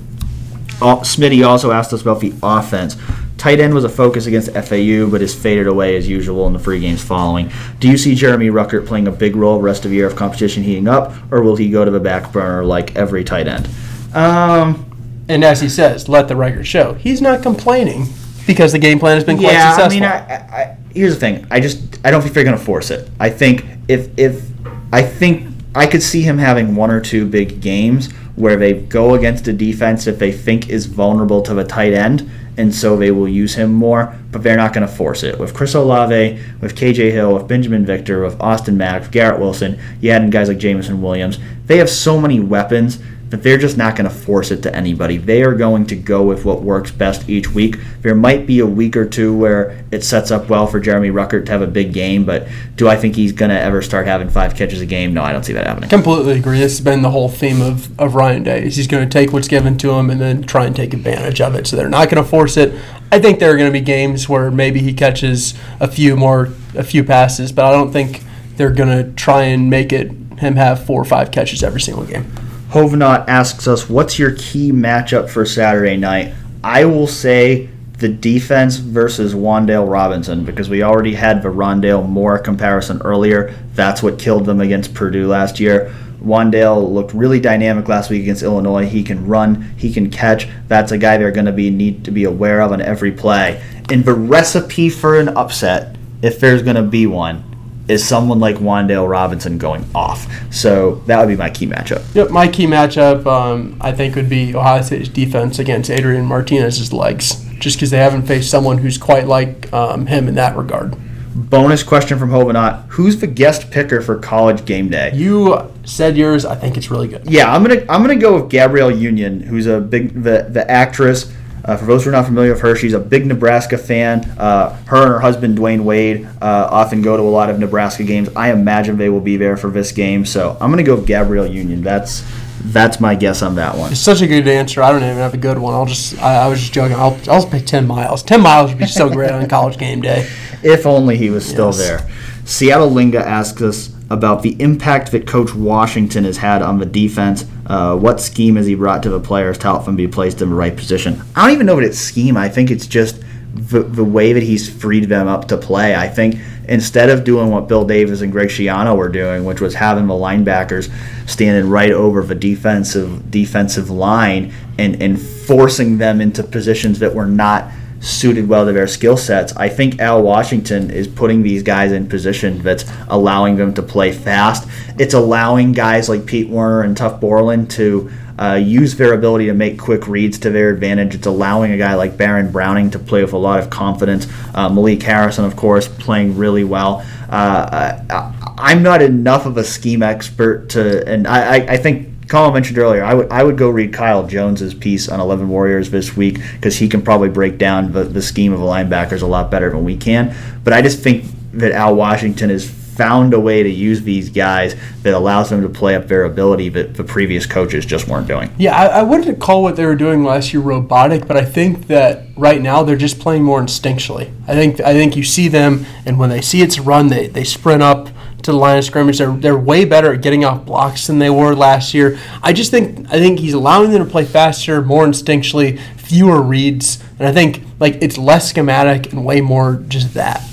Smitty 0.80 1.46
also 1.46 1.70
asked 1.70 1.92
us 1.92 2.00
about 2.00 2.20
the 2.20 2.32
offense. 2.42 2.96
Tight 3.36 3.60
end 3.60 3.74
was 3.74 3.84
a 3.84 3.88
focus 3.90 4.24
against 4.24 4.50
FAU, 4.52 5.10
but 5.10 5.20
is 5.20 5.34
faded 5.34 5.66
away 5.66 5.96
as 5.96 6.08
usual 6.08 6.46
in 6.46 6.54
the 6.54 6.58
free 6.58 6.80
games 6.80 7.02
following. 7.04 7.50
Do 7.80 7.88
you 7.88 7.98
see 7.98 8.14
Jeremy 8.14 8.48
Ruckert 8.48 8.86
playing 8.86 9.08
a 9.08 9.12
big 9.12 9.36
role 9.36 9.60
rest 9.60 9.84
of 9.84 9.90
the 9.90 9.98
year 9.98 10.06
of 10.06 10.16
competition 10.16 10.62
heating 10.62 10.88
up, 10.88 11.12
or 11.30 11.42
will 11.42 11.56
he 11.56 11.70
go 11.70 11.84
to 11.84 11.90
the 11.90 12.00
back 12.00 12.32
burner 12.32 12.64
like 12.64 12.96
every 12.96 13.24
tight 13.24 13.46
end? 13.46 13.68
Um, 14.14 14.86
And 15.28 15.44
as 15.44 15.60
he 15.60 15.68
says, 15.68 16.08
let 16.08 16.26
the 16.26 16.34
record 16.34 16.66
show, 16.66 16.94
he's 16.94 17.20
not 17.22 17.40
complaining 17.42 18.08
because 18.48 18.72
the 18.72 18.80
game 18.80 18.98
plan 18.98 19.14
has 19.14 19.22
been 19.22 19.38
quite 19.38 19.52
yeah, 19.52 19.70
successful. 19.70 19.96
I 19.96 20.00
mean, 20.00 20.02
I, 20.02 20.34
I, 20.34 20.60
I, 20.60 20.76
here's 20.92 21.14
the 21.14 21.20
thing. 21.20 21.46
I 21.52 21.60
just 21.60 22.00
I 22.04 22.10
don't 22.10 22.20
think 22.20 22.34
they're 22.34 22.42
going 22.44 22.58
to 22.58 22.64
force 22.64 22.90
it. 22.90 23.08
I 23.20 23.30
think 23.30 23.64
if 23.86 24.10
if 24.18 24.44
I 24.92 25.02
think 25.02 25.46
I 25.74 25.86
could 25.86 26.02
see 26.02 26.22
him 26.22 26.38
having 26.38 26.74
one 26.74 26.90
or 26.90 27.00
two 27.00 27.26
big 27.26 27.60
games 27.60 28.10
where 28.34 28.56
they 28.56 28.72
go 28.72 29.14
against 29.14 29.46
a 29.46 29.52
defense 29.52 30.04
that 30.06 30.18
they 30.18 30.32
think 30.32 30.68
is 30.68 30.86
vulnerable 30.86 31.42
to 31.42 31.54
the 31.54 31.62
tight 31.64 31.92
end, 31.92 32.28
and 32.56 32.74
so 32.74 32.96
they 32.96 33.12
will 33.12 33.28
use 33.28 33.54
him 33.54 33.72
more. 33.72 34.12
But 34.32 34.42
they're 34.42 34.56
not 34.56 34.72
going 34.72 34.86
to 34.86 34.92
force 34.92 35.22
it. 35.22 35.38
With 35.38 35.54
Chris 35.54 35.74
Olave, 35.74 36.40
with 36.60 36.74
KJ 36.74 37.12
Hill, 37.12 37.34
with 37.34 37.46
Binjimen 37.46 37.84
Victor, 37.84 38.24
with 38.24 38.40
Austin 38.40 38.76
Mack, 38.76 39.02
with 39.02 39.10
Garrett 39.12 39.38
Wilson, 39.38 39.78
you 40.00 40.10
add 40.10 40.22
in 40.22 40.30
guys 40.30 40.48
like 40.48 40.58
Jameson 40.58 41.00
Williams. 41.00 41.38
They 41.66 41.76
have 41.78 41.88
so 41.88 42.20
many 42.20 42.40
weapons 42.40 42.98
that 43.30 43.44
they're 43.44 43.58
just 43.58 43.76
not 43.76 43.96
going 43.96 44.08
to 44.08 44.14
force 44.14 44.50
it 44.50 44.62
to 44.64 44.74
anybody. 44.74 45.16
They 45.16 45.42
are 45.42 45.54
going 45.54 45.86
to 45.86 45.96
go 45.96 46.24
with 46.24 46.44
what 46.44 46.62
works 46.62 46.90
best 46.90 47.28
each 47.28 47.50
week. 47.50 47.76
There 48.02 48.14
might 48.14 48.46
be 48.46 48.58
a 48.58 48.66
week 48.66 48.96
or 48.96 49.08
two 49.08 49.36
where 49.36 49.84
it 49.92 50.02
sets 50.02 50.30
up 50.30 50.48
well 50.48 50.66
for 50.66 50.80
Jeremy 50.80 51.10
Ruckert 51.10 51.46
to 51.46 51.52
have 51.52 51.62
a 51.62 51.66
big 51.66 51.92
game, 51.92 52.24
but 52.24 52.48
do 52.74 52.88
I 52.88 52.96
think 52.96 53.14
he's 53.14 53.32
going 53.32 53.50
to 53.50 53.58
ever 53.58 53.82
start 53.82 54.06
having 54.06 54.28
five 54.28 54.56
catches 54.56 54.80
a 54.80 54.86
game? 54.86 55.14
No, 55.14 55.22
I 55.22 55.32
don't 55.32 55.44
see 55.44 55.52
that 55.52 55.66
happening. 55.66 55.88
Completely 55.88 56.38
agree. 56.38 56.58
This 56.58 56.78
has 56.78 56.84
been 56.84 57.02
the 57.02 57.10
whole 57.10 57.28
theme 57.28 57.62
of, 57.62 57.98
of 58.00 58.16
Ryan 58.16 58.42
Day. 58.42 58.64
Is 58.66 58.76
he's 58.76 58.88
going 58.88 59.08
to 59.08 59.12
take 59.12 59.32
what's 59.32 59.48
given 59.48 59.78
to 59.78 59.92
him 59.92 60.10
and 60.10 60.20
then 60.20 60.42
try 60.42 60.66
and 60.66 60.74
take 60.74 60.92
advantage 60.92 61.40
of 61.40 61.54
it. 61.54 61.68
So 61.68 61.76
they're 61.76 61.88
not 61.88 62.10
going 62.10 62.22
to 62.22 62.28
force 62.28 62.56
it. 62.56 62.74
I 63.12 63.20
think 63.20 63.38
there 63.38 63.52
are 63.52 63.56
going 63.56 63.72
to 63.72 63.78
be 63.78 63.84
games 63.84 64.28
where 64.28 64.50
maybe 64.50 64.80
he 64.80 64.92
catches 64.92 65.54
a 65.78 65.88
few 65.88 66.16
more, 66.16 66.48
a 66.74 66.84
few 66.84 67.04
passes, 67.04 67.52
but 67.52 67.64
I 67.64 67.72
don't 67.72 67.92
think 67.92 68.22
they're 68.56 68.72
going 68.72 69.04
to 69.04 69.12
try 69.12 69.44
and 69.44 69.70
make 69.70 69.92
it 69.92 70.10
him 70.40 70.56
have 70.56 70.84
four 70.84 71.00
or 71.00 71.04
five 71.04 71.30
catches 71.30 71.62
every 71.62 71.80
single 71.80 72.04
game. 72.04 72.30
Hovnot 72.70 73.24
asks 73.26 73.66
us, 73.66 73.90
"What's 73.90 74.18
your 74.18 74.30
key 74.30 74.70
matchup 74.70 75.28
for 75.28 75.44
Saturday 75.44 75.96
night?" 75.96 76.32
I 76.62 76.84
will 76.84 77.08
say 77.08 77.68
the 77.98 78.08
defense 78.08 78.76
versus 78.76 79.34
Wan'Dale 79.34 79.90
Robinson 79.90 80.44
because 80.44 80.70
we 80.70 80.82
already 80.82 81.14
had 81.14 81.42
the 81.42 81.48
Rondale 81.48 82.08
Moore 82.08 82.38
comparison 82.38 83.00
earlier. 83.04 83.52
That's 83.74 84.02
what 84.02 84.18
killed 84.18 84.46
them 84.46 84.60
against 84.60 84.94
Purdue 84.94 85.26
last 85.26 85.58
year. 85.58 85.90
Wan'Dale 86.24 86.92
looked 86.92 87.12
really 87.12 87.40
dynamic 87.40 87.88
last 87.88 88.08
week 88.08 88.22
against 88.22 88.42
Illinois. 88.42 88.86
He 88.86 89.02
can 89.02 89.26
run, 89.26 89.72
he 89.76 89.92
can 89.92 90.08
catch. 90.08 90.48
That's 90.68 90.92
a 90.92 90.98
guy 90.98 91.16
they're 91.16 91.30
going 91.32 91.46
to 91.46 91.52
be 91.52 91.70
need 91.70 92.04
to 92.04 92.10
be 92.10 92.24
aware 92.24 92.60
of 92.60 92.72
on 92.72 92.80
every 92.80 93.10
play. 93.10 93.60
And 93.90 94.04
the 94.04 94.14
recipe 94.14 94.90
for 94.90 95.18
an 95.18 95.28
upset, 95.28 95.96
if 96.22 96.38
there's 96.38 96.62
going 96.62 96.76
to 96.76 96.82
be 96.82 97.06
one, 97.06 97.42
is 97.90 98.06
someone 98.06 98.38
like 98.38 98.56
Wan'Dale 98.56 99.08
Robinson 99.08 99.58
going 99.58 99.84
off. 99.94 100.26
So 100.52 100.96
that 101.06 101.18
would 101.18 101.28
be 101.28 101.36
my 101.36 101.50
key 101.50 101.66
matchup. 101.66 102.02
Yep, 102.14 102.30
my 102.30 102.46
key 102.46 102.66
matchup 102.66 103.26
um, 103.26 103.76
I 103.80 103.92
think 103.92 104.14
would 104.14 104.28
be 104.28 104.54
Ohio 104.54 104.82
State's 104.82 105.08
defense 105.08 105.58
against 105.58 105.90
Adrian 105.90 106.24
Martinez's 106.24 106.92
legs, 106.92 107.44
just 107.58 107.76
because 107.76 107.90
they 107.90 107.98
haven't 107.98 108.22
faced 108.22 108.50
someone 108.50 108.78
who's 108.78 108.96
quite 108.96 109.26
like 109.26 109.70
um, 109.72 110.06
him 110.06 110.28
in 110.28 110.36
that 110.36 110.56
regard. 110.56 110.96
Bonus 111.34 111.82
question 111.82 112.18
from 112.18 112.30
Hovenot: 112.30 112.86
Who's 112.88 113.20
the 113.20 113.26
guest 113.26 113.70
picker 113.70 114.00
for 114.00 114.18
College 114.18 114.64
Game 114.64 114.88
Day? 114.88 115.12
You 115.14 115.70
said 115.84 116.16
yours. 116.16 116.44
I 116.44 116.54
think 116.56 116.76
it's 116.76 116.90
really 116.90 117.06
good. 117.08 117.22
Yeah, 117.28 117.52
I'm 117.52 117.62
gonna 117.62 117.82
I'm 117.88 118.02
gonna 118.02 118.16
go 118.16 118.40
with 118.40 118.50
Gabrielle 118.50 118.90
Union, 118.90 119.40
who's 119.40 119.66
a 119.66 119.80
big 119.80 120.22
the 120.22 120.46
the 120.48 120.68
actress. 120.68 121.32
Uh, 121.70 121.76
for 121.76 121.84
those 121.84 122.02
who 122.02 122.10
are 122.10 122.12
not 122.12 122.26
familiar 122.26 122.50
with 122.52 122.60
her, 122.62 122.74
she's 122.74 122.94
a 122.94 122.98
big 122.98 123.26
Nebraska 123.26 123.78
fan. 123.78 124.24
Uh, 124.36 124.74
her 124.86 124.96
and 125.02 125.08
her 125.12 125.20
husband 125.20 125.56
Dwyane 125.56 125.84
Wade 125.84 126.26
uh, 126.42 126.68
often 126.70 127.00
go 127.00 127.16
to 127.16 127.22
a 127.22 127.24
lot 127.24 127.48
of 127.48 127.60
Nebraska 127.60 128.02
games. 128.02 128.28
I 128.34 128.50
imagine 128.50 128.98
they 128.98 129.08
will 129.08 129.20
be 129.20 129.36
there 129.36 129.56
for 129.56 129.70
this 129.70 129.92
game, 129.92 130.26
so 130.26 130.56
I'm 130.60 130.70
gonna 130.70 130.82
go 130.82 130.96
with 130.96 131.06
Gabrielle 131.06 131.46
Union. 131.46 131.82
That's 131.82 132.24
that's 132.64 132.98
my 133.00 133.14
guess 133.14 133.40
on 133.42 133.54
that 133.54 133.76
one. 133.76 133.92
It's 133.92 134.00
such 134.00 134.20
a 134.20 134.26
good 134.26 134.48
answer. 134.48 134.82
I 134.82 134.90
don't 134.90 135.02
even 135.04 135.16
have 135.16 135.32
a 135.32 135.36
good 135.38 135.58
one. 135.58 135.72
I'll 135.74 135.86
just 135.86 136.18
I, 136.20 136.44
I 136.44 136.48
was 136.48 136.58
just 136.58 136.72
joking. 136.72 136.96
I'll 136.96 137.16
I'll 137.28 137.46
pick 137.46 137.66
Tim 137.66 137.86
Miles. 137.86 138.24
Tim 138.24 138.40
Miles 138.40 138.70
would 138.70 138.78
be 138.78 138.86
so 138.86 139.08
great 139.08 139.30
on 139.30 139.46
College 139.48 139.78
Game 139.78 140.00
Day. 140.00 140.28
If 140.62 140.84
only 140.84 141.16
he 141.16 141.30
was 141.30 141.46
still 141.46 141.68
Yes. 141.72 141.78
there. 141.78 142.10
Seattle 142.44 142.90
Linga 142.90 143.26
asks 143.26 143.62
us 143.62 143.88
about 144.10 144.42
the 144.42 144.60
impact 144.60 145.12
that 145.12 145.26
Coach 145.26 145.54
Washington 145.54 146.24
has 146.24 146.36
had 146.36 146.62
on 146.62 146.78
the 146.78 146.86
defense. 146.86 147.44
Uh, 147.66 147.96
what 147.96 148.20
scheme 148.20 148.56
has 148.56 148.66
he 148.66 148.74
brought 148.74 149.02
to 149.04 149.08
the 149.08 149.20
players 149.20 149.56
to 149.58 149.68
help 149.68 149.84
them 149.84 149.96
be 149.96 150.08
placed 150.08 150.42
in 150.42 150.50
the 150.50 150.54
right 150.54 150.76
position? 150.76 151.22
I 151.36 151.46
don't 151.46 151.54
even 151.54 151.66
know 151.66 151.76
what 151.76 151.84
it's 151.84 151.98
scheme. 151.98 152.36
I 152.36 152.48
think 152.48 152.70
it's 152.70 152.88
just 152.88 153.22
the, 153.54 153.82
the 153.82 154.04
way 154.04 154.32
that 154.32 154.42
he's 154.42 154.68
freed 154.68 155.04
them 155.04 155.28
up 155.28 155.48
to 155.48 155.56
play. 155.56 155.94
I 155.94 156.08
think 156.08 156.36
instead 156.68 157.08
of 157.08 157.24
doing 157.24 157.50
what 157.50 157.68
Bill 157.68 157.84
Davis 157.84 158.20
and 158.20 158.32
Greg 158.32 158.48
Schiano 158.48 158.96
were 158.96 159.08
doing, 159.08 159.44
which 159.44 159.60
was 159.60 159.74
having 159.74 160.06
the 160.06 160.14
linebackers 160.14 160.90
standing 161.28 161.70
right 161.70 161.92
over 161.92 162.22
the 162.22 162.34
defensive 162.34 163.30
defensive 163.30 163.90
line 163.90 164.52
and, 164.78 165.00
and 165.00 165.20
forcing 165.20 165.98
them 165.98 166.20
into 166.20 166.42
positions 166.42 166.98
that 166.98 167.14
were 167.14 167.26
not 167.26 167.70
suited 168.00 168.48
well 168.48 168.66
to 168.66 168.72
their 168.72 168.86
skill 168.86 169.16
sets. 169.16 169.54
I 169.56 169.68
think 169.68 170.00
Al 170.00 170.22
Washington 170.22 170.90
is 170.90 171.06
putting 171.06 171.42
these 171.42 171.62
guys 171.62 171.92
in 171.92 172.08
position 172.08 172.62
that's 172.62 172.84
allowing 173.08 173.56
them 173.56 173.74
to 173.74 173.82
play 173.82 174.10
fast. 174.12 174.68
It's 174.98 175.14
allowing 175.14 175.72
guys 175.72 176.08
like 176.08 176.26
Pete 176.26 176.48
Werner 176.48 176.82
and 176.82 176.96
Tuf 176.96 177.20
Borland 177.20 177.70
to 177.72 178.10
uh, 178.38 178.54
use 178.54 178.96
their 178.96 179.12
ability 179.12 179.46
to 179.46 179.54
make 179.54 179.78
quick 179.78 180.08
reads 180.08 180.38
to 180.38 180.50
their 180.50 180.70
advantage. 180.70 181.14
It's 181.14 181.26
allowing 181.26 181.72
a 181.72 181.76
guy 181.76 181.94
like 181.94 182.12
Baronn 182.12 182.50
Browning 182.50 182.90
to 182.92 182.98
play 182.98 183.22
with 183.22 183.34
a 183.34 183.38
lot 183.38 183.60
of 183.60 183.68
confidence. 183.68 184.26
Uh, 184.54 184.70
Malik 184.70 185.02
Harrison, 185.02 185.44
of 185.44 185.56
course, 185.56 185.86
playing 185.86 186.38
really 186.38 186.64
well. 186.64 187.06
Uh, 187.28 188.00
I, 188.08 188.54
I'm 188.56 188.82
not 188.82 189.02
enough 189.02 189.44
of 189.44 189.58
a 189.58 189.64
scheme 189.64 190.02
expert 190.02 190.70
to, 190.70 191.06
and 191.06 191.26
I, 191.26 191.56
I 191.56 191.76
think 191.76 192.09
Colin 192.30 192.54
mentioned 192.54 192.78
earlier, 192.78 193.02
I 193.02 193.12
would 193.12 193.30
I 193.30 193.42
would 193.42 193.58
go 193.58 193.68
read 193.68 193.92
Kyle 193.92 194.24
Jones's 194.24 194.72
piece 194.72 195.08
on 195.08 195.18
Eleven 195.18 195.48
Warriors 195.48 195.90
this 195.90 196.16
week 196.16 196.38
because 196.52 196.76
he 196.76 196.88
can 196.88 197.02
probably 197.02 197.28
break 197.28 197.58
down 197.58 197.90
the, 197.92 198.04
the 198.04 198.22
scheme 198.22 198.52
of 198.52 198.60
the 198.60 198.64
linebackers 198.64 199.20
a 199.20 199.26
lot 199.26 199.50
better 199.50 199.68
than 199.70 199.84
we 199.84 199.96
can. 199.96 200.34
But 200.62 200.72
I 200.72 200.80
just 200.80 201.00
think 201.00 201.24
that 201.54 201.72
Al 201.72 201.96
Washington 201.96 202.50
has 202.50 202.70
found 202.70 203.34
a 203.34 203.40
way 203.40 203.62
to 203.64 203.68
use 203.68 204.02
these 204.02 204.30
guys 204.30 204.76
that 205.02 205.12
allows 205.12 205.50
them 205.50 205.62
to 205.62 205.68
play 205.68 205.96
up 205.96 206.06
their 206.06 206.24
ability 206.24 206.68
that 206.68 206.94
the 206.94 207.02
previous 207.02 207.46
coaches 207.46 207.84
just 207.84 208.06
weren't 208.06 208.28
doing. 208.28 208.48
Yeah, 208.58 208.76
I, 208.76 209.00
I 209.00 209.02
wouldn't 209.02 209.40
call 209.40 209.62
what 209.62 209.74
they 209.74 209.84
were 209.84 209.96
doing 209.96 210.22
last 210.22 210.52
year 210.52 210.62
robotic, 210.62 211.26
but 211.26 211.36
I 211.36 211.44
think 211.44 211.88
that 211.88 212.26
right 212.36 212.60
now 212.60 212.84
they're 212.84 212.96
just 212.96 213.18
playing 213.18 213.42
more 213.42 213.60
instinctually. 213.60 214.30
I 214.46 214.54
think 214.54 214.80
I 214.80 214.92
think 214.92 215.16
you 215.16 215.24
see 215.24 215.48
them, 215.48 215.84
and 216.06 216.16
when 216.16 216.30
they 216.30 216.42
see 216.42 216.62
it's 216.62 216.78
a 216.78 216.82
run, 216.82 217.08
they, 217.08 217.26
they 217.26 217.42
sprint 217.42 217.82
up 217.82 218.10
to 218.42 218.52
the 218.52 218.56
line 218.56 218.78
of 218.78 218.84
scrimmage. 218.84 219.18
They're, 219.18 219.32
they're 219.32 219.58
way 219.58 219.84
better 219.84 220.14
at 220.14 220.22
getting 220.22 220.44
off 220.44 220.64
blocks 220.64 221.06
than 221.06 221.18
they 221.18 221.30
were 221.30 221.54
last 221.54 221.94
year. 221.94 222.18
I 222.42 222.52
just 222.52 222.70
think 222.70 223.06
I 223.08 223.18
think 223.18 223.38
he's 223.38 223.54
allowing 223.54 223.90
them 223.90 224.04
to 224.04 224.10
play 224.10 224.24
faster, 224.24 224.82
more 224.82 225.06
instinctually, 225.06 225.78
fewer 225.96 226.42
reads, 226.42 227.02
and 227.18 227.28
I 227.28 227.32
think 227.32 227.62
like 227.78 227.98
it's 228.00 228.18
less 228.18 228.50
schematic 228.50 229.12
and 229.12 229.24
way 229.24 229.40
more 229.40 229.84
just 229.88 230.14
that. 230.14 230.46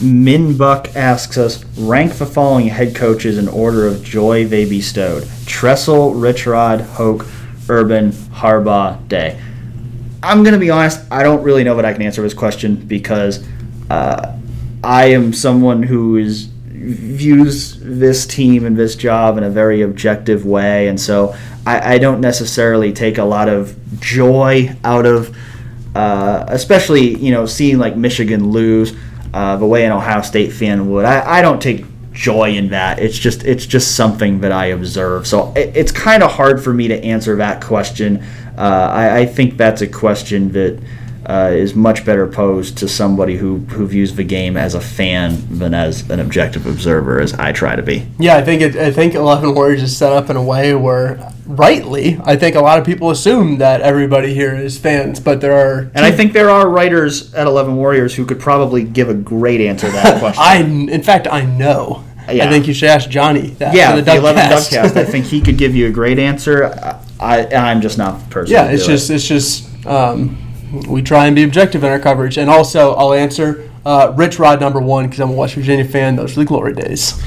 Min 0.00 0.56
Buck 0.56 0.94
asks 0.94 1.36
us 1.36 1.64
rank 1.76 2.14
the 2.14 2.26
following 2.26 2.68
head 2.68 2.94
coaches 2.94 3.36
in 3.36 3.48
order 3.48 3.86
of 3.86 4.02
joy 4.02 4.46
they 4.46 4.64
bestowed: 4.64 5.24
Tressel, 5.46 6.14
Richrod, 6.14 6.80
Hoke, 6.80 7.26
Urban, 7.68 8.12
Harbaugh, 8.12 9.06
Day. 9.08 9.40
I'm 10.22 10.42
gonna 10.42 10.58
be 10.58 10.70
honest. 10.70 11.00
I 11.10 11.22
don't 11.22 11.42
really 11.42 11.64
know 11.64 11.76
that 11.76 11.84
I 11.84 11.92
can 11.92 12.02
answer 12.02 12.22
this 12.22 12.34
question 12.34 12.76
because 12.76 13.46
uh, 13.90 14.36
I 14.82 15.06
am 15.06 15.32
someone 15.32 15.82
who 15.82 16.16
is 16.16 16.48
views 16.88 17.78
this 17.80 18.26
team 18.26 18.64
and 18.64 18.76
this 18.76 18.96
job 18.96 19.36
in 19.38 19.44
a 19.44 19.50
very 19.50 19.82
objective 19.82 20.46
way, 20.46 20.88
and 20.88 21.00
so 21.00 21.34
I, 21.66 21.94
I 21.94 21.98
don't 21.98 22.20
necessarily 22.20 22.92
take 22.92 23.18
a 23.18 23.24
lot 23.24 23.48
of 23.48 23.76
joy 24.00 24.74
out 24.84 25.06
of, 25.06 25.36
uh, 25.94 26.44
especially 26.48 27.16
you 27.16 27.30
know 27.30 27.46
seeing 27.46 27.78
like 27.78 27.96
Michigan 27.96 28.50
lose 28.50 28.94
uh, 29.34 29.56
the 29.56 29.66
way 29.66 29.84
an 29.84 29.92
Ohio 29.92 30.22
State 30.22 30.52
fan 30.52 30.90
would. 30.90 31.04
I, 31.04 31.38
I 31.38 31.42
don't 31.42 31.60
take 31.60 31.84
joy 32.12 32.50
in 32.50 32.70
that. 32.70 32.98
It's 32.98 33.18
just 33.18 33.44
it's 33.44 33.66
just 33.66 33.94
something 33.94 34.40
that 34.40 34.52
I 34.52 34.66
observe. 34.66 35.26
So 35.26 35.52
it, 35.54 35.76
it's 35.76 35.92
kind 35.92 36.22
of 36.22 36.32
hard 36.32 36.62
for 36.62 36.72
me 36.72 36.88
to 36.88 37.04
answer 37.04 37.36
that 37.36 37.62
question. 37.62 38.24
Uh, 38.56 38.90
I, 38.92 39.18
I 39.18 39.26
think 39.26 39.56
that's 39.56 39.82
a 39.82 39.86
question 39.86 40.52
that 40.52 40.82
uh, 41.28 41.50
is 41.52 41.74
much 41.74 42.06
better 42.06 42.26
posed 42.26 42.78
to 42.78 42.88
somebody 42.88 43.36
who, 43.36 43.58
who 43.58 43.86
views 43.86 44.14
the 44.14 44.24
game 44.24 44.56
as 44.56 44.74
a 44.74 44.80
fan 44.80 45.58
than 45.58 45.74
as 45.74 46.08
an 46.08 46.20
objective 46.20 46.66
observer, 46.66 47.20
as 47.20 47.34
I 47.34 47.52
try 47.52 47.76
to 47.76 47.82
be. 47.82 48.06
Yeah, 48.18 48.36
I 48.38 48.42
think 48.42 48.62
it, 48.62 48.76
I 48.76 48.90
think 48.90 49.14
Eleven 49.14 49.54
Warriors 49.54 49.82
is 49.82 49.94
set 49.94 50.10
up 50.10 50.30
in 50.30 50.36
a 50.36 50.42
way 50.42 50.74
where, 50.74 51.30
rightly, 51.44 52.18
I 52.24 52.36
think 52.36 52.56
a 52.56 52.60
lot 52.60 52.78
of 52.78 52.86
people 52.86 53.10
assume 53.10 53.58
that 53.58 53.82
everybody 53.82 54.32
here 54.32 54.54
is 54.54 54.78
fans, 54.78 55.20
but 55.20 55.42
there 55.42 55.52
are. 55.52 55.90
And 55.94 55.98
I 55.98 56.10
think 56.10 56.32
there 56.32 56.48
are 56.48 56.66
writers 56.66 57.34
at 57.34 57.46
Eleven 57.46 57.76
Warriors 57.76 58.14
who 58.14 58.24
could 58.24 58.40
probably 58.40 58.82
give 58.82 59.10
a 59.10 59.14
great 59.14 59.60
answer 59.60 59.88
to 59.88 59.92
that 59.92 60.18
question. 60.20 60.42
I, 60.42 60.56
in 60.92 61.02
fact, 61.02 61.26
I 61.30 61.44
know. 61.44 62.04
Yeah. 62.30 62.46
I 62.46 62.50
think 62.50 62.66
you 62.66 62.74
should 62.74 62.88
ask 62.90 63.08
Johnny 63.08 63.50
that. 63.58 63.74
yeah, 63.74 63.96
for 63.96 64.02
the, 64.02 64.16
Eleven. 64.16 64.44
Dubcast. 64.44 64.96
I 64.96 65.04
think 65.04 65.26
he 65.26 65.42
could 65.42 65.58
give 65.58 65.74
you 65.76 65.88
a 65.88 65.90
great 65.90 66.18
answer. 66.18 66.64
I, 67.20 67.44
I 67.44 67.70
I'm 67.70 67.82
just 67.82 67.98
not 67.98 68.18
the 68.18 68.30
person. 68.30 68.54
yeah, 68.54 68.70
it's 68.70 68.86
just 68.86 69.10
it's 69.10 69.26
just 69.26 69.86
um, 69.86 70.47
we 70.88 71.02
try 71.02 71.26
and 71.26 71.36
be 71.36 71.42
objective 71.42 71.84
in 71.84 71.90
our 71.90 71.98
coverage, 71.98 72.38
and 72.38 72.50
also 72.50 72.94
I'll 72.94 73.14
answer 73.14 73.70
uh, 73.84 74.12
Rich 74.16 74.38
Rod 74.38 74.60
number 74.60 74.80
one 74.80 75.06
because 75.06 75.20
I'm 75.20 75.30
a 75.30 75.34
West 75.34 75.54
Virginia 75.54 75.84
fan. 75.84 76.16
Those 76.16 76.36
were 76.36 76.42
the 76.42 76.48
glory 76.48 76.74
days. 76.74 77.22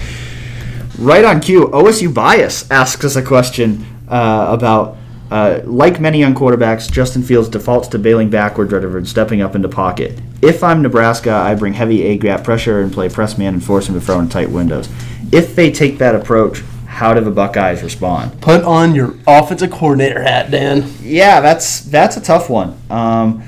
Right 1.00 1.26
on 1.26 1.40
cue, 1.40 1.68
OSU 1.68 2.14
Bias 2.14 2.70
asks 2.70 3.04
us 3.06 3.16
a 3.16 3.22
question 3.24 3.86
uh, 4.08 4.48
about 4.50 4.98
Uh, 5.32 5.62
like 5.64 6.02
many 6.02 6.20
young 6.20 6.36
quarterbacks, 6.36 6.92
Justin 6.92 7.24
Fields 7.24 7.48
defaults 7.48 7.88
to 7.88 7.98
bailing 7.98 8.30
backwards 8.30 8.74
rather 8.74 8.90
than 8.90 9.06
stepping 9.06 9.42
up 9.42 9.56
into 9.56 9.70
pocket. 9.70 10.20
If 10.42 10.62
I'm 10.62 10.82
Nebraska, 10.82 11.32
I 11.32 11.56
bring 11.56 11.72
heavy 11.72 12.04
A 12.04 12.18
gap 12.18 12.44
pressure 12.44 12.82
and 12.82 12.92
play 12.92 13.08
press 13.08 13.38
man 13.38 13.54
and 13.54 13.64
force 13.64 13.88
him 13.88 13.96
to 13.96 14.02
throw 14.02 14.20
in 14.20 14.28
tight 14.28 14.50
windows. 14.50 14.90
If 15.32 15.56
they 15.56 15.72
take 15.72 16.00
that 16.00 16.16
approach, 16.16 16.64
how 17.02 17.16
do 17.16 17.22
the 17.22 17.32
Buckeyes 17.32 17.82
respond? 17.82 18.40
Put 18.42 18.64
on 18.64 18.94
your 18.94 19.16
offensive 19.26 19.72
coordinator 19.72 20.22
hat, 20.22 20.52
Dan. 20.52 20.88
Yeah, 21.02 21.42
that's 21.42 21.80
that's 21.80 22.16
a 22.16 22.22
tough 22.22 22.48
one. 22.48 22.80
Um, 22.92 23.44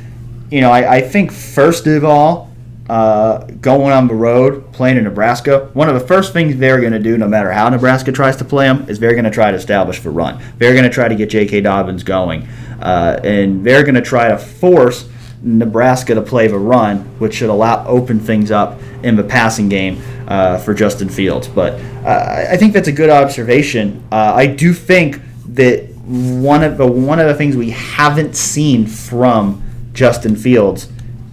you 0.49 0.59
know, 0.59 0.71
I, 0.71 0.95
I 0.95 1.01
think 1.01 1.31
first 1.31 1.85
of 1.85 2.03
all, 2.03 2.51
uh, 2.89 3.45
going 3.61 3.93
on 3.93 4.07
the 4.07 4.15
road, 4.15 4.73
playing 4.73 4.97
in 4.97 5.03
Nebraska, 5.03 5.69
one 5.73 5.87
of 5.87 5.93
the 5.93 5.99
first 6.07 6.33
things 6.33 6.57
they're 6.57 6.79
going 6.79 6.93
to 6.93 6.99
do, 6.99 7.15
no 7.15 7.27
matter 7.27 7.51
how 7.51 7.69
Nebraska 7.69 8.11
tries 8.11 8.35
to 8.37 8.43
play 8.43 8.65
them, 8.65 8.89
is 8.89 8.99
they're 8.99 9.13
going 9.13 9.23
to 9.23 9.29
try 9.29 9.51
to 9.51 9.57
establish 9.57 10.01
the 10.01 10.09
run. 10.09 10.41
They're 10.57 10.73
going 10.73 10.85
to 10.85 10.89
try 10.89 11.07
to 11.07 11.13
get 11.13 11.29
J.K. 11.29 11.61
Dobbins 11.61 12.03
going, 12.03 12.47
uh, 12.81 13.19
and 13.23 13.63
they're 13.63 13.83
going 13.83 13.93
to 13.93 14.01
try 14.01 14.29
to 14.29 14.37
force 14.39 15.07
Nebraska 15.43 16.15
to 16.15 16.21
play 16.21 16.47
the 16.47 16.57
run, 16.57 16.99
which 17.19 17.35
should 17.35 17.49
allow 17.49 17.85
open 17.85 18.19
things 18.19 18.49
up 18.49 18.79
in 19.03 19.15
the 19.15 19.23
passing 19.23 19.67
game 19.67 20.01
uh, 20.27 20.57
for 20.57 20.73
Justin 20.73 21.09
Fields. 21.09 21.47
But 21.47 21.73
uh, 22.05 22.47
I 22.49 22.57
think 22.57 22.73
that's 22.73 22.87
a 22.87 22.93
good 22.93 23.09
observation. 23.09 24.03
Uh, 24.11 24.33
I 24.35 24.47
do 24.47 24.73
think 24.73 25.19
that 25.49 25.89
one 26.05 26.63
of 26.63 26.77
the 26.77 26.87
one 26.87 27.19
of 27.19 27.27
the 27.27 27.35
things 27.35 27.55
we 27.55 27.71
haven't 27.71 28.35
seen 28.35 28.87
from 28.87 29.61
Justin 29.93 30.35
Fields 30.35 30.89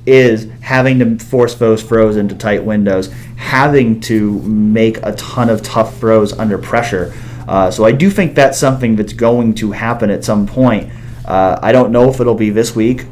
is 0.07 0.51
having 0.61 0.99
to 0.99 1.19
force 1.25 1.55
those 1.55 1.83
throws 1.83 2.17
into 2.17 2.35
tight 2.35 2.65
windows, 2.65 3.13
having 3.37 4.01
to 4.01 4.41
make 4.43 4.99
a 5.05 5.15
ton 5.15 5.49
of 5.49 5.63
tough 5.63 5.99
throws 5.99 6.33
under 6.33 6.59
pressure. 6.59 7.15
Uh, 7.47 7.71
so 7.71 7.85
I 7.85 7.93
do 7.93 8.11
think 8.11 8.35
that's 8.35 8.59
something 8.59 8.97
that's 8.97 9.13
going 9.13 9.55
to 9.55 9.73
happen 9.73 10.11
at 10.11 10.25
some 10.25 10.47
point. 10.47 10.91
Uh, 11.25 11.59
I 11.63 11.73
don't 11.73 11.93
know 11.93 12.09
if 12.11 12.21
it'll 12.21 12.35
be 12.35 12.51
this 12.51 12.75
week. 12.75 13.07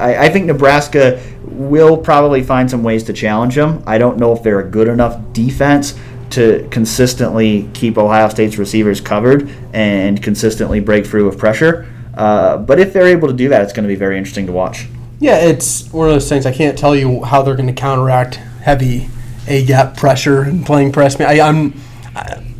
I, 0.00 0.24
I, 0.24 0.28
think 0.30 0.46
Nebraska 0.46 1.22
will 1.44 1.96
probably 1.96 2.42
find 2.42 2.70
some 2.70 2.82
ways 2.82 3.04
to 3.04 3.12
challenge 3.12 3.54
them. 3.54 3.82
I 3.86 3.98
don't 3.98 4.18
know 4.18 4.32
if 4.32 4.42
they're 4.42 4.60
a 4.60 4.68
good 4.68 4.88
enough 4.88 5.20
defense 5.32 5.98
to 6.30 6.66
consistently 6.70 7.68
keep 7.74 7.98
Ohio 7.98 8.28
State's 8.28 8.56
receivers 8.56 9.00
covered 9.00 9.50
and 9.72 10.22
consistently 10.22 10.80
break 10.80 11.06
through 11.06 11.26
with 11.26 11.38
pressure. 11.38 11.92
Uh, 12.16 12.56
but 12.56 12.78
if 12.78 12.92
they're 12.92 13.06
able 13.06 13.28
to 13.28 13.34
do 13.34 13.48
that, 13.48 13.62
it's 13.62 13.72
going 13.72 13.84
to 13.84 13.88
be 13.88 13.96
very 13.96 14.16
interesting 14.16 14.46
to 14.46 14.52
watch. 14.52 14.86
Yeah, 15.18 15.36
it's 15.36 15.92
one 15.92 16.08
of 16.08 16.14
those 16.14 16.28
things. 16.28 16.46
I 16.46 16.52
can't 16.52 16.78
tell 16.78 16.96
you 16.96 17.22
how 17.24 17.42
they're 17.42 17.56
going 17.56 17.66
to 17.68 17.74
counteract 17.74 18.36
heavy 18.36 19.08
A 19.48 19.64
gap 19.64 19.96
pressure 19.96 20.42
and 20.42 20.64
playing 20.64 20.92
press. 20.92 21.20
I, 21.20 21.34
am 21.34 21.74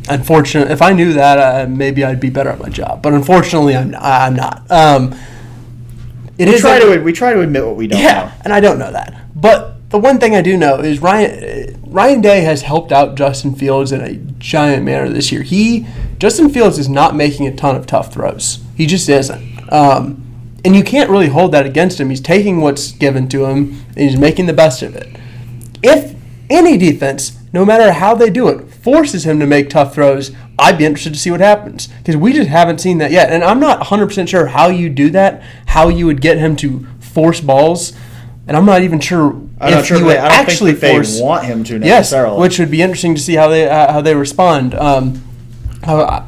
unfortunate. 0.09 0.69
If 0.71 0.81
I 0.81 0.93
knew 0.93 1.13
that, 1.13 1.37
uh, 1.37 1.69
maybe 1.69 2.03
I'd 2.03 2.19
be 2.19 2.29
better 2.29 2.49
at 2.49 2.59
my 2.59 2.69
job. 2.69 3.01
But 3.01 3.13
unfortunately, 3.13 3.75
I'm 3.75 3.95
I'm 3.95 4.35
not. 4.35 4.69
Um, 4.69 5.15
it 6.49 6.53
we 6.53 6.59
try 6.59 6.77
a, 6.77 6.95
to 6.95 7.01
we 7.01 7.13
try 7.13 7.33
to 7.33 7.41
admit 7.41 7.65
what 7.65 7.75
we 7.75 7.87
don't 7.87 7.99
yeah, 7.99 8.25
know. 8.25 8.31
and 8.43 8.53
I 8.53 8.59
don't 8.59 8.79
know 8.79 8.91
that. 8.91 9.25
But 9.35 9.89
the 9.89 9.99
one 9.99 10.19
thing 10.19 10.35
I 10.35 10.41
do 10.41 10.57
know 10.57 10.79
is 10.79 10.99
Ryan 10.99 11.81
Ryan 11.85 12.21
Day 12.21 12.41
has 12.41 12.61
helped 12.61 12.91
out 12.91 13.15
Justin 13.15 13.55
Fields 13.55 13.91
in 13.91 14.01
a 14.01 14.15
giant 14.39 14.83
manner 14.83 15.09
this 15.09 15.31
year. 15.31 15.43
He 15.43 15.85
Justin 16.17 16.49
Fields 16.49 16.79
is 16.79 16.87
not 16.87 17.15
making 17.15 17.47
a 17.47 17.55
ton 17.55 17.75
of 17.75 17.85
tough 17.85 18.13
throws. 18.13 18.63
He 18.75 18.85
just 18.85 19.09
isn't. 19.09 19.71
Um, 19.71 20.27
and 20.63 20.75
you 20.75 20.83
can't 20.83 21.09
really 21.09 21.27
hold 21.27 21.51
that 21.53 21.65
against 21.65 21.99
him. 21.99 22.09
He's 22.09 22.21
taking 22.21 22.61
what's 22.61 22.91
given 22.91 23.27
to 23.29 23.45
him 23.45 23.83
and 23.89 23.97
he's 23.97 24.17
making 24.17 24.45
the 24.45 24.53
best 24.53 24.81
of 24.81 24.95
it. 24.95 25.09
If 25.81 26.15
any 26.49 26.77
defense, 26.77 27.37
no 27.51 27.65
matter 27.65 27.91
how 27.91 28.15
they 28.15 28.29
do 28.29 28.47
it, 28.47 28.65
forces 28.81 29.25
him 29.25 29.39
to 29.39 29.45
make 29.45 29.69
tough 29.69 29.93
throws, 29.93 30.31
I'd 30.57 30.77
be 30.77 30.85
interested 30.85 31.13
to 31.13 31.19
see 31.19 31.31
what 31.31 31.39
happens 31.39 31.87
because 31.87 32.17
we 32.17 32.33
just 32.33 32.49
haven't 32.49 32.79
seen 32.79 32.97
that 32.99 33.11
yet. 33.11 33.31
And 33.31 33.43
I'm 33.43 33.59
not 33.59 33.81
100% 33.81 34.27
sure 34.27 34.47
how 34.47 34.67
you 34.67 34.89
do 34.89 35.09
that, 35.11 35.43
how 35.67 35.87
you 35.87 36.05
would 36.05 36.21
get 36.21 36.37
him 36.37 36.55
to 36.57 36.85
force 36.99 37.41
balls. 37.41 37.93
And 38.47 38.57
I'm 38.57 38.65
not 38.65 38.81
even 38.81 38.99
sure 38.99 39.33
I'm 39.59 39.73
if 39.79 39.85
sure 39.85 39.99
you 39.99 40.05
would 40.05 40.17
actually 40.17 40.73
force, 40.73 41.19
want 41.19 41.45
him 41.45 41.63
to 41.65 41.79
necessarily. 41.79 42.35
Yes, 42.35 42.41
which 42.41 42.59
would 42.59 42.71
be 42.71 42.81
interesting 42.81 43.15
to 43.15 43.21
see 43.21 43.35
how 43.35 43.47
they 43.47 43.69
uh, 43.69 43.93
how 43.93 44.01
they 44.01 44.15
respond. 44.15 44.73
Um, 44.73 45.23
I 45.83 46.25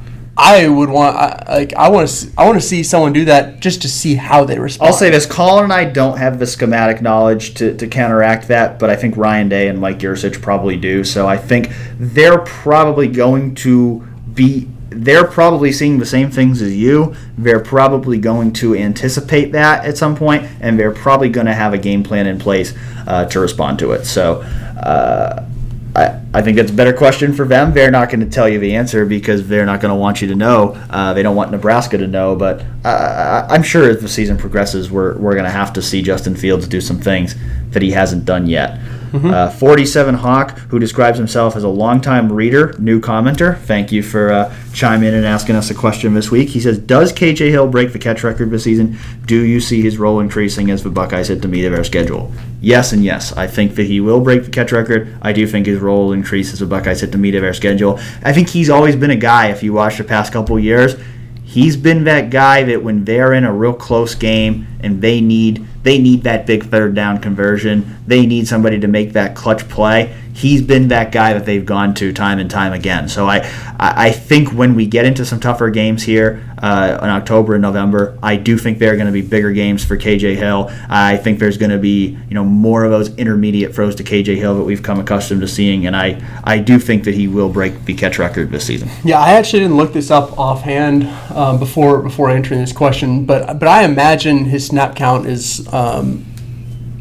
would 0.68 0.90
want 0.90 1.16
like 1.48 1.74
I 1.76 1.90
want 1.90 2.10
to 2.10 2.32
I 2.38 2.46
want 2.46 2.60
to 2.60 2.68
see 2.68 2.82
someone 2.82 3.14
do 3.14 3.26
that 3.26 3.60
just 3.60 3.84
to 3.84 3.88
see 3.88 4.16
how 4.16 4.44
they 4.46 4.58
respond. 4.58 4.88
I'll 4.88 4.98
say 4.98 5.12
this: 5.12 5.28
Colin 5.28 5.66
and 5.66 5.74
I 5.74 5.86
don't 5.86 6.18
have 6.18 6.40
the 6.40 6.48
schematic 6.48 7.02
knowledge 7.02 7.54
to, 7.56 7.78
to 7.78 7.88
counteract 7.88 8.48
that, 8.48 8.80
but 8.80 8.90
I 8.90 8.96
think 8.96 9.16
Ryan 9.16 9.48
Day 9.48 9.68
and 9.68 9.80
Mike 9.80 10.00
Yurcich 10.00 10.42
probably 10.42 10.76
do. 10.76 11.04
So 11.04 11.28
I 11.28 11.38
think 11.38 11.72
they're 12.00 12.40
probably 12.40 13.08
going 13.08 13.54
to 13.56 14.08
be 14.34 14.68
they're 14.90 15.26
probably 15.26 15.72
seeing 15.72 16.00
the 16.00 16.06
same 16.06 16.32
things 16.32 16.62
as 16.62 16.76
you. 16.76 17.16
They're 17.38 17.60
probably 17.60 18.18
going 18.18 18.54
to 18.54 18.76
anticipate 18.76 19.52
that 19.52 19.86
at 19.86 19.98
some 19.98 20.16
point, 20.16 20.48
and 20.62 20.80
they're 20.80 20.92
probably 20.92 21.30
going 21.30 21.48
to 21.48 21.54
have 21.54 21.74
a 21.74 21.78
game 21.78 22.04
plan 22.04 22.26
in 22.26 22.40
place 22.40 22.74
uh, 23.06 23.26
to 23.26 23.40
respond 23.40 23.78
to 23.80 23.92
it. 23.92 24.06
So. 24.06 24.42
Uh, 24.82 25.48
I, 25.96 26.20
I 26.34 26.42
think 26.42 26.58
that's 26.58 26.72
a 26.72 26.74
better 26.74 26.94
question 26.94 27.34
for 27.34 27.46
them. 27.46 27.74
They're 27.74 27.92
not 27.92 28.10
going 28.10 28.22
to 28.22 28.30
tell 28.30 28.50
you 28.50 28.60
the 28.60 28.76
answer 28.76 29.06
because 29.06 29.48
they're 29.48 29.66
not 29.66 29.80
going 29.80 29.90
to 29.94 29.96
want 29.96 30.22
you 30.22 30.28
to 30.30 30.36
know. 30.36 30.74
Uh, 30.90 31.14
they 31.14 31.22
don't 31.22 31.36
want 31.36 31.52
Nebraska 31.52 31.98
to 31.98 32.08
know. 32.08 32.36
But 32.36 32.66
uh, 32.84 33.48
I'm 33.50 33.62
sure 33.62 33.90
as 33.90 34.02
the 34.02 34.10
season 34.10 34.38
progresses, 34.38 34.90
we're, 34.90 35.16
we're 35.18 35.34
going 35.34 35.46
to 35.46 35.52
have 35.52 35.74
to 35.74 35.82
see 35.82 36.02
Justin 36.02 36.36
Fields 36.36 36.68
do 36.68 36.82
some 36.82 37.00
things 37.00 37.36
that 37.70 37.84
he 37.84 37.92
hasn't 37.92 38.26
done 38.26 38.48
yet. 38.48 38.80
Mm-hmm. 39.14 39.30
Uh, 39.30 39.50
47 39.52 40.16
Hawk, 40.16 40.58
who 40.58 40.80
describes 40.80 41.20
himself 41.20 41.56
as 41.56 41.64
a 41.64 41.70
longtime 41.70 42.34
reader, 42.34 42.74
new 42.80 43.00
commenter. 43.00 43.60
Thank 43.60 43.92
you 43.92 44.02
for 44.02 44.32
uh, 44.32 44.56
chiming 44.74 45.10
in 45.10 45.14
and 45.14 45.26
asking 45.26 45.56
us 45.56 45.70
a 45.70 45.76
question 45.76 46.16
this 46.16 46.32
week. 46.32 46.50
He 46.50 46.60
says, 46.60 46.80
"Does 46.80 47.14
KJ 47.14 47.52
Hill 47.52 47.68
break 47.68 47.94
the 47.94 48.00
catch 48.00 48.24
record 48.24 48.50
this 48.50 48.64
season? 48.64 48.98
Do 49.28 49.40
you 49.40 49.60
see 49.60 49.84
his 49.84 50.00
role 50.00 50.20
increasing 50.20 50.72
as 50.72 50.82
the 50.82 50.90
Buckeyes 50.90 51.28
hit 51.28 51.44
the 51.44 51.48
meat 51.48 51.64
of 51.66 51.74
their 51.74 51.84
schedule?" 51.84 52.34
Yes 52.64 52.94
and 52.94 53.04
yes. 53.04 53.34
I 53.34 53.46
think 53.46 53.76
that 53.76 53.88
he 53.88 54.00
will 54.00 54.22
break 54.22 54.46
the 54.46 54.50
catch 54.50 54.72
record. 54.72 55.18
I 55.22 55.34
do 55.34 55.46
think 55.46 55.66
his 55.66 55.82
role 55.82 56.14
increases 56.14 56.54
as 56.54 56.60
the 56.60 56.66
Buckeyes 56.66 57.02
hit 57.02 57.12
the 57.12 57.18
meat 57.18 57.36
of 57.36 57.42
their 57.42 57.54
schedule. 57.54 58.00
I 58.24 58.32
think 58.32 58.48
he's 58.48 58.70
always 58.70 58.96
been 58.96 59.12
a 59.12 59.18
guy. 59.18 59.48
If 59.50 59.64
you 59.64 59.74
watch 59.74 59.98
the 59.98 60.06
past 60.06 60.32
couple 60.32 60.58
years, 60.58 60.96
he's 61.44 61.76
been 61.76 62.06
that 62.06 62.30
guy 62.30 62.64
that 62.64 62.82
when 62.82 63.04
they're 63.04 63.34
in 63.34 63.44
a 63.44 63.52
real 63.52 63.74
close 63.74 64.16
game 64.16 64.66
and 64.84 65.02
they 65.02 65.22
need 65.22 65.66
they 65.84 65.98
need 65.98 66.24
that 66.24 66.46
big 66.46 66.66
third 66.66 66.96
down 66.96 67.20
conversion. 67.20 67.98
They 68.08 68.26
need 68.26 68.48
somebody 68.48 68.80
to 68.80 68.88
make 68.88 69.14
that 69.14 69.36
clutch 69.36 69.68
play. 69.68 70.16
He's 70.34 70.62
been 70.62 70.88
that 70.88 71.12
guy 71.12 71.34
that 71.34 71.46
they've 71.46 71.66
gone 71.66 71.94
to 71.96 72.12
time 72.12 72.40
and 72.40 72.50
time 72.50 72.74
again. 72.74 73.08
So 73.08 73.28
I, 73.28 73.48
I 73.78 74.12
think 74.12 74.52
when 74.52 74.74
we 74.74 74.88
get 74.88 75.06
into 75.06 75.26
some 75.26 75.40
tougher 75.40 75.70
games 75.70 76.04
here 76.04 76.44
uh, 76.58 76.98
in 77.04 77.10
October 77.10 77.54
and 77.54 77.62
November, 77.62 78.18
I 78.24 78.38
do 78.38 78.58
think 78.58 78.80
there 78.80 78.94
are 78.94 78.96
going 78.96 79.08
to 79.08 79.14
be 79.14 79.22
bigger 79.22 79.52
games 79.52 79.84
for 79.84 79.96
KJ 79.96 80.38
Hill. 80.38 80.72
I 80.90 81.18
think 81.18 81.38
there's 81.38 81.58
going 81.58 81.72
to 81.72 81.78
be 81.78 82.18
you 82.30 82.34
know 82.34 82.44
more 82.44 82.84
of 82.84 82.92
those 82.92 83.16
intermediate 83.18 83.76
throws 83.76 83.96
to 83.96 84.04
KJ 84.04 84.38
Hill 84.38 84.58
that 84.58 84.64
we've 84.64 84.82
come 84.82 85.00
accustomed 85.00 85.42
to 85.42 85.48
seeing, 85.48 85.86
and 85.86 85.96
I, 85.96 86.22
I 86.44 86.60
do 86.60 86.80
think 86.80 87.04
that 87.04 87.14
he 87.14 87.28
will 87.28 87.50
break 87.50 87.86
the 87.86 87.94
catch 87.94 88.18
record 88.18 88.50
this 88.50 88.66
season. 88.66 88.90
Yeah, 89.04 89.20
I 89.20 89.34
actually 89.34 89.60
didn't 89.60 89.78
look 89.78 89.94
this 89.94 90.10
up 90.10 90.40
offhand 90.40 91.04
um, 91.36 91.60
before 91.60 92.02
before 92.02 92.30
answering 92.30 92.62
this 92.62 92.74
question, 92.74 93.26
but 93.26 93.60
but 93.60 93.68
I 93.68 93.84
imagine 93.84 94.46
his 94.46 94.72
snap 94.74 94.96
count 94.96 95.28
is 95.28 95.72
um, 95.72 96.26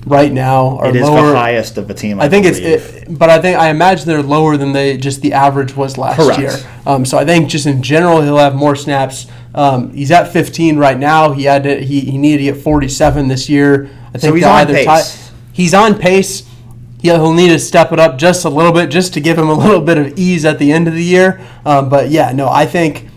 right 0.07 0.31
now 0.31 0.77
are 0.77 0.89
it 0.89 0.97
is 0.97 1.09
lower. 1.09 1.31
the 1.31 1.39
highest 1.39 1.79
of 1.79 1.89
the 1.89 1.95
team. 1.95 2.21
I, 2.21 2.25
I 2.25 2.29
think 2.29 2.45
believe. 2.45 2.67
it's, 2.67 2.93
it, 2.93 3.19
but 3.19 3.31
I 3.31 3.41
think 3.41 3.59
I 3.59 3.71
imagine 3.71 4.07
they're 4.07 4.23
lower 4.23 4.59
than 4.59 4.73
they 4.73 4.99
just 4.99 5.23
the 5.23 5.33
average 5.33 5.75
was 5.75 5.97
last 5.97 6.17
Correct. 6.17 6.39
year. 6.39 6.53
Um, 6.85 7.07
so 7.07 7.17
I 7.17 7.25
think 7.25 7.49
just 7.49 7.65
in 7.65 7.83
general 7.83 8.21
he'll 8.21 8.37
have 8.37 8.55
more 8.55 8.77
snaps. 8.77 9.27
Um, 9.55 9.91
he's 9.95 10.11
at 10.11 10.31
15 10.31 10.77
right 10.77 10.99
now. 10.99 11.33
He 11.33 11.45
had 11.45 11.63
to, 11.65 11.83
he, 11.83 12.01
he 12.01 12.19
needed 12.19 12.45
to 12.45 12.53
get 12.53 12.63
47 12.63 13.29
this 13.29 13.49
year. 13.49 13.85
I 14.09 14.19
think 14.19 14.23
so 14.23 14.35
he's 14.35 14.45
on 14.45 14.67
pace. 14.67 14.87
Tie, 14.87 15.35
he's 15.53 15.73
on 15.73 15.99
pace. 15.99 16.47
He'll 17.01 17.33
need 17.33 17.49
to 17.49 17.59
step 17.59 17.91
it 17.93 17.99
up 17.99 18.19
just 18.19 18.45
a 18.45 18.51
little 18.51 18.73
bit, 18.73 18.91
just 18.91 19.15
to 19.15 19.21
give 19.21 19.39
him 19.39 19.49
a 19.49 19.55
little 19.55 19.81
bit 19.81 19.97
of 19.97 20.19
ease 20.19 20.45
at 20.45 20.59
the 20.59 20.73
end 20.73 20.89
of 20.89 20.95
the 20.95 21.03
year. 21.03 21.41
Um, 21.65 21.89
but 21.89 22.11
yeah, 22.11 22.33
no, 22.33 22.49
I 22.49 22.67
think 22.67 23.09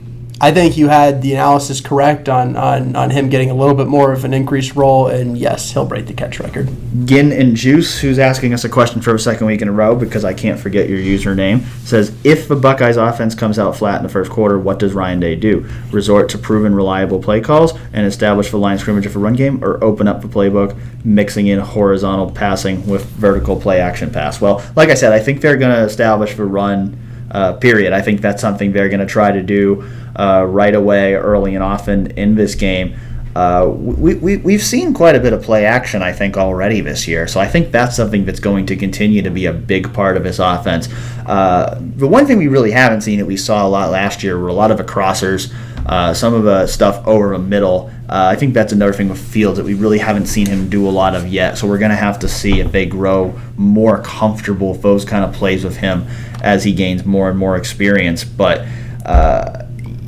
I 0.41 0.51
think 0.51 0.75
you 0.75 0.89
had 0.89 1.21
the 1.21 1.33
analysis 1.33 1.79
correct 1.79 2.27
on, 2.27 2.57
on, 2.57 2.95
on 2.95 3.09
him 3.09 3.29
getting 3.29 3.49
a 3.49 3.53
little 3.53 3.73
bit 3.73 3.87
more 3.87 4.11
of 4.11 4.25
an 4.25 4.33
increased 4.33 4.75
role, 4.75 5.07
and 5.07 5.37
yes, 5.37 5.71
he'll 5.71 5.85
break 5.85 6.07
the 6.07 6.13
catch 6.13 6.39
record. 6.39 6.69
Gin 7.05 7.31
and 7.31 7.55
Juice, 7.55 7.99
who's 7.99 8.19
asking 8.19 8.53
us 8.53 8.65
a 8.65 8.69
question 8.69 8.99
for 8.99 9.15
a 9.15 9.19
second 9.19 9.47
week 9.47 9.61
in 9.61 9.69
a 9.69 9.71
row 9.71 9.95
because 9.95 10.25
I 10.25 10.33
can't 10.33 10.59
forget 10.59 10.89
your 10.89 10.99
username, 10.99 11.63
says 11.85 12.13
if 12.25 12.49
the 12.49 12.55
Buckeyes 12.55 12.97
offense 12.97 13.33
comes 13.33 13.57
out 13.57 13.77
flat 13.77 13.97
in 13.97 14.03
the 14.03 14.09
first 14.09 14.29
quarter, 14.29 14.59
what 14.59 14.77
does 14.77 14.91
Ryan 14.91 15.21
Day 15.21 15.35
do? 15.35 15.65
Resort 15.91 16.27
to 16.29 16.37
proven 16.37 16.75
reliable 16.75 17.21
play 17.21 17.39
calls 17.39 17.73
and 17.93 18.05
establish 18.05 18.51
the 18.51 18.57
line 18.57 18.77
scrimmage 18.77 19.05
of 19.05 19.15
a 19.15 19.19
run 19.19 19.35
game, 19.35 19.63
or 19.63 19.81
open 19.81 20.07
up 20.07 20.21
the 20.21 20.27
playbook, 20.27 20.77
mixing 21.05 21.47
in 21.47 21.59
horizontal 21.59 22.29
passing 22.29 22.85
with 22.87 23.05
vertical 23.05 23.59
play 23.59 23.79
action 23.79 24.11
pass? 24.11 24.41
Well, 24.41 24.61
like 24.75 24.89
I 24.89 24.95
said, 24.95 25.13
I 25.13 25.19
think 25.19 25.39
they're 25.39 25.57
going 25.57 25.75
to 25.75 25.83
establish 25.83 26.35
the 26.35 26.43
run. 26.43 26.99
Uh, 27.31 27.53
period. 27.53 27.91
I 27.91 28.01
think 28.01 28.21
that's 28.21 28.39
something 28.39 28.71
they're 28.71 28.87
going 28.87 28.99
to 28.99 29.05
try 29.05 29.31
to 29.31 29.41
do 29.41 29.89
uh, 30.15 30.45
right 30.47 30.75
away, 30.75 31.15
early 31.15 31.55
and 31.55 31.63
often 31.63 32.11
in 32.11 32.35
this 32.35 32.55
game. 32.55 32.95
Uh, 33.35 33.67
we, 33.67 34.15
we, 34.15 34.37
we've 34.37 34.63
seen 34.63 34.93
quite 34.93 35.13
a 35.13 35.19
bit 35.19 35.33
of 35.33 35.41
play 35.41 35.65
action, 35.65 36.01
I 36.01 36.13
think, 36.13 36.37
already 36.37 36.79
this 36.79 37.05
year. 37.05 37.27
So 37.27 37.41
I 37.41 37.47
think 37.47 37.71
that's 37.71 37.95
something 37.97 38.23
that's 38.23 38.39
going 38.39 38.65
to 38.67 38.77
continue 38.77 39.21
to 39.23 39.29
be 39.29 39.45
a 39.45 39.53
big 39.53 39.93
part 39.93 40.15
of 40.15 40.23
this 40.23 40.39
offense. 40.39 40.87
Uh, 41.25 41.77
the 41.81 42.07
one 42.07 42.25
thing 42.25 42.37
we 42.37 42.47
really 42.47 42.71
haven't 42.71 43.01
seen 43.01 43.19
that 43.19 43.25
we 43.25 43.35
saw 43.35 43.67
a 43.67 43.69
lot 43.69 43.91
last 43.91 44.23
year 44.23 44.39
were 44.39 44.47
a 44.47 44.53
lot 44.53 44.71
of 44.71 44.77
the 44.77 44.85
crossers. 44.85 45.53
Uh, 45.85 46.13
some 46.13 46.33
of 46.33 46.43
the 46.43 46.67
stuff 46.67 47.05
over 47.07 47.37
the 47.37 47.43
middle. 47.43 47.91
Uh, 48.09 48.29
I 48.31 48.35
think 48.35 48.53
that's 48.53 48.73
another 48.73 48.93
thing 48.93 49.09
with 49.09 49.19
Fields 49.19 49.57
that 49.57 49.65
we 49.65 49.73
really 49.73 49.99
haven't 49.99 50.27
seen 50.27 50.47
him 50.47 50.69
do 50.69 50.87
a 50.87 50.89
lot 50.89 51.15
of 51.15 51.27
yet. 51.27 51.57
So 51.57 51.67
we're 51.67 51.77
going 51.77 51.91
to 51.91 51.97
have 51.97 52.19
to 52.19 52.27
see 52.27 52.59
if 52.59 52.71
they 52.71 52.85
grow 52.85 53.39
more 53.57 54.01
comfortable 54.01 54.71
with 54.71 54.81
those 54.81 55.05
kind 55.05 55.23
of 55.23 55.33
plays 55.33 55.63
with 55.63 55.77
him 55.77 56.07
as 56.41 56.63
he 56.63 56.73
gains 56.73 57.05
more 57.05 57.29
and 57.29 57.37
more 57.37 57.57
experience. 57.57 58.23
But 58.23 58.67
uh, 59.05 59.65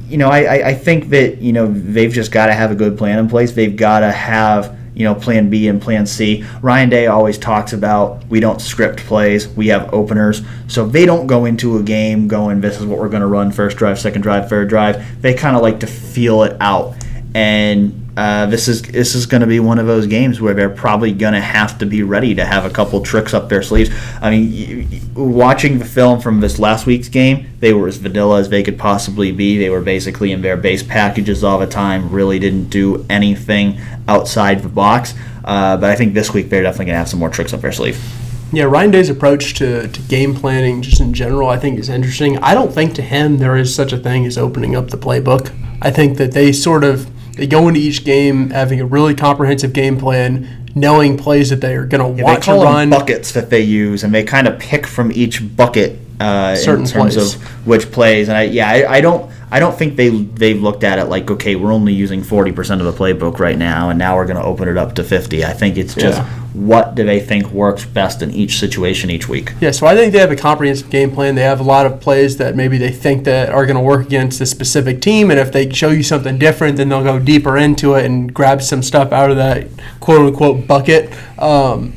you 0.08 0.18
know, 0.18 0.30
I, 0.30 0.70
I 0.70 0.74
think 0.74 1.10
that 1.10 1.42
you 1.42 1.54
know 1.54 1.68
they've 1.68 2.12
just 2.12 2.32
got 2.32 2.48
to 2.48 2.54
have 2.54 2.72
a 2.72 2.76
good 2.76 2.98
plan 2.98 3.20
in 3.20 3.28
place. 3.28 3.52
They've 3.52 3.76
got 3.76 4.00
to 4.02 4.12
have 4.12 4.77
you 4.98 5.04
know 5.04 5.14
plan 5.14 5.50
B 5.50 5.68
and 5.68 5.80
plan 5.80 6.08
C. 6.08 6.44
Ryan 6.64 6.90
Day 6.90 7.06
always 7.06 7.38
talks 7.38 7.72
about 7.72 8.26
we 8.28 8.40
don't 8.40 8.60
script 8.60 9.00
plays, 9.02 9.48
we 9.48 9.68
have 9.68 9.94
openers. 9.94 10.42
So 10.68 10.88
they 10.88 11.06
don't 11.06 11.28
go 11.28 11.46
into 11.46 11.78
a 11.78 11.84
game 11.84 12.28
going 12.28 12.62
this 12.62 12.80
is 12.80 12.86
what 12.86 12.98
we're 12.98 13.10
going 13.10 13.22
to 13.22 13.28
run 13.28 13.52
first 13.52 13.78
drive, 13.78 14.00
second 14.00 14.24
drive, 14.24 14.50
third 14.50 14.70
drive. 14.70 15.22
They 15.22 15.36
kind 15.36 15.56
of 15.56 15.62
like 15.62 15.82
to 15.82 15.88
feel 15.88 16.42
it 16.44 16.58
out. 16.60 16.96
And 17.36 18.07
uh, 18.18 18.48
this 18.48 18.68
is 18.68 18.82
this 18.82 19.14
is 19.14 19.28
going 19.28 19.42
to 19.42 19.48
be 19.48 19.60
one 19.60 19.78
of 19.78 19.86
those 19.86 20.08
games 20.08 20.42
where 20.42 20.56
they're 20.56 20.72
probably 20.72 21.12
going 21.12 21.36
to 21.36 21.40
have 21.40 21.78
to 21.78 21.86
be 21.86 22.02
ready 22.02 22.34
to 22.34 22.44
have 22.44 22.66
a 22.66 22.70
couple 22.72 23.00
tricks 23.02 23.32
up 23.32 23.48
their 23.48 23.62
sleeves. 23.62 23.92
I 24.20 24.32
mean, 24.32 25.14
watching 25.14 25.78
the 25.78 25.86
film 25.86 26.20
from 26.20 26.40
this 26.40 26.58
last 26.58 26.88
week's 26.88 27.10
game, 27.10 27.48
they 27.60 27.74
were 27.74 27.88
as 27.88 27.98
vanilla 27.98 28.40
as 28.40 28.50
they 28.50 28.64
could 28.64 28.80
possibly 28.80 29.32
be. 29.32 29.60
They 29.60 29.70
were 29.70 29.82
basically 29.82 30.32
in 30.32 30.42
their 30.42 30.58
base 30.58 30.82
packages 30.82 31.44
all 31.44 31.60
the 31.60 31.68
time. 31.68 32.10
Really 32.10 32.40
didn't 32.40 32.72
do 32.72 33.06
anything 33.08 33.80
outside 34.08 34.64
the 34.64 34.70
box. 34.70 35.14
Uh, 35.46 35.78
but 35.78 35.92
I 35.92 35.96
think 35.96 36.16
this 36.16 36.34
week 36.34 36.50
they're 36.50 36.64
definitely 36.64 36.86
going 36.86 36.96
to 36.96 37.00
have 37.00 37.10
some 37.10 37.20
more 37.20 37.30
tricks 37.30 37.54
up 37.54 37.62
their 37.62 37.72
sleeve. 37.72 38.04
Yeah, 38.52 38.64
Ryan 38.64 38.90
Day's 38.90 39.12
approach 39.12 39.54
to, 39.56 39.90
to 39.90 40.02
game 40.04 40.34
planning, 40.34 40.82
just 40.82 41.02
in 41.02 41.14
general, 41.14 41.50
I 41.50 41.60
think 41.60 41.78
is 41.78 41.90
interesting. 41.90 42.40
I 42.40 42.56
don't 42.56 42.74
think 42.74 42.96
to 42.96 43.04
him 43.04 43.38
there 43.38 43.58
is 43.58 43.76
such 43.76 43.94
a 43.94 43.98
thing 43.98 44.26
as 44.26 44.40
opening 44.40 44.76
up 44.76 44.90
the 44.90 44.98
playbook. 44.98 45.56
I 45.84 45.92
think 45.92 46.18
that 46.18 46.32
they 46.32 46.52
sort 46.52 46.84
of 46.84 47.12
they 47.38 47.48
go 47.48 47.68
into 47.68 47.80
each 47.80 48.04
game 48.04 48.50
having 48.50 48.82
a 48.82 48.86
really 48.86 49.14
comprehensive 49.16 49.74
game 49.74 49.98
plan, 49.98 50.70
knowing 50.76 51.18
plays 51.18 51.50
that 51.50 51.62
they 51.62 51.76
are 51.76 51.86
going 51.86 52.16
to 52.16 52.18
Yeah, 52.20 52.26
want 52.26 52.44
to 52.44 52.52
run. 52.54 52.90
buckets 52.90 53.32
that 53.34 53.50
they 53.50 53.62
use, 53.62 54.04
and 54.04 54.14
they 54.14 54.24
kind 54.24 54.48
of 54.48 54.60
pick 54.60 54.86
from 54.88 55.12
each 55.12 55.56
bucket 55.56 56.00
uh, 56.20 56.56
in 56.58 56.64
terms 56.66 56.92
plays. 56.94 57.36
of 57.36 57.42
which 57.68 57.92
plays. 57.92 58.28
And 58.30 58.38
I, 58.38 58.44
yeah, 58.44 58.70
I, 58.70 58.96
I 58.96 59.02
don't, 59.02 59.32
I 59.50 59.60
don't 59.62 59.78
think 59.78 59.96
they 59.96 60.10
they've 60.10 60.62
looked 60.62 60.84
at 60.84 61.00
it 61.00 61.06
like, 61.06 61.32
okay, 61.32 61.56
we're 61.56 61.72
only 61.72 61.94
using 61.94 62.22
forty 62.22 62.52
percent 62.52 62.82
of 62.82 62.88
the 62.88 62.92
playbook 62.92 63.40
right 63.40 63.58
now, 63.58 63.90
and 63.90 63.98
now 63.98 64.18
we're 64.18 64.26
going 64.26 64.36
to 64.38 64.44
open 64.44 64.68
it 64.68 64.78
up 64.78 64.96
to 64.96 65.04
fifty. 65.06 65.46
I 65.46 65.54
think 65.54 65.78
it's 65.78 65.96
just 65.96 66.18
Yeah. 66.20 66.26
what 66.54 66.96
do 66.96 67.06
they 67.06 67.22
think 67.22 67.50
works 67.52 67.86
best 67.86 68.22
in 68.22 68.32
each 68.32 68.60
situation 68.60 69.10
each 69.10 69.30
week. 69.30 69.54
Yeah, 69.62 69.72
so 69.72 69.88
I 69.88 69.96
think 69.96 70.12
they 70.12 70.20
have 70.20 70.32
a 70.32 70.36
comprehensive 70.36 70.90
game 70.90 71.12
plan. 71.12 71.36
They 71.36 71.44
have 71.44 71.62
a 71.62 71.64
lot 71.64 71.86
of 71.86 72.02
plays 72.02 72.36
that 72.38 72.58
maybe 72.58 72.78
they 72.78 72.92
think 72.92 73.24
that 73.24 73.50
are 73.50 73.66
going 73.66 73.78
to 73.78 73.82
work 73.82 74.06
against 74.06 74.42
a 74.42 74.46
specific 74.46 75.00
team, 75.00 75.32
and 75.32 75.40
if 75.40 75.54
they 75.54 75.70
show 75.72 75.92
you 75.92 76.04
something 76.04 76.38
different, 76.38 76.76
then 76.76 76.90
they'll 76.90 77.04
go 77.04 77.18
deeper 77.18 77.56
into 77.56 77.94
it 77.96 78.04
and 78.06 78.34
grab 78.34 78.62
some 78.62 78.84
stuff 78.84 79.14
out 79.14 79.32
of 79.32 79.38
that 79.38 79.68
quote 80.02 80.28
unquote 80.28 80.68
bucket. 80.68 81.10
Um, 81.40 81.94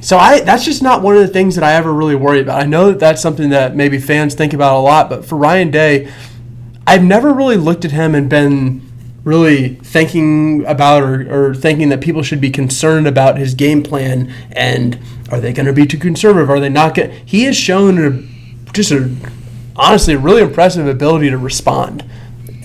so 0.00 0.16
I 0.18 0.40
that's 0.40 0.64
just 0.66 0.82
not 0.82 1.02
one 1.02 1.16
of 1.16 1.22
the 1.22 1.28
things 1.28 1.54
that 1.56 1.64
I 1.64 1.72
ever 1.74 1.92
really 1.92 2.14
worry 2.14 2.40
about. 2.40 2.62
I 2.62 2.66
know 2.66 2.88
that 2.90 3.00
that's 3.00 3.22
something 3.22 3.48
that 3.50 3.74
maybe 3.74 3.98
fans 3.98 4.34
think 4.34 4.52
about 4.52 4.76
a 4.76 4.80
lot, 4.80 5.08
but 5.08 5.24
for 5.24 5.36
Ryan 5.36 5.70
Day, 5.70 6.12
I've 6.88 7.04
never 7.04 7.34
really 7.34 7.58
looked 7.58 7.84
at 7.84 7.90
him 7.90 8.14
and 8.14 8.30
been 8.30 8.80
really 9.22 9.74
thinking 9.74 10.64
about 10.64 11.02
or, 11.02 11.50
or 11.50 11.54
thinking 11.54 11.90
that 11.90 12.00
people 12.00 12.22
should 12.22 12.40
be 12.40 12.48
concerned 12.48 13.06
about 13.06 13.36
his 13.36 13.52
game 13.52 13.82
plan 13.82 14.32
and 14.52 14.98
are 15.30 15.38
they 15.38 15.52
going 15.52 15.66
to 15.66 15.74
be 15.74 15.84
too 15.84 15.98
conservative? 15.98 16.48
Are 16.48 16.58
they 16.58 16.70
not 16.70 16.94
going? 16.94 17.10
He 17.26 17.42
has 17.42 17.58
shown 17.58 17.98
a, 17.98 18.72
just 18.72 18.90
a 18.90 19.14
honestly 19.76 20.14
a 20.14 20.18
really 20.18 20.40
impressive 20.40 20.86
ability 20.86 21.28
to 21.28 21.36
respond, 21.36 22.08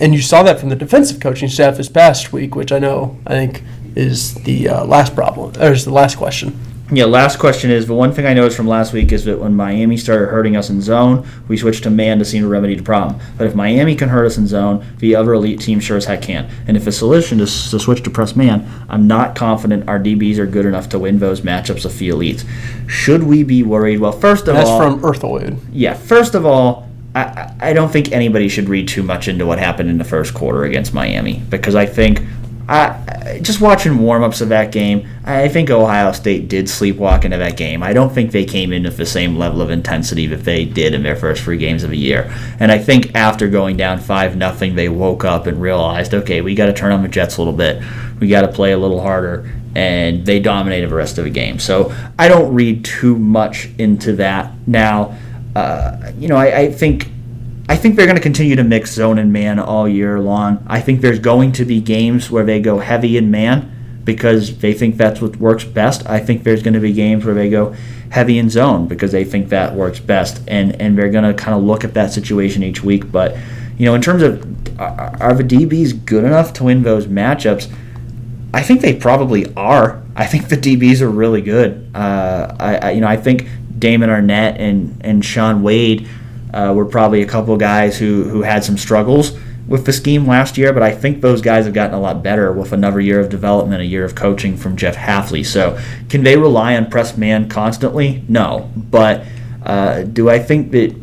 and 0.00 0.14
you 0.14 0.22
saw 0.22 0.42
that 0.42 0.58
from 0.58 0.70
the 0.70 0.76
defensive 0.76 1.20
coaching 1.20 1.50
staff 1.50 1.76
this 1.76 1.90
past 1.90 2.32
week, 2.32 2.56
which 2.56 2.72
I 2.72 2.78
know 2.78 3.18
I 3.26 3.32
think 3.34 3.62
is 3.94 4.36
the 4.44 4.70
uh, 4.70 4.84
last 4.86 5.14
problem 5.14 5.52
or 5.60 5.72
is 5.72 5.84
the 5.84 5.92
last 5.92 6.16
question. 6.16 6.58
Yeah, 6.92 7.06
last 7.06 7.38
question 7.38 7.70
is 7.70 7.86
the 7.86 7.94
one 7.94 8.12
thing 8.12 8.26
I 8.26 8.34
noticed 8.34 8.58
from 8.58 8.68
last 8.68 8.92
week 8.92 9.10
is 9.10 9.24
that 9.24 9.40
when 9.40 9.54
Miami 9.56 9.96
started 9.96 10.26
hurting 10.28 10.54
us 10.54 10.68
in 10.68 10.82
zone, 10.82 11.26
we 11.48 11.56
switched 11.56 11.84
to 11.84 11.90
man 11.90 12.18
to 12.18 12.26
seem 12.26 12.42
to 12.42 12.48
remedy 12.48 12.74
the 12.74 12.82
problem. 12.82 13.18
But 13.38 13.46
if 13.46 13.54
Miami 13.54 13.96
can 13.96 14.10
hurt 14.10 14.26
us 14.26 14.36
in 14.36 14.46
zone, 14.46 14.84
the 14.98 15.16
other 15.16 15.32
elite 15.32 15.60
team 15.60 15.80
sure 15.80 15.96
as 15.96 16.04
heck 16.04 16.20
can. 16.20 16.50
And 16.66 16.76
if 16.76 16.84
the 16.84 16.92
solution 16.92 17.40
is 17.40 17.70
to 17.70 17.80
switch 17.80 18.02
to 18.02 18.10
press 18.10 18.36
man, 18.36 18.70
I'm 18.90 19.06
not 19.06 19.34
confident 19.34 19.88
our 19.88 19.98
DBs 19.98 20.36
are 20.36 20.46
good 20.46 20.66
enough 20.66 20.90
to 20.90 20.98
win 20.98 21.20
those 21.20 21.40
matchups 21.40 21.84
with 21.84 21.98
the 21.98 22.10
elites. 22.10 22.46
Should 22.86 23.22
we 23.22 23.44
be 23.44 23.62
worried? 23.62 23.98
Well, 24.00 24.12
first 24.12 24.46
of 24.46 24.54
That's 24.54 24.68
all, 24.68 24.78
That's 24.80 25.00
from 25.00 25.10
Earthwood. 25.10 25.58
yeah, 25.72 25.94
first 25.94 26.34
of 26.34 26.44
all, 26.44 26.86
I, 27.14 27.22
I 27.22 27.70
I 27.70 27.72
don't 27.72 27.90
think 27.90 28.12
anybody 28.12 28.48
should 28.48 28.68
read 28.68 28.88
too 28.88 29.02
much 29.02 29.26
into 29.26 29.46
what 29.46 29.58
happened 29.58 29.88
in 29.88 29.96
the 29.96 30.04
first 30.04 30.34
quarter 30.34 30.64
against 30.64 30.92
Miami 30.92 31.42
because 31.48 31.74
I 31.74 31.86
think, 31.86 32.20
I, 32.68 33.40
just 33.42 33.60
watching 33.60 33.98
warm 33.98 34.22
ups 34.22 34.40
of 34.40 34.48
that 34.50 34.72
game, 34.72 35.08
I 35.24 35.48
think 35.48 35.70
Ohio 35.70 36.12
State 36.12 36.48
did 36.48 36.66
sleepwalk 36.66 37.24
into 37.24 37.36
that 37.36 37.56
game. 37.56 37.82
I 37.82 37.92
don't 37.92 38.12
think 38.12 38.32
they 38.32 38.44
came 38.44 38.72
in 38.72 38.84
with 38.84 38.96
the 38.96 39.06
same 39.06 39.36
level 39.36 39.60
of 39.60 39.70
intensity 39.70 40.26
that 40.28 40.44
they 40.44 40.64
did 40.64 40.94
in 40.94 41.02
their 41.02 41.16
first 41.16 41.42
three 41.42 41.58
games 41.58 41.82
of 41.82 41.90
the 41.90 41.98
year. 41.98 42.32
And 42.58 42.72
I 42.72 42.78
think 42.78 43.14
after 43.14 43.48
going 43.48 43.76
down 43.76 43.98
5 43.98 44.36
nothing, 44.36 44.74
they 44.74 44.88
woke 44.88 45.24
up 45.24 45.46
and 45.46 45.60
realized, 45.60 46.14
okay, 46.14 46.40
we 46.40 46.54
got 46.54 46.66
to 46.66 46.72
turn 46.72 46.92
on 46.92 47.02
the 47.02 47.08
Jets 47.08 47.36
a 47.36 47.40
little 47.40 47.56
bit. 47.56 47.82
We 48.20 48.28
got 48.28 48.42
to 48.42 48.48
play 48.48 48.72
a 48.72 48.78
little 48.78 49.00
harder. 49.00 49.50
And 49.74 50.24
they 50.24 50.38
dominated 50.38 50.88
the 50.88 50.94
rest 50.94 51.18
of 51.18 51.24
the 51.24 51.30
game. 51.30 51.58
So 51.58 51.94
I 52.18 52.28
don't 52.28 52.54
read 52.54 52.84
too 52.84 53.18
much 53.18 53.68
into 53.78 54.12
that. 54.16 54.52
Now, 54.66 55.18
uh, 55.56 56.12
you 56.18 56.28
know, 56.28 56.36
I, 56.36 56.58
I 56.58 56.72
think 56.72 57.10
I 57.68 57.76
think 57.76 57.96
they're 57.96 58.06
going 58.06 58.16
to 58.16 58.22
continue 58.22 58.56
to 58.56 58.64
mix 58.64 58.92
zone 58.92 59.18
and 59.18 59.32
man 59.32 59.58
all 59.58 59.88
year 59.88 60.20
long. 60.20 60.64
I 60.66 60.80
think 60.80 61.00
there's 61.00 61.18
going 61.18 61.52
to 61.52 61.64
be 61.64 61.80
games 61.80 62.30
where 62.30 62.44
they 62.44 62.60
go 62.60 62.78
heavy 62.78 63.16
in 63.16 63.30
man 63.30 64.00
because 64.04 64.58
they 64.58 64.74
think 64.74 64.96
that's 64.96 65.20
what 65.20 65.36
works 65.36 65.64
best. 65.64 66.06
I 66.06 66.20
think 66.20 66.44
there's 66.44 66.62
going 66.62 66.74
to 66.74 66.80
be 66.80 66.92
games 66.92 67.24
where 67.24 67.34
they 67.34 67.48
go 67.48 67.74
heavy 68.10 68.38
in 68.38 68.50
zone 68.50 68.86
because 68.86 69.12
they 69.12 69.24
think 69.24 69.48
that 69.48 69.74
works 69.74 69.98
best, 69.98 70.42
and 70.46 70.80
and 70.80 70.96
they're 70.96 71.10
going 71.10 71.24
to 71.24 71.34
kind 71.34 71.56
of 71.56 71.62
look 71.64 71.84
at 71.84 71.94
that 71.94 72.12
situation 72.12 72.62
each 72.62 72.84
week. 72.84 73.10
But 73.10 73.36
you 73.78 73.86
know, 73.86 73.94
in 73.94 74.02
terms 74.02 74.22
of 74.22 74.42
are 74.78 75.34
the 75.34 75.44
DBs 75.44 76.04
good 76.04 76.24
enough 76.24 76.52
to 76.54 76.64
win 76.64 76.82
those 76.82 77.06
matchups? 77.06 77.72
I 78.52 78.62
think 78.62 78.82
they 78.82 78.94
probably 78.94 79.52
are. 79.54 80.02
I 80.14 80.26
think 80.26 80.48
the 80.48 80.56
DBs 80.56 81.00
are 81.00 81.10
really 81.10 81.42
good. 81.42 81.90
Uh, 81.94 82.54
I, 82.60 82.76
I, 82.76 82.90
you 82.92 83.00
know, 83.00 83.08
I 83.08 83.16
think 83.16 83.48
Damon 83.78 84.10
Arnette 84.10 84.60
and 84.60 85.00
and 85.00 85.24
Shaun 85.24 85.62
Wade 85.62 86.08
uh, 86.54 86.72
were 86.72 86.84
probably 86.86 87.22
a 87.22 87.26
couple 87.26 87.56
guys 87.56 87.98
who 87.98 88.24
who 88.24 88.42
had 88.42 88.64
some 88.64 88.78
struggles 88.78 89.36
with 89.66 89.86
the 89.86 89.92
scheme 89.92 90.26
last 90.26 90.58
year, 90.58 90.72
but 90.72 90.82
I 90.82 90.92
think 90.92 91.20
those 91.22 91.40
guys 91.40 91.64
have 91.64 91.74
gotten 91.74 91.94
a 91.94 92.00
lot 92.00 92.22
better 92.22 92.52
with 92.52 92.72
another 92.72 93.00
year 93.00 93.18
of 93.20 93.30
development, 93.30 93.80
a 93.80 93.86
year 93.86 94.04
of 94.04 94.14
coaching 94.14 94.56
from 94.56 94.76
Jeff 94.76 94.94
Hafley. 94.94 95.44
So, 95.44 95.80
can 96.10 96.22
they 96.22 96.36
rely 96.36 96.76
on 96.76 96.90
press 96.90 97.16
man 97.16 97.48
constantly? 97.48 98.22
No, 98.28 98.70
but 98.76 99.24
uh, 99.64 100.02
do 100.02 100.28
I 100.28 100.38
think 100.38 100.70
that 100.72 100.94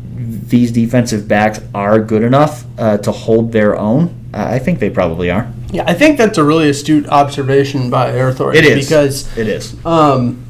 these 0.48 0.70
defensive 0.70 1.26
backs 1.26 1.60
are 1.74 1.98
good 1.98 2.22
enough 2.22 2.64
uh, 2.78 2.98
to 2.98 3.12
hold 3.12 3.52
their 3.52 3.76
own? 3.76 4.30
Uh, 4.32 4.46
I 4.50 4.58
think 4.58 4.78
they 4.78 4.90
probably 4.90 5.30
are. 5.30 5.52
Yeah, 5.72 5.84
I 5.86 5.94
think 5.94 6.18
that's 6.18 6.38
a 6.38 6.44
really 6.44 6.68
astute 6.68 7.06
observation 7.08 7.90
by 7.90 8.12
Earthwood. 8.12 8.54
It 8.54 8.64
is 8.64 8.86
because 8.86 9.36
it 9.38 9.48
is. 9.48 9.74
um, 9.84 10.41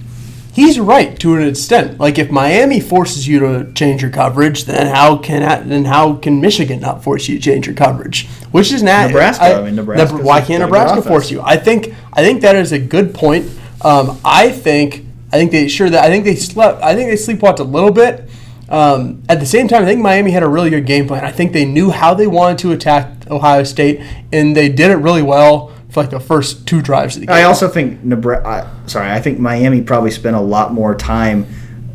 he's 0.53 0.79
right 0.79 1.19
to 1.20 1.35
an 1.35 1.43
extent. 1.43 1.99
Like 1.99 2.19
if 2.19 2.31
Miami 2.31 2.81
forces 2.81 3.27
you 3.27 3.41
to 3.41 3.73
change 3.73 4.03
your 4.03 4.11
coverage, 4.11 4.65
then 4.65 4.95
how 4.95 5.16
can 5.16 5.69
then 5.69 5.85
how 5.85 6.15
can 6.15 6.41
Michigan 6.41 6.81
not 6.81 7.03
force 7.03 7.29
you 7.29 7.37
to 7.37 7.43
change 7.43 7.66
your 7.66 7.74
coverage? 7.74 8.29
Which 8.53 8.73
is 8.73 8.83
not 8.83 9.09
Nebraska, 9.09 9.45
I 9.45 9.62
mean, 9.62 9.77
Nebraska's 9.77 10.20
why 10.20 10.41
can't 10.41 10.62
Nebraska 10.62 10.99
offense. 10.99 11.07
force 11.07 11.31
you? 11.31 11.41
I 11.43 11.57
think 11.57 11.95
I 12.12 12.23
think 12.23 12.43
that 12.43 12.57
is 12.57 12.73
a 12.73 12.79
good 12.79 13.15
point. 13.15 13.51
Um, 13.81 14.20
I 14.24 14.51
think 14.51 15.07
I 15.33 15.39
think 15.39 15.51
they 15.51 15.69
sure 15.69 15.91
that 15.91 16.05
I 16.05 16.09
think 16.09 16.24
they 16.24 16.37
slept. 16.37 16.83
I 16.83 16.95
think 16.95 17.11
they 17.11 17.16
sleepwalked 17.16 17.59
a 17.59 17.65
little 17.65 17.93
bit. 17.93 18.29
Um, 18.69 19.23
at 19.29 19.39
the 19.39 19.45
same 19.45 19.69
time, 19.69 19.83
I 19.83 19.87
think 19.87 20.01
Miami 20.01 20.31
had 20.31 20.43
a 20.43 20.49
really 20.49 20.70
good 20.70 20.87
game 20.87 21.07
plan. 21.07 21.24
I 21.27 21.31
think 21.31 21.53
they 21.53 21.66
knew 21.66 21.91
how 21.91 22.15
they 22.15 22.27
wanted 22.27 22.59
to 22.61 22.73
attack 22.73 23.31
Ohio 23.31 23.65
State, 23.65 24.01
and 24.33 24.57
they 24.57 24.70
did 24.70 24.91
it 24.91 24.97
really 24.97 25.23
well 25.23 25.73
for 25.93 26.01
like 26.01 26.10
the 26.10 26.19
first 26.19 26.66
two 26.66 26.81
drives 26.81 27.16
of 27.16 27.20
the 27.20 27.27
game. 27.27 27.36
I 27.36 27.43
also 27.43 27.69
think 27.69 28.02
Nebraska. 28.02 28.74
Sorry, 28.86 29.10
I 29.10 29.20
think 29.20 29.39
Miami 29.39 29.82
probably 29.82 30.10
spent 30.10 30.35
a 30.35 30.40
lot 30.40 30.73
more 30.73 30.94
time 30.94 31.47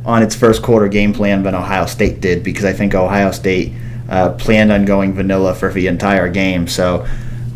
on 0.05 0.21
its 0.21 0.35
first 0.35 0.61
quarter 0.61 0.87
game 0.87 1.13
plan 1.13 1.41
than 1.41 1.55
Ohio 1.55 1.87
State 1.87 2.21
did 2.21 2.43
because 2.43 2.63
I 2.63 2.73
think 2.73 2.93
Ohio 2.93 3.31
State 3.31 3.73
uh, 4.07 4.33
planned 4.33 4.71
on 4.71 4.85
going 4.85 5.13
vanilla 5.13 5.55
for 5.55 5.73
the 5.73 5.87
entire 5.87 6.29
game. 6.29 6.67
So 6.67 7.07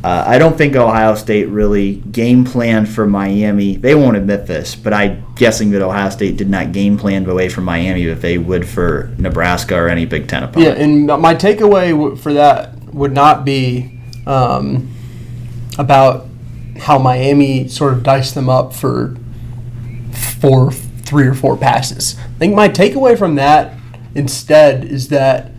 uh, 0.04 0.24
I 0.26 0.40
don't 0.40 0.58
think 0.58 0.76
Ohio 0.76 1.14
State 1.14 1.46
really 1.46 1.98
game 1.98 2.44
planned 2.44 2.90
for 2.90 3.06
Miami. 3.06 3.76
They 3.76 3.94
won't 3.94 4.18
admit 4.18 4.48
this, 4.48 4.74
but 4.76 4.94
I'm 4.94 5.24
guessing 5.36 5.70
that 5.72 5.84
Ohio 5.84 6.10
State 6.10 6.38
did 6.38 6.50
not 6.50 6.72
game 6.72 6.98
plan 6.98 7.30
away 7.30 7.50
from 7.50 7.66
Miami 7.66 8.06
if 8.06 8.20
they 8.20 8.40
would 8.40 8.68
for 8.68 9.14
Nebraska 9.20 9.76
or 9.76 9.88
any 9.88 10.06
Big 10.06 10.28
Ten 10.28 10.42
opponent. 10.42 10.76
Yeah, 10.76 10.84
and 10.84 11.06
my 11.06 11.36
takeaway 11.36 12.18
for 12.18 12.34
that 12.34 12.74
would 12.86 13.14
not 13.14 13.46
be 13.46 14.00
um, 14.26 14.92
about 15.78 16.26
how 16.82 16.98
Miami 16.98 17.68
sort 17.68 17.94
of 17.94 18.04
diced 18.04 18.36
them 18.36 18.50
up 18.50 18.74
for 18.74 19.16
four, 20.40 20.72
three 20.72 21.28
or 21.28 21.34
four 21.34 21.56
passes. 21.56 22.18
I 22.20 22.40
think 22.40 22.56
my 22.56 22.70
takeaway 22.70 23.18
from 23.18 23.36
that 23.36 23.78
instead 24.16 24.84
is 24.84 25.10
that 25.10 25.52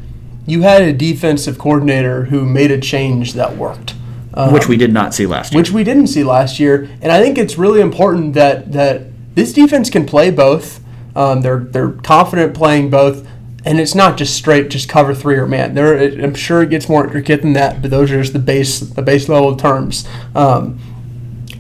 you 0.47 0.63
had 0.63 0.83
a 0.83 0.93
defensive 0.93 1.59
coordinator 1.59 2.25
who 2.27 2.45
made 2.45 2.71
a 2.71 2.81
change 2.81 3.35
that 3.35 3.57
worked. 3.57 3.95
Um, 4.35 4.53
which 4.53 4.67
we 4.67 4.77
did 4.77 4.93
not 4.93 5.15
see 5.15 5.27
last 5.27 5.53
year. 5.53 5.61
which 5.61 5.71
we 5.71 5.85
didn't 5.85 6.07
see 6.07 6.25
last 6.25 6.59
year. 6.59 6.89
And 7.03 7.13
I 7.13 7.23
think 7.23 7.39
it's 7.39 7.59
really 7.59 7.81
important 7.81 8.35
that 8.35 8.73
that 8.73 9.03
this 9.35 9.53
defense 9.53 9.91
can 9.91 10.07
play 10.07 10.31
both. 10.31 10.81
Um, 11.15 11.43
they're 11.43 11.61
they're 11.61 11.93
confident 11.93 12.55
playing 12.55 12.91
both, 12.91 13.29
and 13.65 13.79
it's 13.79 13.95
not 13.95 14.17
just 14.17 14.35
straight 14.35 14.71
just 14.71 14.89
cover 14.89 15.15
three 15.15 15.37
or 15.37 15.47
man. 15.47 15.75
There, 15.75 15.99
I'm 16.25 16.35
sure 16.35 16.63
it 16.63 16.71
gets 16.71 16.89
more 16.89 17.05
intricate 17.05 17.43
than 17.43 17.53
that, 17.53 17.83
but 17.83 17.91
those 17.91 18.11
are 18.11 18.21
just 18.21 18.33
the 18.33 18.39
base 18.39 18.81
the 18.81 19.03
base 19.03 19.29
level 19.29 19.55
terms. 19.55 20.09
Um, 20.35 20.79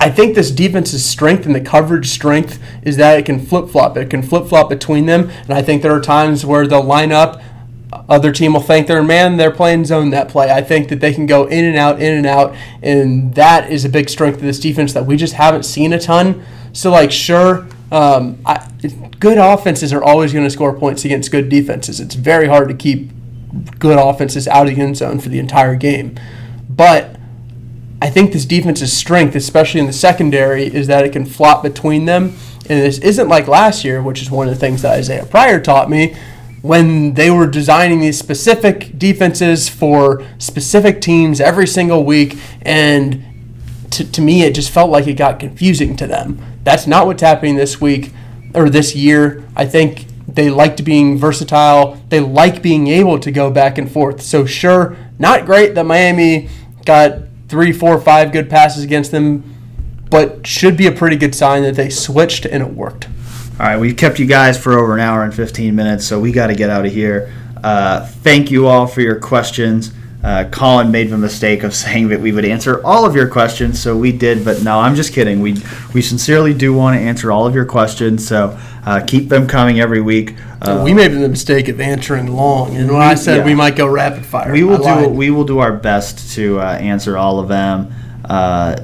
I 0.02 0.10
think 0.10 0.34
this 0.34 0.50
defense's 0.50 1.04
strength 1.04 1.46
and 1.46 1.54
the 1.54 1.60
coverage 1.60 2.08
strength 2.08 2.60
is 2.82 2.96
that 2.96 3.18
it 3.18 3.24
can 3.24 3.38
flip 3.38 3.68
flop. 3.68 3.96
It 3.96 4.10
can 4.10 4.22
flip 4.22 4.48
flop 4.48 4.68
between 4.68 5.06
them, 5.06 5.30
and 5.30 5.52
I 5.52 5.62
think 5.62 5.82
there 5.82 5.94
are 5.94 6.00
times 6.00 6.44
where 6.44 6.66
they'll 6.66 6.82
line 6.82 7.12
up 7.12 7.40
other 8.08 8.32
team 8.32 8.54
will 8.54 8.60
think 8.60 8.86
they're 8.86 9.02
man, 9.02 9.36
they're 9.36 9.50
playing 9.50 9.84
zone 9.84 10.10
that 10.10 10.28
play. 10.28 10.50
I 10.50 10.62
think 10.62 10.88
that 10.88 11.00
they 11.00 11.12
can 11.12 11.26
go 11.26 11.46
in 11.46 11.64
and 11.64 11.76
out, 11.76 12.00
in 12.00 12.16
and 12.16 12.26
out, 12.26 12.56
and 12.82 13.34
that 13.34 13.70
is 13.70 13.84
a 13.84 13.88
big 13.88 14.08
strength 14.08 14.36
of 14.36 14.42
this 14.42 14.58
defense 14.58 14.92
that 14.94 15.06
we 15.06 15.16
just 15.16 15.34
haven't 15.34 15.64
seen 15.64 15.92
a 15.92 15.98
ton. 15.98 16.44
So, 16.72 16.90
like, 16.90 17.12
sure, 17.12 17.66
um, 17.90 18.40
I, 18.46 18.66
good 19.20 19.38
offenses 19.38 19.92
are 19.92 20.02
always 20.02 20.32
going 20.32 20.44
to 20.44 20.50
score 20.50 20.72
points 20.72 21.04
against 21.04 21.30
good 21.30 21.48
defenses. 21.48 22.00
It's 22.00 22.14
very 22.14 22.48
hard 22.48 22.68
to 22.68 22.74
keep 22.74 23.10
good 23.78 23.98
offenses 23.98 24.48
out 24.48 24.66
of 24.66 24.74
the 24.74 24.80
end 24.80 24.96
zone 24.96 25.20
for 25.20 25.28
the 25.28 25.38
entire 25.38 25.76
game. 25.76 26.18
But 26.68 27.16
I 28.02 28.10
think 28.10 28.32
this 28.32 28.44
defense's 28.44 28.92
strength, 28.92 29.36
especially 29.36 29.78
in 29.78 29.86
the 29.86 29.92
secondary, 29.92 30.64
is 30.64 30.88
that 30.88 31.04
it 31.04 31.12
can 31.12 31.24
flop 31.24 31.62
between 31.62 32.04
them. 32.04 32.34
And 32.68 32.80
this 32.80 32.98
isn't 32.98 33.28
like 33.28 33.46
last 33.46 33.84
year, 33.84 34.02
which 34.02 34.20
is 34.20 34.28
one 34.28 34.48
of 34.48 34.52
the 34.52 34.58
things 34.58 34.82
that 34.82 34.98
Isaiah 34.98 35.24
Pryor 35.24 35.60
taught 35.60 35.88
me 35.88 36.16
when 36.62 37.14
they 37.14 37.30
were 37.30 37.46
designing 37.46 38.00
these 38.00 38.18
specific 38.18 38.98
defenses 38.98 39.68
for 39.68 40.26
specific 40.38 41.00
teams 41.00 41.40
every 41.40 41.68
single 41.68 42.02
week. 42.02 42.36
And 42.62 43.22
to, 43.92 44.10
to 44.10 44.20
me, 44.20 44.42
it 44.42 44.56
just 44.56 44.72
felt 44.72 44.90
like 44.90 45.06
it 45.06 45.14
got 45.14 45.38
confusing 45.38 45.94
to 45.98 46.08
them. 46.08 46.44
That's 46.64 46.88
not 46.88 47.06
what's 47.06 47.22
happening 47.22 47.54
this 47.54 47.80
week 47.80 48.10
or 48.52 48.68
this 48.68 48.96
year. 48.96 49.44
I 49.54 49.64
think 49.64 50.06
they 50.26 50.50
liked 50.50 50.84
being 50.84 51.18
versatile. 51.18 52.02
They 52.08 52.18
like 52.18 52.62
being 52.62 52.88
able 52.88 53.20
to 53.20 53.30
go 53.30 53.48
back 53.48 53.78
and 53.78 53.88
forth. 53.88 54.22
So, 54.22 54.44
sure, 54.44 54.96
not 55.20 55.46
great 55.46 55.76
that 55.76 55.86
Miami 55.86 56.48
got 56.84 57.31
three, 57.52 57.70
four, 57.70 58.00
five 58.00 58.32
good 58.32 58.48
passes 58.48 58.82
against 58.82 59.10
them, 59.10 59.44
but 60.08 60.46
should 60.46 60.74
be 60.74 60.86
a 60.86 60.90
pretty 60.90 61.16
good 61.16 61.34
sign 61.34 61.62
that 61.62 61.74
they 61.74 61.90
switched 61.90 62.46
and 62.46 62.62
it 62.62 62.70
worked. 62.72 63.08
All 63.60 63.66
right, 63.66 63.76
we've 63.76 63.94
kept 63.94 64.18
you 64.18 64.24
guys 64.24 64.58
for 64.58 64.78
over 64.78 64.94
an 64.94 65.00
hour 65.00 65.22
and 65.22 65.34
15 65.34 65.76
minutes, 65.76 66.06
so 66.06 66.18
we 66.18 66.32
got 66.32 66.46
to 66.46 66.54
get 66.54 66.70
out 66.70 66.86
of 66.86 66.92
here. 66.92 67.30
Uh, 67.62 68.06
thank 68.06 68.50
you 68.50 68.68
all 68.68 68.86
for 68.86 69.02
your 69.02 69.20
questions. 69.20 69.92
Uh, 70.22 70.44
Colin 70.52 70.90
made 70.92 71.10
the 71.10 71.18
mistake 71.18 71.62
of 71.64 71.74
saying 71.84 72.08
that 72.08 72.20
we 72.20 72.32
would 72.32 72.44
answer 72.44 72.84
all 72.84 73.04
of 73.04 73.14
your 73.16 73.28
questions, 73.28 73.80
so 73.82 73.96
we 73.96 74.12
did. 74.12 74.44
But 74.44 74.62
no, 74.62 74.78
I'm 74.78 74.94
just 74.94 75.12
kidding. 75.12 75.40
We 75.40 75.56
we 75.94 76.02
sincerely 76.02 76.54
do 76.54 76.72
want 76.72 76.96
to 76.96 77.00
answer 77.00 77.32
all 77.32 77.46
of 77.46 77.54
your 77.54 77.64
questions, 77.64 78.26
so 78.26 78.58
uh, 78.86 79.02
keep 79.06 79.28
them 79.28 79.46
coming 79.46 79.80
every 79.80 80.00
week. 80.00 80.36
Uh, 80.60 80.80
we 80.84 80.94
made 80.94 81.08
the 81.08 81.28
mistake 81.28 81.68
of 81.68 81.80
answering 81.80 82.28
long, 82.28 82.76
and 82.76 82.90
when 82.90 83.02
I 83.02 83.14
said 83.14 83.38
Yeah. 83.38 83.44
we 83.44 83.54
might 83.54 83.74
go 83.74 83.86
rapid 83.86 84.24
fire, 84.24 84.52
we 84.52 84.62
will 84.62 84.78
do 84.78 85.08
we 85.08 85.30
will 85.30 85.44
do 85.44 85.58
our 85.58 85.72
best 85.72 86.34
to 86.36 86.60
uh, 86.60 86.64
answer 86.74 87.16
all 87.18 87.40
of 87.40 87.48
them 87.48 87.92
uh, 88.24 88.76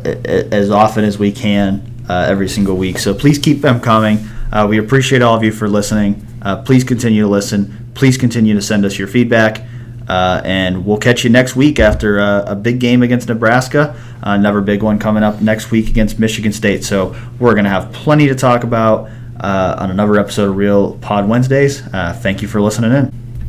as 0.50 0.70
often 0.70 1.04
as 1.04 1.18
we 1.18 1.30
can 1.30 1.82
uh, 2.08 2.26
every 2.28 2.48
single 2.48 2.76
week. 2.76 2.98
So 2.98 3.14
please 3.14 3.38
keep 3.38 3.60
them 3.60 3.80
coming. 3.80 4.18
Uh, 4.52 4.66
we 4.68 4.78
appreciate 4.78 5.22
all 5.22 5.36
of 5.36 5.44
you 5.44 5.52
for 5.52 5.68
listening. 5.68 6.26
Uh, 6.42 6.62
please 6.62 6.82
continue 6.82 7.22
to 7.22 7.28
listen. 7.28 7.90
Please 7.94 8.16
continue 8.16 8.54
to 8.54 8.62
send 8.62 8.84
us 8.84 8.98
your 8.98 9.08
feedback. 9.08 9.62
Uh, 10.08 10.40
and 10.44 10.86
we'll 10.86 10.98
catch 10.98 11.22
you 11.22 11.30
next 11.30 11.54
week 11.54 11.78
after 11.78 12.18
uh, 12.18 12.44
a 12.46 12.56
big 12.56 12.80
game 12.80 13.02
against 13.02 13.28
Nebraska. 13.28 13.94
Uh, 14.24 14.30
another 14.30 14.60
big 14.60 14.82
one 14.82 14.98
coming 14.98 15.22
up 15.22 15.40
next 15.40 15.70
week 15.70 15.88
against 15.88 16.18
Michigan 16.18 16.52
State. 16.52 16.84
So 16.84 17.14
we're 17.38 17.52
going 17.52 17.64
to 17.64 17.70
have 17.70 17.92
plenty 17.92 18.26
to 18.28 18.34
talk 18.34 18.64
about 18.64 19.10
uh, 19.38 19.76
on 19.78 19.90
another 19.90 20.18
episode 20.18 20.50
of 20.50 20.56
Real 20.56 20.96
Pod 20.98 21.28
Wednesdays. 21.28 21.82
Uh, 21.92 22.18
thank 22.18 22.42
you 22.42 22.48
for 22.48 22.60
listening 22.60 22.92
in. 22.92 23.27